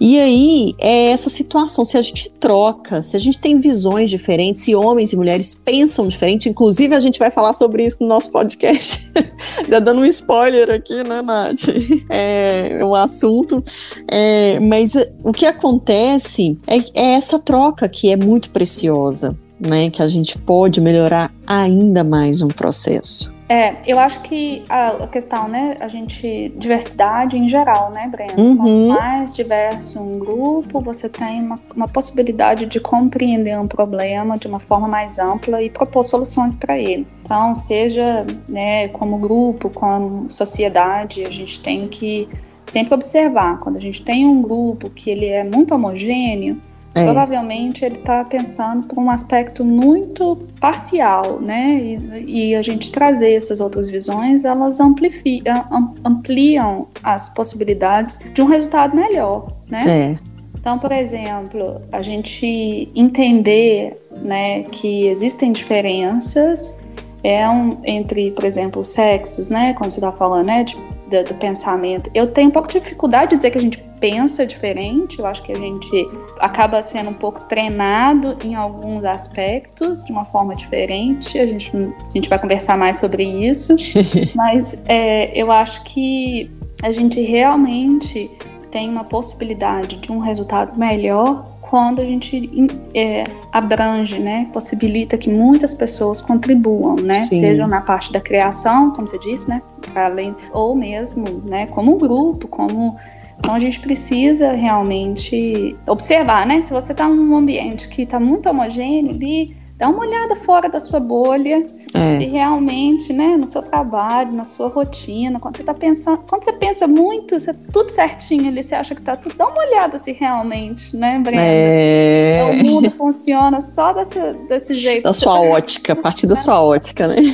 E 0.00 0.18
aí 0.18 0.74
é 0.78 1.10
essa 1.12 1.30
situação, 1.30 1.84
se 1.84 1.96
a 1.96 2.02
gente 2.02 2.30
troca, 2.32 3.00
se 3.02 3.14
a 3.16 3.20
gente 3.20 3.38
tem 3.38 3.60
visões 3.60 4.10
diferentes, 4.10 4.62
se 4.62 4.74
homens 4.74 5.12
e 5.12 5.16
mulheres 5.16 5.54
pensam 5.54 6.08
diferente, 6.08 6.48
inclusive 6.48 6.94
a 6.94 7.00
gente 7.00 7.18
vai 7.18 7.30
falar 7.30 7.52
sobre 7.52 7.84
isso 7.84 7.98
no 8.00 8.08
nosso 8.08 8.32
podcast, 8.32 9.06
já 9.68 9.78
dando 9.78 10.00
um 10.00 10.06
spoiler 10.06 10.70
aqui, 10.70 11.02
né, 11.04 11.22
Nath? 11.22 11.68
É 12.10 12.80
um 12.82 12.94
assunto, 12.94 13.62
é, 14.08 14.58
mas 14.60 14.94
o 15.22 15.32
que 15.32 15.46
acontece 15.46 16.58
é, 16.66 16.78
é 16.94 17.12
essa 17.12 17.38
troca 17.38 17.88
que 17.88 18.10
é 18.10 18.16
muito 18.16 18.50
preciosa, 18.50 19.38
né, 19.64 19.90
que 19.90 20.02
a 20.02 20.08
gente 20.08 20.38
pode 20.38 20.80
melhorar 20.80 21.30
ainda 21.46 22.04
mais 22.04 22.42
um 22.42 22.48
processo. 22.48 23.34
É, 23.46 23.76
eu 23.86 23.98
acho 23.98 24.22
que 24.22 24.64
a, 24.70 25.06
questão, 25.06 25.48
né, 25.48 25.76
a 25.78 25.86
gente, 25.86 26.52
diversidade 26.56 27.36
em 27.36 27.46
geral, 27.46 27.90
né, 27.90 28.08
Brenda? 28.10 28.40
Uhum. 28.40 28.56
Quanto 28.56 28.88
mais 28.88 29.34
diverso 29.34 30.00
um 30.00 30.18
grupo, 30.18 30.80
você 30.80 31.10
tem 31.10 31.42
uma, 31.42 31.60
uma 31.76 31.86
possibilidade 31.86 32.64
de 32.64 32.80
compreender 32.80 33.58
um 33.60 33.68
problema 33.68 34.38
de 34.38 34.46
uma 34.46 34.58
forma 34.58 34.88
mais 34.88 35.18
ampla 35.18 35.62
e 35.62 35.68
propor 35.68 36.02
soluções 36.04 36.56
para 36.56 36.78
ele. 36.78 37.06
Então, 37.22 37.54
seja, 37.54 38.26
né, 38.48 38.88
como 38.88 39.18
grupo, 39.18 39.68
como 39.68 40.30
sociedade, 40.30 41.24
a 41.24 41.30
gente 41.30 41.60
tem 41.60 41.86
que 41.86 42.26
sempre 42.64 42.94
observar, 42.94 43.60
quando 43.60 43.76
a 43.76 43.80
gente 43.80 44.02
tem 44.02 44.26
um 44.26 44.40
grupo 44.40 44.88
que 44.88 45.10
ele 45.10 45.26
é 45.26 45.44
muito 45.44 45.74
homogêneo, 45.74 46.58
é. 46.94 47.04
Provavelmente 47.04 47.84
ele 47.84 47.96
está 47.96 48.24
pensando 48.24 48.86
por 48.86 48.98
um 48.98 49.10
aspecto 49.10 49.64
muito 49.64 50.46
parcial, 50.60 51.40
né? 51.40 51.98
E, 52.24 52.50
e, 52.50 52.54
a 52.54 52.62
gente 52.62 52.92
trazer 52.92 53.32
essas 53.32 53.60
outras 53.60 53.88
visões, 53.88 54.44
elas 54.44 54.78
ampliam 54.80 56.86
as 57.02 57.28
possibilidades 57.28 58.20
de 58.32 58.40
um 58.40 58.46
resultado 58.46 58.94
melhor, 58.94 59.52
né? 59.68 60.12
É. 60.12 60.34
Então, 60.54 60.78
por 60.78 60.92
exemplo, 60.92 61.82
a 61.90 62.00
gente 62.00 62.88
entender, 62.94 64.00
né, 64.22 64.62
que 64.62 65.08
existem 65.08 65.52
diferenças 65.52 66.86
é 67.24 67.48
um, 67.48 67.78
entre, 67.84 68.30
por 68.30 68.44
exemplo, 68.44 68.82
os 68.82 68.88
sexos, 68.88 69.48
né? 69.48 69.72
Como 69.74 69.90
você 69.90 69.98
está 69.98 70.12
falando, 70.12 70.46
né? 70.46 70.62
De 70.62 70.76
do, 71.08 71.24
do, 71.24 71.34
pensamento. 71.34 72.10
Eu 72.14 72.26
tenho 72.32 72.48
um 72.48 72.50
pouco 72.50 72.68
de 72.68 72.80
dificuldade 72.80 73.30
de 73.30 73.36
dizer 73.36 73.50
que 73.50 73.58
a 73.58 73.60
gente 73.60 73.82
pensa 74.00 74.46
diferente, 74.46 75.18
eu 75.18 75.26
acho 75.26 75.42
que 75.42 75.52
a 75.52 75.56
gente 75.56 75.90
acaba 76.38 76.82
sendo 76.82 77.10
um 77.10 77.14
pouco 77.14 77.40
treinado 77.42 78.36
em 78.44 78.54
alguns 78.54 79.04
aspectos 79.04 80.04
de 80.04 80.12
uma 80.12 80.24
forma 80.24 80.54
diferente. 80.54 81.38
A 81.38 81.46
gente, 81.46 81.74
a 81.74 82.12
gente 82.12 82.28
vai 82.28 82.38
conversar 82.38 82.76
mais 82.76 82.98
sobre 82.98 83.24
isso, 83.24 83.74
mas 84.34 84.76
é, 84.86 85.30
eu 85.34 85.50
acho 85.50 85.84
que 85.84 86.50
a 86.82 86.92
gente 86.92 87.20
realmente 87.20 88.30
tem 88.70 88.88
uma 88.88 89.04
possibilidade 89.04 89.96
de 89.98 90.10
um 90.10 90.18
resultado 90.18 90.76
melhor 90.78 91.53
quando 91.74 92.00
a 92.00 92.04
gente 92.04 92.68
é, 92.94 93.24
abrange, 93.50 94.20
né, 94.20 94.48
possibilita 94.52 95.18
que 95.18 95.28
muitas 95.28 95.74
pessoas 95.74 96.22
contribuam, 96.22 96.94
né, 96.94 97.18
Sim. 97.18 97.40
sejam 97.40 97.66
na 97.66 97.80
parte 97.80 98.12
da 98.12 98.20
criação, 98.20 98.92
como 98.92 99.08
você 99.08 99.18
disse, 99.18 99.48
né, 99.48 99.60
além 99.92 100.36
ou 100.52 100.76
mesmo, 100.76 101.42
né, 101.44 101.66
como 101.66 101.96
um 101.96 101.98
grupo, 101.98 102.46
como 102.46 102.96
então 103.36 103.52
a 103.52 103.58
gente 103.58 103.80
precisa 103.80 104.52
realmente 104.52 105.74
observar, 105.84 106.46
né, 106.46 106.60
se 106.60 106.72
você 106.72 106.92
está 106.92 107.08
num 107.08 107.36
ambiente 107.36 107.88
que 107.88 108.02
está 108.02 108.20
muito 108.20 108.48
homogêneo 108.48 109.10
ali, 109.10 109.56
dá 109.76 109.88
uma 109.88 109.98
olhada 109.98 110.36
fora 110.36 110.68
da 110.68 110.78
sua 110.78 111.00
bolha 111.00 111.66
é. 111.94 112.16
Se 112.16 112.24
realmente, 112.24 113.12
né, 113.12 113.36
no 113.36 113.46
seu 113.46 113.62
trabalho, 113.62 114.32
na 114.32 114.42
sua 114.42 114.66
rotina, 114.66 115.38
quando 115.38 115.56
você 115.56 115.62
tá 115.62 115.72
pensando, 115.72 116.18
quando 116.28 116.44
você 116.44 116.52
pensa 116.52 116.88
muito, 116.88 117.38
você 117.38 117.54
tudo 117.54 117.90
certinho 117.90 118.48
ali, 118.48 118.64
você 118.64 118.74
acha 118.74 118.96
que 118.96 119.00
tá 119.00 119.16
tudo, 119.16 119.36
dá 119.36 119.46
uma 119.46 119.60
olhada 119.60 119.96
se 119.96 120.10
realmente, 120.10 120.96
né, 120.96 121.20
Brenda? 121.20 121.42
É... 121.44 122.50
O 122.50 122.64
mundo 122.64 122.90
funciona 122.90 123.60
só 123.60 123.92
desse, 123.92 124.18
desse 124.48 124.74
jeito. 124.74 125.04
Da 125.04 125.12
sua 125.12 125.40
ótica, 125.40 125.92
a 125.92 125.96
partir 125.96 126.26
da 126.26 126.34
sua 126.34 126.60
ótica, 126.60 127.06
né? 127.06 127.14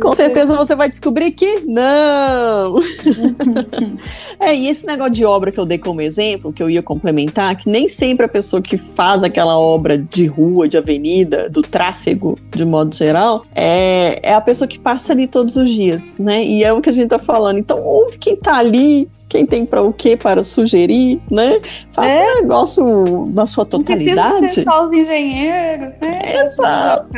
Com 0.00 0.12
certeza 0.12 0.56
você 0.56 0.74
vai 0.74 0.88
descobrir 0.88 1.30
que 1.30 1.60
não. 1.66 2.78
é, 4.40 4.54
e 4.54 4.68
esse 4.68 4.86
negócio 4.86 5.12
de 5.12 5.24
obra 5.24 5.52
que 5.52 5.60
eu 5.60 5.66
dei 5.66 5.78
como 5.78 6.00
exemplo, 6.00 6.52
que 6.52 6.62
eu 6.62 6.70
ia 6.70 6.82
complementar, 6.82 7.54
que 7.56 7.68
nem 7.68 7.88
sempre 7.88 8.26
a 8.26 8.28
pessoa 8.28 8.60
que 8.62 8.76
faz 8.76 9.22
aquela 9.22 9.58
obra 9.58 9.96
de 9.96 10.26
rua, 10.26 10.68
de 10.68 10.76
avenida, 10.76 11.48
do 11.48 11.62
tráfego, 11.62 12.13
de 12.54 12.64
modo 12.64 12.94
geral, 12.94 13.44
é, 13.54 14.20
é 14.22 14.34
a 14.34 14.40
pessoa 14.40 14.68
que 14.68 14.78
passa 14.78 15.12
ali 15.12 15.26
todos 15.26 15.56
os 15.56 15.70
dias, 15.70 16.18
né? 16.18 16.44
E 16.44 16.64
é 16.64 16.72
o 16.72 16.80
que 16.80 16.90
a 16.90 16.92
gente 16.92 17.08
tá 17.08 17.18
falando. 17.18 17.58
Então, 17.58 17.82
ouve 17.82 18.18
quem 18.18 18.36
tá 18.36 18.56
ali 18.56 19.08
quem 19.34 19.44
tem 19.44 19.66
para 19.66 19.82
o 19.82 19.92
que 19.92 20.16
para 20.16 20.44
sugerir, 20.44 21.20
né? 21.28 21.60
Faça 21.92 22.14
é. 22.14 22.32
um 22.32 22.42
negócio 22.42 23.26
na 23.34 23.48
sua 23.48 23.64
totalidade. 23.64 24.14
Não 24.14 24.38
precisa 24.38 24.62
ser 24.62 24.70
só 24.70 24.86
os 24.86 24.92
engenheiros, 24.92 25.90
né? 26.00 26.20
Exato. 26.44 27.08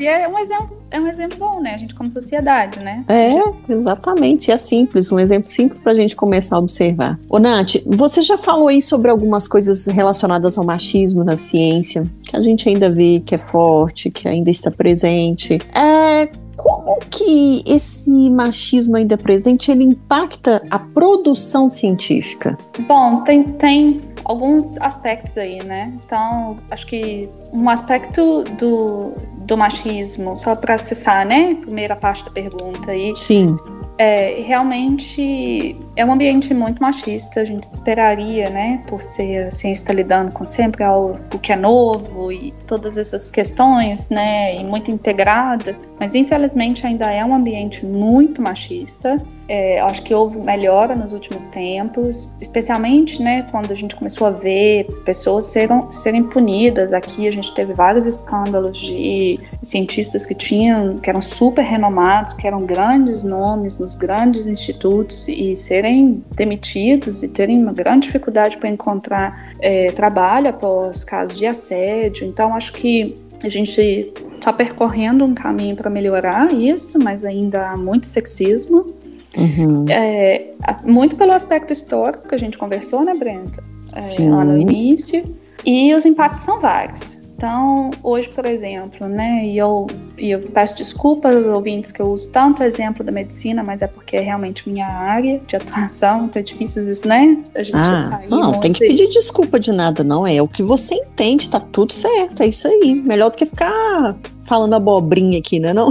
E 0.00 0.06
é 0.06 0.26
um 0.26 0.38
exemplo 0.38 0.75
é 0.90 1.00
um 1.00 1.06
exemplo 1.06 1.38
bom, 1.38 1.60
né? 1.60 1.74
A 1.74 1.78
gente 1.78 1.94
como 1.94 2.10
sociedade, 2.10 2.78
né? 2.80 3.04
É, 3.08 3.72
exatamente. 3.72 4.50
É 4.50 4.56
simples, 4.56 5.10
um 5.10 5.18
exemplo 5.18 5.46
simples 5.46 5.80
para 5.80 5.92
a 5.92 5.94
gente 5.94 6.14
começar 6.14 6.56
a 6.56 6.58
observar. 6.58 7.18
Ô, 7.28 7.38
Nath, 7.38 7.76
você 7.86 8.22
já 8.22 8.38
falou 8.38 8.68
aí 8.68 8.80
sobre 8.80 9.10
algumas 9.10 9.48
coisas 9.48 9.86
relacionadas 9.86 10.56
ao 10.58 10.64
machismo 10.64 11.24
na 11.24 11.36
ciência, 11.36 12.06
que 12.24 12.36
a 12.36 12.42
gente 12.42 12.68
ainda 12.68 12.90
vê 12.90 13.20
que 13.24 13.34
é 13.34 13.38
forte, 13.38 14.10
que 14.10 14.28
ainda 14.28 14.50
está 14.50 14.70
presente. 14.70 15.58
É, 15.74 16.28
como 16.56 16.98
que 17.10 17.62
esse 17.66 18.30
machismo 18.30 18.96
ainda 18.96 19.16
presente 19.16 19.70
ele 19.70 19.84
impacta 19.84 20.62
a 20.70 20.78
produção 20.78 21.68
científica? 21.68 22.58
Bom, 22.88 23.22
tem, 23.22 23.44
tem 23.44 24.02
alguns 24.24 24.76
aspectos 24.80 25.36
aí, 25.38 25.62
né? 25.62 25.92
Então, 26.04 26.56
acho 26.70 26.86
que 26.86 27.28
um 27.52 27.68
aspecto 27.68 28.44
do, 28.58 29.12
do 29.38 29.56
machismo, 29.56 30.36
só 30.36 30.56
para 30.56 30.74
acessar, 30.74 31.26
né? 31.26 31.54
Primeira 31.54 31.94
parte 31.94 32.24
da 32.24 32.30
pergunta 32.30 32.90
aí. 32.90 33.12
Sim. 33.14 33.56
É, 33.98 34.42
realmente 34.42 35.74
é 35.94 36.04
um 36.04 36.12
ambiente 36.12 36.52
muito 36.52 36.82
machista, 36.82 37.40
a 37.40 37.44
gente 37.44 37.64
esperaria, 37.64 38.50
né, 38.50 38.82
por 38.86 39.00
ser 39.00 39.46
a 39.46 39.50
ciência 39.50 39.84
está 39.84 39.92
lidando 39.92 40.32
com 40.32 40.44
sempre 40.44 40.84
algo 40.84 41.18
que 41.40 41.50
é 41.50 41.56
novo 41.56 42.30
e 42.30 42.52
todas 42.66 42.98
essas 42.98 43.30
questões, 43.30 44.10
né, 44.10 44.54
e 44.56 44.64
muito 44.64 44.90
integrada, 44.90 45.74
mas 45.98 46.14
infelizmente 46.14 46.86
ainda 46.86 47.10
é 47.10 47.24
um 47.24 47.34
ambiente 47.34 47.86
muito 47.86 48.42
machista. 48.42 49.22
É, 49.48 49.80
acho 49.80 50.02
que 50.02 50.12
houve 50.12 50.38
melhora 50.38 50.94
nos 50.96 51.12
últimos 51.12 51.46
tempos, 51.46 52.28
especialmente 52.40 53.22
né, 53.22 53.46
quando 53.50 53.70
a 53.70 53.74
gente 53.74 53.94
começou 53.94 54.26
a 54.26 54.30
ver 54.30 54.84
pessoas 55.04 55.44
serem, 55.44 55.90
serem 55.90 56.22
punidas. 56.24 56.92
Aqui 56.92 57.28
a 57.28 57.30
gente 57.30 57.54
teve 57.54 57.72
vários 57.72 58.06
escândalos 58.06 58.76
de 58.76 59.38
cientistas 59.62 60.26
que 60.26 60.34
tinham, 60.34 60.98
que 60.98 61.08
eram 61.08 61.20
super 61.20 61.62
renomados, 61.62 62.32
que 62.32 62.46
eram 62.46 62.64
grandes 62.64 63.22
nomes 63.22 63.78
nos 63.78 63.94
grandes 63.94 64.46
institutos 64.46 65.28
e 65.28 65.56
serem 65.56 66.22
demitidos 66.34 67.22
e 67.22 67.28
terem 67.28 67.62
uma 67.62 67.72
grande 67.72 68.06
dificuldade 68.06 68.56
para 68.56 68.68
encontrar 68.68 69.52
é, 69.60 69.90
trabalho 69.92 70.48
após 70.48 71.04
casos 71.04 71.36
de 71.36 71.46
assédio. 71.46 72.26
Então 72.26 72.54
acho 72.54 72.72
que 72.72 73.16
a 73.42 73.48
gente 73.48 74.12
está 74.34 74.52
percorrendo 74.52 75.24
um 75.24 75.34
caminho 75.34 75.76
para 75.76 75.90
melhorar 75.90 76.52
isso, 76.52 76.98
mas 76.98 77.24
ainda 77.24 77.70
há 77.70 77.76
muito 77.76 78.06
sexismo. 78.06 78.94
Uhum. 79.36 79.84
É, 79.88 80.46
muito 80.84 81.16
pelo 81.16 81.32
aspecto 81.32 81.72
histórico 81.72 82.28
que 82.28 82.34
a 82.34 82.38
gente 82.38 82.56
conversou, 82.56 83.04
né, 83.04 83.14
Brenta? 83.14 83.62
É, 83.94 84.28
lá 84.28 84.44
no 84.44 84.58
início. 84.58 85.22
E 85.64 85.94
os 85.94 86.04
impactos 86.04 86.44
são 86.44 86.60
vários. 86.60 87.26
Então, 87.36 87.90
hoje, 88.02 88.30
por 88.30 88.46
exemplo, 88.46 89.06
né, 89.06 89.44
e 89.44 89.58
eu, 89.58 89.86
e 90.16 90.30
eu 90.30 90.40
peço 90.40 90.74
desculpas 90.74 91.36
aos 91.36 91.44
ouvintes 91.44 91.92
que 91.92 92.00
eu 92.00 92.06
uso 92.06 92.30
tanto 92.30 92.62
o 92.62 92.64
exemplo 92.64 93.04
da 93.04 93.12
medicina, 93.12 93.62
mas 93.62 93.82
é 93.82 93.86
porque 93.86 94.16
é 94.16 94.20
realmente 94.20 94.66
minha 94.66 94.86
área 94.86 95.38
de 95.46 95.54
atuação, 95.54 96.24
então 96.24 96.40
é 96.40 96.42
difícil 96.42 96.82
isso, 96.90 97.06
né? 97.06 97.36
A 97.54 97.62
gente 97.62 97.76
ah, 97.76 98.08
sair 98.08 98.30
não, 98.30 98.58
tem 98.58 98.72
que 98.72 98.80
pedir 98.80 99.08
desculpa 99.10 99.60
de 99.60 99.70
nada, 99.70 100.02
não. 100.02 100.26
É 100.26 100.40
o 100.40 100.48
que 100.48 100.62
você 100.62 100.94
entende, 100.94 101.50
tá 101.50 101.60
tudo 101.60 101.92
certo, 101.92 102.42
é 102.42 102.46
isso 102.46 102.66
aí. 102.68 102.94
Melhor 102.94 103.30
do 103.30 103.36
que 103.36 103.44
ficar 103.44 104.16
falando 104.46 104.74
abobrinha 104.74 105.38
aqui, 105.38 105.58
não 105.58 105.68
é 105.68 105.72
não? 105.74 105.90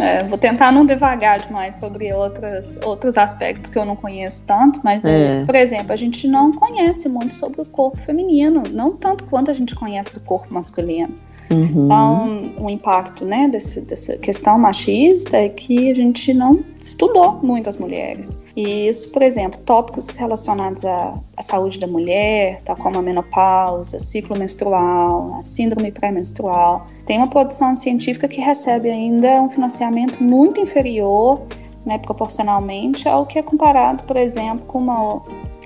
é, 0.00 0.24
vou 0.24 0.38
tentar 0.38 0.70
não 0.70 0.86
devagar 0.86 1.40
demais 1.40 1.76
sobre 1.76 2.12
outras, 2.12 2.78
outros 2.84 3.16
aspectos 3.16 3.70
que 3.70 3.78
eu 3.78 3.84
não 3.84 3.96
conheço 3.96 4.44
tanto, 4.46 4.80
mas, 4.84 5.04
é. 5.04 5.44
por 5.44 5.54
exemplo, 5.54 5.92
a 5.92 5.96
gente 5.96 6.28
não 6.28 6.52
conhece 6.52 7.08
muito 7.08 7.34
sobre 7.34 7.60
o 7.60 7.64
corpo 7.64 7.98
feminino, 7.98 8.64
não 8.70 8.92
tanto 8.92 9.24
quanto 9.24 9.50
a 9.50 9.54
gente 9.54 9.74
conhece 9.74 10.12
do 10.14 10.20
corpo 10.20 10.52
masculino. 10.52 11.14
Uhum. 11.52 11.84
Então, 11.84 12.64
o 12.64 12.70
impacto 12.70 13.24
né, 13.24 13.48
desse, 13.48 13.80
dessa 13.80 14.16
questão 14.16 14.58
machista 14.58 15.36
é 15.36 15.48
que 15.48 15.90
a 15.90 15.94
gente 15.94 16.32
não 16.32 16.60
estudou 16.78 17.40
muito 17.42 17.68
as 17.68 17.76
mulheres. 17.76 18.40
E 18.56 18.88
isso, 18.88 19.10
por 19.10 19.22
exemplo, 19.22 19.60
tópicos 19.60 20.16
relacionados 20.16 20.84
à, 20.84 21.18
à 21.36 21.42
saúde 21.42 21.78
da 21.78 21.86
mulher, 21.86 22.60
tal 22.62 22.76
como 22.76 22.98
a 22.98 23.02
menopausa, 23.02 24.00
ciclo 24.00 24.38
menstrual, 24.38 25.34
a 25.38 25.42
síndrome 25.42 25.90
pré-menstrual, 25.90 26.86
tem 27.06 27.18
uma 27.18 27.28
produção 27.28 27.74
científica 27.76 28.28
que 28.28 28.40
recebe 28.40 28.90
ainda 28.90 29.42
um 29.42 29.50
financiamento 29.50 30.22
muito 30.22 30.60
inferior, 30.60 31.42
né, 31.84 31.98
proporcionalmente, 31.98 33.08
ao 33.08 33.26
que 33.26 33.38
é 33.38 33.42
comparado, 33.42 34.04
por 34.04 34.16
exemplo, 34.16 34.64
com 34.66 34.78
uma 34.78 35.22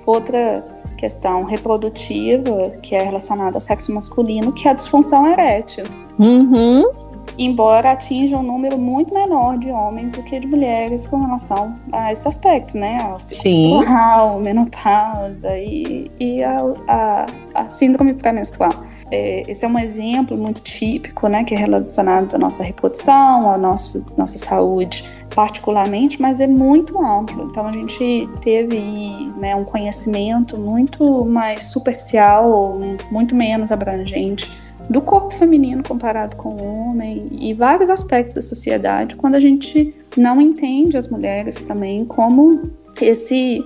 outra 0.07 0.65
questão 0.97 1.45
reprodutiva, 1.45 2.71
que 2.83 2.95
é 2.95 3.03
relacionada 3.03 3.57
ao 3.57 3.61
sexo 3.61 3.93
masculino, 3.93 4.53
que 4.53 4.67
é 4.67 4.71
a 4.71 4.75
disfunção 4.75 5.27
erétil. 5.27 5.85
Uhum. 6.19 6.91
Embora 7.39 7.93
atinja 7.93 8.39
um 8.39 8.43
número 8.43 8.79
muito 8.79 9.13
menor 9.13 9.59
de 9.59 9.71
homens 9.71 10.13
do 10.13 10.23
que 10.23 10.41
de 10.41 10.47
mulheres 10.47 11.07
com 11.07 11.21
relação 11.21 11.77
a 11.93 12.11
esses 12.11 12.27
aspectos, 12.27 12.75
né? 12.75 12.99
Ao 13.03 13.21
ciclo 13.21 14.41
menopausa 14.41 15.59
e, 15.59 16.11
e 16.19 16.43
a, 16.43 16.57
a, 16.89 17.27
a 17.55 17.69
síndrome 17.69 18.15
pré-menstrual. 18.15 18.73
É, 19.11 19.49
esse 19.51 19.65
é 19.65 19.69
um 19.69 19.79
exemplo 19.79 20.37
muito 20.37 20.61
típico, 20.61 21.29
né, 21.29 21.45
que 21.45 21.55
é 21.55 21.57
relacionado 21.57 22.35
à 22.35 22.39
nossa 22.39 22.63
reprodução, 22.63 23.49
à 23.49 23.57
nossa, 23.57 24.05
nossa 24.17 24.37
saúde 24.37 25.05
particularmente, 25.35 26.21
mas 26.21 26.41
é 26.41 26.47
muito 26.47 26.99
amplo. 26.99 27.49
Então 27.51 27.67
a 27.67 27.73
gente 27.73 28.29
teve 28.41 29.31
né, 29.39 29.55
um 29.55 29.65
conhecimento 29.65 30.59
muito 30.59 31.25
mais 31.25 31.65
superficial, 31.65 32.79
muito 33.11 33.35
menos 33.35 33.71
abrangente 33.71 34.51
do 34.89 35.01
corpo 35.01 35.31
feminino 35.31 35.83
comparado 35.83 36.37
com 36.37 36.51
o 36.51 36.91
homem 36.91 37.29
e 37.31 37.53
vários 37.53 37.91
aspectos 37.91 38.37
da 38.37 38.43
sociedade, 38.43 39.17
quando 39.17 39.35
a 39.35 39.41
gente 39.41 39.95
não 40.17 40.41
entende 40.41 40.97
as 40.97 41.09
mulheres 41.09 41.61
também 41.61 42.05
como 42.05 42.71
esse 43.01 43.65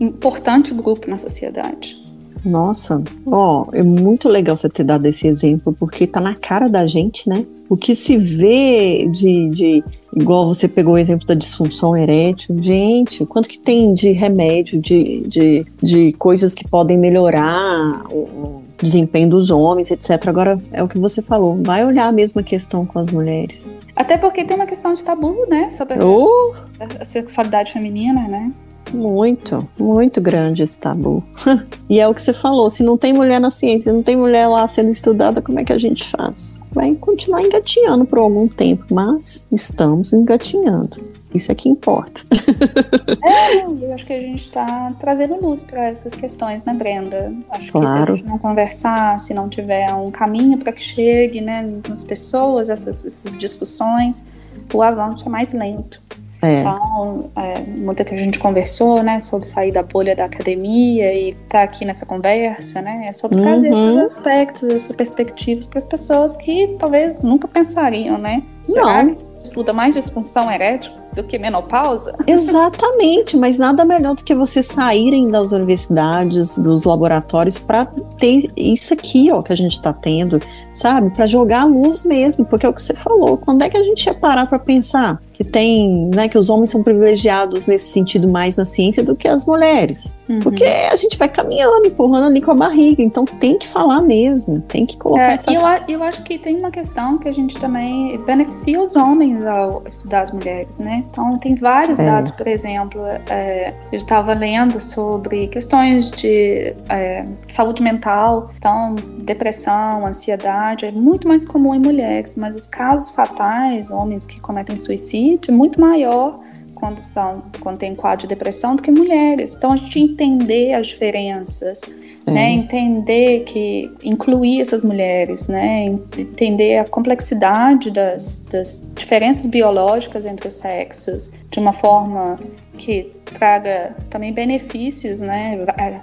importante 0.00 0.74
grupo 0.74 1.08
na 1.08 1.18
sociedade. 1.18 2.05
Nossa, 2.46 3.02
ó, 3.26 3.66
é 3.72 3.82
muito 3.82 4.28
legal 4.28 4.54
você 4.54 4.68
ter 4.68 4.84
dado 4.84 5.04
esse 5.06 5.26
exemplo, 5.26 5.74
porque 5.76 6.06
tá 6.06 6.20
na 6.20 6.36
cara 6.36 6.68
da 6.68 6.86
gente, 6.86 7.28
né? 7.28 7.44
O 7.68 7.76
que 7.76 7.92
se 7.92 8.16
vê 8.16 9.08
de, 9.10 9.48
de 9.50 9.84
igual 10.14 10.46
você 10.46 10.68
pegou 10.68 10.94
o 10.94 10.98
exemplo 10.98 11.26
da 11.26 11.34
disfunção 11.34 11.96
erétil, 11.96 12.56
gente, 12.62 13.26
quanto 13.26 13.48
que 13.48 13.60
tem 13.60 13.92
de 13.92 14.12
remédio, 14.12 14.80
de, 14.80 15.26
de, 15.26 15.66
de 15.82 16.12
coisas 16.12 16.54
que 16.54 16.66
podem 16.68 16.96
melhorar 16.96 18.04
o, 18.12 18.62
desempenho 18.80 19.30
dos 19.30 19.50
homens, 19.50 19.90
etc. 19.90 20.28
Agora, 20.28 20.60
é 20.70 20.82
o 20.82 20.88
que 20.88 20.98
você 20.98 21.22
falou, 21.22 21.60
vai 21.62 21.84
olhar 21.84 22.06
a 22.06 22.12
mesma 22.12 22.42
questão 22.42 22.84
com 22.84 22.98
as 22.98 23.08
mulheres. 23.08 23.86
Até 23.96 24.18
porque 24.18 24.44
tem 24.44 24.54
uma 24.54 24.66
questão 24.66 24.92
de 24.94 25.04
tabu, 25.04 25.46
né, 25.48 25.70
sobre 25.70 25.98
uh! 25.98 26.54
a 27.00 27.04
sexualidade 27.04 27.72
feminina, 27.72 28.28
né? 28.28 28.52
Muito, 28.92 29.68
muito 29.78 30.20
grande 30.20 30.62
esse 30.62 30.80
tabu. 30.80 31.22
e 31.88 32.00
é 32.00 32.08
o 32.08 32.14
que 32.14 32.22
você 32.22 32.32
falou: 32.32 32.70
se 32.70 32.82
não 32.82 32.96
tem 32.96 33.12
mulher 33.12 33.40
na 33.40 33.50
ciência, 33.50 33.92
não 33.92 34.02
tem 34.02 34.16
mulher 34.16 34.46
lá 34.46 34.66
sendo 34.66 34.90
estudada, 34.90 35.42
como 35.42 35.58
é 35.60 35.64
que 35.64 35.72
a 35.72 35.78
gente 35.78 36.04
faz? 36.04 36.62
Vai 36.72 36.94
continuar 36.94 37.42
engatinhando 37.42 38.04
por 38.04 38.18
algum 38.18 38.48
tempo, 38.48 38.86
mas 38.90 39.46
estamos 39.50 40.12
engatinhando. 40.12 41.16
Isso 41.34 41.52
é 41.52 41.54
que 41.54 41.68
importa. 41.68 42.22
é, 43.22 43.62
eu 43.62 43.92
acho 43.92 44.06
que 44.06 44.12
a 44.12 44.20
gente 44.20 44.46
está 44.46 44.94
trazendo 44.98 45.34
luz 45.38 45.62
para 45.62 45.84
essas 45.84 46.14
questões, 46.14 46.64
né, 46.64 46.72
Brenda? 46.72 47.30
Acho 47.50 47.72
claro. 47.72 47.88
que 47.88 47.96
se 47.96 48.12
a 48.12 48.16
gente 48.16 48.26
não 48.26 48.38
conversar, 48.38 49.20
se 49.20 49.34
não 49.34 49.46
tiver 49.46 49.92
um 49.92 50.10
caminho 50.10 50.56
para 50.56 50.72
que 50.72 50.82
chegue, 50.82 51.42
né, 51.42 51.70
nas 51.86 52.02
pessoas, 52.02 52.70
essas, 52.70 53.04
essas 53.04 53.36
discussões, 53.36 54.24
o 54.72 54.80
avanço 54.80 55.26
é 55.26 55.28
mais 55.28 55.52
lento. 55.52 56.00
É. 56.42 56.60
Então, 56.60 57.30
é, 57.36 57.60
muita 57.60 58.04
que 58.04 58.14
a 58.14 58.18
gente 58.18 58.38
conversou, 58.38 59.02
né, 59.02 59.20
sobre 59.20 59.46
sair 59.46 59.72
da 59.72 59.82
bolha 59.82 60.14
da 60.14 60.26
academia 60.26 61.12
e 61.12 61.30
estar 61.30 61.48
tá 61.48 61.62
aqui 61.62 61.84
nessa 61.84 62.04
conversa, 62.04 62.82
né, 62.82 63.06
é 63.06 63.12
sobre 63.12 63.40
trazer 63.40 63.72
uhum. 63.72 63.90
esses 63.90 64.16
aspectos, 64.16 64.68
essas 64.68 64.92
perspectivas 64.92 65.66
para 65.66 65.78
as 65.78 65.84
pessoas 65.84 66.36
que 66.36 66.76
talvez 66.78 67.22
nunca 67.22 67.48
pensariam, 67.48 68.18
né? 68.18 68.42
Será 68.62 69.02
Não. 69.02 69.14
que 69.14 69.42
estuda 69.42 69.72
mais 69.72 69.94
disfunção 69.94 70.50
erétil 70.50 70.92
do 71.16 71.24
que 71.24 71.38
menopausa? 71.38 72.14
Exatamente, 72.28 73.36
mas 73.36 73.58
nada 73.58 73.84
melhor 73.84 74.14
do 74.14 74.22
que 74.22 74.34
você 74.34 74.62
saírem 74.62 75.30
das 75.30 75.50
universidades, 75.50 76.58
dos 76.58 76.84
laboratórios 76.84 77.58
para 77.58 77.86
ter 78.18 78.50
isso 78.56 78.92
aqui, 78.92 79.32
ó, 79.32 79.42
que 79.42 79.52
a 79.52 79.56
gente 79.56 79.72
está 79.72 79.92
tendo, 79.92 80.40
sabe? 80.72 81.10
Para 81.10 81.26
jogar 81.26 81.62
a 81.62 81.64
luz 81.64 82.04
mesmo, 82.04 82.44
porque 82.46 82.66
é 82.66 82.68
o 82.68 82.72
que 82.72 82.82
você 82.82 82.94
falou. 82.94 83.38
Quando 83.38 83.62
é 83.62 83.70
que 83.70 83.76
a 83.76 83.82
gente 83.82 84.04
ia 84.04 84.14
parar 84.14 84.46
para 84.46 84.58
pensar? 84.58 85.18
que 85.36 85.44
tem, 85.44 86.08
né, 86.14 86.28
que 86.28 86.38
os 86.38 86.48
homens 86.48 86.70
são 86.70 86.82
privilegiados 86.82 87.66
nesse 87.66 87.92
sentido 87.92 88.26
mais 88.26 88.56
na 88.56 88.64
ciência 88.64 89.04
do 89.04 89.14
que 89.14 89.28
as 89.28 89.44
mulheres. 89.44 90.16
Uhum. 90.26 90.40
Porque 90.40 90.64
a 90.64 90.96
gente 90.96 91.18
vai 91.18 91.28
caminhando, 91.28 91.86
empurrando 91.86 92.28
ali 92.28 92.40
com 92.40 92.52
a 92.52 92.54
barriga, 92.54 93.02
então 93.02 93.26
tem 93.26 93.58
que 93.58 93.68
falar 93.68 94.00
mesmo, 94.00 94.62
tem 94.62 94.86
que 94.86 94.96
colocar 94.96 95.32
é, 95.32 95.34
essa... 95.34 95.52
Eu, 95.52 95.60
eu 95.88 96.02
acho 96.02 96.22
que 96.22 96.38
tem 96.38 96.56
uma 96.58 96.70
questão 96.70 97.18
que 97.18 97.28
a 97.28 97.32
gente 97.32 97.54
também 97.58 98.16
beneficia 98.24 98.80
os 98.82 98.96
homens 98.96 99.44
ao 99.44 99.82
estudar 99.86 100.22
as 100.22 100.30
mulheres, 100.30 100.78
né? 100.78 101.04
Então 101.10 101.38
tem 101.38 101.54
vários 101.54 101.98
é. 101.98 102.04
dados, 102.04 102.30
por 102.32 102.46
exemplo, 102.46 103.00
é, 103.28 103.72
eu 103.90 103.98
estava 103.98 104.34
lendo 104.34 104.78
sobre 104.80 105.48
questões 105.48 106.10
de 106.10 106.74
é, 106.88 107.24
saúde 107.48 107.82
mental, 107.82 108.50
então 108.56 108.94
depressão, 109.18 110.06
ansiedade, 110.06 110.84
é 110.84 110.92
muito 110.92 111.26
mais 111.26 111.44
comum 111.44 111.74
em 111.74 111.80
mulheres, 111.80 112.36
mas 112.36 112.54
os 112.54 112.66
casos 112.66 113.10
fatais, 113.10 113.90
homens 113.90 114.26
que 114.26 114.40
cometem 114.40 114.76
suicídio, 114.76 115.50
é 115.50 115.54
muito 115.54 115.80
maior 115.80 116.40
quando, 116.76 117.00
são, 117.00 117.42
quando 117.60 117.78
tem 117.78 117.94
quadro 117.94 118.20
de 118.20 118.26
depressão 118.28 118.76
do 118.76 118.82
que 118.82 118.90
mulheres. 118.90 119.54
Então, 119.56 119.72
a 119.72 119.76
gente 119.76 119.98
entender 119.98 120.74
as 120.74 120.88
diferenças, 120.88 121.80
é. 122.26 122.30
né? 122.30 122.50
Entender 122.50 123.40
que 123.44 123.90
incluir 124.02 124.60
essas 124.60 124.82
mulheres, 124.82 125.46
né? 125.46 125.84
Entender 125.84 126.78
a 126.78 126.84
complexidade 126.84 127.90
das, 127.90 128.40
das 128.50 128.90
diferenças 128.94 129.46
biológicas 129.46 130.26
entre 130.26 130.48
os 130.48 130.54
sexos 130.54 131.32
de 131.50 131.58
uma 131.58 131.72
forma 131.72 132.38
que 132.76 133.10
traga 133.24 133.96
também 134.10 134.32
benefícios, 134.32 135.20
né? 135.20 135.58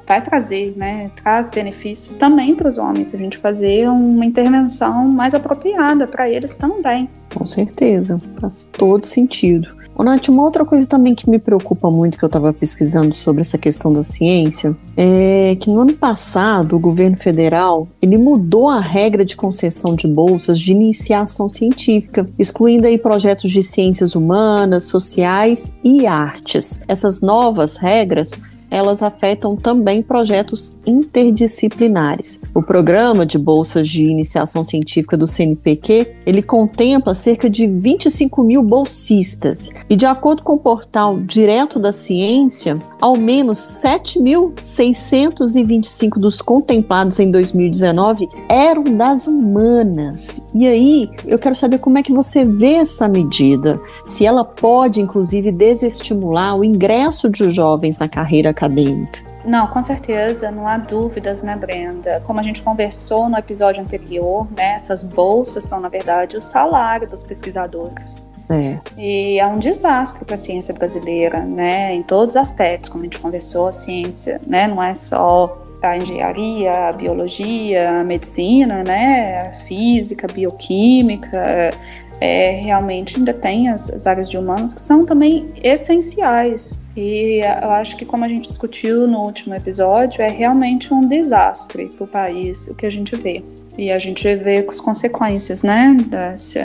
Vai 0.08 0.22
trazer, 0.22 0.74
né? 0.76 1.12
Traz 1.22 1.50
benefícios 1.50 2.16
também 2.16 2.56
para 2.56 2.68
os 2.68 2.78
homens. 2.78 3.14
A 3.14 3.18
gente 3.18 3.38
fazer 3.38 3.88
uma 3.90 4.26
intervenção 4.26 5.08
mais 5.08 5.36
apropriada 5.36 6.08
para 6.08 6.30
eles 6.30 6.56
também. 6.56 7.10
Com 7.34 7.46
certeza, 7.46 8.20
faz 8.40 8.68
todo 8.72 9.06
sentido. 9.06 9.83
Ô, 9.96 10.04
Nath, 10.04 10.28
uma 10.30 10.42
outra 10.42 10.66
coisa 10.66 10.88
também 10.88 11.14
que 11.14 11.30
me 11.30 11.38
preocupa 11.38 11.92
muito, 11.92 12.18
que 12.18 12.26
eu 12.26 12.28
estava 12.28 12.52
pesquisando 12.52 13.16
sobre 13.16 13.42
essa 13.42 13.60
questão 13.60 13.94
da 13.94 14.02
ciência, 14.02 14.76
é 14.98 15.56
que 15.60 15.70
no 15.70 15.82
ano 15.82 15.94
passado 15.94 16.76
o 16.76 16.80
governo 16.80 17.16
federal 17.16 17.88
ele 18.02 18.18
mudou 18.18 18.70
a 18.70 18.80
regra 18.80 19.24
de 19.24 19.36
concessão 19.36 19.94
de 19.96 20.08
bolsas 20.08 20.60
de 20.60 20.72
iniciação 20.72 21.48
científica, 21.48 22.28
excluindo 22.40 22.88
aí 22.88 22.98
projetos 22.98 23.52
de 23.52 23.62
ciências 23.62 24.16
humanas, 24.16 24.86
sociais 24.86 25.78
e 25.84 26.08
artes. 26.08 26.82
Essas 26.88 27.22
novas 27.22 27.78
regras 27.78 28.32
elas 28.74 29.02
afetam 29.04 29.56
também 29.56 30.02
projetos 30.02 30.80
interdisciplinares. 30.84 32.42
O 32.56 32.64
programa 32.64 33.24
de 33.24 33.38
bolsas 33.38 33.88
de 33.88 34.04
iniciação 34.04 34.64
científica 34.64 35.16
do 35.16 35.28
CNPq, 35.28 36.16
ele 36.26 36.42
contempla 36.42 37.14
cerca 37.14 37.48
de 37.48 37.68
25 37.68 38.44
mil 38.44 38.64
bolsistas 38.64 39.70
e 39.88 39.96
de 39.96 40.08
acordo 40.08 40.42
com 40.42 40.54
o 40.54 40.60
portal 40.60 41.20
Direto 41.20 41.78
da 41.78 41.92
Ciência, 41.92 42.80
ao 43.00 43.16
menos 43.16 43.60
7.625 43.60 46.18
dos 46.18 46.42
contemplados 46.42 47.20
em 47.20 47.30
2019 47.30 48.28
eram 48.50 48.86
das 48.86 49.28
humanas. 49.28 50.44
E 50.52 50.66
aí, 50.66 51.12
eu 51.28 51.38
quero 51.38 51.54
saber 51.54 51.78
como 51.78 52.00
é 52.00 52.04
que 52.04 52.12
você 52.12 52.44
vê 52.44 52.74
essa 52.74 53.08
medida, 53.08 53.80
se 54.04 54.26
ela 54.26 54.44
pode 54.44 55.00
inclusive 55.00 55.52
desestimular 55.52 56.58
o 56.58 56.64
ingresso 56.64 57.30
de 57.30 57.52
jovens 57.52 58.00
na 58.00 58.10
carreira 58.10 58.50
acadêmica 58.50 58.63
acadêmica. 58.64 59.20
Não, 59.46 59.68
com 59.68 59.84
certeza, 59.84 60.50
não 60.50 60.68
há 60.68 60.78
dúvidas, 60.78 61.42
né, 61.42 61.56
Brenda? 61.56 62.24
Como 62.26 62.40
a 62.40 62.44
gente 62.44 62.62
conversou 62.62 63.28
no 63.28 63.38
episódio 63.38 63.82
anterior, 63.82 64.48
né, 64.56 64.76
essas 64.76 65.04
bolsas 65.04 65.66
são, 65.66 65.82
na 65.82 65.90
verdade, 65.90 66.38
o 66.38 66.42
salário 66.42 67.08
dos 67.10 67.24
pesquisadores. 67.24 68.26
É. 68.50 68.78
E 68.98 69.40
é 69.40 69.46
um 69.46 69.58
desastre 69.58 70.24
para 70.26 70.36
a 70.36 70.38
ciência 70.38 70.74
brasileira, 70.74 71.40
né, 71.40 71.94
em 71.94 72.04
todos 72.04 72.36
os 72.36 72.42
aspectos, 72.42 72.90
como 72.90 73.04
a 73.04 73.06
gente 73.06 73.20
conversou, 73.20 73.68
a 73.68 73.74
ciência, 73.74 74.40
né, 74.48 74.68
não 74.68 74.82
é 74.82 74.94
só 74.94 75.62
a 75.82 75.98
engenharia, 75.98 76.88
a 76.88 76.94
biologia, 76.94 78.00
a 78.00 78.04
medicina, 78.06 78.84
né, 78.84 79.50
a 79.50 79.52
física, 79.52 80.28
a 80.30 80.34
bioquímica, 80.34 81.74
é, 82.24 82.52
realmente 82.52 83.18
ainda 83.18 83.34
tem 83.34 83.68
as, 83.68 83.90
as, 83.90 84.08
áreas 84.08 84.30
de 84.30 84.38
humanas 84.38 84.74
que 84.74 84.80
são 84.80 85.06
também 85.06 85.50
essenciais. 85.62 86.82
E 86.96 87.42
eu 87.62 87.72
acho 87.72 87.98
que, 87.98 88.06
como 88.06 88.24
a 88.24 88.30
gente 88.30 88.48
discutiu 88.48 89.06
no 89.06 89.26
último 89.26 89.54
episódio, 89.54 90.22
é 90.22 90.30
realmente 90.30 90.94
um 90.94 91.06
desastre 91.06 91.88
para 91.88 92.06
o 92.06 92.08
país 92.08 92.68
o 92.68 92.76
que 92.76 92.86
a 92.86 92.90
gente 92.90 93.14
vê. 93.18 93.44
E 93.78 93.92
a 93.92 94.00
gente 94.00 94.24
vê 94.36 94.66
as 94.70 94.80
consequências, 94.80 95.64
né, 95.64 95.98
desse, 96.08 96.60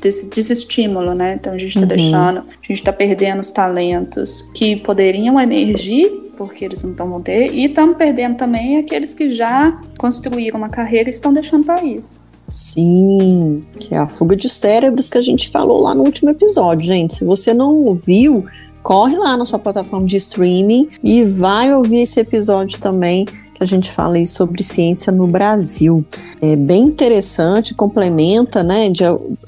desse 0.00 0.30
desestímulo, 0.30 1.14
né? 1.14 1.34
Então 1.34 1.52
a 1.52 1.58
gente 1.58 1.76
está 1.76 1.82
uhum. 1.82 1.86
deixando, 1.86 2.38
a 2.38 2.66
gente 2.66 2.80
está 2.80 2.92
perdendo 2.92 3.38
os 3.38 3.52
talentos 3.52 4.50
que 4.52 4.74
poderiam 4.74 5.40
emergir 5.40 6.24
porque 6.36 6.64
eles 6.64 6.82
não 6.82 6.92
vão 6.92 7.22
ter, 7.22 7.52
e 7.52 7.66
estamos 7.66 7.96
perdendo 7.96 8.36
também 8.36 8.78
aqueles 8.78 9.14
que 9.14 9.30
já 9.30 9.80
construíram 9.96 10.58
uma 10.58 10.68
carreira 10.68 11.08
e 11.08 11.10
estão 11.10 11.32
deixando 11.32 11.64
para 11.64 11.84
isso. 11.84 12.23
Sim, 12.54 13.64
que 13.80 13.92
é 13.92 13.98
a 13.98 14.08
fuga 14.08 14.36
de 14.36 14.48
cérebros 14.48 15.10
que 15.10 15.18
a 15.18 15.22
gente 15.22 15.48
falou 15.48 15.80
lá 15.80 15.92
no 15.92 16.04
último 16.04 16.30
episódio, 16.30 16.86
gente. 16.86 17.14
Se 17.14 17.24
você 17.24 17.52
não 17.52 17.82
ouviu, 17.82 18.44
corre 18.80 19.16
lá 19.16 19.36
na 19.36 19.44
sua 19.44 19.58
plataforma 19.58 20.06
de 20.06 20.16
streaming 20.18 20.88
e 21.02 21.24
vai 21.24 21.74
ouvir 21.74 22.02
esse 22.02 22.20
episódio 22.20 22.78
também 22.78 23.24
que 23.24 23.62
a 23.62 23.66
gente 23.66 23.90
fala 23.90 24.14
aí 24.14 24.24
sobre 24.24 24.62
ciência 24.62 25.12
no 25.12 25.26
Brasil. 25.26 26.04
É 26.40 26.54
bem 26.54 26.84
interessante, 26.84 27.74
complementa, 27.74 28.62
né? 28.62 28.92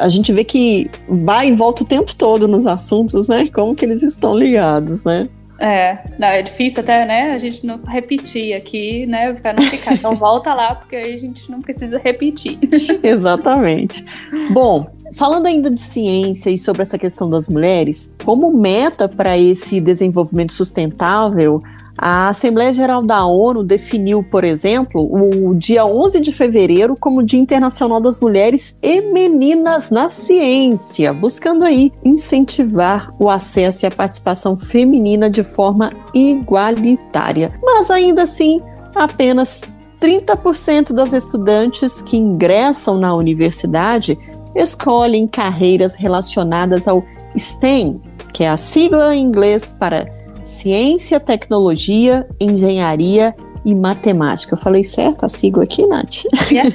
A 0.01 0.09
gente 0.09 0.33
vê 0.33 0.43
que 0.43 0.87
vai 1.09 1.51
e 1.51 1.55
volta 1.55 1.85
o 1.85 1.87
tempo 1.87 2.13
todo 2.13 2.49
nos 2.49 2.67
assuntos, 2.67 3.29
né? 3.29 3.47
Como 3.55 3.75
que 3.75 3.85
eles 3.85 4.03
estão 4.03 4.37
ligados, 4.37 5.05
né? 5.05 5.29
É, 5.59 5.99
não, 6.19 6.29
é 6.29 6.43
difícil 6.43 6.81
até, 6.81 7.07
né, 7.07 7.33
a 7.33 7.39
gente 7.39 7.65
não 7.65 7.79
repetir 7.83 8.55
aqui, 8.55 9.07
né, 9.07 9.33
pra 9.33 9.53
não 9.53 9.63
ficar. 9.63 9.95
Então 9.95 10.15
volta 10.17 10.53
lá, 10.53 10.75
porque 10.75 10.97
aí 10.97 11.15
a 11.15 11.17
gente 11.17 11.51
não 11.51 11.63
precisa 11.63 11.99
repetir. 11.99 12.59
Exatamente. 13.03 14.05
Bom, 14.51 14.87
falando 15.15 15.47
ainda 15.47 15.71
de 15.71 15.81
ciência 15.81 16.51
e 16.51 16.59
sobre 16.59 16.83
essa 16.83 16.99
questão 16.99 17.29
das 17.29 17.49
mulheres, 17.49 18.15
como 18.25 18.53
meta 18.53 19.09
para 19.09 19.39
esse 19.39 19.81
desenvolvimento 19.81 20.53
sustentável, 20.53 21.63
a 21.99 22.29
Assembleia 22.29 22.73
Geral 22.73 23.03
da 23.03 23.25
ONU 23.25 23.65
definiu, 23.65 24.23
por 24.23 24.45
exemplo, 24.45 25.03
o 25.03 25.55
dia 25.55 25.87
11 25.87 26.21
de 26.21 26.31
fevereiro 26.31 26.95
como 26.95 27.23
Dia 27.23 27.41
Internacional 27.41 28.01
das 28.01 28.21
Mulheres 28.21 28.77
e 28.83 29.01
Meninas 29.01 29.91
na 29.91 30.11
Ciência, 30.11 31.13
buscando 31.13 31.65
aí 31.65 31.93
incentivar 32.05 33.15
o 33.19 33.31
acesso 33.31 33.85
e 33.85 33.87
a 33.87 33.91
participação 33.91 34.57
feminina 34.57 35.31
de 35.31 35.43
forma 35.43 35.91
igualitária. 36.13 37.53
Mas 37.63 37.91
ainda 37.91 38.25
assim, 38.25 38.61
apenas 38.95 39.63
30% 40.01 40.93
das 40.93 41.13
estudantes 41.13 42.03
que 42.03 42.17
ingressam 42.17 42.99
na 42.99 43.15
universidade 43.15 44.19
escolhem 44.55 45.27
carreiras 45.27 45.95
relacionadas 45.95 46.87
ao 46.87 47.03
STEM, 47.37 48.01
que 48.33 48.45
é 48.45 48.49
a 48.49 48.57
sigla 48.57 49.15
em 49.15 49.23
inglês 49.23 49.75
para 49.79 50.07
Ciência, 50.47 51.19
Tecnologia, 51.19 52.27
Engenharia 52.41 53.35
e 53.65 53.75
Matemática. 53.75 54.55
Eu 54.55 54.59
falei 54.59 54.85
certo 54.85 55.27
a 55.27 55.29
sigla 55.29 55.65
aqui, 55.65 55.85
Nath? 55.87 56.25
Yeah, 56.51 56.71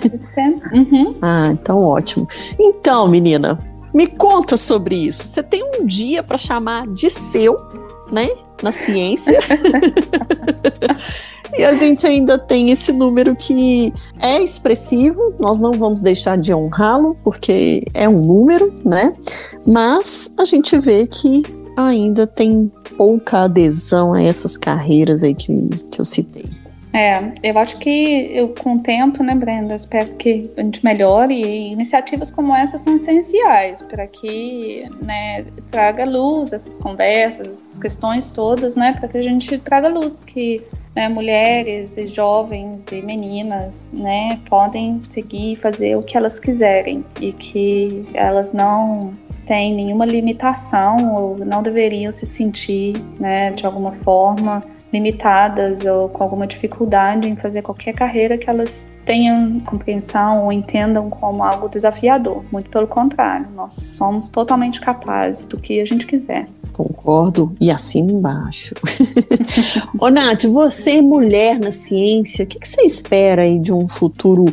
uhum. 0.74 1.16
Ah, 1.22 1.52
então 1.54 1.78
ótimo. 1.78 2.28
Então, 2.60 3.08
menina, 3.08 3.58
me 3.94 4.08
conta 4.08 4.58
sobre 4.58 4.96
isso. 4.96 5.24
Você 5.24 5.42
tem 5.42 5.64
um 5.64 5.86
dia 5.86 6.22
para 6.22 6.38
chamar 6.38 6.86
de 6.88 7.10
seu, 7.10 7.56
né? 8.12 8.30
Na 8.62 8.74
ciência. 8.74 9.40
e 11.58 11.64
a 11.64 11.74
gente 11.78 12.06
ainda 12.06 12.38
tem 12.38 12.72
esse 12.72 12.92
número 12.92 13.38
que 13.38 13.94
é 14.20 14.44
expressivo, 14.44 15.34
nós 15.40 15.60
não 15.60 15.72
vamos 15.72 16.02
deixar 16.02 16.38
de 16.38 16.54
honrá-lo, 16.54 17.16
porque 17.24 17.86
é 17.94 18.08
um 18.08 18.20
número, 18.20 18.74
né? 18.84 19.14
Mas 19.66 20.34
a 20.38 20.44
gente 20.44 20.78
vê 20.78 21.08
que 21.08 21.44
ainda 21.78 22.28
tem 22.28 22.70
pouca 23.02 23.46
adesão 23.46 24.14
a 24.14 24.22
essas 24.22 24.56
carreiras 24.56 25.24
aí 25.24 25.34
que, 25.34 25.52
que 25.92 26.00
eu 26.00 26.06
citei. 26.06 26.46
É, 26.94 27.32
eu 27.42 27.58
acho 27.58 27.80
que 27.80 27.90
eu, 28.32 28.50
com 28.50 28.76
o 28.76 28.80
tempo, 28.80 29.24
né, 29.24 29.34
Brenda, 29.34 29.74
espero 29.74 30.14
que 30.18 30.52
a 30.56 30.62
gente 30.62 30.86
melhore 30.86 31.34
e 31.34 31.72
iniciativas 31.72 32.30
como 32.30 32.56
essa 32.56 32.78
são 32.78 32.96
essenciais 32.96 33.82
para 33.82 34.06
que, 34.06 34.88
né, 35.02 35.46
traga 35.72 36.06
luz 36.06 36.54
essas 36.54 36.78
conversas, 36.78 37.48
essas 37.48 37.80
questões 37.80 38.30
todas, 38.30 38.76
né, 38.76 38.94
para 38.94 39.08
que 39.08 39.18
a 39.18 39.24
gente 39.24 39.58
traga 39.58 39.88
luz 39.88 40.22
que 40.22 40.62
né, 40.96 41.10
mulheres 41.10 41.98
e 41.98 42.06
jovens 42.06 42.86
e 42.92 43.02
meninas, 43.02 43.90
né, 43.92 44.40
podem 44.48 45.00
seguir 45.00 45.54
e 45.54 45.56
fazer 45.56 45.98
o 45.98 46.04
que 46.04 46.16
elas 46.16 46.40
quiserem 46.40 47.04
e 47.20 47.34
que 47.34 48.06
elas 48.14 48.54
não 48.54 49.12
têm 49.52 49.76
nenhuma 49.76 50.06
limitação 50.06 51.14
ou 51.14 51.38
não 51.40 51.62
deveriam 51.62 52.10
se 52.10 52.26
sentir, 52.26 52.96
né, 53.20 53.52
de 53.52 53.66
alguma 53.66 53.92
forma 53.92 54.64
limitadas 54.94 55.84
ou 55.84 56.08
com 56.08 56.24
alguma 56.24 56.48
dificuldade 56.48 57.28
em 57.28 57.36
fazer 57.36 57.62
qualquer 57.62 57.94
carreira 57.94 58.38
que 58.38 58.50
elas 58.50 58.90
tenham 59.04 59.60
compreensão 59.60 60.46
ou 60.46 60.54
entendam 60.54 61.10
como 61.10 61.44
algo 61.44 61.68
desafiador. 61.68 62.46
Muito 62.50 62.70
pelo 62.70 62.88
contrário, 62.88 63.46
nós 63.54 63.74
somos 63.74 64.30
totalmente 64.30 64.80
capazes 64.80 65.46
do 65.48 65.58
que 65.58 65.82
a 65.82 65.86
gente 65.86 66.08
quiser. 66.08 66.48
Concordo 66.72 67.54
e 67.60 67.70
assino 67.70 68.20
embaixo. 68.20 68.74
Ô 70.00 70.10
Nath, 70.10 70.46
você 70.46 71.02
mulher 71.02 71.60
na 71.60 71.72
ciência, 71.72 72.46
o 72.46 72.48
que, 72.48 72.58
que 72.58 72.68
você 72.68 72.84
espera 72.84 73.42
aí 73.42 73.60
de 73.60 73.74
um 73.74 73.86
futuro 73.86 74.46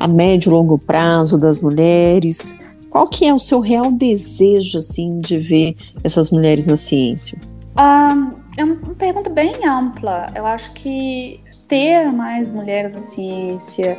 a 0.00 0.08
médio 0.08 0.48
e 0.48 0.52
longo 0.54 0.78
prazo 0.78 1.36
das 1.36 1.60
mulheres? 1.60 2.58
Qual 2.96 3.06
que 3.06 3.26
é 3.26 3.34
o 3.34 3.38
seu 3.38 3.60
real 3.60 3.92
desejo, 3.92 4.78
assim, 4.78 5.20
de 5.20 5.36
ver 5.36 5.76
essas 6.02 6.30
mulheres 6.30 6.66
na 6.66 6.78
ciência? 6.78 7.38
Ah, 7.76 8.30
é 8.56 8.64
uma 8.64 8.74
pergunta 8.94 9.28
bem 9.28 9.66
ampla. 9.66 10.32
Eu 10.34 10.46
acho 10.46 10.72
que 10.72 11.38
ter 11.68 12.10
mais 12.10 12.50
mulheres 12.50 12.94
na 12.94 13.00
ciência 13.00 13.98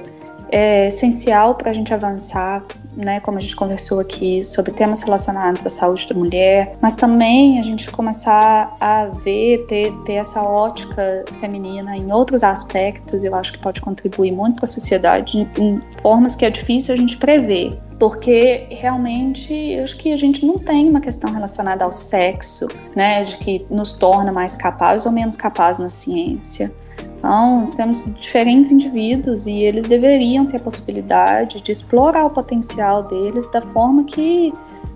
é 0.49 0.87
essencial 0.87 1.55
para 1.55 1.71
a 1.71 1.73
gente 1.73 1.93
avançar, 1.93 2.63
né, 2.95 3.19
como 3.19 3.37
a 3.37 3.41
gente 3.41 3.55
conversou 3.55 3.99
aqui, 3.99 4.43
sobre 4.43 4.71
temas 4.71 5.03
relacionados 5.03 5.65
à 5.65 5.69
saúde 5.69 6.07
da 6.07 6.15
mulher, 6.15 6.75
mas 6.81 6.95
também 6.95 7.59
a 7.59 7.63
gente 7.63 7.89
começar 7.91 8.75
a 8.79 9.05
ver, 9.05 9.65
ter, 9.67 9.91
ter 10.05 10.13
essa 10.13 10.41
ótica 10.41 11.25
feminina 11.39 11.95
em 11.95 12.11
outros 12.11 12.43
aspectos, 12.43 13.23
eu 13.23 13.35
acho 13.35 13.53
que 13.53 13.59
pode 13.59 13.81
contribuir 13.81 14.31
muito 14.31 14.55
para 14.55 14.65
a 14.65 14.67
sociedade 14.67 15.47
em 15.57 15.81
formas 16.01 16.35
que 16.35 16.45
é 16.45 16.49
difícil 16.49 16.93
a 16.93 16.97
gente 16.97 17.17
prever 17.17 17.79
porque 17.99 18.67
realmente 18.69 19.51
eu 19.51 19.83
acho 19.83 19.97
que 19.97 20.13
a 20.13 20.15
gente 20.15 20.45
não 20.45 20.57
tem 20.59 20.87
uma 20.89 21.01
questão 21.01 21.31
relacionada 21.31 21.83
ao 21.83 21.91
sexo, 21.91 22.67
né, 22.95 23.23
de 23.23 23.37
que 23.37 23.65
nos 23.69 23.93
torna 23.93 24.31
mais 24.31 24.55
capazes 24.55 25.05
ou 25.05 25.11
menos 25.11 25.35
capazes 25.35 25.79
na 25.79 25.89
ciência. 25.89 26.71
Então, 27.17 27.59
nós 27.59 27.71
temos 27.71 28.05
diferentes 28.19 28.71
indivíduos 28.71 29.47
e 29.47 29.63
eles 29.63 29.85
deveriam 29.85 30.45
ter 30.45 30.57
a 30.57 30.59
possibilidade 30.59 31.61
de 31.61 31.71
explorar 31.71 32.25
o 32.25 32.29
potencial 32.29 33.03
deles 33.03 33.49
da 33.49 33.61
forma 33.61 34.03
que, 34.03 34.53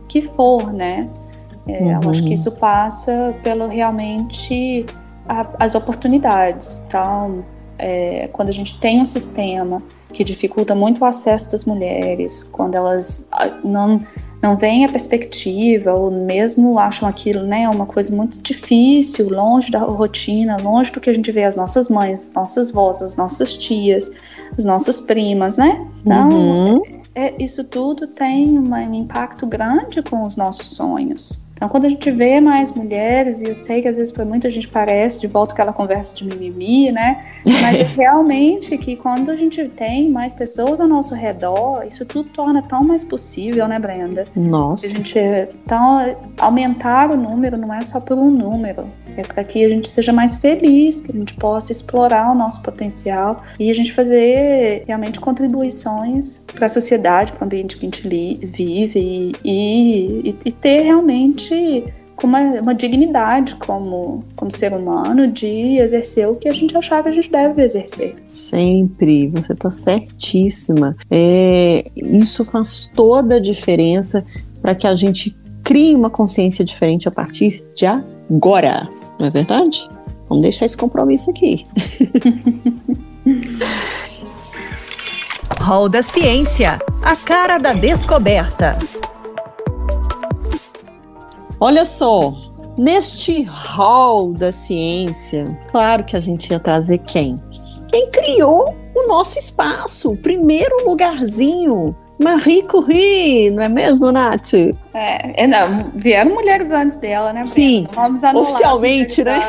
que 0.08 0.22
for, 0.22 0.72
né? 0.72 1.10
É, 1.68 1.82
uhum. 1.82 2.04
Eu 2.04 2.10
acho 2.10 2.22
que 2.22 2.30
uhum. 2.30 2.34
isso 2.34 2.52
passa 2.54 3.36
pelo 3.44 3.68
realmente 3.68 4.86
a, 5.28 5.48
as 5.60 5.76
oportunidades. 5.76 6.84
Então, 6.88 7.44
é, 7.78 8.30
quando 8.32 8.50
a 8.50 8.54
gente 8.54 8.80
tem 8.80 9.02
um 9.02 9.06
sistema 9.06 9.82
que 10.14 10.24
dificulta 10.24 10.76
muito 10.76 11.02
o 11.02 11.06
acesso 11.06 11.52
das 11.52 11.66
mulheres, 11.66 12.44
quando 12.44 12.76
elas 12.76 13.28
ah, 13.32 13.48
não 13.64 14.02
não 14.42 14.58
veem 14.58 14.86
a 14.86 14.90
perspectiva 14.90 15.94
ou 15.94 16.10
mesmo 16.10 16.80
acham 16.80 17.08
aquilo, 17.08 17.44
né, 17.44 17.70
uma 17.70 17.86
coisa 17.86 18.14
muito 18.16 18.42
difícil, 18.42 19.30
longe 19.30 19.70
da 19.70 19.80
rotina, 19.80 20.58
longe 20.58 20.92
do 20.92 21.00
que 21.00 21.10
a 21.10 21.14
gente 21.14 21.32
vê 21.32 21.44
as 21.44 21.56
nossas 21.56 21.88
mães, 21.88 22.32
nossas 22.34 22.72
vós, 22.72 23.02
as 23.02 23.16
nossas 23.16 23.56
tias, 23.56 24.10
as 24.58 24.66
nossas 24.66 25.00
primas, 25.00 25.58
né? 25.58 25.86
Então, 26.02 26.30
uhum. 26.30 26.82
é, 27.14 27.34
isso 27.42 27.64
tudo 27.64 28.08
tem 28.08 28.58
um 28.58 28.94
impacto 28.94 29.46
grande 29.46 30.02
com 30.02 30.24
os 30.24 30.36
nossos 30.36 30.68
sonhos. 30.68 31.51
Então, 31.62 31.70
quando 31.70 31.86
a 31.86 31.90
gente 31.90 32.10
vê 32.10 32.42
mais 32.42 32.72
mulheres, 32.72 33.44
e 33.44 33.46
eu 33.46 33.54
sei 33.54 33.84
que 33.84 33.88
às 33.88 33.96
vezes 33.96 34.12
para 34.12 34.26
muita 34.26 34.50
gente 34.50 34.68
parece 34.68 35.22
de 35.22 35.28
volta 35.28 35.54
aquela 35.54 35.72
conversa 35.72 36.16
de 36.16 36.26
mimimi, 36.26 36.92
né? 36.92 37.24
Mas 37.46 37.78
é 37.80 37.84
realmente 37.84 38.76
que 38.80 38.96
quando 38.96 39.30
a 39.30 39.36
gente 39.36 39.70
tem 39.70 40.10
mais 40.10 40.34
pessoas 40.34 40.82
ao 40.82 40.88
nosso 40.88 41.14
redor, 41.14 41.86
isso 41.86 42.04
tudo 42.04 42.32
torna 42.32 42.64
tão 42.64 42.84
mais 42.84 43.04
possível, 43.04 43.68
né, 43.68 43.78
Brenda? 43.78 44.26
Nossa. 44.36 44.88
A 44.88 44.90
gente, 44.90 45.20
então, 45.64 46.16
aumentar 46.40 47.12
o 47.12 47.16
número 47.16 47.56
não 47.56 47.72
é 47.72 47.84
só 47.84 48.00
por 48.00 48.18
um 48.18 48.32
número, 48.32 48.88
é 49.18 49.24
para 49.24 49.44
que 49.44 49.64
a 49.64 49.70
gente 49.70 49.90
seja 49.90 50.14
mais 50.14 50.36
feliz, 50.36 51.02
que 51.02 51.12
a 51.12 51.16
gente 51.16 51.34
possa 51.34 51.72
explorar 51.72 52.32
o 52.32 52.36
nosso 52.36 52.62
potencial 52.62 53.44
e 53.60 53.70
a 53.70 53.74
gente 53.74 53.94
fazer 53.94 54.84
realmente 54.88 55.20
contribuições 55.20 56.44
para 56.54 56.66
a 56.66 56.70
sociedade, 56.70 57.32
para 57.34 57.44
o 57.44 57.46
ambiente 57.46 57.78
que 57.78 57.86
a 57.86 57.90
gente 57.90 58.08
vive 58.08 59.36
e, 59.44 60.30
e, 60.30 60.36
e 60.46 60.52
ter 60.52 60.82
realmente 60.82 61.84
uma, 62.24 62.40
uma 62.62 62.76
dignidade 62.76 63.56
como, 63.56 64.24
como 64.36 64.52
ser 64.52 64.74
humano 64.74 65.28
de 65.28 65.78
exercer 65.78 66.28
o 66.28 66.36
que 66.36 66.48
a 66.48 66.54
gente 66.54 66.76
achava 66.78 67.04
que 67.04 67.10
a 67.10 67.12
gente 67.14 67.32
deve 67.32 67.64
exercer. 67.64 68.16
Sempre, 68.30 69.28
você 69.30 69.54
está 69.54 69.70
certíssima. 69.70 70.96
É, 71.10 71.90
isso 71.96 72.46
faz 72.46 72.90
toda 72.94 73.36
a 73.36 73.40
diferença 73.40 74.24
para 74.62 74.76
que 74.76 74.86
a 74.86 74.96
gente 74.96 75.36
crie 75.64 75.96
uma 75.96 76.10
consciência 76.10 76.64
diferente 76.64 77.08
a 77.08 77.12
partir 77.12 77.64
de 77.76 77.86
agora, 77.86 78.90
não 79.22 79.28
é 79.28 79.30
verdade? 79.30 79.88
Vamos 80.28 80.42
deixar 80.42 80.66
esse 80.66 80.76
compromisso 80.76 81.30
aqui. 81.30 81.68
Hall 85.60 85.88
da 85.88 86.02
Ciência, 86.02 86.80
a 87.04 87.16
cara 87.16 87.60
da 87.60 87.72
descoberta. 87.72 88.80
Olha 91.60 91.86
só, 91.86 92.36
neste 92.76 93.44
hall 93.44 94.34
da 94.34 94.52
ciência, 94.52 95.56
claro 95.70 96.04
que 96.04 96.16
a 96.16 96.20
gente 96.20 96.50
ia 96.50 96.60
trazer 96.60 96.98
quem? 97.00 97.40
Quem 97.88 98.10
criou 98.10 98.76
o 98.96 99.08
nosso 99.08 99.38
espaço, 99.38 100.14
o 100.14 100.18
primeiro 100.18 100.84
lugarzinho 100.84 101.96
Marie 102.22 102.64
Curie, 102.64 103.50
não 103.50 103.64
é 103.64 103.70
mesmo, 103.70 104.12
Nath? 104.12 104.54
É, 104.94 105.44
é 105.44 105.48
não, 105.48 105.92
vieram 105.96 106.36
mulheres 106.36 106.72
antes 106.72 106.98
dela, 106.98 107.34
né? 107.34 107.46
Sim, 107.46 107.88
oficialmente, 108.36 109.24
né? 109.24 109.40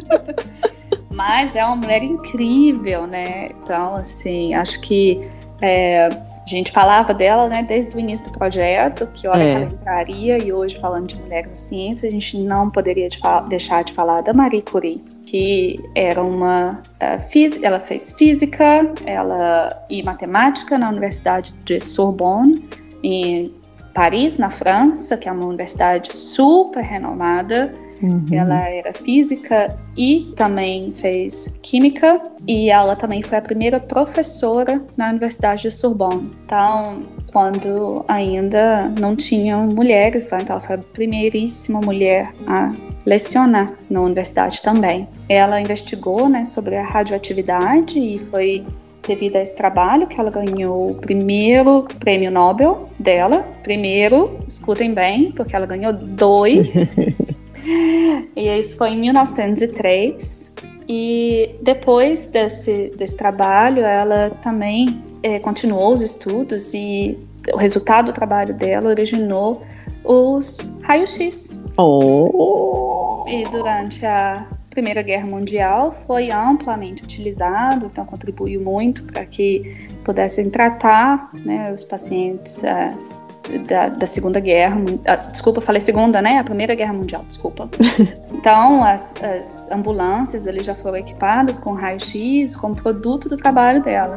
Mas 1.10 1.54
é 1.54 1.64
uma 1.64 1.76
mulher 1.76 2.02
incrível, 2.02 3.06
né? 3.06 3.50
Então, 3.62 3.96
assim, 3.96 4.54
acho 4.54 4.80
que 4.80 5.20
é, 5.60 6.06
a 6.06 6.46
gente 6.46 6.72
falava 6.72 7.12
dela, 7.12 7.48
né, 7.48 7.62
desde 7.62 7.94
o 7.94 8.00
início 8.00 8.26
do 8.26 8.32
projeto, 8.32 9.06
que 9.12 9.28
hora 9.28 9.42
é. 9.42 9.50
que 9.50 9.62
ela 9.62 9.72
entraria, 9.72 10.38
e 10.38 10.52
hoje, 10.52 10.78
falando 10.80 11.08
de 11.08 11.16
mulheres 11.16 11.50
da 11.50 11.54
ciência, 11.54 12.08
a 12.08 12.12
gente 12.12 12.38
não 12.38 12.70
poderia 12.70 13.08
de 13.08 13.20
deixar 13.48 13.84
de 13.84 13.92
falar 13.92 14.22
da 14.22 14.32
Marie 14.32 14.62
Curie 14.62 15.11
que 15.32 15.82
era 15.94 16.22
uma 16.22 16.82
uh, 17.00 17.62
ela 17.62 17.80
fez 17.80 18.10
física, 18.10 18.86
ela 19.06 19.82
e 19.88 20.02
matemática 20.02 20.76
na 20.76 20.90
Universidade 20.90 21.54
de 21.64 21.80
Sorbonne 21.80 22.68
em 23.02 23.50
Paris, 23.94 24.36
na 24.36 24.50
França, 24.50 25.16
que 25.16 25.30
é 25.30 25.32
uma 25.32 25.46
universidade 25.46 26.14
super 26.14 26.82
renomada. 26.82 27.72
Uhum. 28.02 28.26
Ela 28.30 28.68
era 28.68 28.92
física 28.92 29.74
e 29.96 30.34
também 30.36 30.92
fez 30.92 31.58
química 31.62 32.20
e 32.46 32.68
ela 32.68 32.94
também 32.94 33.22
foi 33.22 33.38
a 33.38 33.42
primeira 33.42 33.80
professora 33.80 34.82
na 34.98 35.08
Universidade 35.08 35.62
de 35.62 35.70
Sorbonne. 35.70 36.30
Então, 36.44 37.04
quando 37.32 38.04
ainda 38.06 38.86
não 39.00 39.16
tinham 39.16 39.66
mulheres, 39.66 40.26
então 40.26 40.56
ela 40.56 40.60
foi 40.60 40.74
a 40.74 40.78
primeiríssima 40.78 41.80
mulher 41.80 42.34
a 42.46 42.74
lecionar 43.04 43.72
na 43.88 44.00
universidade 44.00 44.62
também. 44.62 45.08
Ela 45.28 45.60
investigou 45.60 46.28
né, 46.28 46.44
sobre 46.44 46.76
a 46.76 46.84
radioatividade 46.84 47.98
e 47.98 48.18
foi 48.18 48.64
devido 49.06 49.36
a 49.36 49.42
esse 49.42 49.56
trabalho 49.56 50.06
que 50.06 50.20
ela 50.20 50.30
ganhou 50.30 50.90
o 50.90 51.00
primeiro 51.00 51.86
prêmio 51.98 52.30
Nobel 52.30 52.88
dela. 52.98 53.44
Primeiro, 53.62 54.38
escutem 54.46 54.94
bem, 54.94 55.32
porque 55.32 55.54
ela 55.54 55.66
ganhou 55.66 55.92
dois. 55.92 56.96
e 58.36 58.48
isso 58.58 58.76
foi 58.76 58.90
em 58.90 59.00
1903. 59.00 60.54
E 60.88 61.56
depois 61.62 62.26
desse, 62.26 62.92
desse 62.96 63.16
trabalho, 63.16 63.84
ela 63.84 64.30
também 64.42 65.02
é, 65.22 65.38
continuou 65.38 65.92
os 65.92 66.02
estudos 66.02 66.74
e 66.74 67.18
o 67.52 67.56
resultado 67.56 68.06
do 68.06 68.12
trabalho 68.12 68.54
dela 68.54 68.88
originou 68.88 69.62
os 70.04 70.58
raios-x. 70.82 71.61
Oh. 71.76 73.24
E 73.26 73.44
durante 73.46 74.04
a 74.04 74.46
Primeira 74.70 75.02
Guerra 75.02 75.26
Mundial 75.26 75.94
foi 76.06 76.30
amplamente 76.30 77.02
utilizado, 77.02 77.86
então 77.86 78.04
contribuiu 78.04 78.60
muito 78.60 79.02
para 79.04 79.24
que 79.24 79.88
pudessem 80.02 80.48
tratar 80.48 81.30
né, 81.34 81.70
os 81.72 81.84
pacientes 81.84 82.62
uh, 82.62 83.62
da, 83.66 83.90
da, 83.90 84.06
Segunda 84.06 84.40
Guerra. 84.40 84.76
Uh, 84.76 85.30
desculpa, 85.30 85.60
falei 85.60 85.80
Segunda, 85.80 86.22
né? 86.22 86.38
A 86.38 86.44
Primeira 86.44 86.74
Guerra 86.74 86.92
Mundial, 86.92 87.24
desculpa. 87.26 87.68
Então, 88.42 88.82
as, 88.82 89.14
as 89.22 89.70
ambulâncias 89.70 90.48
ali 90.48 90.64
já 90.64 90.74
foram 90.74 90.96
equipadas 90.96 91.60
com 91.60 91.74
raio-x 91.74 92.56
como 92.56 92.74
produto 92.74 93.28
do 93.28 93.36
trabalho 93.36 93.80
dela. 93.80 94.16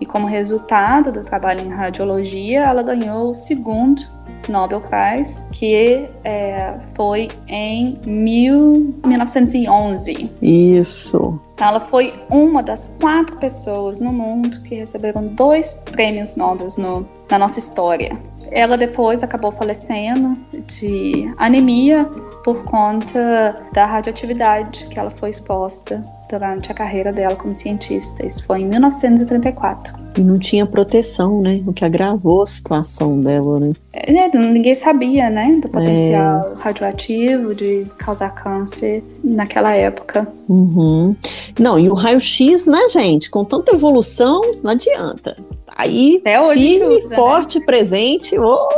E 0.00 0.06
como 0.06 0.26
resultado 0.26 1.12
do 1.12 1.22
trabalho 1.22 1.60
em 1.60 1.68
radiologia, 1.68 2.64
ela 2.64 2.82
ganhou 2.82 3.30
o 3.30 3.34
segundo 3.34 4.02
Nobel 4.48 4.80
Prize, 4.80 5.42
que 5.52 6.08
é, 6.24 6.74
foi 6.94 7.28
em 7.48 7.98
mil, 8.04 8.94
1911. 9.04 10.30
Isso. 10.40 11.40
Ela 11.58 11.80
foi 11.80 12.14
uma 12.30 12.62
das 12.62 12.86
quatro 13.00 13.36
pessoas 13.36 14.00
no 14.00 14.12
mundo 14.12 14.62
que 14.62 14.74
receberam 14.76 15.26
dois 15.26 15.72
prêmios 15.72 16.36
Nobel 16.36 16.68
no, 16.78 17.06
na 17.28 17.38
nossa 17.38 17.58
história. 17.58 18.16
Ela 18.50 18.76
depois 18.76 19.22
acabou 19.22 19.52
falecendo 19.52 20.36
de 20.66 21.32
anemia 21.36 22.04
por 22.42 22.64
conta 22.64 23.60
da 23.72 23.86
radioatividade 23.86 24.86
que 24.86 24.98
ela 24.98 25.10
foi 25.10 25.30
exposta 25.30 26.04
durante 26.30 26.70
a 26.70 26.74
carreira 26.74 27.12
dela 27.12 27.34
como 27.34 27.54
cientista. 27.54 28.24
Isso 28.24 28.44
foi 28.44 28.60
em 28.60 28.66
1934. 28.66 29.98
E 30.16 30.20
não 30.20 30.38
tinha 30.38 30.66
proteção, 30.66 31.40
né? 31.40 31.62
O 31.66 31.72
que 31.72 31.84
agravou 31.84 32.42
a 32.42 32.46
situação 32.46 33.20
dela, 33.20 33.60
né? 33.60 33.72
É, 33.92 34.12
né, 34.12 34.30
ninguém 34.34 34.74
sabia, 34.74 35.30
né? 35.30 35.58
Do 35.60 35.68
potencial 35.68 36.52
é. 36.52 36.62
radioativo 36.62 37.54
de 37.54 37.86
causar 37.98 38.30
câncer 38.30 39.02
naquela 39.22 39.74
época. 39.74 40.26
Uhum. 40.48 41.14
Não, 41.58 41.78
e 41.78 41.88
o 41.88 41.94
raio-x, 41.94 42.66
né, 42.66 42.88
gente? 42.90 43.30
Com 43.30 43.44
tanta 43.44 43.74
evolução, 43.74 44.42
não 44.62 44.72
adianta. 44.72 45.36
Aí, 45.80 46.20
firme, 46.54 46.98
usa, 46.98 47.08
né? 47.08 47.16
forte, 47.16 47.58
né? 47.58 47.64
presente. 47.64 48.38
Oh! 48.38 48.68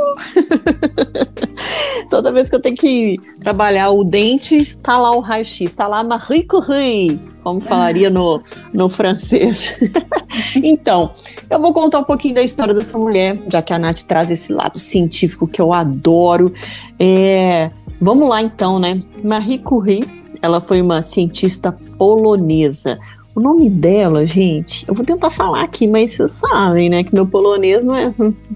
Toda 2.08 2.30
vez 2.30 2.48
que 2.48 2.54
eu 2.54 2.60
tenho 2.60 2.76
que 2.76 3.18
trabalhar 3.40 3.90
o 3.90 4.04
dente, 4.04 4.76
tá 4.82 4.96
lá 4.96 5.10
o 5.10 5.20
raio-x, 5.20 5.74
tá 5.74 5.88
lá 5.88 6.04
Marie 6.04 6.44
Curie 6.44 7.32
como 7.42 7.60
falaria 7.60 8.08
no, 8.08 8.40
no 8.72 8.88
francês. 8.88 9.80
então, 10.62 11.10
eu 11.50 11.60
vou 11.60 11.72
contar 11.72 11.98
um 11.98 12.04
pouquinho 12.04 12.34
da 12.34 12.42
história 12.42 12.72
dessa 12.72 12.98
mulher, 12.98 13.42
já 13.48 13.60
que 13.60 13.72
a 13.72 13.78
Nath 13.78 14.02
traz 14.02 14.30
esse 14.30 14.52
lado 14.52 14.78
científico 14.78 15.46
que 15.46 15.60
eu 15.60 15.72
adoro. 15.72 16.52
É, 16.98 17.70
vamos 18.00 18.28
lá 18.28 18.40
então, 18.40 18.78
né? 18.78 19.02
Marie 19.22 19.58
Curie, 19.58 20.06
ela 20.40 20.60
foi 20.60 20.80
uma 20.80 21.02
cientista 21.02 21.76
polonesa. 21.98 22.98
O 23.34 23.40
nome 23.40 23.70
dela, 23.70 24.26
gente, 24.26 24.84
eu 24.86 24.94
vou 24.94 25.04
tentar 25.04 25.30
falar 25.30 25.62
aqui, 25.62 25.86
mas 25.86 26.10
vocês 26.10 26.32
sabem, 26.32 26.90
né, 26.90 27.02
que 27.02 27.14
meu 27.14 27.26
polonês 27.26 27.82
não 27.82 27.96
é. 27.96 28.12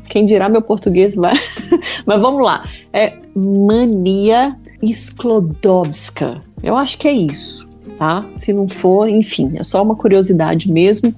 Quem 0.09 0.27
dirá 0.27 0.49
meu 0.49 0.63
português 0.63 1.15
vai. 1.15 1.35
mas 2.05 2.21
vamos 2.21 2.45
lá. 2.45 2.69
É 2.93 3.15
Mania 3.35 4.57
Sklodowska. 4.83 6.43
Eu 6.63 6.77
acho 6.77 6.99
que 6.99 7.09
é 7.09 7.13
isso 7.13 7.67
tá? 7.97 8.29
Se 8.35 8.53
não 8.53 8.69
for, 8.69 9.09
enfim, 9.09 9.53
é 9.57 9.63
só 9.63 9.83
uma 9.83 9.97
curiosidade 9.97 10.71
mesmo. 10.71 11.15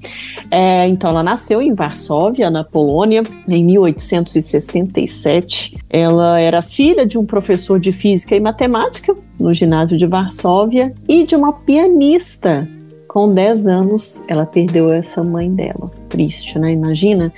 É, 0.50 0.86
então, 0.88 1.10
ela 1.10 1.22
nasceu 1.22 1.60
em 1.60 1.74
Varsóvia, 1.74 2.48
na 2.50 2.64
Polônia, 2.64 3.22
em 3.48 3.64
1867. 3.64 5.76
Ela 5.90 6.40
era 6.40 6.62
filha 6.62 7.04
de 7.06 7.18
um 7.18 7.26
professor 7.26 7.80
de 7.80 7.92
física 7.92 8.36
e 8.36 8.40
matemática 8.40 9.14
no 9.38 9.52
ginásio 9.52 9.98
de 9.98 10.06
Varsóvia 10.06 10.94
e 11.08 11.24
de 11.24 11.36
uma 11.36 11.52
pianista. 11.52 12.66
Com 13.08 13.32
10 13.32 13.66
anos, 13.66 14.22
ela 14.28 14.44
perdeu 14.44 14.92
essa 14.92 15.24
mãe 15.24 15.50
dela. 15.50 15.90
Triste, 16.10 16.58
né? 16.58 16.70
Imagina. 16.72 17.32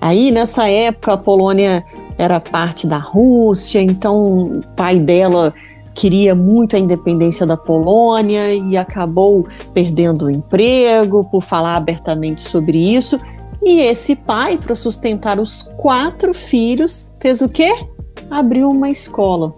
Aí, 0.00 0.32
nessa 0.32 0.68
época, 0.68 1.12
a 1.12 1.16
Polônia 1.16 1.84
era 2.18 2.40
parte 2.40 2.84
da 2.84 2.98
Rússia, 2.98 3.80
então 3.80 4.58
o 4.58 4.62
pai 4.76 4.98
dela 4.98 5.54
queria 5.94 6.34
muito 6.34 6.74
a 6.74 6.78
independência 6.80 7.46
da 7.46 7.56
Polônia 7.56 8.52
e 8.52 8.76
acabou 8.76 9.46
perdendo 9.72 10.26
o 10.26 10.30
emprego 10.30 11.24
por 11.30 11.40
falar 11.40 11.76
abertamente 11.76 12.42
sobre 12.42 12.76
isso. 12.78 13.18
E 13.62 13.80
esse 13.80 14.16
pai, 14.16 14.58
para 14.58 14.74
sustentar 14.74 15.38
os 15.38 15.62
quatro 15.78 16.34
filhos, 16.34 17.14
fez 17.20 17.40
o 17.40 17.48
quê? 17.48 17.86
Abriu 18.28 18.68
uma 18.68 18.90
escola 18.90 19.54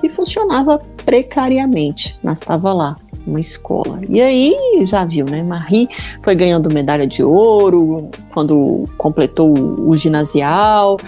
que 0.00 0.08
funcionava 0.08 0.80
precariamente, 1.04 2.18
mas 2.22 2.38
estava 2.38 2.72
lá 2.72 2.96
uma 3.26 3.40
escola. 3.40 4.00
E 4.08 4.20
aí, 4.20 4.54
já 4.84 5.04
viu, 5.04 5.26
né? 5.26 5.42
Marie 5.42 5.88
foi 6.22 6.34
ganhando 6.34 6.70
medalha 6.70 7.06
de 7.06 7.22
ouro 7.22 8.10
quando 8.32 8.88
completou 8.96 9.52
o 9.52 9.96
ginasial. 9.96 10.98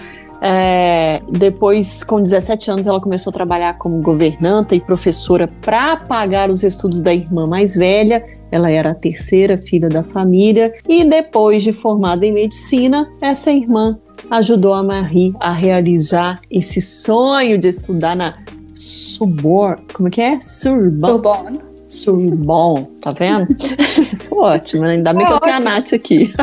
É, 0.45 1.21
depois, 1.31 2.03
com 2.03 2.21
17 2.21 2.69
anos, 2.69 2.87
ela 2.87 2.99
começou 2.99 3.31
a 3.31 3.33
trabalhar 3.33 3.77
como 3.77 4.01
governanta 4.01 4.75
e 4.75 4.81
professora 4.81 5.47
para 5.61 5.95
pagar 5.95 6.49
os 6.49 6.63
estudos 6.63 7.01
da 7.01 7.13
irmã 7.13 7.47
mais 7.47 7.75
velha. 7.75 8.25
Ela 8.51 8.69
era 8.69 8.91
a 8.91 8.95
terceira 8.95 9.57
filha 9.57 9.87
da 9.87 10.03
família. 10.03 10.73
E 10.87 11.05
depois 11.05 11.63
de 11.63 11.71
formada 11.71 12.25
em 12.25 12.33
medicina, 12.33 13.09
essa 13.21 13.51
irmã 13.51 13.97
ajudou 14.29 14.73
a 14.73 14.83
Marie 14.83 15.33
a 15.39 15.53
realizar 15.53 16.41
esse 16.51 16.81
sonho 16.81 17.57
de 17.57 17.69
estudar 17.69 18.15
na 18.15 18.35
Subor, 18.73 19.79
como 19.93 20.07
é 20.07 20.11
que 20.11 20.21
é? 20.21 20.41
Surbon. 20.41 21.07
Sorbonne. 21.07 21.72
Surbon, 21.93 22.85
tá 23.01 23.11
vendo? 23.11 23.47
Sou 24.15 24.39
ótima, 24.39 24.87
né? 24.87 24.93
ainda 24.93 25.13
bem 25.13 25.23
É 25.23 25.27
que 25.27 25.33
eu 25.33 25.39
tenho 25.39 25.55
a. 25.55 25.59
Nath 25.59 25.93
aqui. 25.93 26.33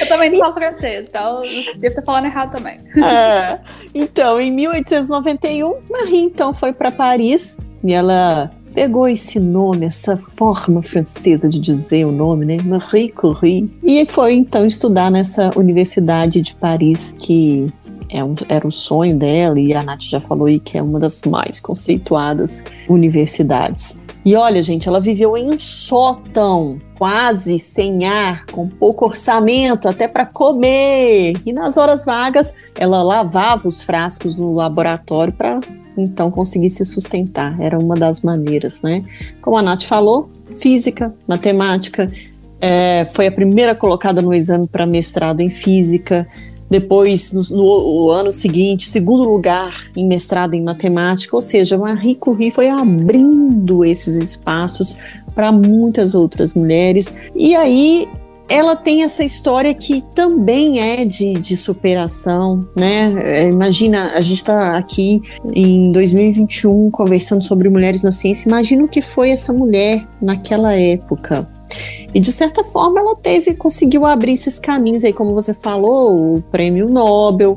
Eu 0.00 0.08
também 0.08 0.30
não 0.30 0.38
falo 0.38 0.54
francês, 0.54 1.04
então 1.08 1.40
devo 1.76 1.86
estar 1.86 2.02
falando 2.02 2.26
errado 2.26 2.52
também. 2.52 2.80
É. 3.02 3.58
Então, 3.94 4.40
em 4.40 4.50
1891, 4.52 5.74
Marie 5.90 6.20
então 6.20 6.54
foi 6.54 6.72
para 6.72 6.92
Paris 6.92 7.58
e 7.82 7.92
ela 7.92 8.50
pegou 8.74 9.08
esse 9.08 9.40
nome, 9.40 9.86
essa 9.86 10.16
forma 10.16 10.82
francesa 10.82 11.48
de 11.48 11.58
dizer 11.58 12.04
o 12.04 12.12
nome, 12.12 12.46
né? 12.46 12.58
Marie 12.62 13.10
Curie. 13.10 13.70
E 13.82 14.04
foi 14.06 14.34
então 14.34 14.64
estudar 14.64 15.10
nessa 15.10 15.56
universidade 15.58 16.40
de 16.40 16.54
Paris 16.54 17.12
que 17.18 17.72
é 18.12 18.22
um- 18.24 18.34
era 18.48 18.66
o 18.66 18.70
sonho 18.72 19.16
dela 19.16 19.58
e 19.58 19.72
a 19.72 19.82
Nath 19.82 20.02
já 20.02 20.20
falou 20.20 20.46
aí 20.46 20.58
que 20.58 20.76
é 20.76 20.82
uma 20.82 20.98
das 20.98 21.22
mais 21.22 21.60
conceituadas 21.60 22.64
universidades. 22.88 24.00
E 24.24 24.34
olha, 24.36 24.62
gente, 24.62 24.86
ela 24.86 25.00
viveu 25.00 25.34
em 25.36 25.50
um 25.50 25.58
sótão, 25.58 26.78
quase 26.98 27.58
sem 27.58 28.04
ar, 28.04 28.44
com 28.46 28.68
pouco 28.68 29.06
orçamento, 29.06 29.88
até 29.88 30.06
para 30.06 30.26
comer. 30.26 31.40
E 31.46 31.52
nas 31.52 31.78
horas 31.78 32.04
vagas, 32.04 32.54
ela 32.74 33.02
lavava 33.02 33.66
os 33.66 33.82
frascos 33.82 34.38
no 34.38 34.52
laboratório 34.52 35.32
para 35.32 35.60
então 35.96 36.30
conseguir 36.30 36.68
se 36.68 36.84
sustentar. 36.84 37.58
Era 37.60 37.78
uma 37.78 37.96
das 37.96 38.20
maneiras, 38.20 38.82
né? 38.82 39.02
Como 39.40 39.56
a 39.56 39.62
Nath 39.62 39.84
falou, 39.84 40.28
física, 40.52 41.14
matemática. 41.26 42.12
é, 42.62 43.08
foi 43.14 43.26
a 43.26 43.32
primeira 43.32 43.74
colocada 43.74 44.20
no 44.20 44.34
exame 44.34 44.66
para 44.66 44.84
mestrado 44.84 45.40
em 45.40 45.50
física. 45.50 46.28
Depois, 46.70 47.32
no, 47.32 47.42
no- 47.50 48.04
no 48.06 48.10
ano 48.10 48.30
seguinte, 48.30 48.88
segundo 48.88 49.28
lugar 49.28 49.72
em 49.96 50.06
mestrado 50.06 50.54
em 50.54 50.62
matemática. 50.62 51.34
Ou 51.36 51.40
seja, 51.42 51.76
Marie 51.76 52.14
Curie 52.14 52.50
foi 52.52 52.68
abrindo 52.68 53.84
esses 53.84 54.16
espaços 54.16 54.96
para 55.34 55.50
muitas 55.50 56.14
outras 56.14 56.54
mulheres. 56.54 57.12
E 57.34 57.54
aí 57.56 58.06
ela 58.48 58.74
tem 58.74 59.04
essa 59.04 59.22
história 59.22 59.72
que 59.72 60.02
também 60.12 60.80
é 60.80 61.04
de, 61.04 61.34
de 61.34 61.56
superação, 61.56 62.66
né? 62.74 63.14
É, 63.22 63.48
Imagina, 63.48 64.12
a 64.14 64.20
gente 64.20 64.38
está 64.38 64.76
aqui 64.76 65.20
em 65.54 65.92
2021 65.92 66.90
conversando 66.90 67.44
sobre 67.44 67.68
mulheres 67.68 68.02
na 68.02 68.10
ciência. 68.10 68.48
Imagina 68.48 68.84
o 68.84 68.88
que 68.88 69.00
foi 69.00 69.30
essa 69.30 69.52
mulher 69.52 70.04
naquela 70.20 70.74
época. 70.74 71.48
E 72.14 72.18
de 72.20 72.32
certa 72.32 72.62
forma 72.64 73.00
ela 73.00 73.14
teve, 73.16 73.54
conseguiu 73.54 74.04
abrir 74.06 74.32
esses 74.32 74.58
caminhos 74.58 75.04
aí, 75.04 75.12
como 75.12 75.32
você 75.34 75.54
falou, 75.54 76.36
o 76.36 76.42
prêmio 76.50 76.88
Nobel. 76.88 77.56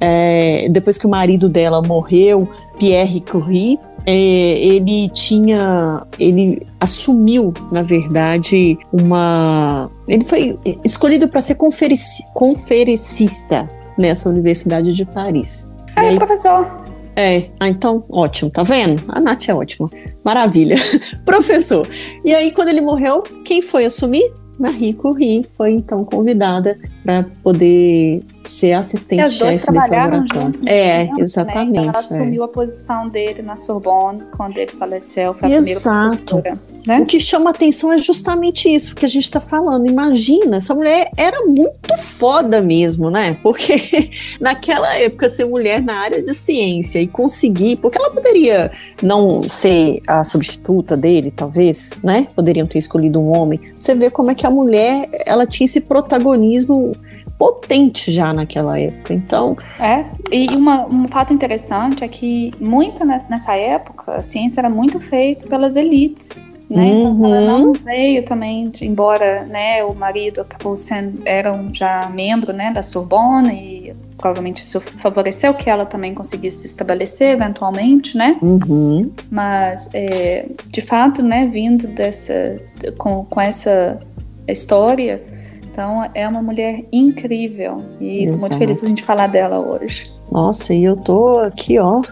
é, 0.00 0.68
depois 0.68 0.98
que 0.98 1.06
o 1.06 1.08
marido 1.10 1.48
dela 1.48 1.80
morreu, 1.80 2.48
Pierre 2.78 3.20
Curie, 3.20 3.78
é, 4.04 4.12
ele 4.12 5.08
tinha, 5.10 6.04
ele 6.18 6.66
assumiu, 6.80 7.54
na 7.70 7.82
verdade, 7.82 8.76
uma, 8.92 9.88
ele 10.08 10.24
foi 10.24 10.58
escolhido 10.84 11.28
para 11.28 11.40
ser 11.40 11.54
conferici- 11.54 12.24
conferencista 12.34 13.70
nessa 13.96 14.28
Universidade 14.28 14.92
de 14.92 15.04
Paris. 15.04 15.68
É, 15.94 16.00
aí- 16.00 16.16
professor. 16.16 16.81
É, 17.14 17.50
ah, 17.60 17.68
então, 17.68 18.04
ótimo, 18.08 18.50
tá 18.50 18.62
vendo? 18.62 19.02
A 19.08 19.20
Nath 19.20 19.48
é 19.48 19.54
ótima. 19.54 19.90
Maravilha. 20.24 20.76
Professor. 21.24 21.88
E 22.24 22.34
aí, 22.34 22.50
quando 22.50 22.68
ele 22.68 22.80
morreu, 22.80 23.22
quem 23.44 23.60
foi 23.60 23.84
assumir? 23.84 24.32
Marie 24.58 24.92
Curie 24.92 25.46
foi 25.56 25.72
então 25.72 26.04
convidada 26.04 26.78
para 27.02 27.24
poder 27.42 28.22
ser 28.44 28.72
assistente-chefe 28.72 29.72
desse 29.72 29.90
laboratório. 29.90 30.24
juntos. 30.32 30.60
É, 30.66 31.04
né? 31.04 31.10
exatamente. 31.18 31.70
Então 31.70 31.84
ela 31.84 31.92
é. 31.92 31.98
assumiu 31.98 32.42
a 32.44 32.48
posição 32.48 33.08
dele 33.08 33.42
na 33.42 33.56
Sorbonne 33.56 34.22
quando 34.36 34.58
ele 34.58 34.72
faleceu. 34.72 35.34
Foi 35.34 35.52
a 35.52 35.58
Exato. 35.58 36.40
primeira. 36.40 36.72
Né? 36.86 37.00
O 37.00 37.06
que 37.06 37.20
chama 37.20 37.50
atenção 37.50 37.92
é 37.92 37.98
justamente 37.98 38.68
isso 38.68 38.94
que 38.96 39.06
a 39.06 39.08
gente 39.08 39.24
está 39.24 39.40
falando. 39.40 39.86
Imagina, 39.86 40.56
essa 40.56 40.74
mulher 40.74 41.10
era 41.16 41.46
muito 41.46 41.96
foda 41.96 42.60
mesmo, 42.60 43.08
né? 43.08 43.36
Porque 43.42 44.10
naquela 44.40 44.92
época 44.98 45.28
ser 45.28 45.44
mulher 45.44 45.80
na 45.80 45.94
área 45.94 46.22
de 46.22 46.34
ciência 46.34 47.00
e 47.00 47.06
conseguir, 47.06 47.76
porque 47.76 47.98
ela 47.98 48.10
poderia 48.10 48.72
não 49.00 49.42
ser 49.42 50.02
a 50.06 50.24
substituta 50.24 50.96
dele, 50.96 51.30
talvez, 51.30 52.00
né? 52.02 52.26
Poderiam 52.34 52.66
ter 52.66 52.78
escolhido 52.78 53.20
um 53.20 53.28
homem. 53.28 53.60
Você 53.78 53.94
vê 53.94 54.10
como 54.10 54.32
é 54.32 54.34
que 54.34 54.46
a 54.46 54.50
mulher, 54.50 55.08
ela 55.24 55.46
tinha 55.46 55.64
esse 55.64 55.82
protagonismo 55.82 56.96
potente 57.42 58.12
já 58.12 58.32
naquela 58.32 58.78
época. 58.78 59.12
Então, 59.12 59.56
É, 59.80 60.04
e 60.30 60.46
uma, 60.54 60.86
um 60.86 61.08
fato 61.08 61.32
interessante 61.34 62.04
é 62.04 62.08
que 62.08 62.52
muita 62.60 63.04
ne- 63.04 63.20
nessa 63.28 63.56
época 63.56 64.12
a 64.14 64.22
ciência 64.22 64.60
era 64.60 64.70
muito 64.70 65.00
feita 65.00 65.46
pelas 65.48 65.74
elites. 65.74 66.44
Né? 66.70 66.86
Então 66.86 67.26
ela 67.34 67.40
Uhum. 67.58 67.58
não 67.64 67.72
veio 67.72 68.24
também, 68.24 68.70
de- 68.70 68.86
embora 68.86 69.42
né, 69.44 69.82
o 69.84 69.92
marido 69.92 70.40
acabou 70.40 70.76
sendo 70.76 71.20
era 71.26 71.52
um 71.52 71.74
já 71.74 72.08
membro 72.14 72.52
né, 72.52 72.70
da 72.72 72.80
Sorbonne 72.80 73.52
e 73.52 73.94
provavelmente 74.16 74.62
isso 74.62 74.80
favoreceu 74.80 75.52
que 75.52 75.68
ela 75.68 75.84
também 75.84 76.14
conseguisse 76.14 76.58
se 76.58 76.66
estabelecer 76.66 77.32
eventualmente, 77.34 78.16
né? 78.16 78.36
uhum, 78.40 79.10
Mas 79.28 79.90
é, 79.92 80.46
de 80.70 80.80
fato, 80.80 81.22
né, 81.22 81.46
vindo 81.52 81.88
dessa 81.88 82.60
com, 82.96 83.24
com 83.24 83.40
essa 83.40 84.00
história, 84.46 85.20
então 85.72 86.08
é 86.14 86.28
uma 86.28 86.42
mulher 86.42 86.84
incrível 86.92 87.82
e 87.98 88.24
Exato. 88.24 88.52
muito 88.52 88.58
feliz 88.58 88.78
de 88.78 88.84
a 88.84 88.88
gente 88.88 89.02
falar 89.02 89.26
dela 89.26 89.58
hoje. 89.58 90.12
Nossa, 90.30 90.74
e 90.74 90.84
eu 90.84 90.96
tô 90.96 91.38
aqui, 91.38 91.78
ó, 91.78 92.02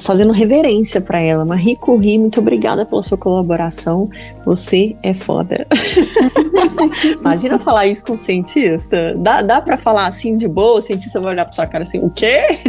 fazendo 0.00 0.32
reverência 0.32 1.00
pra 1.00 1.18
ela. 1.18 1.44
Marie 1.44 1.76
Curie, 1.76 2.18
muito 2.18 2.40
obrigada 2.40 2.86
pela 2.86 3.02
sua 3.02 3.18
colaboração. 3.18 4.08
Você 4.44 4.96
é 5.02 5.12
foda. 5.12 5.66
Imagina 7.20 7.58
falar 7.58 7.86
isso 7.86 8.04
com 8.04 8.12
um 8.12 8.16
cientista. 8.16 9.14
Dá, 9.16 9.42
dá 9.42 9.60
pra 9.60 9.76
falar 9.76 10.06
assim 10.06 10.32
de 10.32 10.48
boa? 10.48 10.78
O 10.78 10.82
cientista 10.82 11.20
vai 11.20 11.32
olhar 11.32 11.44
pra 11.44 11.52
sua 11.52 11.66
cara 11.66 11.82
assim, 11.82 11.98
o 11.98 12.10
quê? 12.10 12.42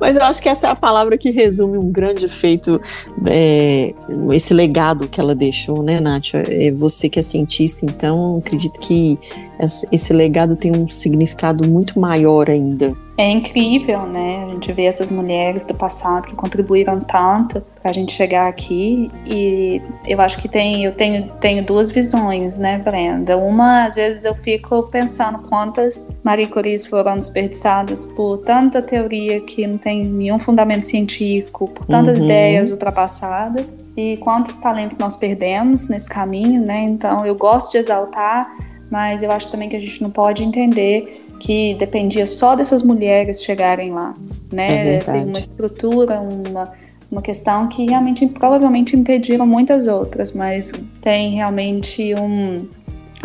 Mas 0.00 0.16
eu 0.16 0.22
acho 0.22 0.42
que 0.42 0.48
essa 0.48 0.68
é 0.68 0.70
a 0.70 0.76
palavra 0.76 1.16
que 1.18 1.30
resume 1.30 1.78
um 1.78 1.90
grande 1.90 2.28
feito, 2.28 2.80
é, 3.26 3.94
esse 4.32 4.54
legado 4.54 5.08
que 5.08 5.20
ela 5.20 5.34
deixou, 5.34 5.82
né, 5.82 6.00
Nath? 6.00 6.34
É 6.34 6.70
você 6.72 7.08
que 7.08 7.18
é 7.18 7.22
cientista, 7.22 7.84
então 7.84 8.38
acredito 8.38 8.78
que 8.80 9.18
esse 9.58 10.12
legado 10.12 10.56
tem 10.56 10.74
um 10.74 10.88
significado 10.88 11.68
muito 11.68 11.98
maior 11.98 12.48
ainda. 12.48 12.96
É 13.16 13.28
incrível, 13.28 14.02
né? 14.06 14.44
A 14.44 14.50
gente 14.52 14.72
vê 14.72 14.84
essas 14.84 15.10
mulheres 15.10 15.64
do 15.64 15.74
passado 15.74 16.28
que 16.28 16.36
contribuíram 16.36 17.00
tanto 17.00 17.60
pra 17.82 17.90
gente 17.92 18.12
chegar 18.12 18.46
aqui 18.46 19.10
e 19.26 19.82
eu 20.06 20.20
acho 20.20 20.38
que 20.38 20.48
tem, 20.48 20.84
eu 20.84 20.92
tenho, 20.92 21.28
tenho 21.40 21.66
duas 21.66 21.90
visões, 21.90 22.56
né, 22.56 22.78
Brenda? 22.78 23.36
Uma, 23.36 23.86
às 23.86 23.96
vezes 23.96 24.24
eu 24.24 24.36
fico 24.36 24.84
pensando 24.84 25.40
quantas 25.40 26.06
Marie 26.22 26.46
Curies 26.46 26.86
foram 26.86 27.16
desperdiçadas 27.16 28.06
por 28.06 28.38
tanta 28.38 28.80
teoria 28.80 29.40
que 29.40 29.66
não 29.66 29.78
tem 29.78 30.04
nenhum 30.04 30.38
fundamento 30.38 30.84
científico, 30.86 31.66
por 31.66 31.86
tantas 31.86 32.16
Uhum. 32.18 32.24
ideias 32.24 32.70
ultrapassadas 32.70 33.84
e 33.96 34.16
quantos 34.18 34.60
talentos 34.60 34.96
nós 34.96 35.16
perdemos 35.16 35.88
nesse 35.88 36.08
caminho, 36.08 36.62
né? 36.64 36.82
Então 36.82 37.26
eu 37.26 37.34
gosto 37.34 37.72
de 37.72 37.78
exaltar, 37.78 38.48
mas 38.90 39.22
eu 39.22 39.30
acho 39.30 39.50
também 39.50 39.68
que 39.68 39.76
a 39.76 39.80
gente 39.80 40.02
não 40.02 40.10
pode 40.10 40.42
entender 40.44 41.24
que 41.40 41.74
dependia 41.78 42.26
só 42.26 42.56
dessas 42.56 42.82
mulheres 42.82 43.42
chegarem 43.42 43.92
lá, 43.92 44.14
É 44.52 44.54
né? 44.56 44.84
verdade. 44.84 45.18
Tem 45.20 45.28
uma 45.28 45.38
estrutura, 45.38 46.20
uma, 46.20 46.72
uma 47.10 47.22
questão 47.22 47.68
que 47.68 47.84
realmente 47.86 48.26
provavelmente 48.26 48.96
impediram 48.96 49.46
muitas 49.46 49.86
outras, 49.86 50.32
mas 50.32 50.72
tem 51.00 51.34
realmente 51.36 52.12
um 52.16 52.66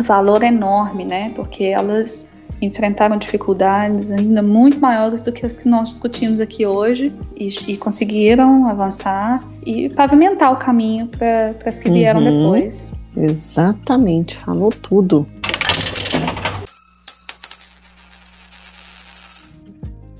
valor 0.00 0.42
enorme, 0.44 1.04
né? 1.04 1.32
Porque 1.34 1.64
elas 1.64 2.30
enfrentaram 2.62 3.16
dificuldades 3.18 4.10
ainda 4.12 4.40
muito 4.40 4.78
maiores 4.80 5.20
do 5.20 5.32
que 5.32 5.44
as 5.44 5.56
que 5.56 5.68
nós 5.68 5.88
discutimos 5.88 6.40
aqui 6.40 6.64
hoje 6.64 7.12
e, 7.36 7.48
e 7.68 7.76
conseguiram 7.76 8.66
avançar 8.68 9.44
e 9.66 9.88
pavimentar 9.90 10.52
o 10.52 10.56
caminho 10.56 11.08
para 11.08 11.54
as 11.66 11.78
que 11.78 11.90
vieram 11.90 12.22
Uhum. 12.22 12.42
depois. 12.42 12.94
Exatamente, 13.16 14.34
falou 14.36 14.70
tudo. 14.70 15.26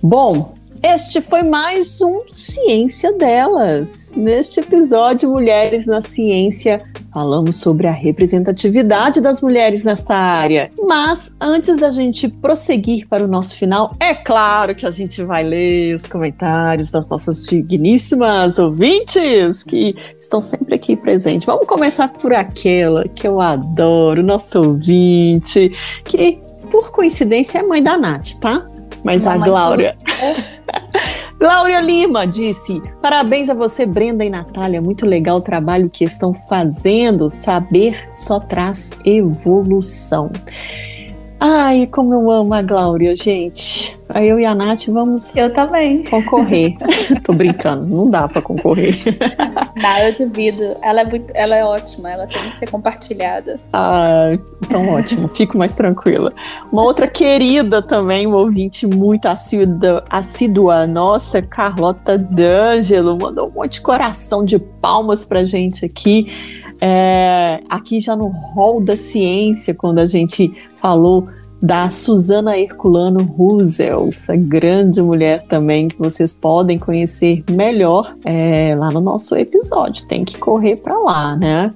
Bom, 0.06 0.52
este 0.82 1.22
foi 1.22 1.43
mais 1.43 1.98
um 2.02 2.28
Ciência 2.28 3.10
Delas. 3.14 4.12
Neste 4.14 4.60
episódio 4.60 5.31
Mulheres 5.31 5.86
na 5.86 6.02
Ciência, 6.02 6.82
falamos 7.10 7.56
sobre 7.56 7.86
a 7.86 7.90
representatividade 7.90 9.22
das 9.22 9.40
mulheres 9.40 9.82
nesta 9.82 10.14
área. 10.14 10.70
Mas 10.78 11.35
antes 11.40 11.78
da 11.78 11.90
gente 11.90 12.28
prosseguir 12.28 13.09
para 13.09 13.24
o 13.24 13.26
nosso 13.26 13.56
final, 13.56 13.97
é 13.98 14.14
claro 14.14 14.74
que 14.74 14.85
a 14.85 14.90
gente 14.90 15.22
vai 15.22 15.43
ler 15.43 15.97
os 15.97 16.06
comentários 16.06 16.90
das 16.90 17.09
nossas 17.09 17.43
digníssimas 17.44 18.59
ouvintes 18.59 19.64
que 19.64 19.94
estão 20.18 20.43
sempre 20.43 20.74
aqui 20.74 20.97
presentes. 20.97 21.47
Vamos 21.47 21.66
começar 21.66 22.09
por 22.09 22.35
aquela 22.35 23.09
que 23.09 23.26
eu 23.26 23.40
adoro, 23.40 24.22
nosso 24.22 24.59
ouvinte, 24.59 25.72
que 26.05 26.43
por 26.70 26.93
coincidência 26.93 27.60
é 27.60 27.62
mãe 27.62 27.82
da 27.82 27.97
Nath, 27.97 28.35
tá? 28.39 28.68
Mas 29.05 29.26
a 29.26 29.32
Mamãe 29.32 29.51
Glória. 29.51 29.98
Glória 31.39 31.81
Lima 31.81 32.26
disse: 32.26 32.81
Parabéns 33.02 33.51
a 33.51 33.55
você, 33.55 33.85
Brenda 33.85 34.24
e 34.24 34.31
Natália. 34.31 34.81
Muito 34.81 35.05
legal 35.05 35.36
o 35.36 35.43
trabalho 35.43 35.90
que 35.90 36.05
estão 36.05 36.32
fazendo. 36.32 37.28
Saber 37.28 38.09
só 38.10 38.40
traz 38.40 38.93
evolução. 39.05 40.32
Ai, 41.40 41.86
como 41.86 42.15
eu 42.15 42.31
amo 42.31 42.55
a 42.55 42.62
Glória, 42.62 43.15
gente. 43.15 43.98
Aí 44.09 44.28
eu 44.28 44.39
e 44.39 44.44
a 44.44 44.55
Nath 44.55 44.86
vamos. 44.89 45.35
Eu 45.35 45.52
também. 45.52 46.05
Concorrer. 46.05 46.77
Tô 47.24 47.32
brincando, 47.32 47.86
não 47.86 48.09
dá 48.09 48.28
para 48.28 48.43
concorrer. 48.43 48.94
Não, 49.81 49.98
eu 49.98 50.15
duvido. 50.19 50.77
Ela 50.82 51.01
é, 51.01 51.05
muito, 51.05 51.32
ela 51.35 51.56
é 51.56 51.65
ótima, 51.65 52.11
ela 52.11 52.27
tem 52.27 52.48
que 52.48 52.55
ser 52.55 52.70
compartilhada. 52.70 53.59
Ah, 53.73 54.31
então 54.62 54.89
ótimo, 54.90 55.27
fico 55.28 55.59
mais 55.59 55.74
tranquila. 55.74 56.32
Uma 56.70 56.82
outra 56.82 57.06
querida 57.06 57.82
também, 57.82 58.27
uma 58.27 58.36
ouvinte 58.36 58.86
muito 58.86 59.27
assídua, 59.27 60.05
assídua 60.09 60.86
nossa, 60.86 61.43
Carlota 61.43 62.16
D'Angelo, 62.16 63.19
mandou 63.19 63.48
um 63.48 63.52
monte 63.52 63.74
de 63.74 63.81
coração 63.81 64.44
de 64.44 64.59
palmas 64.59 65.24
pra 65.24 65.44
gente 65.44 65.85
aqui. 65.85 66.28
É, 66.86 67.62
aqui 67.66 67.98
já 67.98 68.15
no 68.15 68.28
hall 68.28 68.78
da 68.78 68.94
ciência, 68.94 69.74
quando 69.74 70.01
a 70.01 70.06
gente 70.06 70.52
falou 70.77 71.27
da 71.62 71.89
Susana 71.89 72.59
Herculano 72.59 73.23
Rusel, 73.23 74.09
essa 74.09 74.36
grande 74.36 75.01
mulher 75.01 75.44
também 75.44 75.89
que 75.89 75.98
vocês 75.98 76.35
podem 76.35 76.78
conhecer 76.78 77.39
melhor 77.51 78.15
é, 78.23 78.74
lá 78.74 78.90
no 78.90 79.01
nosso 79.01 79.35
episódio. 79.35 80.06
Tem 80.06 80.27
que 80.27 80.36
correr 80.36 80.77
para 80.77 80.98
lá, 80.98 81.35
né? 81.35 81.73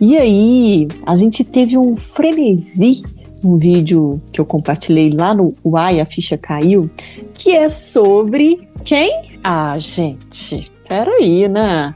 E 0.00 0.16
aí, 0.16 0.86
a 1.04 1.16
gente 1.16 1.42
teve 1.42 1.76
um 1.76 1.96
frenesi, 1.96 3.02
um 3.42 3.56
vídeo 3.56 4.22
que 4.32 4.40
eu 4.40 4.46
compartilhei 4.46 5.10
lá 5.10 5.34
no 5.34 5.52
Uai, 5.64 6.00
a 6.00 6.06
ficha 6.06 6.38
caiu, 6.38 6.88
que 7.32 7.50
é 7.50 7.68
sobre 7.68 8.60
quem? 8.84 9.40
Ah, 9.42 9.76
gente, 9.80 10.70
peraí, 10.88 11.48
né? 11.48 11.92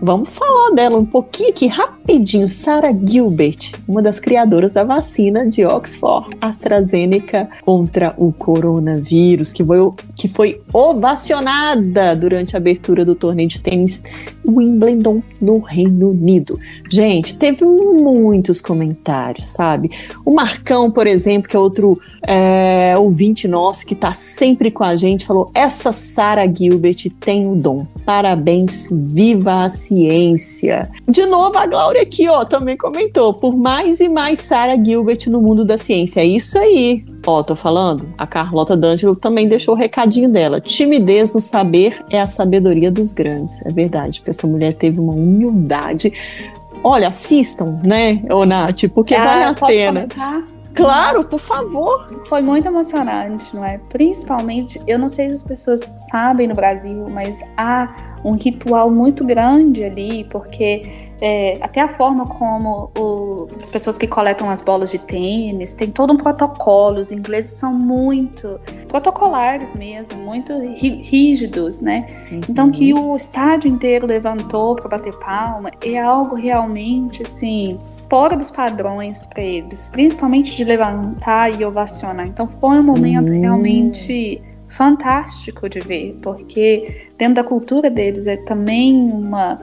Vamos 0.00 0.30
falar 0.30 0.70
dela 0.74 0.98
um 0.98 1.06
pouquinho 1.06 1.50
aqui, 1.50 1.68
rapidinho. 1.68 2.01
Sarah 2.48 2.92
Gilbert, 2.92 3.74
uma 3.86 4.02
das 4.02 4.20
criadoras 4.20 4.72
da 4.72 4.84
vacina 4.84 5.46
de 5.46 5.64
Oxford 5.64 6.36
AstraZeneca 6.40 7.48
contra 7.62 8.14
o 8.16 8.32
coronavírus, 8.32 9.52
que 9.52 9.64
foi, 9.64 9.78
que 10.14 10.28
foi 10.28 10.60
ovacionada 10.72 12.14
durante 12.14 12.54
a 12.54 12.58
abertura 12.58 13.04
do 13.04 13.14
torneio 13.14 13.48
de 13.48 13.60
tênis 13.60 14.04
Wimbledon 14.46 15.22
no 15.40 15.58
Reino 15.58 16.10
Unido. 16.10 16.58
Gente, 16.90 17.36
teve 17.36 17.64
muitos 17.64 18.60
comentários, 18.60 19.46
sabe? 19.46 19.90
O 20.24 20.32
Marcão, 20.32 20.90
por 20.90 21.06
exemplo, 21.06 21.48
que 21.48 21.56
é 21.56 21.58
outro 21.58 22.00
é, 22.22 22.94
ouvinte 22.96 23.48
nosso 23.48 23.84
que 23.84 23.94
tá 23.94 24.12
sempre 24.12 24.70
com 24.70 24.84
a 24.84 24.96
gente, 24.96 25.24
falou: 25.24 25.50
essa 25.54 25.92
Sarah 25.92 26.46
Gilbert 26.46 27.10
tem 27.20 27.48
o 27.48 27.54
dom. 27.54 27.86
Parabéns, 28.04 28.88
viva 28.90 29.64
a 29.64 29.68
ciência. 29.68 30.90
De 31.08 31.26
novo, 31.26 31.56
a 31.56 31.66
Glória 31.92 32.02
aqui, 32.02 32.26
ó, 32.26 32.42
também 32.44 32.76
comentou: 32.76 33.34
por 33.34 33.54
mais 33.54 34.00
e 34.00 34.08
mais 34.08 34.38
Sarah 34.38 34.82
Gilbert 34.82 35.28
no 35.28 35.42
mundo 35.42 35.62
da 35.62 35.76
ciência. 35.76 36.20
É 36.20 36.24
isso 36.24 36.58
aí. 36.58 37.04
Ó, 37.26 37.42
tô 37.42 37.54
falando, 37.54 38.08
a 38.16 38.26
Carlota 38.26 38.74
D'Angelo 38.74 39.14
também 39.14 39.46
deixou 39.46 39.74
o 39.74 39.76
recadinho 39.76 40.28
dela. 40.30 40.58
Timidez 40.58 41.34
no 41.34 41.40
saber 41.40 42.02
é 42.10 42.20
a 42.20 42.26
sabedoria 42.26 42.90
dos 42.90 43.12
grandes. 43.12 43.64
É 43.66 43.70
verdade, 43.70 44.20
porque 44.20 44.30
essa 44.30 44.46
mulher 44.46 44.72
teve 44.72 44.98
uma 44.98 45.12
humildade. 45.12 46.12
Olha, 46.82 47.08
assistam, 47.08 47.78
né, 47.84 48.22
ô 48.30 48.44
Nath, 48.46 48.88
porque 48.92 49.14
ah, 49.14 49.24
vale 49.24 49.44
a 49.44 49.54
pena. 49.54 50.00
Comentar? 50.00 50.42
Claro, 50.74 51.24
por 51.24 51.38
favor. 51.38 52.08
Foi 52.26 52.40
muito 52.40 52.66
emocionante, 52.66 53.54
não 53.54 53.62
é? 53.62 53.78
Principalmente, 53.90 54.80
eu 54.86 54.98
não 54.98 55.08
sei 55.08 55.28
se 55.28 55.34
as 55.34 55.42
pessoas 55.42 55.92
sabem 56.10 56.48
no 56.48 56.54
Brasil, 56.54 57.06
mas 57.10 57.42
há 57.56 57.94
um 58.24 58.32
ritual 58.32 58.90
muito 58.90 59.22
grande 59.24 59.84
ali, 59.84 60.24
porque 60.30 61.11
é, 61.24 61.56
até 61.60 61.80
a 61.80 61.86
forma 61.86 62.26
como 62.26 62.90
o, 62.98 63.48
as 63.62 63.70
pessoas 63.70 63.96
que 63.96 64.08
coletam 64.08 64.50
as 64.50 64.60
bolas 64.60 64.90
de 64.90 64.98
tênis 64.98 65.72
tem 65.72 65.88
todo 65.88 66.12
um 66.12 66.16
protocolo. 66.16 66.98
Os 66.98 67.12
ingleses 67.12 67.52
são 67.52 67.72
muito 67.72 68.58
protocolares 68.88 69.76
mesmo, 69.76 70.18
muito 70.18 70.52
rígidos, 70.74 71.80
né? 71.80 72.26
Uhum. 72.28 72.40
Então 72.48 72.72
que 72.72 72.92
o 72.92 73.14
estádio 73.14 73.70
inteiro 73.70 74.04
levantou 74.04 74.74
para 74.74 74.88
bater 74.88 75.16
palma 75.20 75.70
é 75.80 75.96
algo 75.96 76.34
realmente 76.34 77.22
assim 77.22 77.78
fora 78.10 78.36
dos 78.36 78.50
padrões 78.50 79.24
para 79.24 79.44
eles, 79.44 79.88
principalmente 79.88 80.56
de 80.56 80.64
levantar 80.64 81.48
e 81.58 81.64
ovacionar. 81.64 82.26
Então 82.26 82.48
foi 82.48 82.80
um 82.80 82.82
momento 82.82 83.30
uhum. 83.30 83.40
realmente 83.40 84.42
fantástico 84.66 85.68
de 85.68 85.80
ver, 85.80 86.18
porque 86.20 87.08
dentro 87.16 87.34
da 87.34 87.44
cultura 87.44 87.88
deles 87.88 88.26
é 88.26 88.36
também 88.38 88.96
uma, 88.96 89.60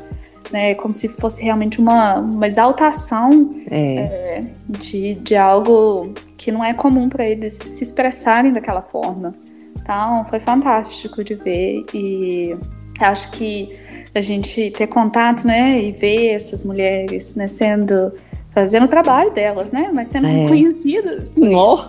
né, 0.52 0.76
como 0.76 0.94
se 0.94 1.08
fosse 1.08 1.44
realmente 1.44 1.80
uma, 1.80 2.16
uma 2.16 2.48
exaltação 2.48 3.56
é. 3.70 3.96
É, 3.96 4.44
de, 4.68 5.16
de 5.16 5.36
algo 5.36 6.14
que 6.38 6.52
não 6.52 6.64
é 6.64 6.74
comum 6.74 7.08
para 7.10 7.26
eles 7.26 7.54
se 7.54 7.84
expressarem 7.84 8.52
daquela 8.52 8.82
forma. 8.82 9.36
Então 9.82 10.26
foi 10.26 10.40
fantástico 10.40 11.24
de 11.24 11.36
ver 11.36 11.86
e 11.94 12.56
acho 13.00 13.32
que 13.32 13.78
a 14.14 14.22
gente 14.22 14.72
ter 14.72 14.88
contato, 14.88 15.46
né, 15.46 15.82
e 15.82 15.92
ver 15.92 16.34
essas 16.34 16.64
mulheres 16.64 17.36
né, 17.36 17.48
sendo 17.48 18.12
fazendo 18.52 18.86
o 18.86 18.88
trabalho 18.88 19.32
delas, 19.32 19.72
né? 19.72 19.90
Mas 19.94 20.10
sendo 20.10 20.28
é. 20.28 20.32
reconhecidas. 20.32 21.30
Oh, 21.38 21.84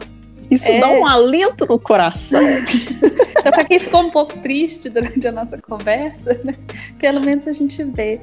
isso 0.51 0.71
é. 0.71 0.79
dá 0.79 0.89
um 0.91 1.07
alento 1.07 1.67
no 1.67 1.79
coração. 1.79 2.43
então, 3.41 3.53
para 3.53 3.65
quem 3.65 3.79
ficou 3.79 4.03
um 4.03 4.11
pouco 4.11 4.39
triste 4.39 4.89
durante 4.89 5.27
a 5.27 5.33
nossa 5.33 5.61
conversa, 5.61 6.41
né? 6.45 6.55
pelo 6.99 7.21
menos 7.21 7.49
a 7.49 7.53
gente 7.53 7.83
vê 7.83 8.21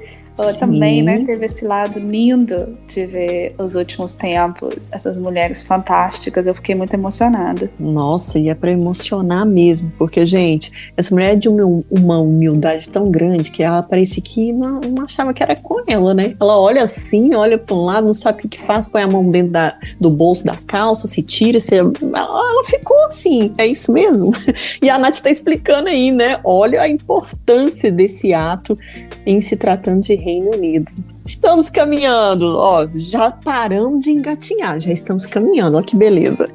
também, 0.60 1.04
né, 1.04 1.24
teve 1.26 1.46
esse 1.46 1.66
lado 1.66 2.00
lindo 2.00 2.78
de 2.88 3.06
ver 3.06 3.56
os 3.58 3.76
últimos 3.76 4.16
tempos, 4.16 4.92
essas 4.92 5.18
mulheres 5.18 5.64
fantásticas. 5.64 6.48
Eu 6.48 6.56
fiquei 6.56 6.76
muito 6.76 6.94
emocionada. 6.94 7.70
Nossa, 7.80 8.40
e 8.40 8.50
é 8.50 8.56
para 8.56 8.72
emocionar 8.72 9.46
mesmo, 9.46 9.92
porque, 9.98 10.26
gente, 10.26 10.92
essa 10.96 11.14
mulher 11.14 11.34
é 11.34 11.36
de 11.36 11.50
uma 11.50 12.20
humildade 12.20 12.90
tão 12.90 13.10
grande 13.10 13.52
que 13.52 13.64
ela 13.64 13.82
parece 13.82 14.22
que 14.22 14.52
não, 14.54 14.80
não 14.82 15.04
achava 15.04 15.34
que 15.34 15.44
era 15.44 15.56
com 15.56 15.82
ela, 15.88 16.14
né? 16.14 16.36
Ela 16.40 16.60
olha 16.60 16.84
assim, 16.84 17.34
olha 17.36 17.58
para 17.58 17.76
um 17.76 17.82
lado, 17.82 18.08
não 18.08 18.14
sabe 18.14 18.40
o 18.40 18.42
que, 18.42 18.50
que 18.50 18.60
faz, 18.60 18.88
põe 18.88 19.02
a 19.02 19.08
mão 19.08 19.30
dentro 19.30 19.52
da, 19.52 19.76
do 20.00 20.10
bolso 20.10 20.46
da 20.46 20.56
calça, 20.56 21.08
se 21.08 21.22
tira, 21.22 21.60
se, 21.60 21.76
ela, 21.76 21.92
ela 22.02 22.64
ficou 22.64 23.06
assim, 23.06 23.54
é 23.58 23.66
isso 23.66 23.92
mesmo? 23.92 24.32
E 24.82 24.90
a 24.90 25.00
Nath 25.00 25.20
tá 25.20 25.30
explicando 25.30 25.90
aí, 25.90 26.12
né? 26.12 26.40
Olha 26.44 26.82
a 26.82 26.90
importância 26.90 27.92
desse 27.92 28.34
ato 28.34 28.78
em 29.26 29.42
se 29.42 29.56
tratando 29.56 30.02
de 30.02 30.16
Reino 30.28 30.52
Unido. 30.52 30.92
Estamos 31.26 31.70
caminhando, 31.70 32.58
ó, 32.58 32.86
já 32.96 33.32
paramos 33.32 34.04
de 34.04 34.12
engatinhar, 34.12 34.78
já 34.78 34.92
estamos 34.92 35.26
caminhando, 35.26 35.78
ó 35.78 35.82
que 35.82 35.96
beleza. 35.96 36.50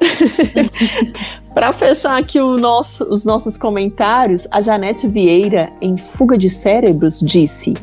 Para 1.55 1.73
fechar 1.73 2.19
aqui 2.19 2.39
nosso, 2.39 3.03
os 3.11 3.25
nossos 3.25 3.57
comentários, 3.57 4.47
a 4.51 4.61
Janete 4.61 5.07
Vieira, 5.07 5.71
em 5.81 5.97
Fuga 5.97 6.37
de 6.37 6.51
Cérebros, 6.51 7.19
disse: 7.19 7.73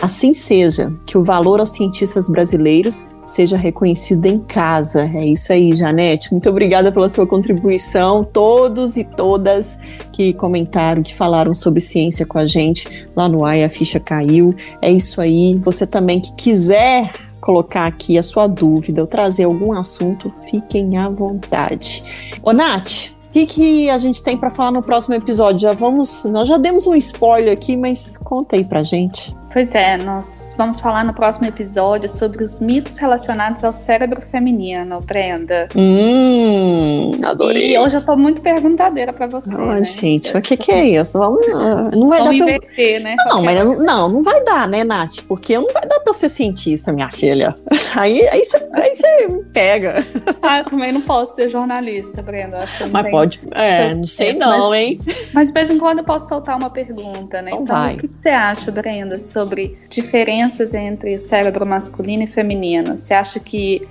Assim 0.00 0.34
seja, 0.34 0.92
que 1.06 1.16
o 1.16 1.22
valor 1.22 1.60
aos 1.60 1.70
cientistas 1.70 2.28
brasileiros 2.28 3.04
seja 3.24 3.56
reconhecido 3.56 4.26
em 4.26 4.38
casa. 4.40 5.10
É 5.14 5.26
isso 5.26 5.52
aí, 5.52 5.72
Janete. 5.74 6.30
Muito 6.30 6.48
obrigada 6.50 6.92
pela 6.92 7.08
sua 7.08 7.26
contribuição. 7.26 8.22
Todos 8.22 8.96
e 8.96 9.04
todas 9.04 9.78
que 10.12 10.32
comentaram, 10.34 11.02
que 11.02 11.14
falaram 11.14 11.54
sobre 11.54 11.80
ciência 11.80 12.26
com 12.26 12.38
a 12.38 12.46
gente 12.46 13.08
lá 13.16 13.28
no 13.28 13.44
AI, 13.44 13.64
a 13.64 13.70
ficha 13.70 13.98
caiu. 13.98 14.54
É 14.82 14.90
isso 14.90 15.20
aí. 15.20 15.56
Você 15.58 15.86
também 15.86 16.20
que 16.20 16.34
quiser 16.34 17.10
colocar 17.40 17.86
aqui 17.86 18.16
a 18.16 18.22
sua 18.22 18.46
dúvida 18.46 19.02
ou 19.02 19.06
trazer 19.06 19.44
algum 19.44 19.72
assunto, 19.72 20.30
fiquem 20.50 20.96
à 20.96 21.10
vontade. 21.10 22.02
Ô, 22.42 22.52
Nath, 22.52 23.10
o 23.28 23.32
que, 23.32 23.46
que 23.46 23.90
a 23.90 23.98
gente 23.98 24.22
tem 24.22 24.36
para 24.36 24.48
falar 24.48 24.70
no 24.70 24.82
próximo 24.82 25.14
episódio? 25.14 25.60
Já 25.60 25.72
vamos, 25.74 26.24
nós 26.24 26.48
já 26.48 26.56
demos 26.56 26.86
um 26.86 26.94
spoiler 26.94 27.52
aqui, 27.52 27.76
mas 27.76 28.16
conta 28.16 28.56
aí 28.56 28.64
pra 28.64 28.82
gente. 28.82 29.34
Pois 29.54 29.72
é, 29.72 29.96
nós 29.96 30.52
vamos 30.58 30.80
falar 30.80 31.04
no 31.04 31.14
próximo 31.14 31.46
episódio 31.46 32.08
sobre 32.08 32.42
os 32.42 32.58
mitos 32.58 32.96
relacionados 32.96 33.62
ao 33.62 33.72
cérebro 33.72 34.20
feminino, 34.20 35.00
Brenda. 35.00 35.68
Hum, 35.76 37.12
adorei. 37.24 37.72
E 37.72 37.78
hoje 37.78 37.96
eu 37.96 38.04
tô 38.04 38.16
muito 38.16 38.42
perguntadeira 38.42 39.12
para 39.12 39.28
você. 39.28 39.54
Oh, 39.54 39.66
né? 39.66 39.84
gente, 39.84 40.36
o 40.36 40.42
que, 40.42 40.56
que 40.56 40.72
é 40.72 40.84
isso? 40.88 41.16
Vamos, 41.16 41.46
não 41.46 42.08
vai 42.08 42.18
vamos 42.18 42.24
dar 42.24 42.34
inverter, 42.34 42.96
eu... 42.96 43.04
né? 43.04 43.14
Não, 43.28 43.44
mas 43.44 43.60
eu, 43.60 43.78
não, 43.80 44.08
não 44.08 44.22
vai 44.24 44.42
dar, 44.42 44.66
né, 44.66 44.82
Nath? 44.82 45.20
Porque 45.28 45.56
não 45.56 45.72
vai 45.72 45.82
dar 45.82 46.00
pra 46.00 46.10
eu 46.10 46.14
ser 46.14 46.30
cientista, 46.30 46.92
minha 46.92 47.12
filha. 47.12 47.56
Aí, 47.94 48.26
aí, 48.28 48.44
você, 48.44 48.56
aí 48.72 48.92
você 48.92 49.28
me 49.28 49.44
pega. 49.44 50.04
Ah, 50.42 50.58
eu 50.58 50.64
também 50.64 50.90
não 50.90 51.02
posso 51.02 51.36
ser 51.36 51.48
jornalista, 51.48 52.20
Brenda. 52.20 52.64
mas 52.90 53.08
pode. 53.08 53.40
É, 53.52 53.94
não 53.94 54.02
sei 54.02 54.32
não, 54.32 54.70
mas, 54.70 54.80
hein? 54.80 55.00
Mas 55.32 55.46
de 55.46 55.52
vez 55.52 55.70
em 55.70 55.78
quando 55.78 55.98
eu 55.98 56.04
posso 56.04 56.28
soltar 56.28 56.56
uma 56.56 56.70
pergunta, 56.70 57.40
né? 57.40 57.52
Então, 57.52 57.62
então 57.62 57.76
vai. 57.76 57.94
o 57.94 57.98
que 57.98 58.08
você 58.08 58.30
acha, 58.30 58.72
Brenda, 58.72 59.16
sobre 59.16 59.43
sobre 59.44 59.76
diferenças 59.90 60.72
entre 60.72 61.18
cérebro 61.18 61.66
masculino 61.66 62.22
e 62.22 62.26
feminino. 62.26 62.96
Você 62.96 63.12
acha 63.12 63.38
que 63.38 63.86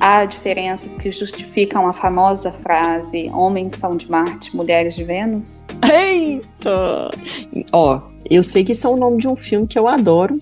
há 0.00 0.24
diferenças 0.24 0.96
que 0.96 1.10
justificam 1.12 1.86
a 1.86 1.92
famosa 1.92 2.50
frase: 2.50 3.30
homens 3.32 3.74
são 3.74 3.96
de 3.96 4.10
Marte, 4.10 4.54
mulheres 4.54 4.96
de 4.96 5.04
Vênus? 5.04 5.64
Eita! 5.82 7.12
Ó, 7.72 8.00
eu 8.28 8.42
sei 8.42 8.64
que 8.64 8.72
isso 8.72 8.86
é 8.86 8.90
o 8.90 8.96
nome 8.96 9.18
de 9.18 9.28
um 9.28 9.36
filme 9.36 9.66
que 9.66 9.78
eu 9.78 9.86
adoro. 9.86 10.40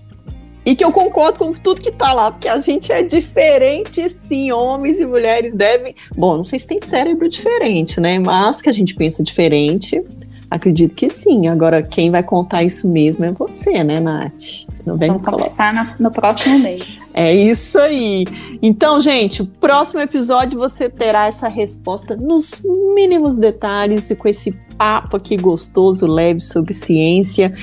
E 0.67 0.75
que 0.75 0.83
eu 0.83 0.91
concordo 0.91 1.37
com 1.37 1.53
tudo 1.53 1.79
que 1.79 1.91
tá 1.91 2.11
lá, 2.11 2.31
porque 2.31 2.47
a 2.47 2.57
gente 2.57 2.91
é 2.91 3.03
diferente, 3.03 4.09
sim. 4.09 4.51
Homens 4.51 4.99
e 4.99 5.05
mulheres 5.05 5.53
devem. 5.53 5.93
Bom, 6.17 6.37
não 6.37 6.43
sei 6.43 6.57
se 6.57 6.65
tem 6.65 6.79
cérebro 6.79 7.29
diferente, 7.29 8.01
né? 8.01 8.17
Mas 8.17 8.63
que 8.63 8.69
a 8.69 8.71
gente 8.71 8.95
pensa 8.95 9.21
diferente, 9.21 10.03
acredito 10.49 10.95
que 10.95 11.09
sim. 11.09 11.47
Agora, 11.47 11.81
quem 11.81 12.11
vai 12.11 12.23
contar 12.23 12.63
isso 12.63 12.89
mesmo 12.89 13.25
é 13.25 13.31
você, 13.31 13.83
né, 13.83 13.99
Nath? 13.99 14.65
Não 14.85 14.97
vem 14.97 15.09
Vamos 15.09 15.23
conversar 15.23 15.95
no 15.99 16.11
próximo 16.11 16.59
mês. 16.59 17.09
É 17.17 17.33
isso 17.33 17.79
aí. 17.79 18.25
Então, 18.61 18.99
gente, 18.99 19.41
o 19.41 19.45
próximo 19.45 20.01
episódio 20.01 20.59
você 20.59 20.89
terá 20.89 21.27
essa 21.27 21.47
resposta 21.47 22.15
nos 22.15 22.61
mínimos 22.93 23.37
detalhes 23.37 24.09
e 24.09 24.15
com 24.15 24.27
esse 24.27 24.51
papo 24.77 25.15
aqui 25.15 25.37
gostoso, 25.37 26.05
leve 26.05 26.41
sobre 26.41 26.73
ciência. 26.73 27.53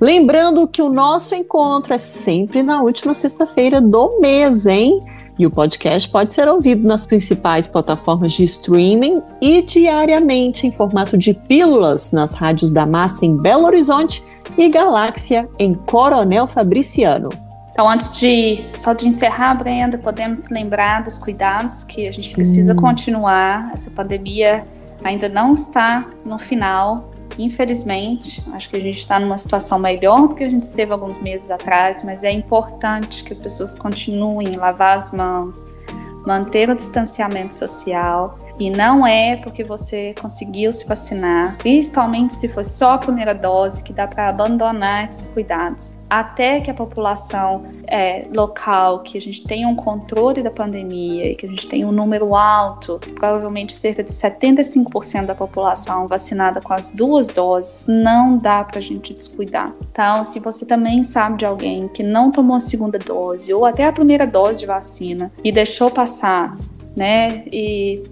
Lembrando 0.00 0.66
que 0.66 0.82
o 0.82 0.90
nosso 0.90 1.34
encontro 1.34 1.94
é 1.94 1.98
sempre 1.98 2.62
na 2.62 2.82
última 2.82 3.14
sexta-feira 3.14 3.80
do 3.80 4.20
mês, 4.20 4.66
hein? 4.66 5.00
E 5.38 5.46
o 5.46 5.50
podcast 5.50 6.08
pode 6.08 6.32
ser 6.32 6.48
ouvido 6.48 6.86
nas 6.86 7.04
principais 7.04 7.66
plataformas 7.66 8.32
de 8.32 8.44
streaming 8.44 9.22
e 9.40 9.60
diariamente 9.60 10.66
em 10.66 10.72
formato 10.72 11.18
de 11.18 11.34
pílulas 11.34 12.10
nas 12.10 12.34
rádios 12.34 12.72
da 12.72 12.86
Massa 12.86 13.26
em 13.26 13.36
Belo 13.36 13.66
Horizonte 13.66 14.24
e 14.56 14.68
Galáxia 14.70 15.48
em 15.58 15.74
Coronel 15.74 16.46
Fabriciano. 16.46 17.28
Então, 17.72 17.86
antes 17.86 18.18
de 18.18 18.64
só 18.72 18.94
de 18.94 19.06
encerrar, 19.06 19.52
Brenda, 19.54 19.98
podemos 19.98 20.48
lembrar 20.48 21.02
dos 21.02 21.18
cuidados 21.18 21.84
que 21.84 22.08
a 22.08 22.12
gente 22.12 22.30
Sim. 22.30 22.34
precisa 22.34 22.74
continuar. 22.74 23.70
Essa 23.74 23.90
pandemia 23.90 24.64
ainda 25.04 25.28
não 25.28 25.52
está 25.52 26.06
no 26.24 26.38
final, 26.38 27.10
infelizmente. 27.38 28.42
Acho 28.52 28.68
que 28.68 28.76
a 28.76 28.80
gente 28.80 28.98
está 28.98 29.18
numa 29.20 29.38
situação 29.38 29.78
melhor 29.78 30.28
do 30.28 30.34
que 30.34 30.44
a 30.44 30.48
gente 30.48 30.62
esteve 30.62 30.92
alguns 30.92 31.18
meses 31.18 31.50
atrás, 31.50 32.02
mas 32.02 32.24
é 32.24 32.30
importante 32.30 33.24
que 33.24 33.32
as 33.32 33.38
pessoas 33.38 33.74
continuem 33.74 34.56
a 34.56 34.60
lavar 34.60 34.96
as 34.96 35.12
mãos, 35.12 35.56
manter 36.26 36.70
o 36.70 36.74
distanciamento 36.74 37.54
social 37.54 38.38
e 38.58 38.70
não 38.70 39.06
é 39.06 39.36
porque 39.36 39.62
você 39.62 40.14
conseguiu 40.20 40.72
se 40.72 40.86
vacinar, 40.86 41.56
principalmente 41.58 42.34
se 42.34 42.48
for 42.48 42.64
só 42.64 42.92
a 42.92 42.98
primeira 42.98 43.34
dose, 43.34 43.82
que 43.82 43.92
dá 43.92 44.06
para 44.06 44.28
abandonar 44.28 45.04
esses 45.04 45.28
cuidados. 45.28 45.94
Até 46.08 46.60
que 46.60 46.70
a 46.70 46.74
população 46.74 47.64
é, 47.86 48.26
local, 48.32 49.00
que 49.00 49.18
a 49.18 49.20
gente 49.20 49.42
tenha 49.42 49.66
um 49.66 49.74
controle 49.74 50.40
da 50.42 50.50
pandemia 50.50 51.32
e 51.32 51.34
que 51.34 51.46
a 51.46 51.48
gente 51.48 51.66
tenha 51.66 51.86
um 51.86 51.92
número 51.92 52.34
alto, 52.34 53.00
provavelmente 53.16 53.74
cerca 53.74 54.04
de 54.04 54.12
75% 54.12 55.26
da 55.26 55.34
população 55.34 56.06
vacinada 56.06 56.60
com 56.60 56.72
as 56.72 56.92
duas 56.92 57.26
doses, 57.26 57.86
não 57.88 58.38
dá 58.38 58.62
para 58.62 58.78
a 58.78 58.82
gente 58.82 59.12
descuidar. 59.12 59.72
Então, 59.90 60.22
se 60.22 60.38
você 60.38 60.64
também 60.64 61.02
sabe 61.02 61.38
de 61.38 61.46
alguém 61.46 61.88
que 61.88 62.04
não 62.04 62.30
tomou 62.30 62.56
a 62.56 62.60
segunda 62.60 62.98
dose 62.98 63.52
ou 63.52 63.64
até 63.64 63.84
a 63.84 63.92
primeira 63.92 64.26
dose 64.26 64.60
de 64.60 64.66
vacina 64.66 65.32
e 65.42 65.50
deixou 65.50 65.90
passar 65.90 66.56
né? 66.96 67.42
E 67.52 68.02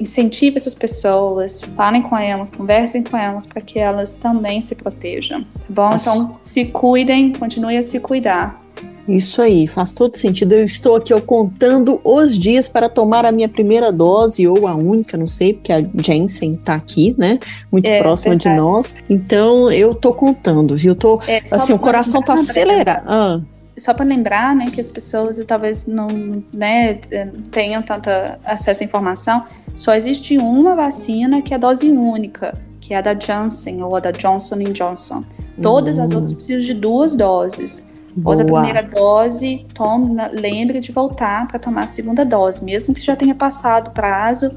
incentive 0.00 0.56
essas 0.56 0.74
pessoas, 0.74 1.62
falem 1.62 2.02
com 2.02 2.18
elas, 2.18 2.50
conversem 2.50 3.02
com 3.02 3.16
elas 3.16 3.46
para 3.46 3.62
que 3.62 3.78
elas 3.78 4.16
também 4.16 4.60
se 4.60 4.74
protejam, 4.74 5.42
tá 5.44 5.66
bom? 5.68 5.90
Nossa. 5.90 6.10
Então, 6.10 6.26
se 6.42 6.64
cuidem, 6.64 7.32
continue 7.32 7.76
a 7.76 7.82
se 7.82 8.00
cuidar. 8.00 8.60
Isso 9.06 9.42
aí, 9.42 9.66
faz 9.66 9.92
todo 9.92 10.16
sentido. 10.16 10.52
Eu 10.54 10.64
estou 10.64 10.96
aqui 10.96 11.12
ó, 11.12 11.20
contando 11.20 12.00
os 12.04 12.38
dias 12.38 12.68
para 12.68 12.88
tomar 12.88 13.24
a 13.24 13.32
minha 13.32 13.48
primeira 13.48 13.90
dose, 13.90 14.46
ou 14.46 14.66
a 14.66 14.74
única, 14.74 15.16
não 15.16 15.26
sei, 15.26 15.54
porque 15.54 15.72
a 15.72 15.84
Jensen 15.96 16.54
está 16.54 16.74
aqui, 16.74 17.14
né? 17.18 17.38
Muito 17.70 17.86
é, 17.86 18.00
próxima 18.00 18.30
verdade. 18.30 18.54
de 18.54 18.60
nós. 18.60 18.96
Então, 19.10 19.70
eu 19.72 19.94
tô 19.94 20.12
contando, 20.12 20.76
viu? 20.76 20.94
Tô, 20.94 21.20
é, 21.26 21.42
assim, 21.50 21.72
o 21.72 21.78
coração 21.78 22.22
tá 22.22 22.34
acelerado. 22.34 23.04
Ah 23.06 23.40
só 23.76 23.94
para 23.94 24.04
lembrar, 24.04 24.54
né, 24.54 24.70
que 24.70 24.80
as 24.80 24.88
pessoas 24.88 25.42
talvez 25.46 25.86
não, 25.86 26.08
né, 26.52 26.94
tenham 27.50 27.82
tanto 27.82 28.08
acesso 28.44 28.82
à 28.82 28.86
informação, 28.86 29.44
só 29.74 29.94
existe 29.94 30.36
uma 30.38 30.76
vacina 30.76 31.40
que 31.40 31.54
é 31.54 31.58
dose 31.58 31.90
única, 31.90 32.54
que 32.80 32.94
é 32.94 32.98
a 32.98 33.00
da 33.00 33.18
Janssen 33.18 33.82
ou 33.82 33.96
a 33.96 34.00
da 34.00 34.10
Johnson 34.10 34.58
Johnson. 34.72 35.24
Todas 35.60 35.98
as 35.98 36.10
outras 36.10 36.32
precisam 36.32 36.60
de 36.60 36.74
duas 36.74 37.14
doses. 37.14 37.88
Após 38.18 38.40
a 38.40 38.44
primeira 38.44 38.82
dose, 38.82 39.66
tome, 39.72 40.16
lembre 40.32 40.80
de 40.80 40.92
voltar 40.92 41.48
para 41.48 41.58
tomar 41.58 41.84
a 41.84 41.86
segunda 41.86 42.24
dose, 42.24 42.62
mesmo 42.62 42.92
que 42.92 43.00
já 43.00 43.16
tenha 43.16 43.34
passado 43.34 43.88
o 43.88 43.90
prazo 43.90 44.50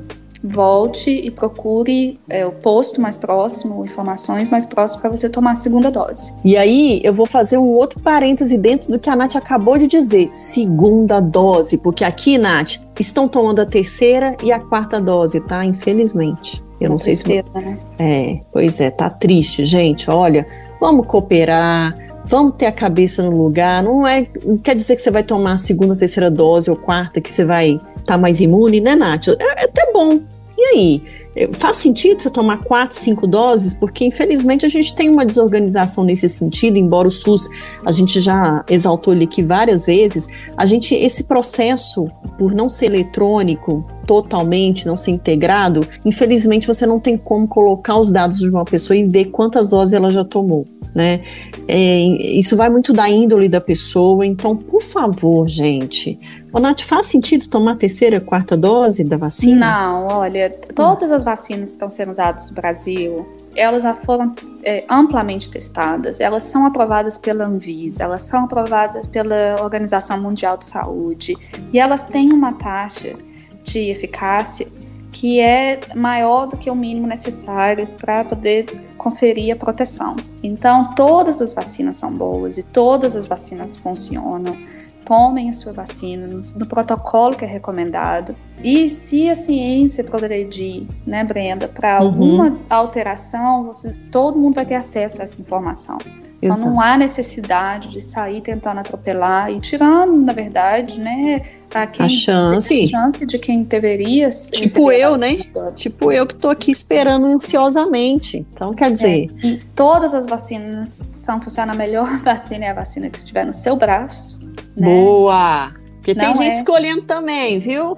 volte 0.45 1.09
e 1.09 1.31
procure 1.31 2.19
é, 2.29 2.45
o 2.45 2.51
posto 2.51 3.01
mais 3.01 3.17
próximo, 3.17 3.83
informações 3.83 4.47
mais 4.47 4.65
próximas 4.65 5.01
para 5.01 5.09
você 5.09 5.27
tomar 5.27 5.51
a 5.51 5.55
segunda 5.55 5.89
dose. 5.89 6.33
E 6.43 6.55
aí 6.55 7.01
eu 7.03 7.13
vou 7.13 7.25
fazer 7.25 7.57
um 7.57 7.67
outro 7.67 7.99
parêntese 7.99 8.57
dentro 8.57 8.91
do 8.91 8.99
que 8.99 9.09
a 9.09 9.15
Nath 9.15 9.35
acabou 9.35 9.77
de 9.77 9.87
dizer, 9.87 10.29
segunda 10.33 11.19
dose, 11.19 11.77
porque 11.77 12.03
aqui, 12.03 12.37
Nath, 12.37 12.77
estão 12.99 13.27
tomando 13.27 13.61
a 13.61 13.65
terceira 13.65 14.37
e 14.43 14.51
a 14.51 14.59
quarta 14.59 15.01
dose, 15.01 15.41
tá? 15.41 15.65
Infelizmente. 15.65 16.63
Eu 16.79 16.89
não 16.89 16.97
sei 16.97 17.15
terceira, 17.15 17.47
se. 17.51 17.59
Né? 17.59 17.79
É, 17.97 18.41
pois 18.51 18.79
é, 18.79 18.91
tá 18.91 19.09
triste, 19.09 19.65
gente. 19.65 20.09
Olha, 20.09 20.45
vamos 20.79 21.07
cooperar. 21.07 21.97
Vamos 22.25 22.55
ter 22.55 22.65
a 22.65 22.71
cabeça 22.71 23.21
no 23.23 23.35
lugar. 23.43 23.83
Não 23.83 24.05
é, 24.05 24.27
não 24.43 24.57
quer 24.57 24.75
dizer 24.75 24.95
que 24.95 25.01
você 25.01 25.11
vai 25.11 25.23
tomar 25.23 25.53
a 25.53 25.57
segunda, 25.57 25.95
terceira 25.95 26.29
dose 26.29 26.69
ou 26.69 26.75
quarta 26.75 27.21
que 27.21 27.31
você 27.31 27.45
vai 27.45 27.71
estar 27.71 28.03
tá 28.03 28.17
mais 28.17 28.39
imune, 28.39 28.81
né, 28.81 28.95
Nath? 28.95 29.27
É, 29.27 29.61
é 29.61 29.65
até 29.65 29.91
bom 29.93 30.19
e 30.57 30.63
aí? 30.63 31.03
Faz 31.51 31.77
sentido 31.77 32.21
você 32.21 32.29
tomar 32.29 32.63
quatro, 32.63 32.97
cinco 32.97 33.27
doses? 33.27 33.73
Porque, 33.73 34.05
infelizmente, 34.05 34.65
a 34.65 34.69
gente 34.69 34.95
tem 34.95 35.09
uma 35.09 35.25
desorganização 35.25 36.05
nesse 36.05 36.29
sentido, 36.29 36.77
embora 36.77 37.09
o 37.09 37.11
SUS, 37.11 37.49
a 37.85 37.91
gente 37.91 38.21
já 38.21 38.63
exaltou 38.69 39.13
ele 39.13 39.25
aqui 39.25 39.43
várias 39.43 39.85
vezes, 39.85 40.29
a 40.55 40.65
gente, 40.65 40.95
esse 40.95 41.25
processo, 41.25 42.09
por 42.39 42.53
não 42.53 42.69
ser 42.69 42.85
eletrônico, 42.85 43.85
totalmente, 44.05 44.85
não 44.85 44.95
ser 44.95 45.11
integrado, 45.11 45.85
infelizmente 46.05 46.67
você 46.67 46.85
não 46.85 46.99
tem 46.99 47.17
como 47.17 47.47
colocar 47.47 47.97
os 47.97 48.11
dados 48.11 48.37
de 48.37 48.49
uma 48.49 48.63
pessoa 48.63 48.95
e 48.95 49.03
ver 49.03 49.25
quantas 49.25 49.67
doses 49.67 49.93
ela 49.93 50.11
já 50.11 50.23
tomou. 50.23 50.65
Né? 50.93 51.19
É, 51.67 51.99
isso 52.39 52.55
vai 52.55 52.69
muito 52.69 52.93
da 52.93 53.09
índole 53.09 53.49
da 53.49 53.59
pessoa, 53.59 54.25
então, 54.25 54.55
por 54.55 54.81
favor, 54.81 55.45
gente, 55.49 56.17
Ô, 56.55 56.59
Nath, 56.61 56.83
faz 56.83 57.07
sentido 57.07 57.49
tomar 57.49 57.73
a 57.73 57.75
terceira, 57.75 58.21
quarta 58.21 58.55
dose 58.55 59.03
da 59.03 59.17
vacina? 59.17 59.59
Não, 59.59 60.05
olha, 60.05 60.49
todas 60.73 61.11
as 61.11 61.21
vacinas 61.21 61.67
que 61.67 61.75
estão 61.75 61.89
sendo 61.89 62.11
usadas 62.11 62.47
no 62.47 62.55
Brasil, 62.55 63.27
elas 63.53 63.83
já 63.83 63.93
foram 63.93 64.33
é, 64.63 64.85
amplamente 64.87 65.49
testadas, 65.49 66.21
elas 66.21 66.43
são 66.43 66.65
aprovadas 66.65 67.17
pela 67.17 67.43
Anvisa, 67.43 68.03
elas 68.03 68.21
são 68.21 68.45
aprovadas 68.45 69.05
pela 69.07 69.61
Organização 69.61 70.17
Mundial 70.21 70.55
de 70.55 70.63
Saúde 70.63 71.35
e 71.73 71.77
elas 71.77 72.03
têm 72.03 72.31
uma 72.31 72.53
taxa 72.53 73.17
de 73.65 73.89
eficácia 73.89 74.65
que 75.11 75.41
é 75.41 75.81
maior 75.93 76.47
do 76.47 76.55
que 76.55 76.69
o 76.69 76.75
mínimo 76.75 77.05
necessário 77.05 77.85
para 77.99 78.23
poder 78.23 78.93
conferir 78.97 79.53
a 79.53 79.57
proteção. 79.57 80.15
Então, 80.41 80.91
todas 80.95 81.41
as 81.41 81.51
vacinas 81.51 81.97
são 81.97 82.13
boas 82.13 82.57
e 82.57 82.63
todas 82.63 83.13
as 83.13 83.25
vacinas 83.25 83.75
funcionam 83.75 84.57
tomem 85.05 85.49
a 85.49 85.53
sua 85.53 85.71
vacina 85.71 86.27
no, 86.27 86.39
no, 86.57 86.65
protocolo 86.65 87.35
que 87.35 87.45
é 87.45 87.47
recomendado. 87.47 88.35
E 88.63 88.89
se 88.89 89.29
a 89.29 89.35
ciência 89.35 90.03
progredir, 90.03 90.87
né, 91.05 91.23
Brenda, 91.23 91.67
para 91.67 92.01
uhum. 92.01 92.07
alguma 92.07 92.57
alteração, 92.69 93.65
você, 93.65 93.95
todo 94.11 94.37
mundo 94.37 94.55
vai 94.55 94.65
ter 94.65 94.75
acesso 94.75 95.21
a 95.21 95.23
essa 95.23 95.39
informação. 95.39 95.97
Exato. 96.41 96.59
Então 96.59 96.71
não 96.71 96.81
há 96.81 96.97
necessidade 96.97 97.89
de 97.89 98.01
sair 98.01 98.41
tentando 98.41 98.79
atropelar 98.79 99.51
e 99.51 99.59
tirando, 99.59 100.15
na 100.17 100.33
verdade, 100.33 100.99
né, 100.99 101.41
a, 101.73 101.89
a 102.03 102.09
chance. 102.09 102.85
A 102.85 102.87
chance 102.87 103.25
de 103.25 103.37
quem 103.37 103.63
deveria. 103.63 104.29
Tipo 104.29 104.91
eu, 104.91 105.17
né? 105.17 105.37
Tipo 105.75 106.11
eu 106.11 106.25
que 106.25 106.33
estou 106.33 106.51
aqui 106.51 106.71
esperando 106.71 107.25
ansiosamente. 107.25 108.45
Então, 108.53 108.73
quer 108.73 108.91
dizer. 108.91 109.29
É, 109.43 109.47
e 109.47 109.57
todas 109.75 110.13
as 110.13 110.25
vacinas 110.25 111.01
são 111.15 111.41
funcionam 111.41 111.73
a 111.73 111.77
melhor 111.77 112.19
vacina 112.23 112.65
é 112.65 112.69
a 112.69 112.73
vacina 112.73 113.09
que 113.09 113.17
estiver 113.17 113.45
no 113.45 113.53
seu 113.53 113.75
braço. 113.75 114.44
Né? 114.75 114.93
Boa! 114.93 115.73
Porque 116.05 116.13
não 116.13 116.33
tem 116.33 116.43
gente 116.43 116.53
é... 116.53 116.57
escolhendo 116.57 117.01
também, 117.01 117.57
viu? 117.57 117.97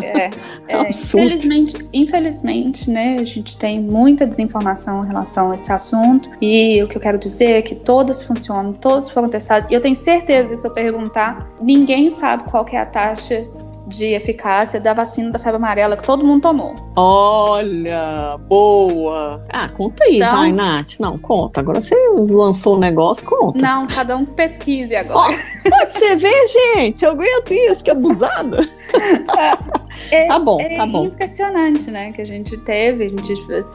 É, 0.00 0.30
é 0.68 0.86
infelizmente, 0.88 1.88
infelizmente, 1.92 2.88
né, 2.88 3.16
a 3.18 3.24
gente 3.24 3.56
tem 3.56 3.80
muita 3.80 4.24
desinformação 4.24 5.04
em 5.04 5.08
relação 5.08 5.50
a 5.50 5.56
esse 5.56 5.72
assunto. 5.72 6.30
E 6.40 6.80
o 6.80 6.86
que 6.86 6.96
eu 6.96 7.00
quero 7.00 7.18
dizer 7.18 7.58
é 7.58 7.62
que 7.62 7.74
todas 7.74 8.22
funcionam, 8.22 8.72
todas 8.72 9.10
foram 9.10 9.28
testadas. 9.28 9.68
E 9.68 9.74
eu 9.74 9.80
tenho 9.80 9.96
certeza 9.96 10.54
que 10.54 10.60
se 10.60 10.66
eu 10.66 10.70
perguntar, 10.70 11.50
ninguém 11.60 12.08
sabe 12.08 12.44
qual 12.44 12.64
é 12.70 12.78
a 12.78 12.86
taxa 12.86 13.44
de 13.90 14.06
eficácia 14.06 14.80
da 14.80 14.94
vacina 14.94 15.30
da 15.30 15.38
febre 15.38 15.56
amarela 15.56 15.96
que 15.96 16.04
todo 16.04 16.24
mundo 16.24 16.42
tomou. 16.42 16.74
Olha, 16.96 18.38
boa. 18.48 19.44
Ah, 19.48 19.68
conta 19.68 20.04
aí, 20.04 20.16
então, 20.16 20.36
vai, 20.36 20.52
Nath. 20.52 20.98
Não, 20.98 21.18
conta. 21.18 21.60
Agora 21.60 21.80
você 21.80 21.94
lançou 22.30 22.76
o 22.76 22.78
negócio, 22.78 23.26
conta. 23.26 23.60
Não, 23.60 23.86
cada 23.86 24.16
um 24.16 24.24
pesquise 24.24 24.94
agora. 24.94 25.36
Oh, 25.36 25.68
pra 25.68 25.90
você 25.90 26.16
ver, 26.16 26.46
gente, 26.76 27.04
eu 27.04 27.10
aguento 27.10 27.52
isso, 27.52 27.84
que 27.84 27.90
abusada. 27.90 28.60
É, 30.10 30.26
tá 30.26 30.38
bom, 30.38 30.60
é 30.60 30.76
tá 30.76 30.86
bom. 30.86 31.06
impressionante, 31.06 31.90
né? 31.90 32.12
Que 32.12 32.22
a 32.22 32.24
gente 32.24 32.56
teve, 32.58 33.04
a 33.04 33.08
gente 33.08 33.34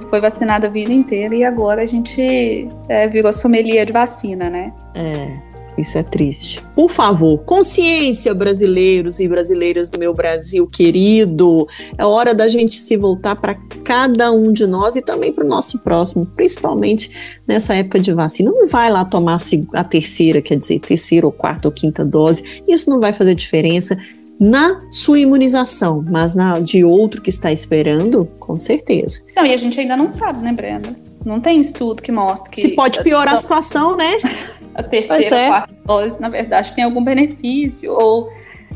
foi 0.10 0.22
vacinada 0.22 0.68
a 0.68 0.70
vida 0.70 0.92
inteira 0.92 1.36
e 1.36 1.44
agora 1.44 1.84
a 1.84 1.86
gente 1.86 2.70
é, 2.88 3.08
virou 3.08 3.32
sommelier 3.32 3.86
de 3.86 3.94
vacina, 3.94 4.50
né? 4.50 4.74
É. 4.94 5.55
Isso 5.78 5.98
é 5.98 6.04
triste. 6.04 6.64
Por 6.76 6.90
favor, 6.90 7.38
consciência, 7.40 8.34
brasileiros 8.34 9.20
e 9.20 9.28
brasileiras 9.28 9.90
do 9.90 10.00
meu 10.00 10.14
Brasil 10.14 10.66
querido. 10.68 11.68
É 11.98 12.06
hora 12.06 12.34
da 12.34 12.48
gente 12.48 12.76
se 12.76 12.96
voltar 12.96 13.36
para 13.36 13.56
cada 13.84 14.32
um 14.32 14.52
de 14.52 14.66
nós 14.66 14.96
e 14.96 15.02
também 15.02 15.34
para 15.34 15.44
o 15.44 15.48
nosso 15.48 15.80
próximo, 15.80 16.26
principalmente 16.26 17.12
nessa 17.48 17.76
época 17.76 18.00
de 18.00 18.14
vacina. 18.14 18.52
Não 18.52 18.68
vai 18.68 18.90
lá 18.90 19.04
tomar 19.04 19.38
a 19.74 19.84
terceira, 19.84 20.42
quer 20.42 20.58
dizer, 20.58 20.80
terceira 20.80 21.26
ou 21.26 21.32
quarta 21.32 21.68
ou 21.68 21.72
quinta 21.72 22.06
dose. 22.06 22.62
Isso 22.68 22.90
não 22.90 23.00
vai 23.00 23.12
fazer 23.12 23.36
diferença 23.36 23.98
na 24.40 24.82
sua 24.90 25.20
imunização, 25.20 26.04
mas 26.06 26.34
na 26.34 26.60
de 26.60 26.84
outro 26.84 27.22
que 27.22 27.30
está 27.30 27.52
esperando, 27.52 28.26
com 28.40 28.58
certeza. 28.58 29.22
Não, 29.36 29.46
e 29.46 29.54
a 29.54 29.58
gente 29.58 29.80
ainda 29.80 29.96
não 29.96 30.10
sabe, 30.10 30.44
né, 30.44 30.52
Brenda? 30.52 30.96
Não 31.26 31.40
tem 31.40 31.60
estudo 31.60 32.04
que 32.04 32.12
mostre 32.12 32.52
que. 32.52 32.62
Se 32.62 32.70
pode 32.76 33.02
piorar 33.02 33.34
a 33.34 33.38
situação, 33.38 33.98
né? 33.98 34.18
a 34.76 34.84
terceira, 34.84 35.36
é. 35.36 35.48
quarta 35.48 35.74
dose, 35.86 36.22
na 36.22 36.30
verdade, 36.30 36.74
tem 36.74 36.84
algum 36.84 37.04
benefício, 37.04 37.94
ou 37.94 38.30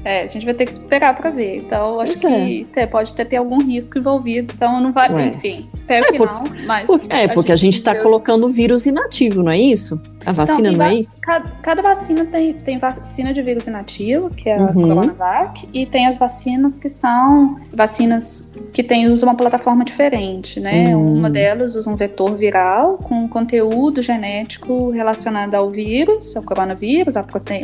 é, 0.04 0.24
a 0.24 0.28
gente 0.28 0.46
vai 0.46 0.54
ter 0.54 0.66
que 0.66 0.74
esperar 0.74 1.14
para 1.14 1.30
ver. 1.30 1.58
Então, 1.58 2.00
acho 2.00 2.20
pois 2.20 2.66
que 2.72 2.80
é. 2.80 2.86
pode 2.86 3.14
ter, 3.14 3.26
ter 3.26 3.36
algum 3.38 3.62
risco 3.62 3.98
envolvido. 3.98 4.54
Então, 4.56 4.80
não 4.80 4.94
vai. 4.94 5.10
Enfim, 5.28 5.68
espero 5.74 6.06
é, 6.06 6.12
que 6.12 6.18
por, 6.18 6.28
não. 6.28 6.44
Mas 6.66 6.86
por, 6.86 7.02
é, 7.10 7.28
porque 7.28 7.52
a 7.52 7.56
gente 7.56 7.74
está 7.74 7.94
colocando 8.02 8.48
vírus 8.48 8.86
inativo, 8.86 9.44
não 9.44 9.52
é 9.52 9.60
isso? 9.60 10.02
A 10.26 10.32
vacina 10.32 10.70
então, 10.70 10.74
não 10.74 10.86
é 10.86 10.96
isso? 10.96 11.12
Cada, 11.22 11.50
cada, 11.62 11.82
vacina 11.82 12.26
tem, 12.26 12.54
tem 12.54 12.78
vacina 12.78 13.32
de 13.32 13.42
vírus 13.42 13.68
inativo, 13.68 14.30
que 14.30 14.50
é 14.50 14.58
a 14.58 14.62
uhum. 14.62 14.74
Coronavac, 14.74 15.68
e 15.74 15.86
tem 15.86 16.08
as 16.08 16.18
vacinas 16.18 16.80
que 16.80 16.90
são 16.90 17.60
vacinas 17.74 18.54
que 18.74 18.84
tem, 18.84 19.08
usam 19.08 19.30
uma 19.30 19.36
plataforma 19.36 19.86
diferente, 19.86 20.60
né? 20.60 20.96
Uhum. 20.96 21.16
Uma 21.16 21.30
delas 21.30 21.76
usa 21.76 21.90
um 21.90 21.96
vetor 21.96 22.36
viral 22.36 22.98
com 22.98 23.28
conteúdo 23.28 24.02
genético 24.02 24.90
relacionado 24.90 25.56
ao 25.56 25.70
vírus, 25.70 26.36
ao 26.36 26.44
coronavírus, 26.44 27.16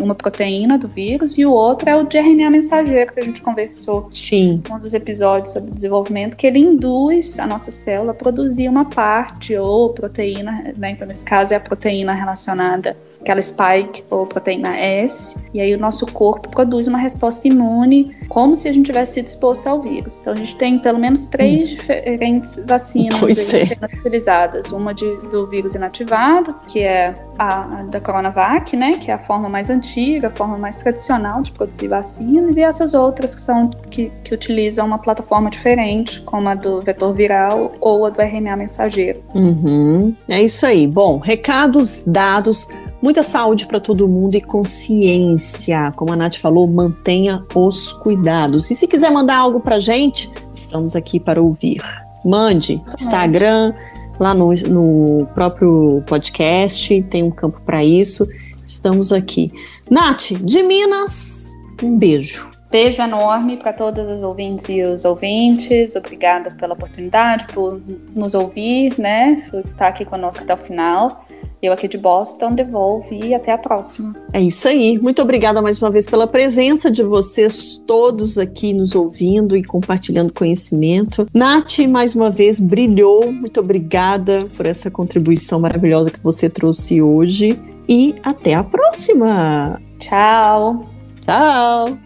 uma 0.02 0.16
proteína 0.16 0.78
do 0.78 0.88
vírus, 0.88 1.38
e 1.38 1.46
o 1.46 1.52
outro 1.52 1.90
é 1.90 1.96
o 1.96 2.04
de 2.04 2.18
RNA 2.18 2.50
mensageiro 2.50 3.14
que 3.14 3.20
a 3.20 3.24
gente 3.24 3.42
conversou 3.42 4.10
Sim. 4.12 4.62
um 4.72 4.80
dos 4.80 4.94
episódios 4.94 5.54
sobre 5.54 5.72
desenvolvimento, 5.72 6.38
que 6.38 6.48
ele 6.48 6.60
induz 6.60 7.38
a 7.40 7.48
nossa 7.48 7.72
célula 7.72 8.12
a 8.12 8.16
produzir 8.16 8.70
uma 8.70 8.86
parte 8.86 9.58
ou 9.58 9.90
proteína, 9.90 10.74
né? 10.78 10.92
Então, 10.92 11.08
nesse 11.08 11.26
caso, 11.26 11.54
é 11.54 11.58
a 11.58 11.60
proteína 11.60 12.14
relacionada 12.14 12.55
relacionada 12.56 12.96
aquela 13.26 13.42
spike 13.42 14.04
ou 14.12 14.28
proteína 14.28 14.78
S, 14.78 15.50
e 15.52 15.60
aí 15.60 15.74
o 15.74 15.80
nosso 15.80 16.06
corpo 16.06 16.48
produz 16.50 16.86
uma 16.86 17.00
resposta 17.00 17.48
imune 17.48 18.16
como 18.30 18.56
se 18.56 18.68
a 18.68 18.72
gente 18.72 18.86
tivesse 18.86 19.14
sido 19.14 19.26
exposto 19.26 19.68
ao 19.68 19.82
vírus. 19.82 20.20
Então 20.20 20.34
a 20.34 20.36
gente 20.36 20.56
tem 20.56 20.78
pelo 20.78 21.00
menos 21.00 21.26
três 21.26 21.72
hum. 21.72 21.76
diferentes 21.76 22.64
vacinas 22.66 23.54
é. 23.54 23.64
utilizadas. 24.00 24.72
Uma 24.72 24.94
de, 24.94 25.06
do 25.30 25.48
vírus 25.48 25.74
inativado, 25.74 26.56
que 26.68 26.80
é 26.82 27.16
a, 27.38 27.80
a, 27.80 27.84
da 27.84 28.00
Coronavac, 28.00 28.78
né, 28.78 28.98
que 29.00 29.10
é 29.10 29.14
a 29.16 29.18
forma 29.18 29.50
mais 29.50 29.70
antiga, 29.72 30.28
a 30.28 30.32
forma 30.32 30.58
mais 30.58 30.78
tradicional 30.78 31.42
de 31.42 31.52
produzir 31.52 31.88
vacinas, 31.88 32.58
e 32.58 32.62
essas 32.62 32.94
outras 32.94 33.34
que 33.34 33.42
são 33.42 33.70
que, 33.90 34.12
que 34.24 34.34
utilizam 34.34 34.86
uma 34.86 35.00
plataforma 35.00 35.50
diferente, 35.50 36.22
como 36.22 36.48
a 36.48 36.54
do 36.54 36.80
vetor 36.82 37.14
viral 37.14 37.74
ou 37.82 38.06
a 38.06 38.10
do 38.10 38.22
RNA 38.22 38.56
mensageiro. 38.56 39.24
Uhum. 39.34 40.16
É 40.30 40.42
isso 40.42 40.66
aí. 40.66 40.86
Bom, 40.86 41.18
recados 41.18 42.04
dados. 42.04 42.68
Muita 43.06 43.22
saúde 43.22 43.68
para 43.68 43.80
todo 43.80 44.10
mundo 44.10 44.34
e 44.34 44.42
consciência. 44.42 45.94
Como 45.96 46.12
a 46.12 46.16
Nath 46.16 46.38
falou, 46.38 46.68
mantenha 46.68 47.46
os 47.54 47.94
cuidados. 47.94 48.72
E 48.72 48.76
se 48.76 48.88
quiser 48.88 49.12
mandar 49.12 49.38
algo 49.38 49.60
para 49.60 49.80
gente, 49.80 50.28
estamos 50.56 50.96
aqui 50.96 51.20
para 51.20 51.40
ouvir. 51.40 51.84
Mande 52.26 52.82
Instagram, 53.00 53.72
lá 54.20 54.34
no, 54.34 54.52
no 54.54 55.28
próprio 55.36 56.04
podcast, 56.08 57.04
tem 57.04 57.22
um 57.22 57.30
campo 57.30 57.62
para 57.64 57.84
isso. 57.84 58.28
Estamos 58.66 59.14
aqui. 59.14 59.54
Nath, 59.88 60.32
de 60.42 60.64
Minas, 60.64 61.54
um 61.84 62.00
beijo. 62.00 62.50
Beijo 62.72 63.04
enorme 63.04 63.58
para 63.58 63.72
todas 63.72 64.10
as 64.10 64.24
ouvintes 64.24 64.68
e 64.68 64.82
os 64.82 65.06
ouvintes. 65.06 65.96
Obrigada 65.96 66.50
pela 66.50 66.74
oportunidade, 66.74 67.46
por 67.54 67.80
nos 68.16 68.34
ouvir, 68.34 68.98
né? 68.98 69.36
Por 69.52 69.60
estar 69.60 69.90
aqui 69.90 70.04
conosco 70.04 70.42
até 70.42 70.56
o 70.56 70.58
final. 70.58 71.24
Eu 71.62 71.74
aqui 71.74 71.88
de 71.88 71.98
Boston 71.98 72.54
devolvo 72.54 73.14
e 73.14 73.34
até 73.34 73.52
a 73.52 73.58
próxima. 73.58 74.16
É 74.32 74.42
isso 74.42 74.68
aí. 74.68 75.00
Muito 75.02 75.22
obrigada 75.22 75.62
mais 75.62 75.82
uma 75.82 75.90
vez 75.90 76.08
pela 76.08 76.28
presença 76.28 76.92
de 76.92 77.04
vocês 77.04 77.82
todos 77.86 78.38
aqui 78.38 78.74
nos 78.74 78.94
ouvindo 78.94 79.56
e 79.56 79.64
compartilhando 79.64 80.34
conhecimento. 80.34 81.28
Nath, 81.34 81.80
mais 81.90 82.16
uma 82.16 82.30
vez, 82.30 82.60
brilhou. 82.60 83.32
Muito 83.32 83.60
obrigada 83.60 84.48
por 84.56 84.66
essa 84.66 84.92
contribuição 84.92 85.60
maravilhosa 85.60 86.12
que 86.12 86.20
você 86.22 86.50
trouxe 86.50 87.02
hoje. 87.02 87.60
E 87.88 88.16
até 88.24 88.56
a 88.56 88.64
próxima. 88.64 89.82
Tchau. 90.00 90.86
Tchau. 91.22 92.05